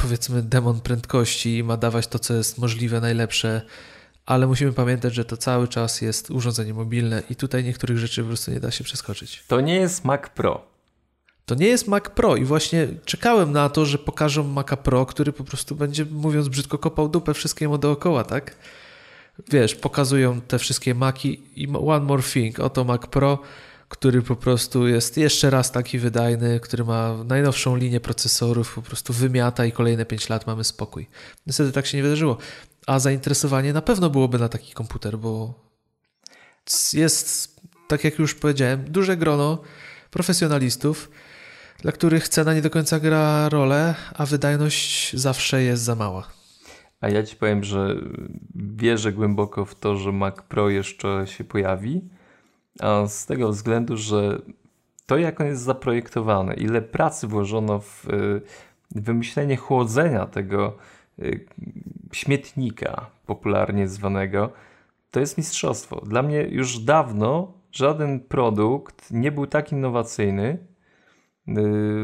powiedzmy, 0.02 0.42
demon 0.42 0.82
prędkości 0.82 1.58
i 1.58 1.64
ma 1.64 1.78
dawać 1.78 2.08
to, 2.08 2.20
co 2.20 2.34
jest 2.34 2.58
możliwe, 2.58 3.02
najlepsze. 3.02 3.62
Ale 4.26 4.48
musimy 4.48 4.74
pamiętać, 4.74 5.14
że 5.14 5.26
to 5.26 5.38
cały 5.38 5.68
czas 5.68 6.02
jest 6.02 6.32
urządzenie 6.32 6.74
mobilne 6.74 7.24
i 7.30 7.36
tutaj 7.36 7.64
niektórych 7.64 7.98
rzeczy 7.98 8.22
po 8.22 8.28
prostu 8.28 8.52
nie 8.52 8.60
da 8.60 8.72
się 8.72 8.84
przeskoczyć. 8.84 9.44
To 9.48 9.62
nie 9.62 9.76
jest 9.76 10.06
Mac 10.06 10.22
Pro. 10.36 10.78
To 11.46 11.56
nie 11.56 11.68
jest 11.68 11.88
Mac 11.88 12.04
Pro 12.04 12.36
i 12.36 12.46
właśnie 12.46 12.88
czekałem 13.06 13.52
na 13.52 13.70
to, 13.70 13.86
że 13.86 13.98
pokażą 13.98 14.44
Maca 14.44 14.78
Pro, 14.78 15.06
który 15.06 15.34
po 15.34 15.44
prostu 15.44 15.76
będzie, 15.76 16.06
mówiąc 16.06 16.48
brzydko, 16.48 16.78
kopał 16.78 17.10
dupę 17.10 17.34
wszystkiemu 17.34 17.78
dookoła, 17.78 18.24
tak? 18.24 18.56
Wiesz, 19.52 19.76
pokazują 19.76 20.42
te 20.42 20.60
wszystkie 20.60 20.96
Maki 20.96 21.44
i 21.56 21.68
one 21.68 22.06
more 22.06 22.24
thing, 22.24 22.60
oto 22.60 22.84
Mac 22.84 23.02
Pro, 23.02 23.40
który 23.90 24.22
po 24.22 24.36
prostu 24.36 24.88
jest 24.88 25.18
jeszcze 25.18 25.50
raz 25.50 25.72
taki 25.72 26.00
wydajny, 26.00 26.60
który 26.60 26.84
ma 26.84 27.24
najnowszą 27.24 27.76
linię 27.76 28.00
procesorów, 28.00 28.76
po 28.76 28.82
prostu 28.82 29.14
wymiata 29.14 29.66
i 29.66 29.72
kolejne 29.72 30.06
5 30.06 30.30
lat 30.30 30.48
mamy 30.48 30.64
spokój. 30.64 31.08
Niestety 31.48 31.72
tak 31.72 31.86
się 31.86 31.98
nie 31.98 32.04
wydarzyło. 32.04 32.38
A 32.88 33.00
zainteresowanie 33.00 33.74
na 33.74 33.82
pewno 33.82 34.10
byłoby 34.10 34.40
na 34.40 34.50
taki 34.50 34.74
komputer, 34.74 35.18
bo 35.18 35.54
jest, 36.94 37.56
tak 37.88 38.04
jak 38.04 38.20
już 38.20 38.36
powiedziałem, 38.36 38.92
duże 38.92 39.18
grono 39.18 39.62
profesjonalistów, 40.12 41.10
dla 41.82 41.92
których 41.92 42.30
cena 42.30 42.54
nie 42.54 42.62
do 42.62 42.70
końca 42.70 43.00
gra 43.00 43.50
rolę, 43.50 43.96
a 44.14 44.26
wydajność 44.26 45.16
zawsze 45.16 45.64
jest 45.64 45.84
za 45.84 45.96
mała. 45.96 46.37
A 47.02 47.10
ja 47.10 47.24
ci 47.24 47.36
powiem, 47.36 47.64
że 47.64 47.96
wierzę 48.56 49.12
głęboko 49.12 49.66
w 49.66 49.76
to, 49.76 49.96
że 49.96 50.12
Mac 50.12 50.42
Pro 50.42 50.70
jeszcze 50.70 51.28
się 51.28 51.44
pojawi, 51.44 52.02
a 52.80 53.08
z 53.08 53.26
tego 53.26 53.50
względu, 53.50 53.98
że 53.98 54.42
to 55.06 55.18
jak 55.18 55.42
on 55.42 55.48
jest 55.48 55.62
zaprojektowany, 55.62 56.54
ile 56.54 56.82
pracy 56.82 57.28
włożono 57.28 57.80
w 57.80 58.10
y, 58.10 58.42
wymyślenie 58.92 59.58
chłodzenia 59.58 60.26
tego 60.26 60.78
y, 61.20 61.46
śmietnika, 62.12 63.06
popularnie 63.26 63.88
zwanego, 63.88 64.52
to 65.12 65.20
jest 65.20 65.38
mistrzostwo. 65.38 66.02
Dla 66.06 66.24
mnie 66.24 66.42
już 66.42 66.80
dawno 66.80 67.54
żaden 67.72 68.20
produkt 68.20 69.12
nie 69.12 69.32
był 69.32 69.48
tak 69.48 69.72
innowacyjny 69.72 70.58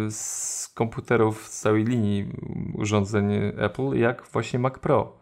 z 0.10 0.68
komputerów 0.68 1.48
z 1.48 1.60
całej 1.60 1.84
linii 1.84 2.32
urządzeń 2.74 3.32
Apple, 3.58 3.94
jak 3.94 4.28
właśnie 4.32 4.60
Mac 4.60 4.80
Pro. 4.80 5.20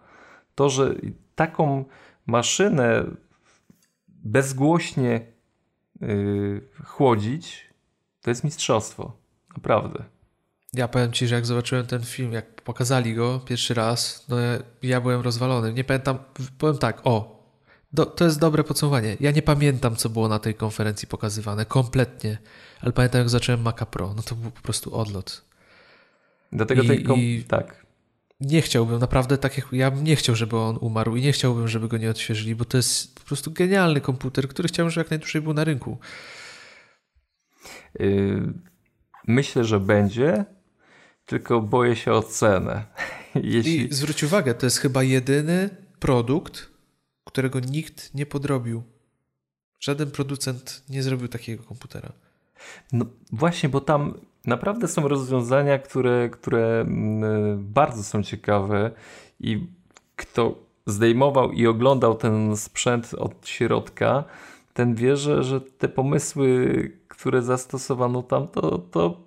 To, 0.56 0.70
że 0.70 0.96
taką 1.36 1.86
maszynę 2.26 3.06
bezgłośnie 4.08 5.26
yy, 6.02 6.62
chłodzić, 6.84 7.70
to 8.22 8.30
jest 8.30 8.44
mistrzostwo. 8.44 9.18
Naprawdę. 9.58 10.04
Ja 10.74 10.88
powiem 10.88 11.12
Ci, 11.12 11.28
że 11.28 11.36
jak 11.36 11.46
zobaczyłem 11.46 11.86
ten 11.86 12.04
film, 12.04 12.34
jak 12.34 12.62
pokazali 12.62 13.16
go 13.16 13.40
pierwszy 13.40 13.74
raz, 13.74 14.26
no 14.30 14.40
ja, 14.40 14.60
ja 14.82 15.02
byłem 15.02 15.22
rozwalony. 15.22 15.74
Nie 15.74 15.84
pamiętam, 15.84 16.18
powiem 16.58 16.78
tak, 16.78 17.02
o, 17.04 17.41
do, 17.94 18.06
to 18.06 18.26
jest 18.26 18.40
dobre 18.40 18.64
podsumowanie. 18.64 19.18
Ja 19.20 19.32
nie 19.32 19.42
pamiętam, 19.42 19.96
co 19.96 20.10
było 20.10 20.28
na 20.28 20.40
tej 20.40 20.56
konferencji 20.56 21.08
pokazywane, 21.08 21.66
kompletnie, 21.66 22.38
ale 22.82 22.92
pamiętam, 22.92 23.20
jak 23.20 23.30
zacząłem 23.30 23.62
Maca 23.62 23.86
Pro, 23.86 24.14
no 24.14 24.24
to 24.24 24.36
był 24.36 24.52
po 24.52 24.62
prostu 24.62 24.96
odlot. 24.96 25.46
Dlatego 26.52 26.82
I, 26.82 26.88
tej 26.88 27.04
kom... 27.04 27.20
i 27.20 27.44
tak. 27.48 27.86
Nie 28.42 28.62
chciałbym, 28.62 29.00
naprawdę 29.00 29.38
tak 29.38 29.58
jak 29.58 29.68
ja 29.72 29.92
bym 29.92 30.04
nie 30.04 30.16
chciał, 30.16 30.36
żeby 30.36 30.58
on 30.58 30.78
umarł 30.82 31.16
i 31.16 31.22
nie 31.22 31.32
chciałbym, 31.32 31.68
żeby 31.68 31.88
go 31.88 31.98
nie 31.98 32.10
odświeżyli, 32.10 32.56
bo 32.56 32.66
to 32.66 32.78
jest 32.78 33.16
po 33.16 33.22
prostu 33.22 33.52
genialny 33.52 34.02
komputer, 34.02 34.48
który 34.48 34.68
chciałbym, 34.68 34.92
żeby 34.92 35.04
jak 35.04 35.12
najdłużej 35.12 35.42
był 35.42 35.54
na 35.54 35.64
rynku. 35.64 35.98
Yy, 38.00 38.54
myślę, 39.28 39.64
że 39.64 39.80
będzie, 39.80 40.46
tylko 41.26 41.62
boję 41.62 41.96
się 41.96 42.14
o 42.14 42.24
cenę. 42.24 42.86
Jeśli... 43.36 43.88
I 43.88 43.94
zwróć 43.94 44.24
uwagę, 44.24 44.54
to 44.54 44.66
jest 44.66 44.78
chyba 44.78 45.04
jedyny 45.04 45.70
produkt, 46.00 46.71
którego 47.24 47.60
nikt 47.60 48.14
nie 48.14 48.26
podrobił. 48.26 48.84
Żaden 49.80 50.12
producent 50.12 50.84
nie 50.90 51.04
zrobił 51.04 51.28
takiego 51.28 51.64
komputera. 51.64 52.12
No 52.92 53.06
właśnie, 53.32 53.70
bo 53.70 53.82
tam 53.82 54.14
naprawdę 54.46 54.88
są 54.88 55.08
rozwiązania, 55.08 55.80
które, 55.80 56.30
które 56.30 56.82
mm, 56.82 57.74
bardzo 57.74 58.04
są 58.04 58.24
ciekawe 58.24 58.92
i 59.40 59.68
kto 60.16 60.56
zdejmował 60.86 61.52
i 61.52 61.68
oglądał 61.68 62.16
ten 62.16 62.58
sprzęt 62.58 63.14
od 63.14 63.48
środka, 63.48 64.24
ten 64.74 64.96
wie, 64.96 65.18
że, 65.18 65.44
że 65.44 65.62
te 65.62 65.90
pomysły, 65.90 66.92
które 67.08 67.42
zastosowano 67.42 68.24
tam, 68.24 68.48
to, 68.48 68.78
to 68.78 69.22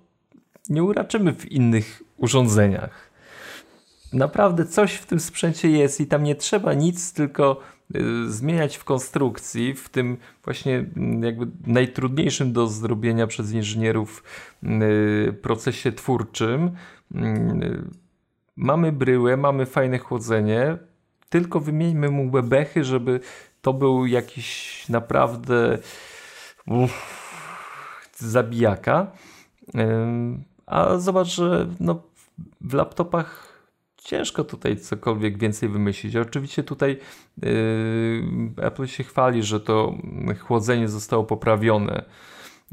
nie 0.69 0.83
uraczymy 0.83 1.33
w 1.33 1.51
innych 1.51 2.03
urządzeniach. 2.17 3.11
Naprawdę 4.13 4.65
coś 4.65 4.93
w 4.93 5.05
tym 5.05 5.19
sprzęcie 5.19 5.69
jest 5.69 6.01
i 6.01 6.07
tam 6.07 6.23
nie 6.23 6.35
trzeba 6.35 6.73
nic, 6.73 7.13
tylko 7.13 7.59
zmieniać 8.27 8.77
w 8.77 8.83
konstrukcji, 8.83 9.73
w 9.73 9.89
tym 9.89 10.17
właśnie 10.43 10.77
mm, 10.77 11.23
jakby 11.23 11.47
najtrudniejszym 11.67 12.53
do 12.53 12.67
zrobienia 12.67 13.27
przez 13.27 13.51
inżynierów 13.51 14.23
y, 14.63 15.33
procesie 15.33 15.91
twórczym. 15.91 16.71
Y, 17.15 17.83
mamy 18.55 18.91
bryłę, 18.91 19.37
mamy 19.37 19.65
fajne 19.65 19.97
chłodzenie, 19.97 20.77
tylko 21.29 21.59
wymieńmy 21.59 22.09
mu 22.09 22.29
bebechy, 22.29 22.83
żeby 22.83 23.19
to 23.61 23.73
był 23.73 24.05
jakiś 24.05 24.89
naprawdę 24.89 25.77
uff, 26.67 27.25
zabijaka. 28.17 29.11
A 30.65 30.97
zobacz, 30.97 31.27
że 31.27 31.67
no, 31.79 32.03
w 32.61 32.73
laptopach 32.73 33.44
ciężko 34.05 34.43
tutaj 34.43 34.77
cokolwiek 34.77 35.37
więcej 35.37 35.69
wymyślić. 35.69 36.15
Oczywiście 36.15 36.63
tutaj 36.63 36.99
yy, 37.41 37.49
Apple 38.57 38.85
się 38.85 39.03
chwali, 39.03 39.43
że 39.43 39.59
to 39.59 39.95
chłodzenie 40.39 40.87
zostało 40.87 41.23
poprawione, 41.23 42.05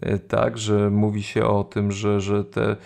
yy, 0.03 0.19
tak, 0.19 0.59
że 0.59 0.91
mówi 0.91 1.23
się 1.23 1.47
o 1.47 1.65
tym, 1.65 1.93
że, 1.93 2.21
że 2.21 2.45
te 2.45 2.77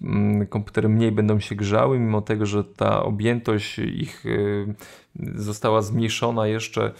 yy, 0.00 0.46
komputery 0.46 0.88
mniej 0.88 1.12
będą 1.12 1.40
się 1.40 1.54
grzały, 1.54 1.98
mimo 1.98 2.20
tego, 2.20 2.46
że 2.46 2.64
ta 2.64 3.02
objętość 3.02 3.78
ich 3.78 4.26
y, 4.26 4.74
została 5.34 5.82
zmniejszona 5.82 6.46
jeszcze 6.46 6.92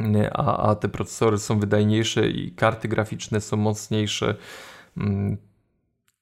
y, 0.00 0.30
a, 0.32 0.70
a 0.70 0.74
te 0.74 0.88
procesory 0.88 1.38
są 1.38 1.60
wydajniejsze 1.60 2.28
i 2.28 2.52
karty 2.52 2.88
graficzne 2.88 3.40
są 3.40 3.56
mocniejsze. 3.56 4.34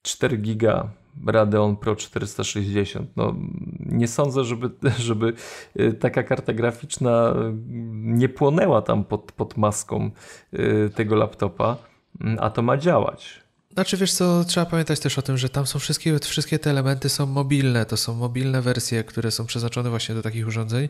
4 0.01 0.35
mm, 0.35 0.43
giga 0.43 0.89
Radeon 1.27 1.77
Pro 1.77 1.95
460. 1.95 3.09
No, 3.15 3.35
nie 3.79 4.07
sądzę, 4.07 4.43
żeby, 4.43 4.69
żeby 4.99 5.33
y, 5.79 5.93
taka 5.93 6.23
karta 6.23 6.53
graficzna 6.53 7.33
y, 7.49 7.53
nie 7.93 8.29
płonęła 8.29 8.81
tam 8.81 9.03
pod, 9.03 9.31
pod 9.31 9.57
maską 9.57 10.11
y, 10.53 10.89
tego 10.95 11.15
laptopa, 11.15 11.77
mm, 12.21 12.37
a 12.41 12.49
to 12.49 12.61
ma 12.61 12.77
działać. 12.77 13.43
Znaczy 13.73 13.97
wiesz 13.97 14.13
co, 14.13 14.43
trzeba 14.43 14.65
pamiętać 14.65 14.99
też 14.99 15.17
o 15.17 15.21
tym, 15.21 15.37
że 15.37 15.49
tam 15.49 15.67
są 15.67 15.79
wszystkie, 15.79 16.19
wszystkie 16.19 16.59
te 16.59 16.69
elementy 16.69 17.09
są 17.09 17.25
mobilne, 17.25 17.85
to 17.85 17.97
są 17.97 18.15
mobilne 18.15 18.61
wersje, 18.61 19.03
które 19.03 19.31
są 19.31 19.45
przeznaczone 19.45 19.89
właśnie 19.89 20.15
do 20.15 20.21
takich 20.21 20.47
urządzeń. 20.47 20.89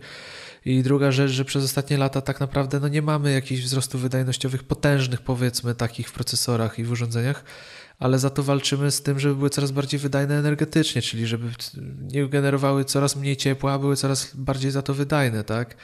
I 0.66 0.84
druga 0.84 1.12
rzecz, 1.12 1.32
że 1.32 1.46
przez 1.46 1.64
ostatnie 1.66 1.98
lata 1.98 2.22
tak 2.22 2.40
naprawdę 2.40 2.80
no 2.80 2.88
nie 2.88 3.02
mamy 3.02 3.34
jakichś 3.34 3.62
wzrostów 3.62 4.02
wydajnościowych 4.02 4.64
potężnych 4.64 5.22
powiedzmy 5.22 5.76
takich 5.76 6.10
w 6.10 6.12
procesorach 6.12 6.80
i 6.80 6.84
w 6.84 6.92
urządzeniach, 6.92 7.44
ale 8.00 8.20
za 8.20 8.30
to 8.30 8.44
walczymy 8.44 8.92
z 8.92 9.02
tym, 9.02 9.20
żeby 9.20 9.36
były 9.36 9.50
coraz 9.50 9.72
bardziej 9.72 10.00
wydajne 10.00 10.40
energetycznie, 10.40 11.02
czyli 11.02 11.28
żeby 11.28 11.50
nie 12.02 12.28
generowały 12.28 12.86
coraz 12.86 13.16
mniej 13.16 13.38
ciepła, 13.38 13.74
a 13.74 13.80
były 13.80 13.96
coraz 13.96 14.36
bardziej 14.36 14.72
za 14.72 14.82
to 14.82 14.94
wydajne, 14.94 15.44
tak? 15.44 15.76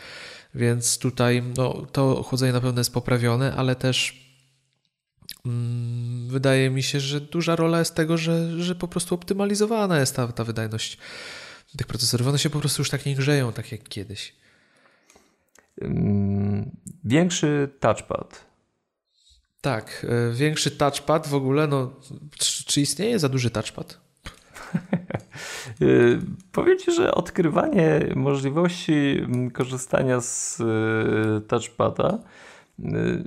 Więc 0.55 0.97
tutaj 0.97 1.43
no, 1.57 1.85
to 1.91 2.23
chłodzenie 2.23 2.53
na 2.53 2.61
pewno 2.61 2.79
jest 2.79 2.93
poprawione, 2.93 3.55
ale 3.55 3.75
też 3.75 4.29
mm, 5.45 6.27
wydaje 6.27 6.69
mi 6.69 6.83
się, 6.83 6.99
że 6.99 7.21
duża 7.21 7.55
rola 7.55 7.79
jest 7.79 7.95
tego, 7.95 8.17
że, 8.17 8.63
że 8.63 8.75
po 8.75 8.87
prostu 8.87 9.15
optymalizowana 9.15 9.99
jest 9.99 10.15
ta, 10.15 10.27
ta 10.27 10.43
wydajność 10.43 10.97
tych 11.77 11.87
procesorów. 11.87 12.27
One 12.27 12.39
się 12.39 12.49
po 12.49 12.59
prostu 12.59 12.81
już 12.81 12.89
tak 12.89 13.05
nie 13.05 13.15
grzeją, 13.15 13.53
tak 13.53 13.71
jak 13.71 13.83
kiedyś. 13.83 14.35
Większy 17.03 17.69
touchpad. 17.79 18.48
Tak, 19.61 20.05
e, 20.09 20.33
większy 20.33 20.71
touchpad 20.71 21.27
w 21.27 21.35
ogóle, 21.35 21.67
no, 21.67 21.91
czy, 22.37 22.65
czy 22.65 22.81
istnieje 22.81 23.19
za 23.19 23.29
duży 23.29 23.49
touchpad? 23.49 23.97
Y, 25.81 26.19
powiem 26.51 26.79
Ci, 26.79 26.91
że 26.91 27.15
odkrywanie 27.15 27.99
możliwości 28.15 29.27
korzystania 29.53 30.21
z 30.21 30.59
y, 30.59 31.41
touchpada 31.47 32.19
y, 32.79 33.23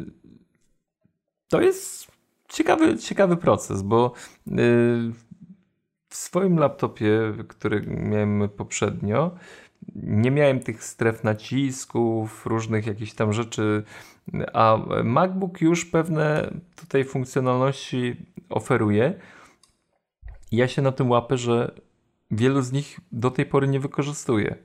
to 1.48 1.60
jest 1.60 2.06
ciekawy, 2.48 2.98
ciekawy 2.98 3.36
proces, 3.36 3.82
bo 3.82 4.12
w 6.09 6.16
swoim 6.16 6.59
laptopie, 6.59 7.32
który 7.48 7.80
miałem 7.86 8.48
poprzednio, 8.48 9.30
nie 9.94 10.30
miałem 10.30 10.60
tych 10.60 10.84
stref 10.84 11.24
nacisków, 11.24 12.46
różnych 12.46 12.86
jakichś 12.86 13.12
tam 13.12 13.32
rzeczy, 13.32 13.82
a 14.53 14.78
MacBook 15.05 15.61
już 15.61 15.85
pewne 15.85 16.51
tutaj 16.77 17.05
funkcjonalności 17.05 18.16
oferuje. 18.51 19.20
Ja 20.53 20.69
się 20.69 20.82
na 20.82 20.93
tym 20.93 21.11
łapę, 21.11 21.39
że 21.39 21.74
wielu 22.31 22.62
z 22.62 22.73
nich 22.73 23.01
do 23.12 23.31
tej 23.31 23.47
pory 23.47 23.69
nie 23.69 23.81
wykorzystuje. 23.81 24.57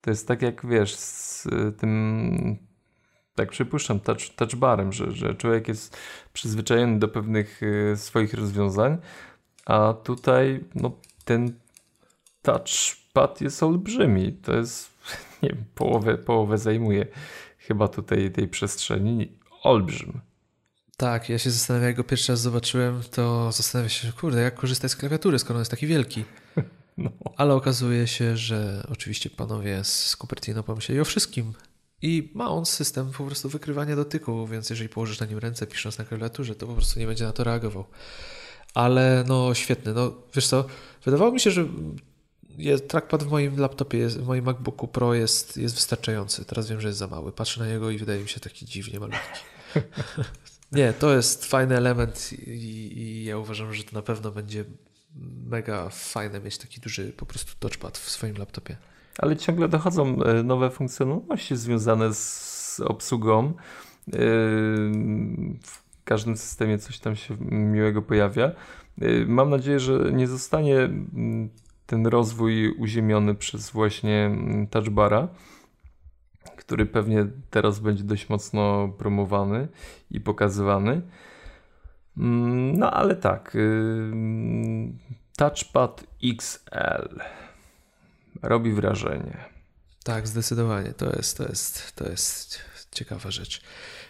To 0.00 0.10
jest 0.10 0.28
tak 0.28 0.42
jak 0.42 0.66
wiesz, 0.66 0.94
z 0.94 1.48
tym, 1.78 2.58
tak 3.34 3.50
przypuszczam, 3.50 4.00
touch, 4.00 4.28
touchbarem, 4.36 4.92
że, 4.92 5.12
że 5.12 5.34
człowiek 5.34 5.68
jest 5.68 5.96
przyzwyczajony 6.32 6.98
do 6.98 7.08
pewnych 7.08 7.62
y, 7.62 7.96
swoich 7.96 8.34
rozwiązań, 8.34 8.98
a 9.66 9.94
tutaj 10.04 10.64
no, 10.74 10.92
ten 11.24 11.52
touchpad 12.42 13.40
jest 13.40 13.62
olbrzymi. 13.62 14.32
To 14.32 14.56
jest, 14.56 14.90
nie 15.42 15.48
wiem, 15.48 15.64
połowę, 15.74 16.18
połowę 16.18 16.58
zajmuje 16.58 17.06
chyba 17.70 17.88
tutaj 17.88 18.30
tej 18.30 18.48
przestrzeni. 18.48 19.32
Olbrzym. 19.62 20.20
Tak, 20.96 21.28
ja 21.28 21.38
się 21.38 21.50
zastanawiam, 21.50 21.86
jak 21.86 21.96
go 21.96 22.04
pierwszy 22.04 22.32
raz 22.32 22.40
zobaczyłem, 22.40 23.02
to 23.10 23.52
zastanawiam 23.52 23.88
się, 23.88 24.12
kurde, 24.12 24.40
jak 24.40 24.54
korzystać 24.54 24.90
z 24.90 24.96
klawiatury, 24.96 25.38
skoro 25.38 25.56
on 25.56 25.60
jest 25.60 25.70
taki 25.70 25.86
wielki. 25.86 26.24
No. 26.98 27.10
Ale 27.36 27.54
okazuje 27.54 28.06
się, 28.06 28.36
że 28.36 28.86
oczywiście 28.92 29.30
panowie 29.30 29.84
z 29.84 30.16
Cupertino 30.16 30.62
pomyśleli 30.62 31.00
o 31.00 31.04
wszystkim. 31.04 31.52
I 32.02 32.32
ma 32.34 32.50
on 32.50 32.66
system 32.66 33.10
po 33.10 33.24
prostu 33.24 33.48
wykrywania 33.48 33.96
dotyku, 33.96 34.46
więc 34.46 34.70
jeżeli 34.70 34.88
położysz 34.88 35.20
na 35.20 35.26
nim 35.26 35.38
ręce 35.38 35.66
pisząc 35.66 35.98
na 35.98 36.04
klawiaturze, 36.04 36.54
to 36.54 36.66
po 36.66 36.72
prostu 36.72 37.00
nie 37.00 37.06
będzie 37.06 37.24
na 37.24 37.32
to 37.32 37.44
reagował. 37.44 37.84
Ale 38.74 39.24
no 39.28 39.54
świetny, 39.54 39.94
no 39.94 40.12
wiesz 40.34 40.46
co, 40.46 40.64
wydawało 41.04 41.32
mi 41.32 41.40
się, 41.40 41.50
że 41.50 41.68
jest, 42.58 42.88
trackpad 42.88 43.22
w 43.24 43.30
moim 43.30 43.58
laptopie, 43.58 43.98
jest, 43.98 44.20
w 44.20 44.26
moim 44.26 44.44
MacBooku 44.44 44.88
Pro 44.88 45.14
jest, 45.14 45.56
jest 45.56 45.74
wystarczający. 45.74 46.44
Teraz 46.44 46.68
wiem, 46.68 46.80
że 46.80 46.88
jest 46.88 46.98
za 46.98 47.06
mały. 47.06 47.32
Patrzę 47.32 47.60
na 47.60 47.66
niego 47.66 47.90
i 47.90 47.98
wydaje 47.98 48.22
mi 48.22 48.28
się 48.28 48.40
taki 48.40 48.66
dziwnie 48.66 49.00
malutki. 49.00 49.40
Nie, 50.72 50.92
to 50.92 51.14
jest 51.14 51.44
fajny 51.44 51.76
element 51.76 52.32
i, 52.32 52.52
i, 52.98 53.24
ja 53.24 53.38
uważam, 53.38 53.74
że 53.74 53.84
to 53.84 53.96
na 53.96 54.02
pewno 54.02 54.30
będzie 54.30 54.64
mega 55.46 55.88
fajne 55.88 56.40
mieć 56.40 56.58
taki 56.58 56.80
duży 56.80 57.12
po 57.12 57.26
prostu 57.26 57.52
touchpad 57.58 57.98
w 57.98 58.10
swoim 58.10 58.36
laptopie. 58.36 58.76
Ale 59.18 59.36
ciągle 59.36 59.68
dochodzą 59.68 60.22
e, 60.22 60.42
nowe 60.42 60.70
funkcjonalności 60.70 61.56
związane 61.56 62.14
z 62.14 62.80
obsługą. 62.84 63.44
E, 63.44 63.52
w 65.62 66.04
każdym 66.04 66.36
systemie 66.36 66.78
coś 66.78 66.98
tam 66.98 67.16
się 67.16 67.36
miłego 67.50 68.02
pojawia. 68.02 68.44
E, 69.00 69.26
mam 69.26 69.50
nadzieję, 69.50 69.80
że 69.80 70.12
nie 70.12 70.26
zostanie 70.26 70.90
ten 71.90 72.06
rozwój 72.06 72.74
uziemiony 72.78 73.34
przez 73.34 73.70
właśnie 73.70 74.30
touchbara 74.70 75.28
który 76.56 76.86
pewnie 76.86 77.26
teraz 77.50 77.78
będzie 77.78 78.04
dość 78.04 78.28
mocno 78.28 78.88
promowany 78.88 79.68
i 80.10 80.20
pokazywany. 80.20 81.02
Mm, 82.16 82.78
no 82.78 82.90
ale 82.90 83.16
tak, 83.16 83.56
Touchpad 85.36 86.04
XL 86.24 87.20
robi 88.42 88.72
wrażenie. 88.72 89.44
Tak, 90.04 90.28
zdecydowanie. 90.28 90.92
To 90.92 91.16
jest, 91.16 91.36
to 91.36 91.48
jest, 91.48 91.96
to 91.96 92.08
jest 92.08 92.64
ciekawa 92.92 93.30
rzecz. 93.30 93.62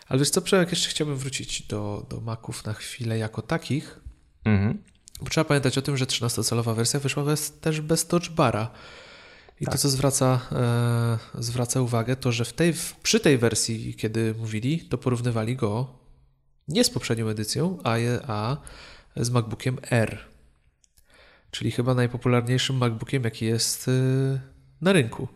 Ale 0.09 0.19
wiesz 0.19 0.31
co, 0.31 0.43
Przemek, 0.43 0.71
jeszcze 0.71 0.89
chciałbym 0.89 1.17
wrócić 1.17 1.63
do, 1.63 2.07
do 2.11 2.21
Maców 2.21 2.65
na 2.65 2.73
chwilę 2.73 3.19
jako 3.19 3.43
takich. 3.43 4.01
Mhm. 4.45 4.83
Trzeba 5.31 5.45
pamiętać 5.45 5.79
o 5.79 5.83
tym, 5.83 5.97
że 5.97 6.05
13-calowa 6.05 6.75
wersja 6.75 7.01
wyszła 7.01 7.25
bez, 7.25 7.53
też 7.61 7.81
bez 7.81 8.07
touchbara. 8.07 8.71
I 9.61 9.65
tak. 9.65 9.75
to, 9.75 9.79
co 9.79 9.89
zwraca, 9.89 10.41
e, 10.53 11.43
zwraca 11.43 11.81
uwagę, 11.81 12.17
to 12.17 12.33
że 12.33 12.45
w 12.45 12.53
tej, 12.53 12.73
w, 12.73 12.95
przy 13.03 13.21
tej 13.21 13.39
wersji, 13.39 13.95
kiedy 13.95 14.35
mówili, 14.39 14.81
to 14.81 14.99
porównywali 14.99 15.57
go 15.57 15.99
nie 16.69 16.85
z 16.85 16.91
poprzednią 16.91 17.29
edycją, 17.29 17.79
a, 17.85 17.97
a 18.27 18.57
z 19.17 19.31
MacBookiem 19.31 19.79
R. 19.91 20.19
Czyli 21.51 21.71
chyba 21.71 21.95
najpopularniejszym 21.95 22.77
MacBookiem, 22.77 23.25
jaki 23.25 23.45
jest 23.45 23.89
e, 23.89 23.93
na 24.81 24.93
rynku. 24.93 25.29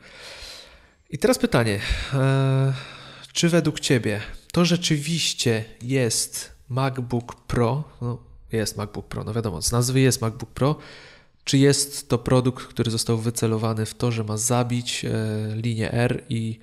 I 1.10 1.18
teraz 1.18 1.38
pytanie. 1.38 1.80
E, 2.14 2.72
czy 3.32 3.48
według 3.48 3.80
Ciebie 3.80 4.20
to 4.52 4.64
rzeczywiście 4.64 5.64
jest 5.82 6.52
MacBook 6.68 7.34
Pro? 7.34 7.84
No, 8.00 8.33
jest 8.56 8.76
MacBook 8.76 9.06
Pro, 9.06 9.24
no 9.24 9.34
wiadomo, 9.34 9.62
z 9.62 9.72
nazwy 9.72 10.00
jest 10.00 10.20
MacBook 10.20 10.50
Pro 10.50 10.76
czy 11.44 11.58
jest 11.58 12.08
to 12.08 12.18
produkt, 12.18 12.66
który 12.66 12.90
został 12.90 13.18
wycelowany 13.18 13.86
w 13.86 13.94
to, 13.94 14.12
że 14.12 14.24
ma 14.24 14.36
zabić 14.36 15.04
e, 15.04 15.10
linię 15.56 15.92
R 15.92 16.24
i 16.28 16.58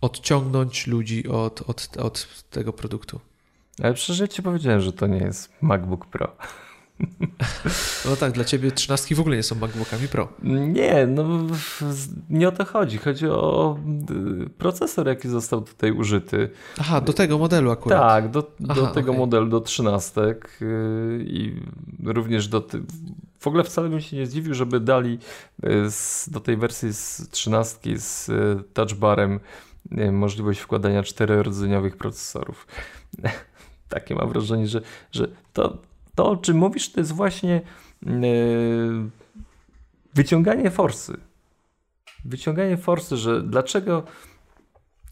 odciągnąć 0.00 0.86
ludzi 0.86 1.28
od, 1.28 1.70
od, 1.70 1.96
od 1.96 2.44
tego 2.50 2.72
produktu? 2.72 3.20
Ale 3.82 3.94
przecież 3.94 4.18
ja 4.18 4.28
ci 4.28 4.42
powiedziałem, 4.42 4.80
że 4.80 4.92
to 4.92 5.06
nie 5.06 5.18
jest 5.18 5.52
MacBook 5.60 6.06
Pro. 6.06 6.36
No 8.04 8.16
tak, 8.16 8.32
dla 8.32 8.44
ciebie 8.44 8.72
trzynastki 8.72 9.14
w 9.14 9.20
ogóle 9.20 9.36
nie 9.36 9.42
są 9.42 9.54
MacBookami 9.54 10.08
Pro. 10.08 10.28
Nie, 10.42 11.06
no 11.06 11.46
nie 12.30 12.48
o 12.48 12.52
to 12.52 12.64
chodzi. 12.64 12.98
Chodzi 12.98 13.28
o 13.28 13.78
y, 14.46 14.50
procesor, 14.50 15.06
jaki 15.06 15.28
został 15.28 15.62
tutaj 15.62 15.92
użyty. 15.92 16.50
Aha, 16.78 17.00
do 17.00 17.12
tego 17.12 17.38
modelu 17.38 17.70
akurat. 17.70 18.00
Tak, 18.00 18.30
do, 18.30 18.42
do 18.60 18.82
Aha, 18.82 18.86
tego 18.94 19.10
okay. 19.10 19.20
modelu, 19.20 19.46
do 19.46 19.60
trzynastek 19.60 20.58
y, 20.62 21.24
i 21.28 21.60
również 22.04 22.48
do... 22.48 22.66
W 23.38 23.46
ogóle 23.46 23.64
wcale 23.64 23.88
bym 23.88 24.00
się 24.00 24.16
nie 24.16 24.26
zdziwił, 24.26 24.54
żeby 24.54 24.80
dali 24.80 25.18
y, 25.64 25.68
do 26.26 26.40
tej 26.40 26.56
wersji 26.56 26.92
z 26.92 27.28
trzynastki 27.30 27.98
z 27.98 28.30
touchbarem 28.74 29.40
możliwość 30.12 30.60
wkładania 30.60 31.02
czterorodzeniowych 31.02 31.96
procesorów. 31.96 32.66
Takie 33.88 34.14
mam 34.14 34.28
wrażenie, 34.28 34.66
że, 34.68 34.80
że 35.12 35.28
to 35.52 35.78
to, 36.16 36.30
o 36.30 36.36
czym 36.36 36.56
mówisz, 36.56 36.92
to 36.92 37.00
jest 37.00 37.12
właśnie 37.12 37.60
yy, 38.02 39.10
wyciąganie 40.14 40.70
forsy. 40.70 41.16
Wyciąganie 42.24 42.76
forsy, 42.76 43.16
że 43.16 43.42
dlaczego 43.42 44.02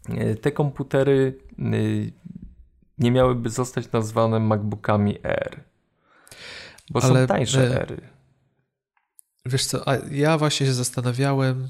e, 0.09 0.35
te 0.35 0.51
komputery 0.51 1.37
yy, 1.57 2.11
nie 2.97 3.11
miałyby 3.11 3.49
zostać 3.49 3.91
nazwane 3.91 4.39
MacBookami 4.39 5.25
Air. 5.25 5.63
Bo 6.89 7.03
Ale, 7.03 7.21
są 7.21 7.27
tańsze 7.27 7.81
Airy. 7.81 8.01
Wiesz 9.45 9.65
co, 9.65 9.85
ja 10.11 10.37
właśnie 10.37 10.67
się 10.67 10.73
zastanawiałem 10.73 11.67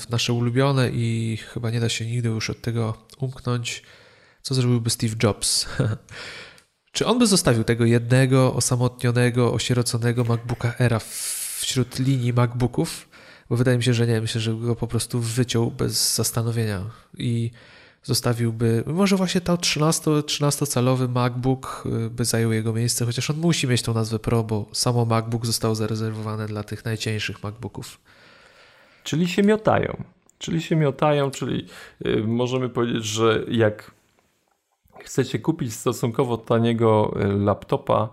w 0.00 0.10
nasze 0.10 0.32
ulubione 0.32 0.90
i 0.90 1.36
chyba 1.36 1.70
nie 1.70 1.80
da 1.80 1.88
się 1.88 2.06
nigdy 2.06 2.28
już 2.28 2.50
od 2.50 2.60
tego 2.60 3.06
umknąć, 3.18 3.82
co 4.42 4.54
zrobiłby 4.54 4.90
Steve 4.90 5.14
Jobs. 5.22 5.66
Czy 6.92 7.06
on 7.06 7.18
by 7.18 7.26
zostawił 7.26 7.64
tego 7.64 7.84
jednego, 7.84 8.54
osamotnionego, 8.54 9.52
osieroconego 9.52 10.24
MacBooka 10.24 10.74
Era 10.78 10.98
wśród 11.58 11.98
linii 11.98 12.32
MacBooków? 12.32 13.08
Bo 13.50 13.56
wydaje 13.56 13.76
mi 13.76 13.82
się, 13.82 13.94
że 13.94 14.06
nie. 14.06 14.20
Myślę, 14.20 14.40
że 14.40 14.54
go 14.54 14.76
po 14.76 14.86
prostu 14.86 15.20
wyciął 15.20 15.70
bez 15.70 16.14
zastanowienia 16.14 16.84
i 17.18 17.50
zostawiłby. 18.02 18.84
Może 18.86 19.16
właśnie 19.16 19.40
to 19.40 19.56
13, 19.56 20.10
13-calowy 20.10 21.08
MacBook 21.08 21.84
y, 22.06 22.10
by 22.10 22.24
zajął 22.24 22.52
jego 22.52 22.72
miejsce, 22.72 23.06
chociaż 23.06 23.30
on 23.30 23.36
musi 23.36 23.66
mieć 23.66 23.82
tą 23.82 23.94
nazwę 23.94 24.18
Pro, 24.18 24.42
bo 24.44 24.66
samo 24.72 25.04
MacBook 25.04 25.46
zostało 25.46 25.74
zarezerwowane 25.74 26.46
dla 26.46 26.62
tych 26.62 26.84
najcieńszych 26.84 27.42
MacBooków. 27.42 28.00
Czyli 29.04 29.28
się 29.28 29.42
miotają. 29.42 30.04
Czyli 30.38 30.62
się 30.62 30.76
miotają, 30.76 31.30
czyli 31.30 31.66
yy, 32.04 32.26
możemy 32.26 32.68
powiedzieć, 32.68 33.04
że 33.04 33.44
jak 33.48 33.90
chcecie 35.04 35.38
kupić 35.38 35.74
stosunkowo 35.74 36.36
taniego 36.36 37.14
y, 37.22 37.32
laptopa 37.32 38.08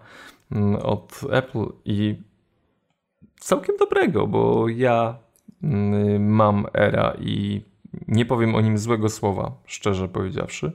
mm, 0.51 0.75
od 0.75 1.21
Apple 1.31 1.65
i 1.85 2.15
całkiem 3.39 3.77
dobrego, 3.77 4.27
bo 4.27 4.69
ja 4.69 5.17
mm, 5.63 6.29
mam 6.29 6.65
Era 6.73 7.13
i 7.19 7.61
nie 8.07 8.25
powiem 8.25 8.55
o 8.55 8.61
nim 8.61 8.77
złego 8.77 9.09
słowa, 9.09 9.51
szczerze 9.65 10.07
powiedziawszy. 10.07 10.71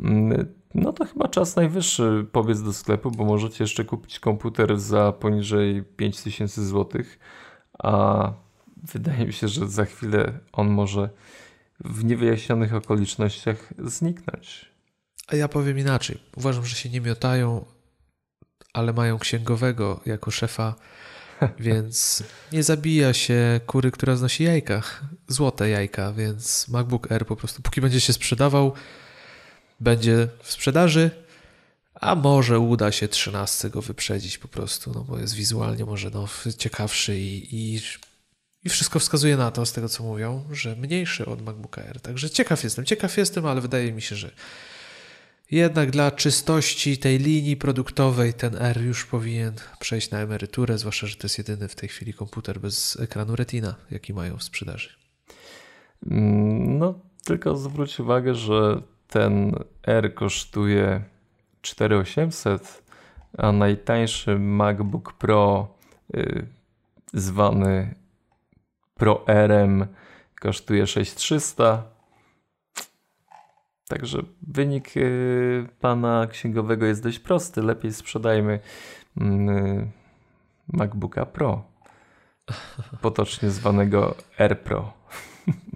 mm, 0.00 0.54
no 0.74 0.92
to 0.92 1.04
chyba 1.04 1.28
czas 1.28 1.56
najwyższy 1.56 2.26
powiedz 2.32 2.62
do 2.62 2.72
sklepu, 2.72 3.10
bo 3.10 3.24
możecie 3.24 3.64
jeszcze 3.64 3.84
kupić 3.84 4.20
komputer 4.20 4.80
za 4.80 5.12
poniżej 5.12 5.82
5000 5.96 6.64
zł, 6.64 7.02
a 7.78 8.32
wydaje 8.82 9.26
mi 9.26 9.32
się, 9.32 9.48
że 9.48 9.68
za 9.68 9.84
chwilę 9.84 10.38
on 10.52 10.70
może 10.70 11.10
w 11.80 12.04
niewyjaśnionych 12.04 12.74
okolicznościach 12.74 13.74
zniknąć. 13.78 14.71
A 15.26 15.36
ja 15.36 15.48
powiem 15.48 15.78
inaczej. 15.78 16.18
Uważam, 16.36 16.66
że 16.66 16.76
się 16.76 16.90
nie 16.90 17.00
miotają, 17.00 17.64
ale 18.72 18.92
mają 18.92 19.18
księgowego 19.18 20.00
jako 20.06 20.30
szefa, 20.30 20.74
więc 21.58 22.22
nie 22.52 22.62
zabija 22.62 23.14
się 23.14 23.60
kury, 23.66 23.90
która 23.90 24.16
znosi 24.16 24.44
jajka, 24.44 24.82
złote 25.28 25.68
jajka, 25.68 26.12
więc 26.12 26.68
MacBook 26.68 27.12
Air 27.12 27.26
po 27.26 27.36
prostu, 27.36 27.62
póki 27.62 27.80
będzie 27.80 28.00
się 28.00 28.12
sprzedawał, 28.12 28.72
będzie 29.80 30.28
w 30.42 30.52
sprzedaży, 30.52 31.10
a 31.94 32.14
może 32.14 32.58
uda 32.58 32.92
się 32.92 33.08
13 33.08 33.70
go 33.70 33.82
wyprzedzić 33.82 34.38
po 34.38 34.48
prostu, 34.48 34.92
no 34.94 35.04
bo 35.04 35.18
jest 35.18 35.34
wizualnie 35.34 35.84
może 35.84 36.10
no, 36.10 36.28
ciekawszy 36.58 37.18
i, 37.18 37.56
i, 37.56 37.80
i 38.64 38.68
wszystko 38.68 38.98
wskazuje 38.98 39.36
na 39.36 39.50
to, 39.50 39.66
z 39.66 39.72
tego 39.72 39.88
co 39.88 40.02
mówią, 40.02 40.44
że 40.52 40.76
mniejszy 40.76 41.26
od 41.26 41.42
MacBooka 41.42 41.82
Air. 41.82 42.00
Także 42.00 42.30
ciekaw 42.30 42.64
jestem, 42.64 42.84
ciekaw 42.84 43.16
jestem, 43.16 43.46
ale 43.46 43.60
wydaje 43.60 43.92
mi 43.92 44.02
się, 44.02 44.16
że 44.16 44.30
jednak 45.52 45.90
dla 45.90 46.10
czystości 46.10 46.98
tej 46.98 47.18
linii 47.18 47.56
produktowej 47.56 48.34
ten 48.34 48.56
R 48.58 48.82
już 48.82 49.06
powinien 49.06 49.54
przejść 49.80 50.10
na 50.10 50.18
emeryturę, 50.18 50.78
zwłaszcza, 50.78 51.06
że 51.06 51.16
to 51.16 51.24
jest 51.24 51.38
jedyny 51.38 51.68
w 51.68 51.74
tej 51.74 51.88
chwili 51.88 52.14
komputer 52.14 52.60
bez 52.60 53.00
ekranu 53.00 53.36
Retina, 53.36 53.74
jaki 53.90 54.14
mają 54.14 54.36
w 54.36 54.42
sprzedaży. 54.42 54.90
Mm, 56.10 56.78
no, 56.78 56.94
tylko 57.24 57.56
zwróć 57.56 58.00
uwagę, 58.00 58.34
że 58.34 58.82
ten 59.08 59.54
R 59.82 60.14
kosztuje 60.14 61.04
4800, 61.62 62.82
a 63.38 63.52
najtańszy 63.52 64.38
MacBook 64.38 65.12
Pro 65.12 65.74
yy, 66.14 66.46
zwany 67.14 67.94
Pro 68.94 69.26
RM 69.26 69.86
kosztuje 70.40 70.86
6300. 70.86 71.91
Także 73.92 74.22
wynik 74.42 74.96
yy, 74.96 75.68
pana 75.80 76.26
księgowego 76.30 76.86
jest 76.86 77.02
dość 77.02 77.18
prosty. 77.18 77.62
Lepiej 77.62 77.92
sprzedajmy 77.92 78.60
yy, 79.16 79.90
MacBooka 80.68 81.26
Pro, 81.26 81.64
potocznie 83.00 83.50
zwanego 83.50 84.14
R 84.38 84.60
Pro. 84.60 84.92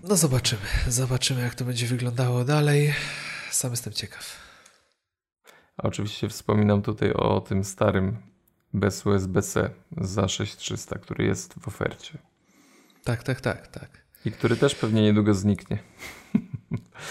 No 0.02 0.16
zobaczymy, 0.16 0.62
zobaczymy 0.88 1.42
jak 1.42 1.54
to 1.54 1.64
będzie 1.64 1.86
wyglądało 1.86 2.44
dalej. 2.44 2.94
Sam 3.50 3.70
jestem 3.70 3.92
ciekaw. 3.92 4.36
A 5.76 5.82
oczywiście 5.82 6.28
wspominam 6.28 6.82
tutaj 6.82 7.12
o 7.12 7.40
tym 7.40 7.64
starym 7.64 8.16
bez 8.74 9.06
USB-C 9.06 9.70
za 9.96 10.28
6300, 10.28 10.98
który 10.98 11.24
jest 11.24 11.54
w 11.60 11.68
ofercie. 11.68 12.18
Tak, 13.04 13.22
tak, 13.22 13.40
tak, 13.40 13.66
tak. 13.66 14.06
I 14.24 14.32
który 14.32 14.56
też 14.56 14.74
pewnie 14.74 15.02
niedługo 15.02 15.34
zniknie. 15.34 15.78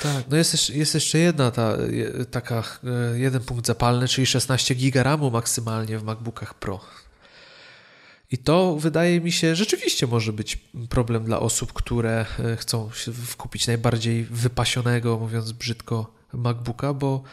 Tak, 0.03 0.23
no 0.30 0.38
jest 0.38 0.53
jeszcze, 0.53 0.73
jest 0.73 0.94
jeszcze 0.94 1.18
jedna 1.18 1.52
ta, 1.52 1.77
taka, 2.32 2.64
e, 3.14 3.19
jeden 3.19 3.41
punkt 3.41 3.68
zapalny, 3.68 4.07
czyli 4.07 4.27
16 4.27 4.76
giga 4.76 5.03
RAMu 5.03 5.32
maksymalnie 5.32 5.99
w 5.99 6.03
MacBookach 6.03 6.53
Pro. 6.53 6.80
I 8.32 8.38
to 8.38 8.76
wydaje 8.76 9.22
mi 9.22 9.32
się 9.32 9.56
rzeczywiście 9.56 10.07
może 10.07 10.34
być 10.34 10.57
problem 10.90 11.23
dla 11.23 11.40
osób, 11.40 11.73
które 11.73 12.26
e, 12.40 12.56
chcą 12.56 12.90
kupić 13.38 13.68
najbardziej 13.68 14.23
wypasionego, 14.23 15.19
mówiąc 15.19 15.52
brzydko, 15.52 16.14
MacBooka, 16.34 16.94
bo 16.94 17.23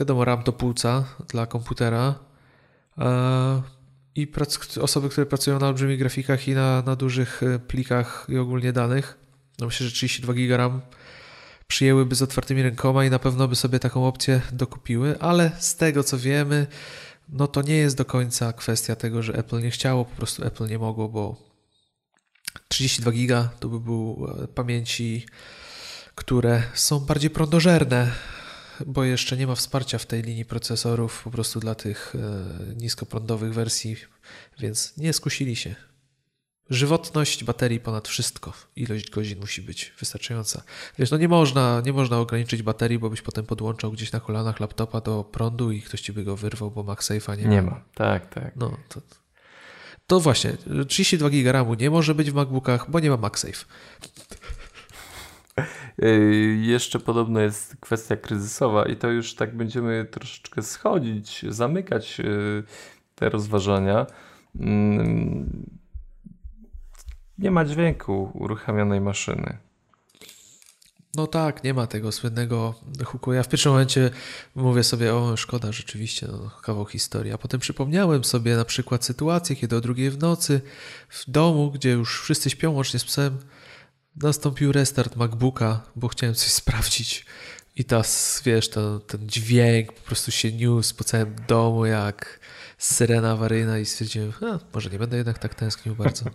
wiadomo, 0.00 0.24
RAM 0.24 0.42
to 0.42 0.52
płuca 0.52 1.04
dla 1.28 1.46
komputera. 1.46 2.14
E, 2.98 3.62
I 4.14 4.32
osoby, 4.80 5.08
które 5.08 5.26
pracują 5.26 5.58
na 5.58 5.68
olbrzymich 5.68 5.98
grafikach 5.98 6.48
i 6.48 6.54
na, 6.54 6.82
na 6.82 6.96
dużych 6.96 7.40
plikach 7.68 8.26
i 8.28 8.38
ogólnie 8.38 8.72
danych, 8.72 9.18
no 9.58 9.66
myślę, 9.66 9.86
że 9.86 9.92
32 9.92 10.34
GB 10.34 10.56
RAM 10.56 10.80
przyjęłyby 11.66 12.14
z 12.14 12.22
otwartymi 12.22 12.62
rękoma 12.62 13.04
i 13.04 13.10
na 13.10 13.18
pewno 13.18 13.48
by 13.48 13.56
sobie 13.56 13.78
taką 13.78 14.06
opcję 14.06 14.40
dokupiły, 14.52 15.18
ale 15.20 15.50
z 15.58 15.76
tego 15.76 16.04
co 16.04 16.18
wiemy, 16.18 16.66
no 17.28 17.46
to 17.46 17.62
nie 17.62 17.76
jest 17.76 17.96
do 17.96 18.04
końca 18.04 18.52
kwestia 18.52 18.96
tego, 18.96 19.22
że 19.22 19.34
Apple 19.34 19.60
nie 19.60 19.70
chciało, 19.70 20.04
po 20.04 20.16
prostu 20.16 20.44
Apple 20.44 20.66
nie 20.66 20.78
mogło, 20.78 21.08
bo 21.08 21.36
32 22.68 23.12
giga 23.12 23.50
to 23.60 23.68
by 23.68 23.80
był 23.80 24.28
e, 24.42 24.48
pamięci, 24.48 25.26
które 26.14 26.62
są 26.74 26.98
bardziej 26.98 27.30
prądożerne, 27.30 28.12
bo 28.86 29.04
jeszcze 29.04 29.36
nie 29.36 29.46
ma 29.46 29.54
wsparcia 29.54 29.98
w 29.98 30.06
tej 30.06 30.22
linii 30.22 30.44
procesorów 30.44 31.22
po 31.22 31.30
prostu 31.30 31.60
dla 31.60 31.74
tych 31.74 32.14
e, 32.14 32.74
niskoprądowych 32.74 33.54
wersji, 33.54 33.96
więc 34.58 34.96
nie 34.96 35.12
skusili 35.12 35.56
się. 35.56 35.74
Żywotność 36.70 37.44
baterii 37.44 37.80
ponad 37.80 38.08
wszystko. 38.08 38.52
Ilość 38.76 39.10
godzin 39.10 39.40
musi 39.40 39.62
być 39.62 39.92
wystarczająca. 39.98 40.62
Wiesz, 40.98 41.10
no 41.10 41.16
nie 41.16 41.28
można, 41.28 41.82
nie 41.86 41.92
można 41.92 42.18
ograniczyć 42.18 42.62
baterii, 42.62 42.98
bo 42.98 43.10
byś 43.10 43.22
potem 43.22 43.46
podłączał 43.46 43.92
gdzieś 43.92 44.12
na 44.12 44.20
kolanach 44.20 44.60
laptopa 44.60 45.00
do 45.00 45.24
prądu 45.24 45.72
i 45.72 45.82
ktoś 45.82 46.00
ci 46.00 46.12
by 46.12 46.24
go 46.24 46.36
wyrwał, 46.36 46.70
bo 46.70 46.84
MagSafe'a 46.84 47.38
nie, 47.38 47.44
nie 47.44 47.62
ma. 47.62 47.80
Tak, 47.94 48.34
tak. 48.34 48.56
No, 48.56 48.76
to, 48.88 49.00
to 50.06 50.20
właśnie, 50.20 50.52
32 50.88 51.30
GB 51.30 51.52
RAMu 51.52 51.74
nie 51.74 51.90
może 51.90 52.14
być 52.14 52.30
w 52.30 52.34
MacBookach, 52.34 52.90
bo 52.90 53.00
nie 53.00 53.10
ma 53.10 53.16
MagSafe. 53.16 53.64
Yy, 55.98 56.56
jeszcze 56.60 57.00
podobno 57.00 57.40
jest 57.40 57.76
kwestia 57.80 58.16
kryzysowa 58.16 58.88
i 58.88 58.96
to 58.96 59.10
już 59.10 59.34
tak 59.34 59.56
będziemy 59.56 60.06
troszeczkę 60.10 60.62
schodzić, 60.62 61.44
zamykać 61.48 62.18
yy, 62.18 62.64
te 63.14 63.28
rozważania. 63.28 64.06
Nie 67.38 67.50
ma 67.50 67.64
dźwięku 67.64 68.30
uruchamianej 68.34 69.00
maszyny. 69.00 69.58
No 71.16 71.26
tak, 71.26 71.64
nie 71.64 71.74
ma 71.74 71.86
tego 71.86 72.12
słynnego 72.12 72.74
huku. 73.04 73.32
Ja 73.32 73.42
w 73.42 73.48
pierwszym 73.48 73.72
momencie 73.72 74.10
mówię 74.54 74.84
sobie, 74.84 75.14
o 75.14 75.36
szkoda, 75.36 75.72
rzeczywiście, 75.72 76.28
no, 76.32 76.50
kawał 76.62 76.86
historii. 76.86 77.32
A 77.32 77.38
potem 77.38 77.60
przypomniałem 77.60 78.24
sobie 78.24 78.56
na 78.56 78.64
przykład 78.64 79.04
sytuację, 79.04 79.56
kiedy 79.56 79.76
o 79.76 79.80
drugiej 79.80 80.10
w 80.10 80.18
nocy 80.18 80.60
w 81.08 81.30
domu, 81.30 81.70
gdzie 81.70 81.90
już 81.90 82.22
wszyscy 82.22 82.50
śpią 82.50 82.70
łącznie 82.70 83.00
z 83.00 83.04
psem, 83.04 83.38
nastąpił 84.16 84.72
restart 84.72 85.16
MacBooka, 85.16 85.80
bo 85.96 86.08
chciałem 86.08 86.34
coś 86.34 86.48
sprawdzić. 86.62 87.26
I 87.76 87.84
ta, 87.84 88.02
wiesz, 88.44 88.68
to, 88.70 89.00
ten 89.00 89.28
dźwięk 89.28 89.92
po 89.92 90.00
prostu 90.00 90.30
się 90.30 90.52
niósł 90.52 90.96
po 90.96 91.04
całym 91.04 91.36
domu 91.48 91.86
jak 91.86 92.40
syrena 92.78 93.30
awaryjna 93.30 93.78
i 93.78 93.86
stwierdziłem, 93.86 94.32
a, 94.42 94.58
może 94.74 94.90
nie 94.90 94.98
będę 94.98 95.16
jednak 95.16 95.38
tak 95.38 95.54
tęsknił 95.54 95.94
bardzo. 95.94 96.24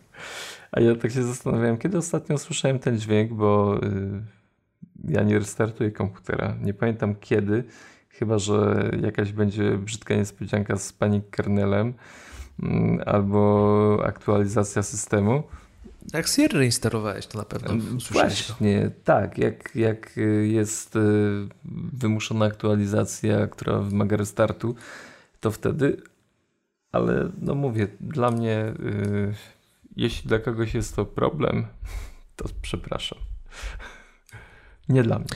A 0.72 0.82
ja 0.82 0.96
tak 0.96 1.12
się 1.12 1.24
zastanawiałem, 1.24 1.78
kiedy 1.78 1.98
ostatnio 1.98 2.38
słyszałem 2.38 2.80
ten 2.80 3.00
dźwięk, 3.00 3.34
bo 3.34 3.80
y, 3.84 4.22
ja 5.08 5.24
nie 5.24 5.40
restartuję 5.40 5.92
komputera. 5.92 6.56
Nie 6.62 6.74
pamiętam 6.74 7.16
kiedy, 7.16 7.64
chyba 8.10 8.40
że 8.40 8.92
jakaś 9.02 9.32
będzie 9.32 9.78
brzydka 9.78 10.16
niespodzianka 10.16 10.78
z 10.78 10.94
panic 10.94 11.24
kernelem 11.32 11.94
y, 12.64 13.06
albo 13.06 14.04
aktualizacja 14.06 14.84
systemu. 14.84 15.44
Jak 16.14 16.28
Sierra 16.28 16.64
instalowałeś, 16.64 17.28
to 17.28 17.38
na 17.38 17.44
pewno 17.46 17.74
Właśnie, 18.12 18.90
to. 18.90 18.96
tak. 19.04 19.38
Jak, 19.38 19.76
jak 19.76 20.18
y, 20.18 20.48
jest 20.48 20.96
y, 20.96 21.00
wymuszona 21.94 22.46
aktualizacja, 22.46 23.48
która 23.48 23.80
wymaga 23.80 24.18
restartu, 24.18 24.76
to 25.40 25.52
wtedy, 25.52 25.98
ale 26.92 27.32
no 27.42 27.56
mówię, 27.56 27.88
dla 28.00 28.32
mnie, 28.32 28.74
yy, 28.80 29.34
jeśli 29.96 30.30
dla 30.30 30.40
kogoś 30.40 30.74
jest 30.74 30.96
to 30.96 31.06
problem, 31.06 31.68
to 32.36 32.46
przepraszam. 32.62 33.20
Nie 34.90 35.04
dla 35.04 35.20
mnie. 35.20 35.28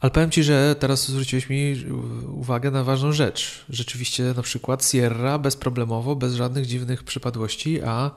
Ale 0.00 0.10
powiem 0.10 0.30
Ci, 0.30 0.44
że 0.44 0.76
teraz 0.78 1.08
zwróciłeś 1.08 1.48
mi 1.48 1.84
uwagę 2.26 2.70
na 2.70 2.84
ważną 2.84 3.12
rzecz. 3.12 3.64
Rzeczywiście 3.68 4.34
na 4.36 4.42
przykład 4.42 4.84
Sierra 4.84 5.38
bezproblemowo, 5.38 6.16
bez 6.16 6.34
żadnych 6.34 6.66
dziwnych 6.66 7.04
przypadłości, 7.04 7.82
a 7.82 8.10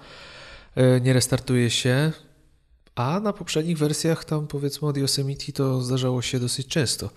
E, 0.78 1.02
nie 1.02 1.14
restartuje 1.14 1.70
się, 1.70 2.12
a 2.96 3.20
na 3.20 3.34
poprzednich 3.34 3.78
wersjach 3.78 4.26
tam 4.26 4.48
powiedzmy 4.48 4.88
od 4.88 4.98
Yosemite 4.98 5.52
to 5.52 5.82
zdarzało 5.82 6.22
się 6.22 6.40
dosyć 6.40 6.68
często. 6.68 7.10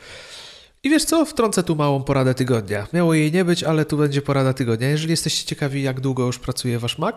I 0.83 0.91
wiesz 0.91 1.05
co, 1.05 1.25
wtrącę 1.25 1.63
tu 1.63 1.77
małą 1.77 2.03
poradę 2.03 2.35
tygodnia. 2.35 2.87
Miało 2.93 3.15
jej 3.15 3.33
nie 3.33 3.45
być, 3.45 3.65
ale 3.65 3.85
tu 3.85 3.97
będzie 3.97 4.23
porada 4.23 4.53
tygodnia. 4.53 4.89
Jeżeli 4.89 5.11
jesteście 5.11 5.47
ciekawi, 5.47 5.83
jak 5.83 6.01
długo 6.01 6.27
już 6.27 6.39
pracuje 6.39 6.79
wasz 6.79 6.99
Mac, 6.99 7.17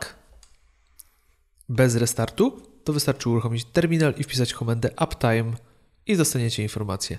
bez 1.70 1.96
restartu, 1.96 2.62
to 2.84 2.94
wystarczy 2.94 3.30
uruchomić 3.30 3.66
terminal 3.66 4.14
i 4.18 4.24
wpisać 4.24 4.54
komendę 4.54 4.90
uptime 5.04 5.54
i 6.08 6.18
dostaniecie 6.18 6.64
informację. 6.64 7.18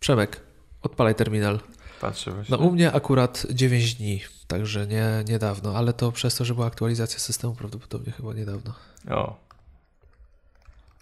Przemek, 0.00 0.40
odpalaj 0.82 1.14
terminal. 1.14 1.60
Patrzę 2.00 2.32
właśnie. 2.32 2.56
No 2.56 2.64
u 2.64 2.70
mnie 2.70 2.92
akurat 2.92 3.46
9 3.50 3.94
dni, 3.94 4.20
także 4.46 4.86
nie 4.86 5.24
niedawno, 5.28 5.76
ale 5.76 5.92
to 5.92 6.12
przez 6.12 6.34
to, 6.34 6.44
że 6.44 6.54
była 6.54 6.66
aktualizacja 6.66 7.18
systemu 7.18 7.54
prawdopodobnie 7.54 8.12
chyba 8.12 8.34
niedawno. 8.34 8.74
O. 9.10 9.36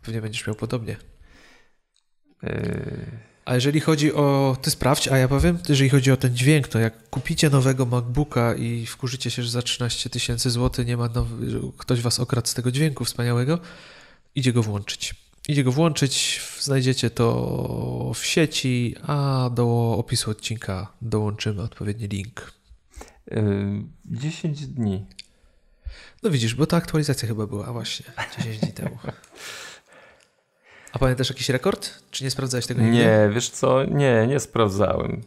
Pewnie 0.02 0.20
będziesz 0.20 0.46
miał 0.46 0.56
podobnie. 0.56 0.96
Yy, 2.42 3.31
A 3.44 3.54
jeżeli 3.54 3.80
chodzi 3.80 4.12
o. 4.12 4.56
Ty 4.62 4.70
sprawdź, 4.70 5.08
a 5.08 5.18
ja 5.18 5.28
powiem, 5.28 5.58
jeżeli 5.68 5.90
chodzi 5.90 6.12
o 6.12 6.16
ten 6.16 6.36
dźwięk, 6.36 6.68
to 6.68 6.78
jak 6.78 7.10
kupicie 7.10 7.50
nowego 7.50 7.86
MacBooka 7.86 8.54
i 8.54 8.86
wkurzycie 8.86 9.30
się, 9.30 9.42
że 9.42 9.50
za 9.50 9.62
13 9.62 10.10
tysięcy 10.10 10.50
złotych 10.50 10.86
nie 10.86 10.96
ma 10.96 11.08
nowy, 11.08 11.60
ktoś 11.78 12.00
was 12.00 12.20
okradł 12.20 12.48
z 12.48 12.54
tego 12.54 12.72
dźwięku 12.72 13.04
wspaniałego, 13.04 13.58
idzie 14.34 14.52
go 14.52 14.62
włączyć. 14.62 15.14
Idzie 15.48 15.64
go 15.64 15.72
włączyć, 15.72 16.40
znajdziecie 16.60 17.10
to 17.10 18.12
w 18.14 18.24
sieci, 18.24 18.94
a 19.02 19.50
do 19.54 19.94
opisu 19.98 20.30
odcinka 20.30 20.92
dołączymy 21.02 21.62
odpowiedni 21.62 22.08
link. 22.08 22.52
Yy, 23.30 23.38
10 24.04 24.66
dni. 24.66 25.06
No 26.22 26.30
widzisz, 26.30 26.54
bo 26.54 26.66
ta 26.66 26.76
aktualizacja 26.76 27.28
chyba 27.28 27.46
była 27.46 27.72
właśnie 27.72 28.06
10 28.38 28.58
dni 28.58 28.72
temu. 28.72 28.98
A 30.92 30.98
pamiętasz 30.98 31.28
jakiś 31.28 31.48
rekord? 31.48 31.90
Czy 32.10 32.24
nie 32.24 32.30
sprawdzałeś 32.30 32.66
tego 32.66 32.82
nigdy? 32.82 32.96
Nie, 32.98 33.30
wiesz 33.34 33.50
co? 33.50 33.84
Nie, 33.84 34.26
nie 34.26 34.40
sprawdzałem. 34.40 35.22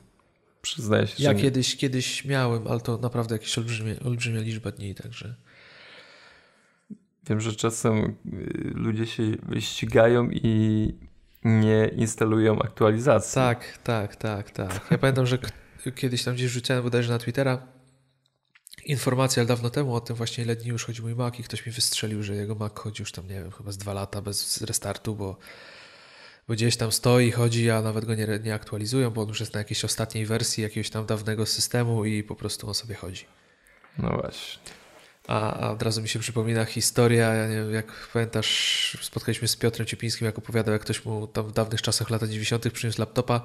Przyznaję 0.61 1.07
się, 1.07 1.23
Ja 1.23 1.29
że 1.29 1.35
nie. 1.35 1.41
kiedyś, 1.41 1.75
kiedyś 1.77 2.25
miałem, 2.25 2.67
ale 2.67 2.79
to 2.79 2.97
naprawdę 2.97 3.35
jakieś 3.35 3.57
olbrzymie, 3.57 3.95
olbrzymia 4.05 4.41
liczba 4.41 4.71
dni, 4.71 4.95
także... 4.95 5.35
Wiem, 7.29 7.41
że 7.41 7.53
czasem 7.53 7.97
y, 8.03 8.71
ludzie 8.75 9.07
się 9.07 9.23
ścigają 9.59 10.29
i 10.31 10.93
nie 11.43 11.87
instalują 11.95 12.61
aktualizacji. 12.61 13.35
Tak, 13.35 13.77
tak, 13.83 14.15
tak, 14.15 14.51
tak. 14.51 14.87
Ja 14.91 14.97
pamiętam, 14.97 15.25
że 15.25 15.37
kiedyś 15.95 16.23
tam 16.23 16.35
gdzieś 16.35 16.51
rzucałem 16.51 16.83
bodajże 16.83 17.11
na 17.13 17.19
Twittera 17.19 17.67
informację, 18.85 19.41
ale 19.41 19.47
dawno 19.47 19.69
temu 19.69 19.95
o 19.95 20.01
tym 20.01 20.15
właśnie 20.15 20.43
ile 20.43 20.55
dni 20.55 20.69
już 20.69 20.85
chodzi 20.85 21.01
mój 21.01 21.15
Mac 21.15 21.39
i 21.39 21.43
ktoś 21.43 21.65
mi 21.65 21.71
wystrzelił, 21.71 22.23
że 22.23 22.35
jego 22.35 22.55
Mac 22.55 22.79
chodzi 22.79 23.01
już 23.01 23.11
tam, 23.11 23.27
nie 23.27 23.35
wiem, 23.35 23.51
chyba 23.51 23.71
z 23.71 23.77
dwa 23.77 23.93
lata 23.93 24.21
bez 24.21 24.61
restartu, 24.61 25.15
bo, 25.15 25.37
bo 26.47 26.53
gdzieś 26.53 26.77
tam 26.77 26.91
stoi, 26.91 27.31
chodzi, 27.31 27.71
a 27.71 27.81
nawet 27.81 28.05
go 28.05 28.15
nie, 28.15 28.27
nie 28.43 28.53
aktualizują, 28.53 29.11
bo 29.11 29.21
on 29.21 29.27
już 29.27 29.39
jest 29.39 29.53
na 29.53 29.59
jakiejś 29.59 29.85
ostatniej 29.85 30.25
wersji 30.25 30.63
jakiegoś 30.63 30.89
tam 30.89 31.05
dawnego 31.05 31.45
systemu 31.45 32.05
i 32.05 32.23
po 32.23 32.35
prostu 32.35 32.67
on 32.67 32.73
sobie 32.73 32.95
chodzi. 32.95 33.25
No 33.97 34.09
właśnie. 34.09 34.59
A, 35.27 35.59
a 35.59 35.71
od 35.71 35.83
razu 35.83 36.01
mi 36.01 36.09
się 36.09 36.19
przypomina 36.19 36.65
historia, 36.65 37.33
ja 37.33 37.47
nie 37.47 37.55
wiem, 37.55 37.73
jak 37.73 38.09
pamiętasz, 38.13 38.97
spotkaliśmy 39.01 39.47
się 39.47 39.51
z 39.51 39.55
Piotrem 39.55 39.85
Ciepińskim, 39.85 40.25
jak 40.25 40.37
opowiadał, 40.37 40.73
jak 40.73 40.81
ktoś 40.81 41.05
mu 41.05 41.27
tam 41.27 41.47
w 41.47 41.51
dawnych 41.51 41.81
czasach, 41.81 42.09
latach 42.09 42.29
90. 42.29 42.71
przyniósł 42.71 43.01
laptopa 43.01 43.41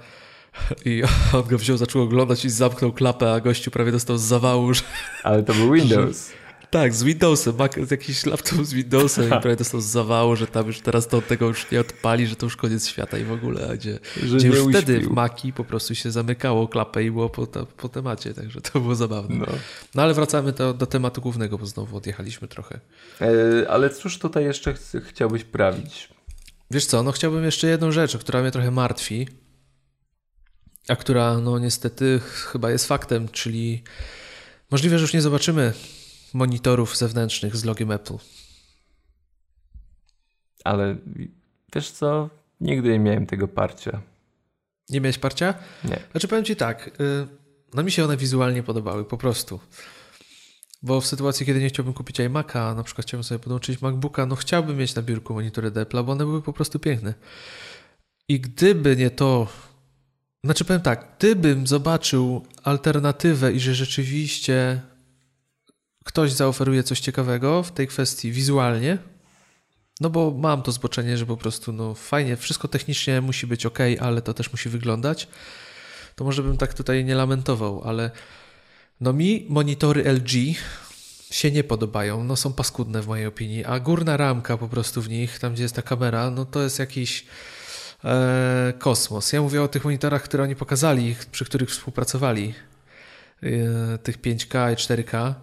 i 0.84 1.02
on 1.32 1.42
go 1.42 1.58
wziął, 1.58 1.76
zaczął 1.76 2.02
oglądać 2.02 2.44
i 2.44 2.50
zamknął 2.50 2.92
klapę, 2.92 3.32
a 3.32 3.40
gościu 3.40 3.70
prawie 3.70 3.92
dostał 3.92 4.18
z 4.18 4.22
zawału, 4.22 4.74
że... 4.74 4.82
Ale 5.22 5.42
to 5.42 5.54
był 5.54 5.72
Windows. 5.74 6.32
Tak, 6.70 6.94
z 6.94 7.02
Windowsem, 7.02 7.56
Mac, 7.56 7.72
jakiś 7.90 8.26
laptop 8.26 8.64
z 8.64 8.72
Windowsem 8.72 9.26
i 9.26 9.28
prawie 9.28 9.56
dostał 9.56 9.80
z 9.80 9.84
zawału, 9.84 10.36
że 10.36 10.46
tam 10.46 10.66
już 10.66 10.80
teraz 10.80 11.08
to 11.08 11.16
od 11.18 11.26
tego 11.28 11.46
już 11.46 11.70
nie 11.70 11.80
odpali, 11.80 12.26
że 12.26 12.36
to 12.36 12.46
już 12.46 12.56
koniec 12.56 12.86
świata 12.88 13.18
i 13.18 13.24
w 13.24 13.32
ogóle, 13.32 13.68
a 13.70 13.76
gdzie, 13.76 13.98
Że 14.26 14.36
gdzie 14.36 14.48
nie 14.48 14.56
już 14.56 14.68
wtedy 14.68 14.94
w 14.94 14.98
uśpił. 14.98 15.14
Maki 15.14 15.52
po 15.52 15.64
prostu 15.64 15.94
się 15.94 16.10
zamykało 16.10 16.68
klapę 16.68 17.04
i 17.04 17.10
było 17.10 17.28
po, 17.30 17.46
po 17.76 17.88
temacie, 17.88 18.34
także 18.34 18.60
to 18.60 18.80
było 18.80 18.94
zabawne. 18.94 19.36
No. 19.36 19.46
No 19.94 20.02
ale 20.02 20.14
wracamy 20.14 20.52
do, 20.52 20.74
do 20.74 20.86
tematu 20.86 21.20
głównego, 21.20 21.58
bo 21.58 21.66
znowu 21.66 21.96
odjechaliśmy 21.96 22.48
trochę. 22.48 22.80
E, 23.20 23.26
ale 23.70 23.90
cóż 23.90 24.18
tutaj 24.18 24.44
jeszcze 24.44 24.74
ch- 24.74 25.04
chciałbyś 25.08 25.44
prawić? 25.44 26.08
Wiesz 26.70 26.86
co, 26.86 27.02
no 27.02 27.12
chciałbym 27.12 27.44
jeszcze 27.44 27.68
jedną 27.68 27.92
rzecz, 27.92 28.16
która 28.16 28.40
mnie 28.42 28.50
trochę 28.50 28.70
martwi, 28.70 29.28
a 30.90 30.96
która 30.96 31.38
no 31.38 31.58
niestety 31.58 32.20
chyba 32.22 32.70
jest 32.70 32.86
faktem, 32.86 33.28
czyli 33.28 33.82
możliwe, 34.70 34.98
że 34.98 35.02
już 35.02 35.14
nie 35.14 35.22
zobaczymy 35.22 35.72
monitorów 36.34 36.96
zewnętrznych 36.96 37.56
z 37.56 37.64
logiem 37.64 37.90
Apple. 37.90 38.16
Ale 40.64 40.96
wiesz 41.74 41.90
co? 41.90 42.30
Nigdy 42.60 42.88
nie 42.88 42.98
miałem 42.98 43.26
tego 43.26 43.48
parcia. 43.48 44.02
Nie 44.88 45.00
miałeś 45.00 45.18
parcia? 45.18 45.54
Nie. 45.84 46.00
Znaczy 46.10 46.28
powiem 46.28 46.44
Ci 46.44 46.56
tak, 46.56 47.00
y, 47.00 47.26
no 47.74 47.82
mi 47.82 47.90
się 47.90 48.04
one 48.04 48.16
wizualnie 48.16 48.62
podobały, 48.62 49.04
po 49.04 49.18
prostu. 49.18 49.60
Bo 50.82 51.00
w 51.00 51.06
sytuacji, 51.06 51.46
kiedy 51.46 51.60
nie 51.60 51.68
chciałbym 51.68 51.94
kupić 51.94 52.20
iMac'a, 52.20 52.58
a 52.58 52.74
na 52.74 52.82
przykład 52.82 53.06
chciałbym 53.06 53.24
sobie 53.24 53.38
podłączyć 53.38 53.82
MacBooka, 53.82 54.26
no 54.26 54.36
chciałbym 54.36 54.76
mieć 54.76 54.94
na 54.94 55.02
biurku 55.02 55.34
monitory 55.34 55.70
Apple'a, 55.70 56.04
bo 56.04 56.12
one 56.12 56.24
były 56.24 56.42
po 56.42 56.52
prostu 56.52 56.78
piękne. 56.78 57.14
I 58.28 58.40
gdyby 58.40 58.96
nie 58.96 59.10
to, 59.10 59.48
znaczy 60.44 60.64
powiem 60.64 60.82
tak, 60.82 61.16
gdybym 61.18 61.66
zobaczył 61.66 62.46
alternatywę 62.62 63.52
i 63.52 63.60
że 63.60 63.74
rzeczywiście 63.74 64.80
ktoś 66.04 66.32
zaoferuje 66.32 66.82
coś 66.82 67.00
ciekawego 67.00 67.62
w 67.62 67.72
tej 67.72 67.86
kwestii 67.86 68.32
wizualnie, 68.32 68.98
no 70.00 70.10
bo 70.10 70.30
mam 70.30 70.62
to 70.62 70.72
zboczenie, 70.72 71.16
że 71.16 71.26
po 71.26 71.36
prostu 71.36 71.72
no 71.72 71.94
fajnie, 71.94 72.36
wszystko 72.36 72.68
technicznie 72.68 73.20
musi 73.20 73.46
być 73.46 73.66
ok, 73.66 73.78
ale 74.00 74.22
to 74.22 74.34
też 74.34 74.52
musi 74.52 74.68
wyglądać, 74.68 75.28
to 76.16 76.24
może 76.24 76.42
bym 76.42 76.56
tak 76.56 76.74
tutaj 76.74 77.04
nie 77.04 77.14
lamentował, 77.14 77.82
ale 77.84 78.10
no 79.00 79.12
mi 79.12 79.46
monitory 79.48 80.12
LG 80.12 80.30
się 81.30 81.50
nie 81.50 81.64
podobają, 81.64 82.24
no 82.24 82.36
są 82.36 82.52
paskudne 82.52 83.02
w 83.02 83.06
mojej 83.06 83.26
opinii, 83.26 83.64
a 83.64 83.80
górna 83.80 84.16
ramka 84.16 84.56
po 84.56 84.68
prostu 84.68 85.02
w 85.02 85.08
nich, 85.08 85.38
tam 85.38 85.52
gdzie 85.52 85.62
jest 85.62 85.74
ta 85.74 85.82
kamera, 85.82 86.30
no 86.30 86.44
to 86.44 86.62
jest 86.62 86.78
jakiś 86.78 87.26
kosmos. 88.78 89.32
Ja 89.32 89.42
mówię 89.42 89.62
o 89.62 89.68
tych 89.68 89.84
monitorach, 89.84 90.22
które 90.22 90.42
oni 90.42 90.56
pokazali, 90.56 91.16
przy 91.32 91.44
których 91.44 91.70
współpracowali, 91.70 92.54
e, 93.42 93.98
tych 93.98 94.20
5K 94.20 94.72
i 94.72 94.76
4K. 94.76 95.34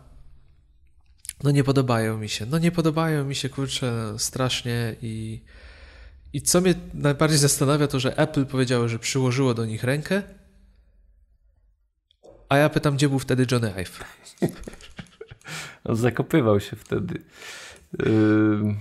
No 1.44 1.52
nie 1.52 1.64
podobają 1.64 2.18
mi 2.18 2.30
się, 2.30 2.46
no 2.46 2.58
nie 2.58 2.72
podobają 2.72 3.26
mi 3.26 3.36
się, 3.36 3.50
kurczę, 3.50 4.16
strasznie 4.18 4.96
i, 5.02 5.42
i 6.34 6.42
co 6.42 6.62
mnie 6.62 6.74
najbardziej 6.94 7.40
zastanawia 7.40 7.88
to, 7.88 8.00
że 8.00 8.18
Apple 8.18 8.46
powiedziało, 8.46 8.88
że 8.88 9.00
przyłożyło 9.00 9.54
do 9.54 9.66
nich 9.66 9.84
rękę, 9.84 10.24
a 12.50 12.58
ja 12.58 12.70
pytam, 12.70 12.96
gdzie 12.96 13.10
był 13.10 13.20
wtedy 13.20 13.46
Johnny 13.52 13.74
Ive? 13.76 14.04
Zakopywał 16.04 16.60
się 16.60 16.76
wtedy. 16.76 17.22
Yy, 18.00 18.76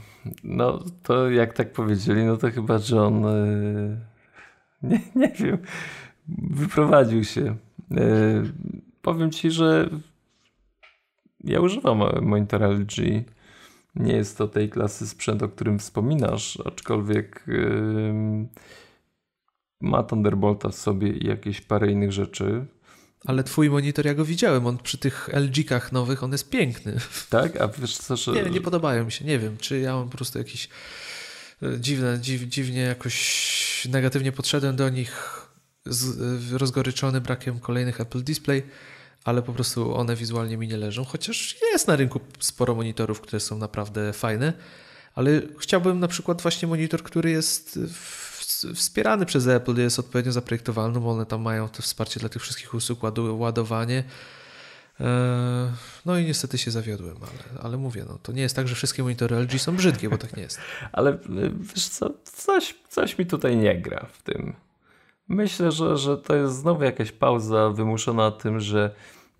no 0.44 0.84
to 1.02 1.30
jak 1.30 1.52
tak 1.52 1.72
powiedzieli, 1.72 2.24
no 2.24 2.36
to 2.36 2.50
chyba 2.50 2.78
John 2.90 3.22
yy, 3.22 3.96
nie, 4.90 5.00
nie 5.16 5.28
wiem, 5.28 5.58
wyprowadził 6.28 7.24
się. 7.24 7.56
Yy, 7.90 8.52
powiem 9.02 9.30
ci, 9.30 9.50
że 9.50 9.90
ja 11.44 11.60
używam 11.60 12.02
monitora 12.22 12.68
LG. 12.68 12.96
Nie 13.94 14.12
jest 14.12 14.38
to 14.38 14.48
tej 14.48 14.70
klasy 14.70 15.06
sprzęt, 15.06 15.42
o 15.42 15.48
którym 15.48 15.78
wspominasz, 15.78 16.58
aczkolwiek 16.64 17.44
yy, 17.46 18.48
ma 19.80 20.02
Thunderbolta 20.02 20.68
w 20.68 20.74
sobie 20.74 21.08
i 21.08 21.26
jakieś 21.26 21.60
parę 21.60 21.92
innych 21.92 22.12
rzeczy. 22.12 22.66
Ale 23.24 23.44
twój 23.44 23.70
monitor, 23.70 24.06
ja 24.06 24.14
go 24.14 24.24
widziałem, 24.24 24.66
on 24.66 24.78
przy 24.78 24.98
tych 24.98 25.28
LG-kach 25.32 25.92
nowych, 25.92 26.22
on 26.22 26.32
jest 26.32 26.50
piękny. 26.50 26.96
Tak? 27.30 27.60
A 27.60 27.68
wiesz 27.68 27.96
co, 27.96 28.16
że... 28.16 28.32
Nie, 28.32 28.42
nie 28.42 28.60
podobają 28.60 29.04
mi 29.04 29.12
się, 29.12 29.24
nie 29.24 29.38
wiem, 29.38 29.56
czy 29.58 29.78
ja 29.80 29.94
mam 29.94 30.08
po 30.08 30.16
prostu 30.16 30.38
jakiś 30.38 30.68
e, 31.62 31.80
dziwne, 31.80 32.18
dziw, 32.20 32.42
dziwnie 32.42 32.80
jakoś 32.80 33.88
negatywnie 33.90 34.32
podszedłem 34.32 34.76
do 34.76 34.88
nich, 34.88 35.42
z, 35.86 36.20
e, 36.54 36.58
rozgoryczony 36.58 37.20
brakiem 37.20 37.60
kolejnych 37.60 38.00
Apple 38.00 38.22
Display, 38.22 38.62
ale 39.24 39.42
po 39.42 39.52
prostu 39.52 39.94
one 39.96 40.16
wizualnie 40.16 40.56
mi 40.56 40.68
nie 40.68 40.76
leżą, 40.76 41.04
chociaż 41.04 41.56
jest 41.72 41.88
na 41.88 41.96
rynku 41.96 42.20
sporo 42.38 42.74
monitorów, 42.74 43.20
które 43.20 43.40
są 43.40 43.58
naprawdę 43.58 44.12
fajne, 44.12 44.52
ale 45.14 45.42
chciałbym 45.58 46.00
na 46.00 46.08
przykład 46.08 46.42
właśnie 46.42 46.68
monitor, 46.68 47.02
który 47.02 47.30
jest 47.30 47.78
w- 47.92 48.25
wspierany 48.74 49.26
przez 49.26 49.46
Apple, 49.46 49.76
jest 49.76 49.98
odpowiednio 49.98 50.32
zaprojektowany, 50.32 51.00
bo 51.00 51.10
one 51.10 51.26
tam 51.26 51.42
mają 51.42 51.68
to 51.68 51.82
wsparcie 51.82 52.20
dla 52.20 52.28
tych 52.28 52.42
wszystkich 52.42 52.74
usług, 52.74 52.98
ładowanie. 53.32 54.04
E, 55.00 55.72
No 56.06 56.18
i 56.18 56.24
niestety 56.24 56.58
się 56.58 56.70
zawiodłem, 56.70 57.16
ale, 57.16 57.62
ale 57.62 57.76
mówię, 57.76 58.04
no, 58.08 58.18
to 58.22 58.32
nie 58.32 58.42
jest 58.42 58.56
tak, 58.56 58.68
że 58.68 58.74
wszystkie 58.74 59.02
monitory 59.02 59.36
LG 59.36 59.58
są 59.58 59.76
brzydkie, 59.76 60.08
bo 60.08 60.18
tak 60.18 60.36
nie 60.36 60.42
jest. 60.42 60.60
Ale 60.92 61.12
y, 61.12 61.18
wiesz 61.60 61.88
co, 61.88 62.10
coś, 62.24 62.74
coś 62.88 63.18
mi 63.18 63.26
tutaj 63.26 63.56
nie 63.56 63.80
gra 63.80 64.06
w 64.12 64.22
tym. 64.22 64.54
Myślę, 65.28 65.72
że, 65.72 65.96
że 65.96 66.16
to 66.18 66.36
jest 66.36 66.54
znowu 66.54 66.84
jakaś 66.84 67.12
pauza 67.12 67.70
wymuszona 67.70 68.30
tym, 68.30 68.60
że 68.60 68.94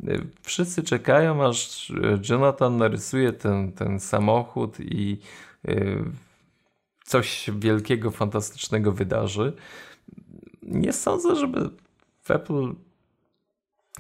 y, 0.05 0.27
wszyscy 0.43 0.83
czekają, 0.83 1.49
aż 1.49 1.91
y, 1.91 2.21
Jonathan 2.31 2.77
narysuje 2.77 3.33
ten, 3.33 3.73
ten 3.73 4.01
samochód 4.01 4.81
i 4.81 5.21
coś 7.07 7.51
wielkiego, 7.59 8.11
fantastycznego 8.11 8.93
wydarzy. 8.93 9.53
Nie 10.63 10.93
sądzę, 10.93 11.37
żeby 11.37 11.71
w 12.23 12.31
Apple 12.31 12.75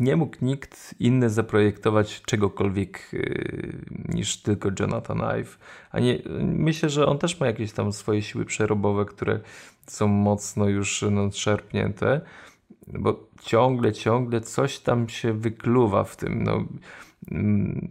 nie 0.01 0.16
mógł 0.16 0.37
nikt 0.43 0.95
inny 1.01 1.31
zaprojektować 1.31 2.23
czegokolwiek 2.23 3.09
yy, 3.12 3.85
niż 4.09 4.43
tylko 4.43 4.69
Jonathan 4.81 5.20
Ive. 5.20 5.59
A 5.91 6.01
nie, 6.01 6.19
myślę, 6.41 6.91
że 6.91 7.07
on 7.07 7.19
też 7.19 7.41
ma 7.41 7.47
jakieś 7.47 7.73
tam 7.73 7.93
swoje 7.93 8.23
siły 8.23 8.45
przerobowe, 8.45 9.05
które 9.05 9.41
są 9.87 10.09
mocno 10.09 10.69
już 10.69 11.03
nadszarpnięte, 11.03 12.20
bo 12.87 13.27
ciągle, 13.43 13.93
ciągle 13.93 14.41
coś 14.41 14.78
tam 14.78 15.09
się 15.09 15.33
wykluwa 15.33 16.05
w 16.05 16.16
tym. 16.16 16.43
No, 16.43 16.65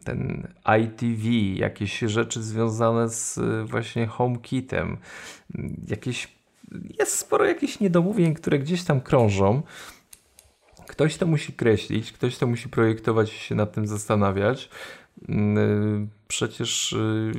ten 0.04 0.48
ITV, 0.84 1.30
jakieś 1.56 2.00
rzeczy 2.00 2.44
związane 2.44 3.10
z 3.10 3.38
y, 3.38 3.64
właśnie 3.66 4.08
HomeKitem, 4.08 4.98
mm, 5.56 5.76
jakieś 5.88 6.36
jest 7.00 7.18
sporo 7.18 7.46
jakichś 7.46 7.80
niedomówień, 7.80 8.34
które 8.34 8.60
gdzieś 8.60 8.84
tam 8.84 9.02
krążą. 9.02 9.62
Ktoś 10.88 11.18
to 11.18 11.26
musi 11.26 11.54
kreślić, 11.54 12.12
ktoś 12.12 12.38
to 12.38 12.48
musi 12.48 12.70
projektować 12.70 13.34
i 13.34 13.38
się 13.40 13.56
nad 13.56 13.74
tym 13.74 13.88
zastanawiać. 13.88 14.70
Mm, 15.30 16.10
przecież 16.28 16.94
y, 16.94 17.32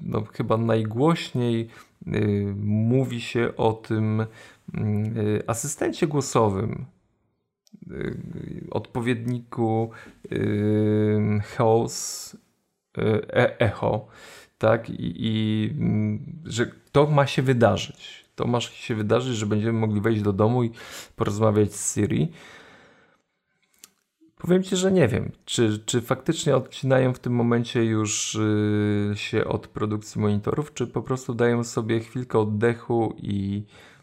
no, 0.00 0.24
chyba 0.32 0.56
najgłośniej 0.56 1.68
y, 2.06 2.54
mówi 2.64 3.20
się 3.20 3.56
o 3.56 3.72
tym 3.72 4.26
mm, 4.74 5.18
y, 5.18 5.42
asystencie 5.46 6.06
głosowym, 6.06 6.84
odpowiedniku 8.70 9.90
house 11.56 12.36
e, 12.98 13.60
echo, 13.60 14.06
tak? 14.58 14.90
I, 14.90 15.12
i 15.16 15.70
mm, 15.78 16.42
że 16.44 16.66
to 16.92 17.06
ma 17.06 17.26
się 17.26 17.42
wydarzyć. 17.42 18.24
To 18.34 18.46
ma 18.46 18.60
się 18.60 18.94
wydarzyć, 18.94 19.36
że 19.36 19.46
będziemy 19.46 19.78
mogli 19.78 20.00
wejść 20.00 20.22
do 20.22 20.32
domu 20.32 20.64
i 20.64 20.70
porozmawiać 21.16 21.74
z 21.74 21.94
Siri. 21.94 22.28
Powiem 24.36 24.62
Ci, 24.62 24.76
że 24.76 24.92
nie 24.92 25.08
wiem, 25.08 25.32
czy, 25.44 25.78
czy 25.86 26.00
faktycznie 26.00 26.56
odcinają 26.56 27.12
w 27.12 27.18
tym 27.18 27.32
momencie 27.32 27.84
już 27.84 28.34
y, 28.34 29.12
się 29.14 29.44
od 29.44 29.68
produkcji 29.68 30.20
monitorów, 30.20 30.74
czy 30.74 30.86
po 30.86 31.02
prostu 31.02 31.34
dają 31.34 31.64
sobie 31.64 32.00
chwilkę 32.00 32.38
oddechu 32.38 33.16
i 33.18 33.64
y, 33.70 33.93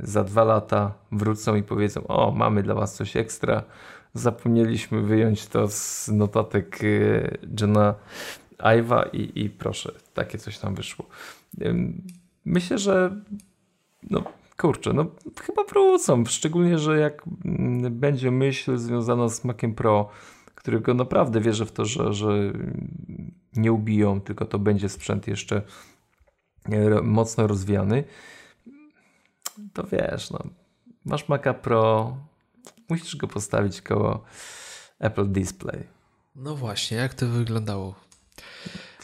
za 0.00 0.24
dwa 0.24 0.44
lata 0.44 0.94
wrócą 1.12 1.54
i 1.54 1.62
powiedzą: 1.62 2.06
O, 2.06 2.30
mamy 2.30 2.62
dla 2.62 2.74
Was 2.74 2.94
coś 2.94 3.16
ekstra. 3.16 3.62
Zapomnieliśmy 4.14 5.02
wyjąć 5.02 5.46
to 5.46 5.68
z 5.68 6.08
notatek 6.08 6.84
y, 6.84 7.38
Johna 7.60 7.94
Iwa 8.78 9.02
i, 9.02 9.32
i 9.44 9.50
proszę, 9.50 9.92
takie 10.14 10.38
coś 10.38 10.58
tam 10.58 10.74
wyszło. 10.74 11.06
Myślę, 12.44 12.78
że 12.78 13.20
no, 14.10 14.24
kurczę, 14.56 14.92
no 14.92 15.06
chyba 15.40 15.64
wrócą. 15.64 16.24
Szczególnie, 16.24 16.78
że 16.78 16.98
jak 16.98 17.22
mm, 17.44 17.98
będzie 17.98 18.30
myśl 18.30 18.76
związana 18.76 19.28
z 19.28 19.44
Maciem 19.44 19.74
Pro, 19.74 20.08
którego 20.54 20.94
naprawdę 20.94 21.40
wierzę 21.40 21.66
w 21.66 21.72
to, 21.72 21.84
że, 21.84 22.12
że 22.12 22.52
nie 23.56 23.72
ubiją, 23.72 24.20
tylko 24.20 24.44
to 24.44 24.58
będzie 24.58 24.88
sprzęt 24.88 25.26
jeszcze 25.26 25.62
e, 26.64 27.02
mocno 27.02 27.46
rozwijany, 27.46 28.04
to 29.72 29.84
wiesz, 29.84 30.30
no, 30.30 30.38
masz 31.04 31.28
Maca 31.28 31.54
Pro, 31.54 32.16
musisz 32.88 33.16
go 33.16 33.28
postawić 33.28 33.82
koło 33.82 34.24
Apple 34.98 35.32
Display. 35.32 35.86
No 36.36 36.56
właśnie, 36.56 36.96
jak 36.96 37.14
to 37.14 37.26
wyglądało? 37.26 37.94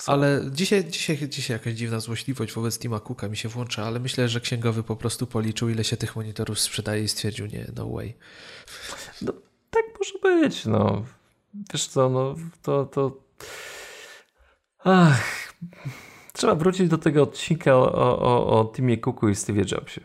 Ale 0.06 0.40
dzisiaj, 0.50 0.84
dzisiaj, 0.84 1.28
dzisiaj 1.28 1.54
jakaś 1.54 1.74
dziwna 1.74 2.00
złośliwość 2.00 2.52
wobec 2.52 2.78
Tima 2.78 3.00
Cooka 3.00 3.28
mi 3.28 3.36
się 3.36 3.48
włącza, 3.48 3.84
ale 3.84 4.00
myślę, 4.00 4.28
że 4.28 4.40
księgowy 4.40 4.82
po 4.82 4.96
prostu 4.96 5.26
policzył, 5.26 5.68
ile 5.68 5.84
się 5.84 5.96
tych 5.96 6.16
monitorów 6.16 6.60
sprzedaje 6.60 7.02
i 7.02 7.08
stwierdził, 7.08 7.46
nie, 7.46 7.66
no 7.76 7.88
way. 7.88 8.14
No, 9.22 9.32
tak 9.70 9.84
może 9.98 10.40
być, 10.40 10.66
no. 10.66 11.04
Wiesz 11.72 11.86
co, 11.86 12.08
no, 12.08 12.34
to, 12.62 12.84
to... 12.86 13.16
Ach, 14.84 15.52
trzeba 16.32 16.54
wrócić 16.54 16.88
do 16.88 16.98
tego 16.98 17.22
odcinka 17.22 17.76
o, 17.76 18.18
o, 18.18 18.60
o 18.60 18.72
Timie 18.74 18.98
Cooku 18.98 19.28
i 19.28 19.34
Steve 19.34 19.62
Jobsie. 19.72 20.00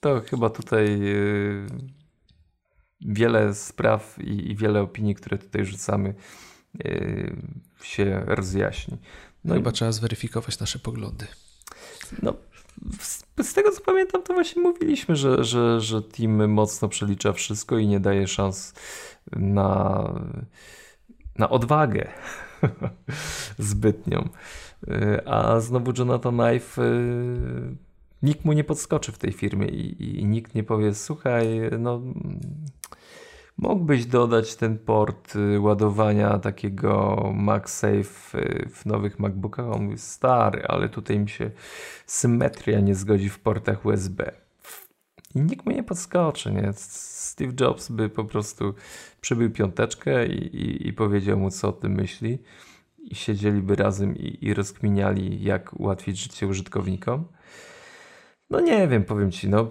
To 0.00 0.20
chyba 0.20 0.50
tutaj 0.50 1.00
yy, 1.00 1.66
wiele 3.00 3.54
spraw 3.54 4.18
i, 4.18 4.50
i 4.50 4.56
wiele 4.56 4.80
opinii, 4.80 5.14
które 5.14 5.38
tutaj 5.38 5.64
rzucamy, 5.64 6.14
yy, 6.84 7.36
się 7.82 8.22
rozjaśni. 8.26 8.98
No 9.44 9.54
Chyba 9.54 9.70
i... 9.70 9.72
trzeba 9.72 9.92
zweryfikować 9.92 10.58
nasze 10.58 10.78
poglądy. 10.78 11.26
No, 12.22 12.34
z 13.42 13.54
tego 13.54 13.70
co 13.70 13.80
pamiętam, 13.80 14.22
to 14.22 14.34
właśnie 14.34 14.62
mówiliśmy, 14.62 15.16
że, 15.16 15.44
że, 15.44 15.80
że 15.80 16.02
team 16.02 16.50
mocno 16.50 16.88
przelicza 16.88 17.32
wszystko 17.32 17.78
i 17.78 17.86
nie 17.86 18.00
daje 18.00 18.26
szans 18.26 18.74
na, 19.32 20.04
na 21.38 21.50
odwagę 21.50 22.08
zbytnią. 23.58 24.28
A 25.26 25.60
znowu 25.60 25.92
Jonathan 25.98 26.38
Knife, 26.38 26.82
y, 26.82 27.76
nikt 28.22 28.44
mu 28.44 28.52
nie 28.52 28.64
podskoczy 28.64 29.12
w 29.12 29.18
tej 29.18 29.32
firmie 29.32 29.66
i, 29.66 30.20
i 30.20 30.24
nikt 30.24 30.54
nie 30.54 30.64
powie, 30.64 30.94
słuchaj, 30.94 31.46
no 31.78 32.02
Mógłbyś 33.60 34.06
dodać 34.06 34.56
ten 34.56 34.78
port 34.78 35.36
y, 35.36 35.60
ładowania 35.60 36.38
takiego 36.38 37.22
MagSafe 37.34 38.38
y, 38.38 38.68
w 38.68 38.86
nowych 38.86 39.18
MacBookach? 39.18 39.66
On 39.66 39.84
mówi 39.84 39.98
stary, 39.98 40.62
ale 40.68 40.88
tutaj 40.88 41.18
mi 41.18 41.28
się 41.28 41.50
symetria 42.06 42.80
nie 42.80 42.94
zgodzi 42.94 43.28
w 43.28 43.38
portach 43.38 43.86
USB. 43.86 44.32
I 45.34 45.40
nikt 45.40 45.66
mu 45.66 45.72
nie 45.72 45.82
podskoczy, 45.82 46.52
nie? 46.52 46.72
Steve 46.76 47.52
Jobs 47.60 47.88
by 47.88 48.08
po 48.08 48.24
prostu 48.24 48.74
przybył 49.20 49.50
piąteczkę 49.50 50.26
i, 50.26 50.56
i, 50.56 50.88
i 50.88 50.92
powiedział 50.92 51.38
mu, 51.38 51.50
co 51.50 51.68
o 51.68 51.72
tym 51.72 51.92
myśli. 51.92 52.38
I 52.98 53.14
siedzieliby 53.14 53.76
razem 53.76 54.16
i, 54.16 54.38
i 54.40 54.54
rozkminiali, 54.54 55.42
jak 55.42 55.80
ułatwić 55.80 56.18
życie 56.18 56.46
użytkownikom. 56.46 57.24
No 58.50 58.60
nie 58.60 58.88
wiem, 58.88 59.04
powiem 59.04 59.30
ci, 59.30 59.48
no 59.48 59.70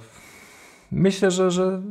myślę, 0.92 1.32
że, 1.32 1.52
że 1.52 1.82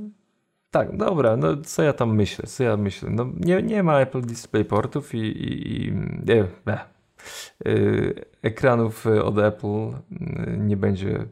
tak, 0.70 0.96
dobra, 0.96 1.36
no 1.36 1.56
co 1.56 1.82
ja 1.82 1.92
tam 1.92 2.16
myślę, 2.16 2.46
co 2.46 2.64
ja 2.64 2.76
myślę, 2.76 3.10
no 3.10 3.26
nie, 3.36 3.62
nie 3.62 3.82
ma 3.82 4.00
Apple 4.00 4.22
Display 4.22 4.64
portów 4.64 5.14
i, 5.14 5.18
i, 5.18 5.86
i 5.86 5.92
nie, 6.26 6.46
nie. 6.66 6.78
Yy, 7.64 8.24
ekranów 8.42 9.06
od 9.06 9.38
Apple 9.38 9.66
yy, 9.66 10.56
nie 10.58 10.76
będzie 10.76 11.26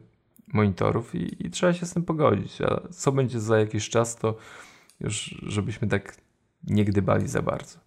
monitorów 0.53 1.15
i, 1.15 1.47
i, 1.47 1.49
trzeba 1.49 1.73
się 1.73 1.85
z 1.85 1.93
tym 1.93 2.03
pogodzić, 2.03 2.61
a 2.61 2.81
co 2.91 3.11
będzie 3.11 3.39
za 3.39 3.59
jakiś 3.59 3.89
czas, 3.89 4.15
to 4.15 4.37
już 4.99 5.35
żebyśmy 5.43 5.87
tak 5.87 6.17
nie 6.63 6.85
gdybali 6.85 7.27
za 7.27 7.41
bardzo. 7.41 7.79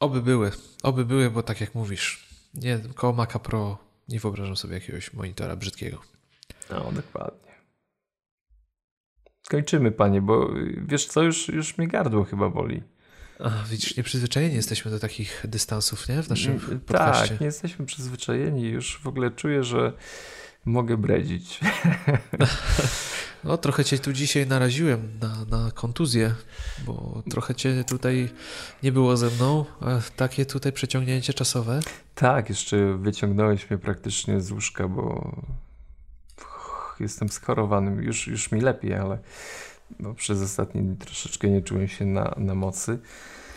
Oby 0.00 0.22
były, 0.22 0.50
oby 0.82 1.04
były, 1.04 1.30
bo 1.30 1.42
tak 1.42 1.60
jak 1.60 1.74
mówisz, 1.74 2.28
nie, 2.54 2.78
koło 2.94 3.12
Maca 3.12 3.38
Pro 3.38 3.78
nie 4.08 4.20
wyobrażam 4.20 4.56
sobie 4.56 4.74
jakiegoś 4.74 5.12
monitora 5.12 5.56
brzydkiego. 5.56 6.17
No, 6.70 6.92
dokładnie. 6.92 7.48
Kończymy, 9.48 9.92
panie, 9.92 10.22
bo 10.22 10.50
wiesz 10.86 11.06
co, 11.06 11.22
już, 11.22 11.48
już 11.48 11.78
mnie 11.78 11.88
gardło 11.88 12.24
chyba 12.24 12.50
boli. 12.50 12.82
A, 13.38 13.50
widzisz, 13.70 13.96
nieprzyzwyczajeni 13.96 14.54
jesteśmy 14.54 14.90
do 14.90 14.98
takich 14.98 15.44
dystansów, 15.48 16.08
nie? 16.08 16.22
W 16.22 16.28
naszym 16.28 16.54
nie, 16.54 16.64
mm, 16.64 16.80
podcaście. 16.80 17.28
Tak, 17.28 17.40
nie 17.40 17.46
jesteśmy 17.46 17.86
przyzwyczajeni. 17.86 18.62
Już 18.62 19.00
w 19.02 19.06
ogóle 19.06 19.30
czuję, 19.30 19.64
że 19.64 19.92
mogę 20.64 20.96
bredzić. 20.96 21.60
No, 23.44 23.56
trochę 23.56 23.84
cię 23.84 23.98
tu 23.98 24.12
dzisiaj 24.12 24.46
naraziłem 24.46 25.18
na, 25.20 25.58
na 25.58 25.70
kontuzję, 25.70 26.34
bo 26.86 27.22
trochę 27.30 27.54
cię 27.54 27.84
tutaj 27.84 28.30
nie 28.82 28.92
było 28.92 29.16
ze 29.16 29.30
mną. 29.30 29.64
takie 30.16 30.46
tutaj 30.46 30.72
przeciągnięcie 30.72 31.34
czasowe. 31.34 31.80
Tak, 32.14 32.48
jeszcze 32.48 32.98
wyciągnąłeś 32.98 33.70
mnie 33.70 33.78
praktycznie 33.78 34.40
z 34.40 34.50
łóżka, 34.50 34.88
bo 34.88 35.36
jestem 37.00 37.28
schorowanym, 37.28 38.02
już, 38.02 38.26
już 38.26 38.52
mi 38.52 38.60
lepiej, 38.60 38.94
ale 38.94 39.18
no, 40.00 40.14
przez 40.14 40.42
ostatni 40.42 40.82
dni 40.82 40.96
troszeczkę 40.96 41.48
nie 41.48 41.62
czułem 41.62 41.88
się 41.88 42.04
na, 42.04 42.34
na 42.36 42.54
mocy. 42.54 42.98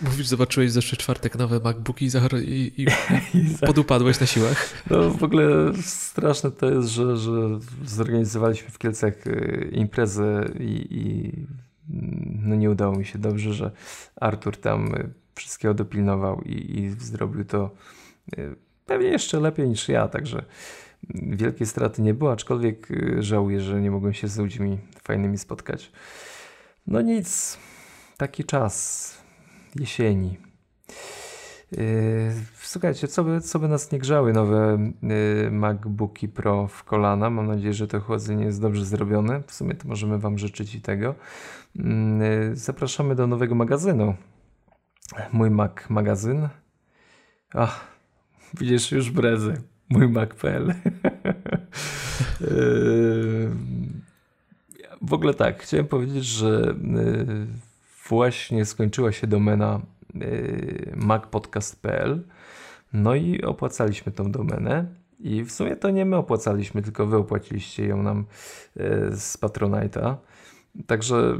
Mówisz, 0.02 0.28
zobaczyłeś 0.28 0.72
zeszły 0.72 0.98
czwartek 0.98 1.38
nowe 1.38 1.60
MacBooki 1.60 2.06
i, 2.06 2.10
i, 2.38 2.82
i, 2.82 2.86
i 3.38 3.58
podupadłeś 3.68 4.20
na 4.20 4.26
siłach? 4.26 4.70
No 4.90 5.10
w 5.10 5.24
ogóle 5.24 5.74
straszne 5.84 6.52
to 6.52 6.72
jest, 6.72 6.90
że, 6.90 7.18
że 7.18 7.32
zorganizowaliśmy 7.86 8.70
w 8.70 8.78
Kielcach 8.78 9.28
y, 9.28 9.70
imprezę 9.74 10.46
i, 10.60 10.88
i 10.92 11.32
no 12.42 12.56
nie 12.56 12.72
udało 12.72 12.96
mi 12.96 13.06
się 13.06 13.20
dobrze, 13.20 13.54
że 13.54 13.72
Artur 14.16 14.58
tam 14.58 14.96
y, 14.96 15.10
wszystkiego 15.36 15.74
dopilnował 15.74 16.42
i, 16.42 16.80
i 16.80 16.90
zrobił 16.90 17.46
to 17.46 17.72
y, 18.38 18.56
pewnie 18.86 19.08
jeszcze 19.08 19.40
lepiej 19.40 19.70
niż 19.70 19.90
ja, 19.90 20.08
także 20.08 20.46
wielkiej 21.10 21.68
straty 21.68 22.02
nie 22.02 22.14
było, 22.14 22.32
aczkolwiek 22.32 22.92
y, 22.92 23.24
żałuję, 23.24 23.62
że 23.62 23.82
nie 23.82 23.92
mogłem 23.92 24.14
się 24.14 24.28
z 24.28 24.38
ludźmi 24.38 24.78
fajnymi 25.04 25.38
spotkać. 25.38 25.92
No 26.88 27.02
nic, 27.02 27.58
taki 28.18 28.44
czas 28.44 29.18
jesieni. 29.76 30.38
Yy, 31.72 32.32
słuchajcie, 32.62 33.08
co 33.08 33.24
by, 33.24 33.42
co 33.42 33.60
by 33.60 33.68
nas 33.68 33.92
nie 33.92 34.00
grzały 34.00 34.34
nowe 34.34 34.92
yy, 35.44 35.52
MacBooki 35.52 36.28
Pro 36.28 36.68
w 36.68 36.84
kolana. 36.84 37.30
Mam 37.30 37.48
nadzieję, 37.48 37.74
że 37.74 37.88
to 37.88 38.00
chłodzenie 38.00 38.46
jest 38.46 38.62
dobrze 38.62 38.86
zrobione. 38.86 39.44
W 39.48 39.52
sumie 39.52 39.76
to 39.76 39.88
możemy 39.88 40.20
Wam 40.20 40.38
życzyć 40.38 40.76
i 40.76 40.82
tego. 40.82 41.16
Yy, 41.76 41.84
zapraszamy 42.54 43.16
do 43.16 43.28
nowego 43.28 43.56
magazynu. 43.56 44.16
Mój 45.34 45.50
Mac 45.50 45.72
magazyn. 45.90 46.50
Ach, 47.54 47.88
widzisz 48.54 48.92
już 48.92 49.12
brezę 49.12 49.71
mój 49.92 50.08
Mac.pl. 50.08 50.74
Yy, 52.42 53.52
w 55.02 55.14
ogóle 55.14 55.34
tak, 55.34 55.64
chciałem 55.64 55.88
powiedzieć, 55.88 56.26
że 56.26 56.76
yy, 56.84 57.48
właśnie 58.10 58.66
skończyła 58.66 59.12
się 59.12 59.28
domena 59.28 59.82
yy, 60.16 60.94
macpodcast.pl 60.96 62.24
no 62.94 63.16
i 63.16 63.42
opłacaliśmy 63.42 64.12
tą 64.12 64.32
domenę 64.32 64.86
I 65.20 65.44
w 65.44 65.52
sumie 65.52 65.76
to 65.76 65.90
nie 65.90 66.06
my 66.06 66.16
opłacaliśmy, 66.16 66.82
tylko 66.82 67.08
wy 67.08 67.18
opłaciliście 67.18 67.86
ją 67.86 68.04
nam 68.04 68.26
z 69.12 69.38
Patronite'a. 69.38 70.16
Także 70.88 71.38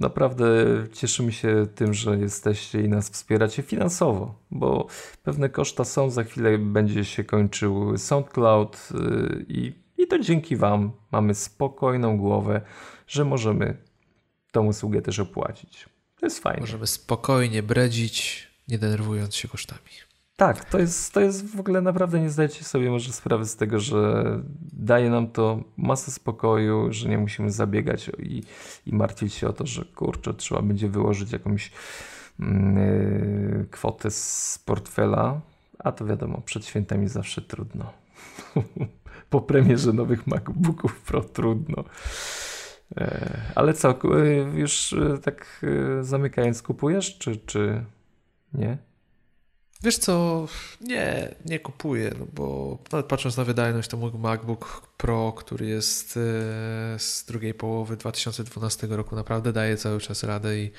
naprawdę 0.00 0.46
cieszymy 0.92 1.32
się 1.32 1.66
tym, 1.74 1.94
że 1.94 2.18
jesteście 2.18 2.82
i 2.82 2.88
nas 2.88 3.10
wspieracie 3.10 3.62
finansowo, 3.62 4.34
bo 4.50 4.86
pewne 5.22 5.48
koszta 5.48 5.84
są, 5.84 6.10
za 6.10 6.24
chwilę 6.24 6.58
będzie 6.58 7.04
się 7.04 7.24
kończył 7.24 7.98
SoundCloud 7.98 8.88
y, 8.90 9.44
i, 9.48 9.72
i 9.98 10.06
to 10.06 10.18
dzięki 10.18 10.56
Wam 10.56 10.92
mamy 11.12 11.34
spokojną 11.34 12.18
głowę, 12.18 12.60
że 13.06 13.24
możemy 13.24 13.76
tą 14.52 14.66
usługę 14.66 15.02
też 15.02 15.18
opłacić. 15.18 15.88
To 16.20 16.26
jest 16.26 16.38
fajne. 16.38 16.60
Możemy 16.60 16.86
spokojnie 16.86 17.62
bredzić, 17.62 18.48
nie 18.68 18.78
denerwując 18.78 19.34
się 19.36 19.48
kosztami. 19.48 20.07
Tak, 20.38 20.64
to 20.64 20.78
jest, 20.78 21.12
to 21.14 21.20
jest 21.20 21.56
w 21.56 21.60
ogóle 21.60 21.80
naprawdę 21.80 22.20
nie 22.20 22.30
zdajecie 22.30 22.64
sobie 22.64 22.90
może 22.90 23.12
sprawy 23.12 23.44
z 23.44 23.56
tego, 23.56 23.80
że 23.80 24.24
daje 24.72 25.10
nam 25.10 25.28
to 25.28 25.60
masę 25.76 26.10
spokoju, 26.10 26.86
że 26.90 27.08
nie 27.08 27.18
musimy 27.18 27.50
zabiegać 27.50 28.10
i, 28.18 28.42
i 28.86 28.94
martwić 28.94 29.34
się 29.34 29.48
o 29.48 29.52
to, 29.52 29.66
że 29.66 29.84
kurczę, 29.84 30.34
trzeba 30.34 30.62
będzie 30.62 30.88
wyłożyć 30.88 31.32
jakąś 31.32 31.72
yy, 32.38 33.66
kwotę 33.70 34.10
z 34.10 34.62
portfela, 34.64 35.40
a 35.78 35.92
to 35.92 36.06
wiadomo, 36.06 36.40
przed 36.44 36.66
świętami 36.66 37.08
zawsze 37.08 37.42
trudno. 37.42 37.92
po 39.30 39.40
premierze 39.40 39.92
nowych 39.92 40.26
MacBooków 40.26 41.00
Pro 41.00 41.20
trudno. 41.20 41.84
E, 42.96 43.40
ale 43.54 43.74
co, 43.74 43.98
już 44.54 44.92
e, 44.92 45.18
tak 45.18 45.66
e, 45.98 46.04
zamykając, 46.04 46.62
kupujesz, 46.62 47.18
czy, 47.18 47.36
czy 47.36 47.84
nie? 48.54 48.87
Wiesz 49.82 49.98
co, 49.98 50.46
nie, 50.80 51.34
nie 51.44 51.60
kupuję, 51.60 52.14
no 52.18 52.26
bo 52.32 52.78
nawet 52.92 53.06
patrząc 53.06 53.36
na 53.36 53.44
wydajność, 53.44 53.88
to 53.88 53.96
mój 53.96 54.12
MacBook 54.12 54.88
Pro, 54.96 55.32
który 55.32 55.66
jest 55.66 56.12
z 56.98 57.24
drugiej 57.26 57.54
połowy 57.54 57.96
2012 57.96 58.86
roku, 58.86 59.16
naprawdę 59.16 59.52
daje 59.52 59.76
cały 59.76 60.00
czas 60.00 60.22
radę 60.22 60.58
i 60.58 60.70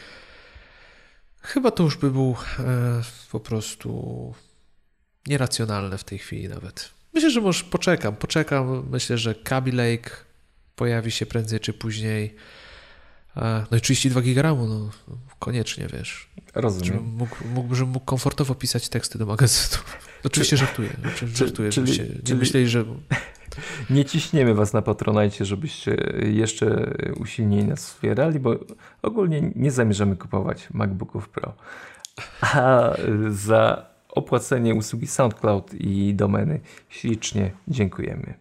chyba 1.41 1.71
to 1.71 1.84
już 1.84 1.97
by 1.97 2.11
był 2.11 2.35
po 3.31 3.39
prostu 3.39 4.34
nieracjonalne 5.27 5.97
w 5.97 6.03
tej 6.03 6.17
chwili 6.17 6.49
nawet. 6.49 6.89
Myślę, 7.13 7.30
że 7.30 7.41
może 7.41 7.63
poczekam, 7.63 8.15
poczekam. 8.15 8.89
Myślę, 8.89 9.17
że 9.17 9.35
Kaby 9.35 9.71
Lake 9.71 10.09
pojawi 10.76 11.11
się 11.11 11.26
prędzej 11.26 11.59
czy 11.59 11.73
później. 11.73 12.35
No 13.72 13.78
i 13.78 13.82
32 13.82 14.22
giga 14.22 14.44
no 14.44 14.90
koniecznie, 15.40 15.88
wiesz. 15.94 16.30
Rozumiem. 16.56 16.86
Żebym 16.86 17.06
mógł, 17.06 17.36
mógł, 17.53 17.76
żebym 17.76 17.94
mógł 17.94 18.06
komfortowo 18.06 18.56
pisać 18.56 18.90
teksty 18.90 19.20
do 19.20 19.26
magazynu. 19.26 19.84
Oczywiście 20.26 20.57
żartuję. 20.57 20.90
Oczywiście 21.16 21.45
żartuję, 21.45 21.70
czyli, 21.70 21.94
żebyście 21.94 22.16
nie 22.16 22.24
czyli, 22.24 22.40
myśleli, 22.40 22.68
że... 22.68 22.86
Nie 23.90 24.06
ciśniemy 24.06 24.53
was 24.53 24.74
na 24.74 24.82
Patronajcie, 24.82 25.45
żebyście 25.45 25.98
jeszcze 26.24 26.94
usilniej 27.20 27.66
nas 27.66 27.86
wspierali, 27.86 28.40
bo 28.40 28.56
ogólnie 29.02 29.52
nie 29.56 29.72
zamierzamy 29.72 30.16
kupować 30.16 30.68
MacBooków 30.74 31.30
Pro. 31.30 31.53
A 32.41 32.91
za 33.30 33.90
opłacenie 34.10 34.76
usługi 34.76 35.07
SoundCloud 35.07 35.74
i 35.74 36.14
domeny 36.16 36.60
ślicznie 36.90 37.52
dziękujemy. 37.68 38.34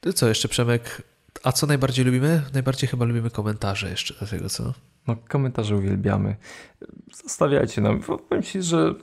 To 0.00 0.12
co 0.12 0.28
jeszcze, 0.28 0.48
Przemek? 0.48 1.02
A 1.44 1.52
co 1.52 1.66
najbardziej 1.66 2.04
lubimy? 2.04 2.42
Najbardziej 2.52 2.88
chyba 2.88 3.04
lubimy 3.04 3.30
komentarze 3.30 3.90
jeszcze 3.90 4.14
do 4.20 4.26
tego, 4.26 4.48
co? 4.48 4.74
No, 5.06 5.16
komentarze 5.28 5.76
uwielbiamy. 5.76 6.36
Zostawiajcie 7.24 7.80
nam. 7.80 8.00
Powiem 8.00 8.42
Ci, 8.42 8.62
że 8.62 8.94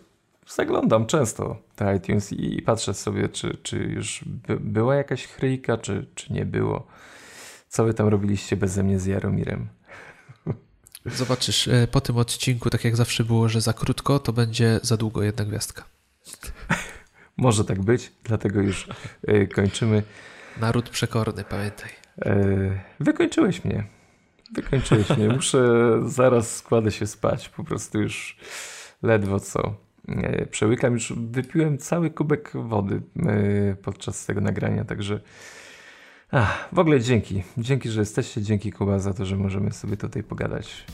zaglądam 0.48 1.06
często 1.06 1.62
te 1.76 1.96
iTunes 1.96 2.34
i 2.34 2.62
patrzę 2.62 2.94
sobie, 2.94 3.30
czy, 3.30 3.58
czy 3.64 3.78
już 3.78 4.24
by, 4.26 4.58
była 4.60 4.96
jakaś 4.96 5.28
chryjka, 5.28 5.78
czy, 5.78 6.08
czy 6.16 6.34
nie 6.34 6.46
było. 6.46 6.88
Co 7.70 7.86
wy 7.86 7.94
tam 7.94 8.08
robiliście 8.08 8.58
beze 8.58 8.84
mnie 8.84 9.00
z 9.00 9.06
Jaromirem? 9.06 9.68
Zobaczysz, 11.06 11.68
e, 11.68 11.88
po 11.88 12.02
tym 12.02 12.18
odcinku, 12.18 12.70
tak 12.70 12.84
jak 12.84 12.96
zawsze 12.96 13.24
było, 13.24 13.50
że 13.50 13.62
za 13.62 13.74
krótko, 13.74 14.20
to 14.20 14.34
będzie 14.34 14.80
za 14.84 14.98
długo 14.98 15.24
jedna 15.24 15.46
gwiazdka. 15.46 15.84
Może 17.38 17.66
tak 17.66 17.82
być, 17.82 18.12
dlatego 18.24 18.62
już 18.62 18.88
e, 19.28 19.48
kończymy. 19.48 20.04
Naród 20.58 20.90
przekorny, 20.90 21.44
pamiętaj. 21.44 22.01
E, 22.18 22.36
wykończyłeś 23.00 23.66
mnie. 23.66 23.84
Wykończyłeś 24.54 25.10
mnie. 25.10 25.30
Muszę 25.30 25.92
zaraz 26.06 26.56
składać 26.56 26.96
się 26.96 27.08
spać. 27.08 27.50
Po 27.50 27.64
prostu 27.64 28.02
już 28.02 28.38
ledwo 29.04 29.40
co. 29.40 29.76
Przełykam, 30.52 30.94
już 30.94 31.14
wypiłem 31.14 31.78
cały 31.78 32.10
kubek 32.10 32.52
wody 32.54 33.02
podczas 33.84 34.26
tego 34.26 34.42
nagrania, 34.42 34.86
także 34.86 35.20
Ach, 36.34 36.70
w 36.72 36.80
ogóle 36.80 37.00
dzięki. 37.00 37.44
Dzięki, 37.58 37.90
że 37.90 38.00
jesteście. 38.00 38.42
Dzięki 38.42 38.72
Kuba 38.72 39.00
za 39.00 39.14
to, 39.14 39.26
że 39.26 39.38
możemy 39.38 39.72
sobie 39.72 39.98
tutaj 39.98 40.24
pogadać 40.24 40.86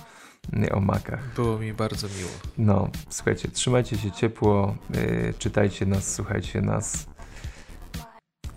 o 0.71 0.79
makach. 0.79 1.33
Było 1.35 1.59
mi 1.59 1.73
bardzo 1.73 2.07
miło. 2.07 2.29
No, 2.57 2.89
słuchajcie, 3.09 3.49
trzymajcie 3.51 3.97
się 3.97 4.11
ciepło, 4.11 4.75
yy, 4.89 5.33
czytajcie 5.37 5.85
nas, 5.85 6.13
słuchajcie 6.13 6.61
nas 6.61 7.07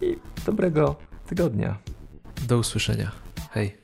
i 0.01 0.17
dobrego 0.47 0.97
tygodnia. 1.27 1.79
Do 2.49 2.59
usłyszenia. 2.59 3.11
Hej. 3.51 3.80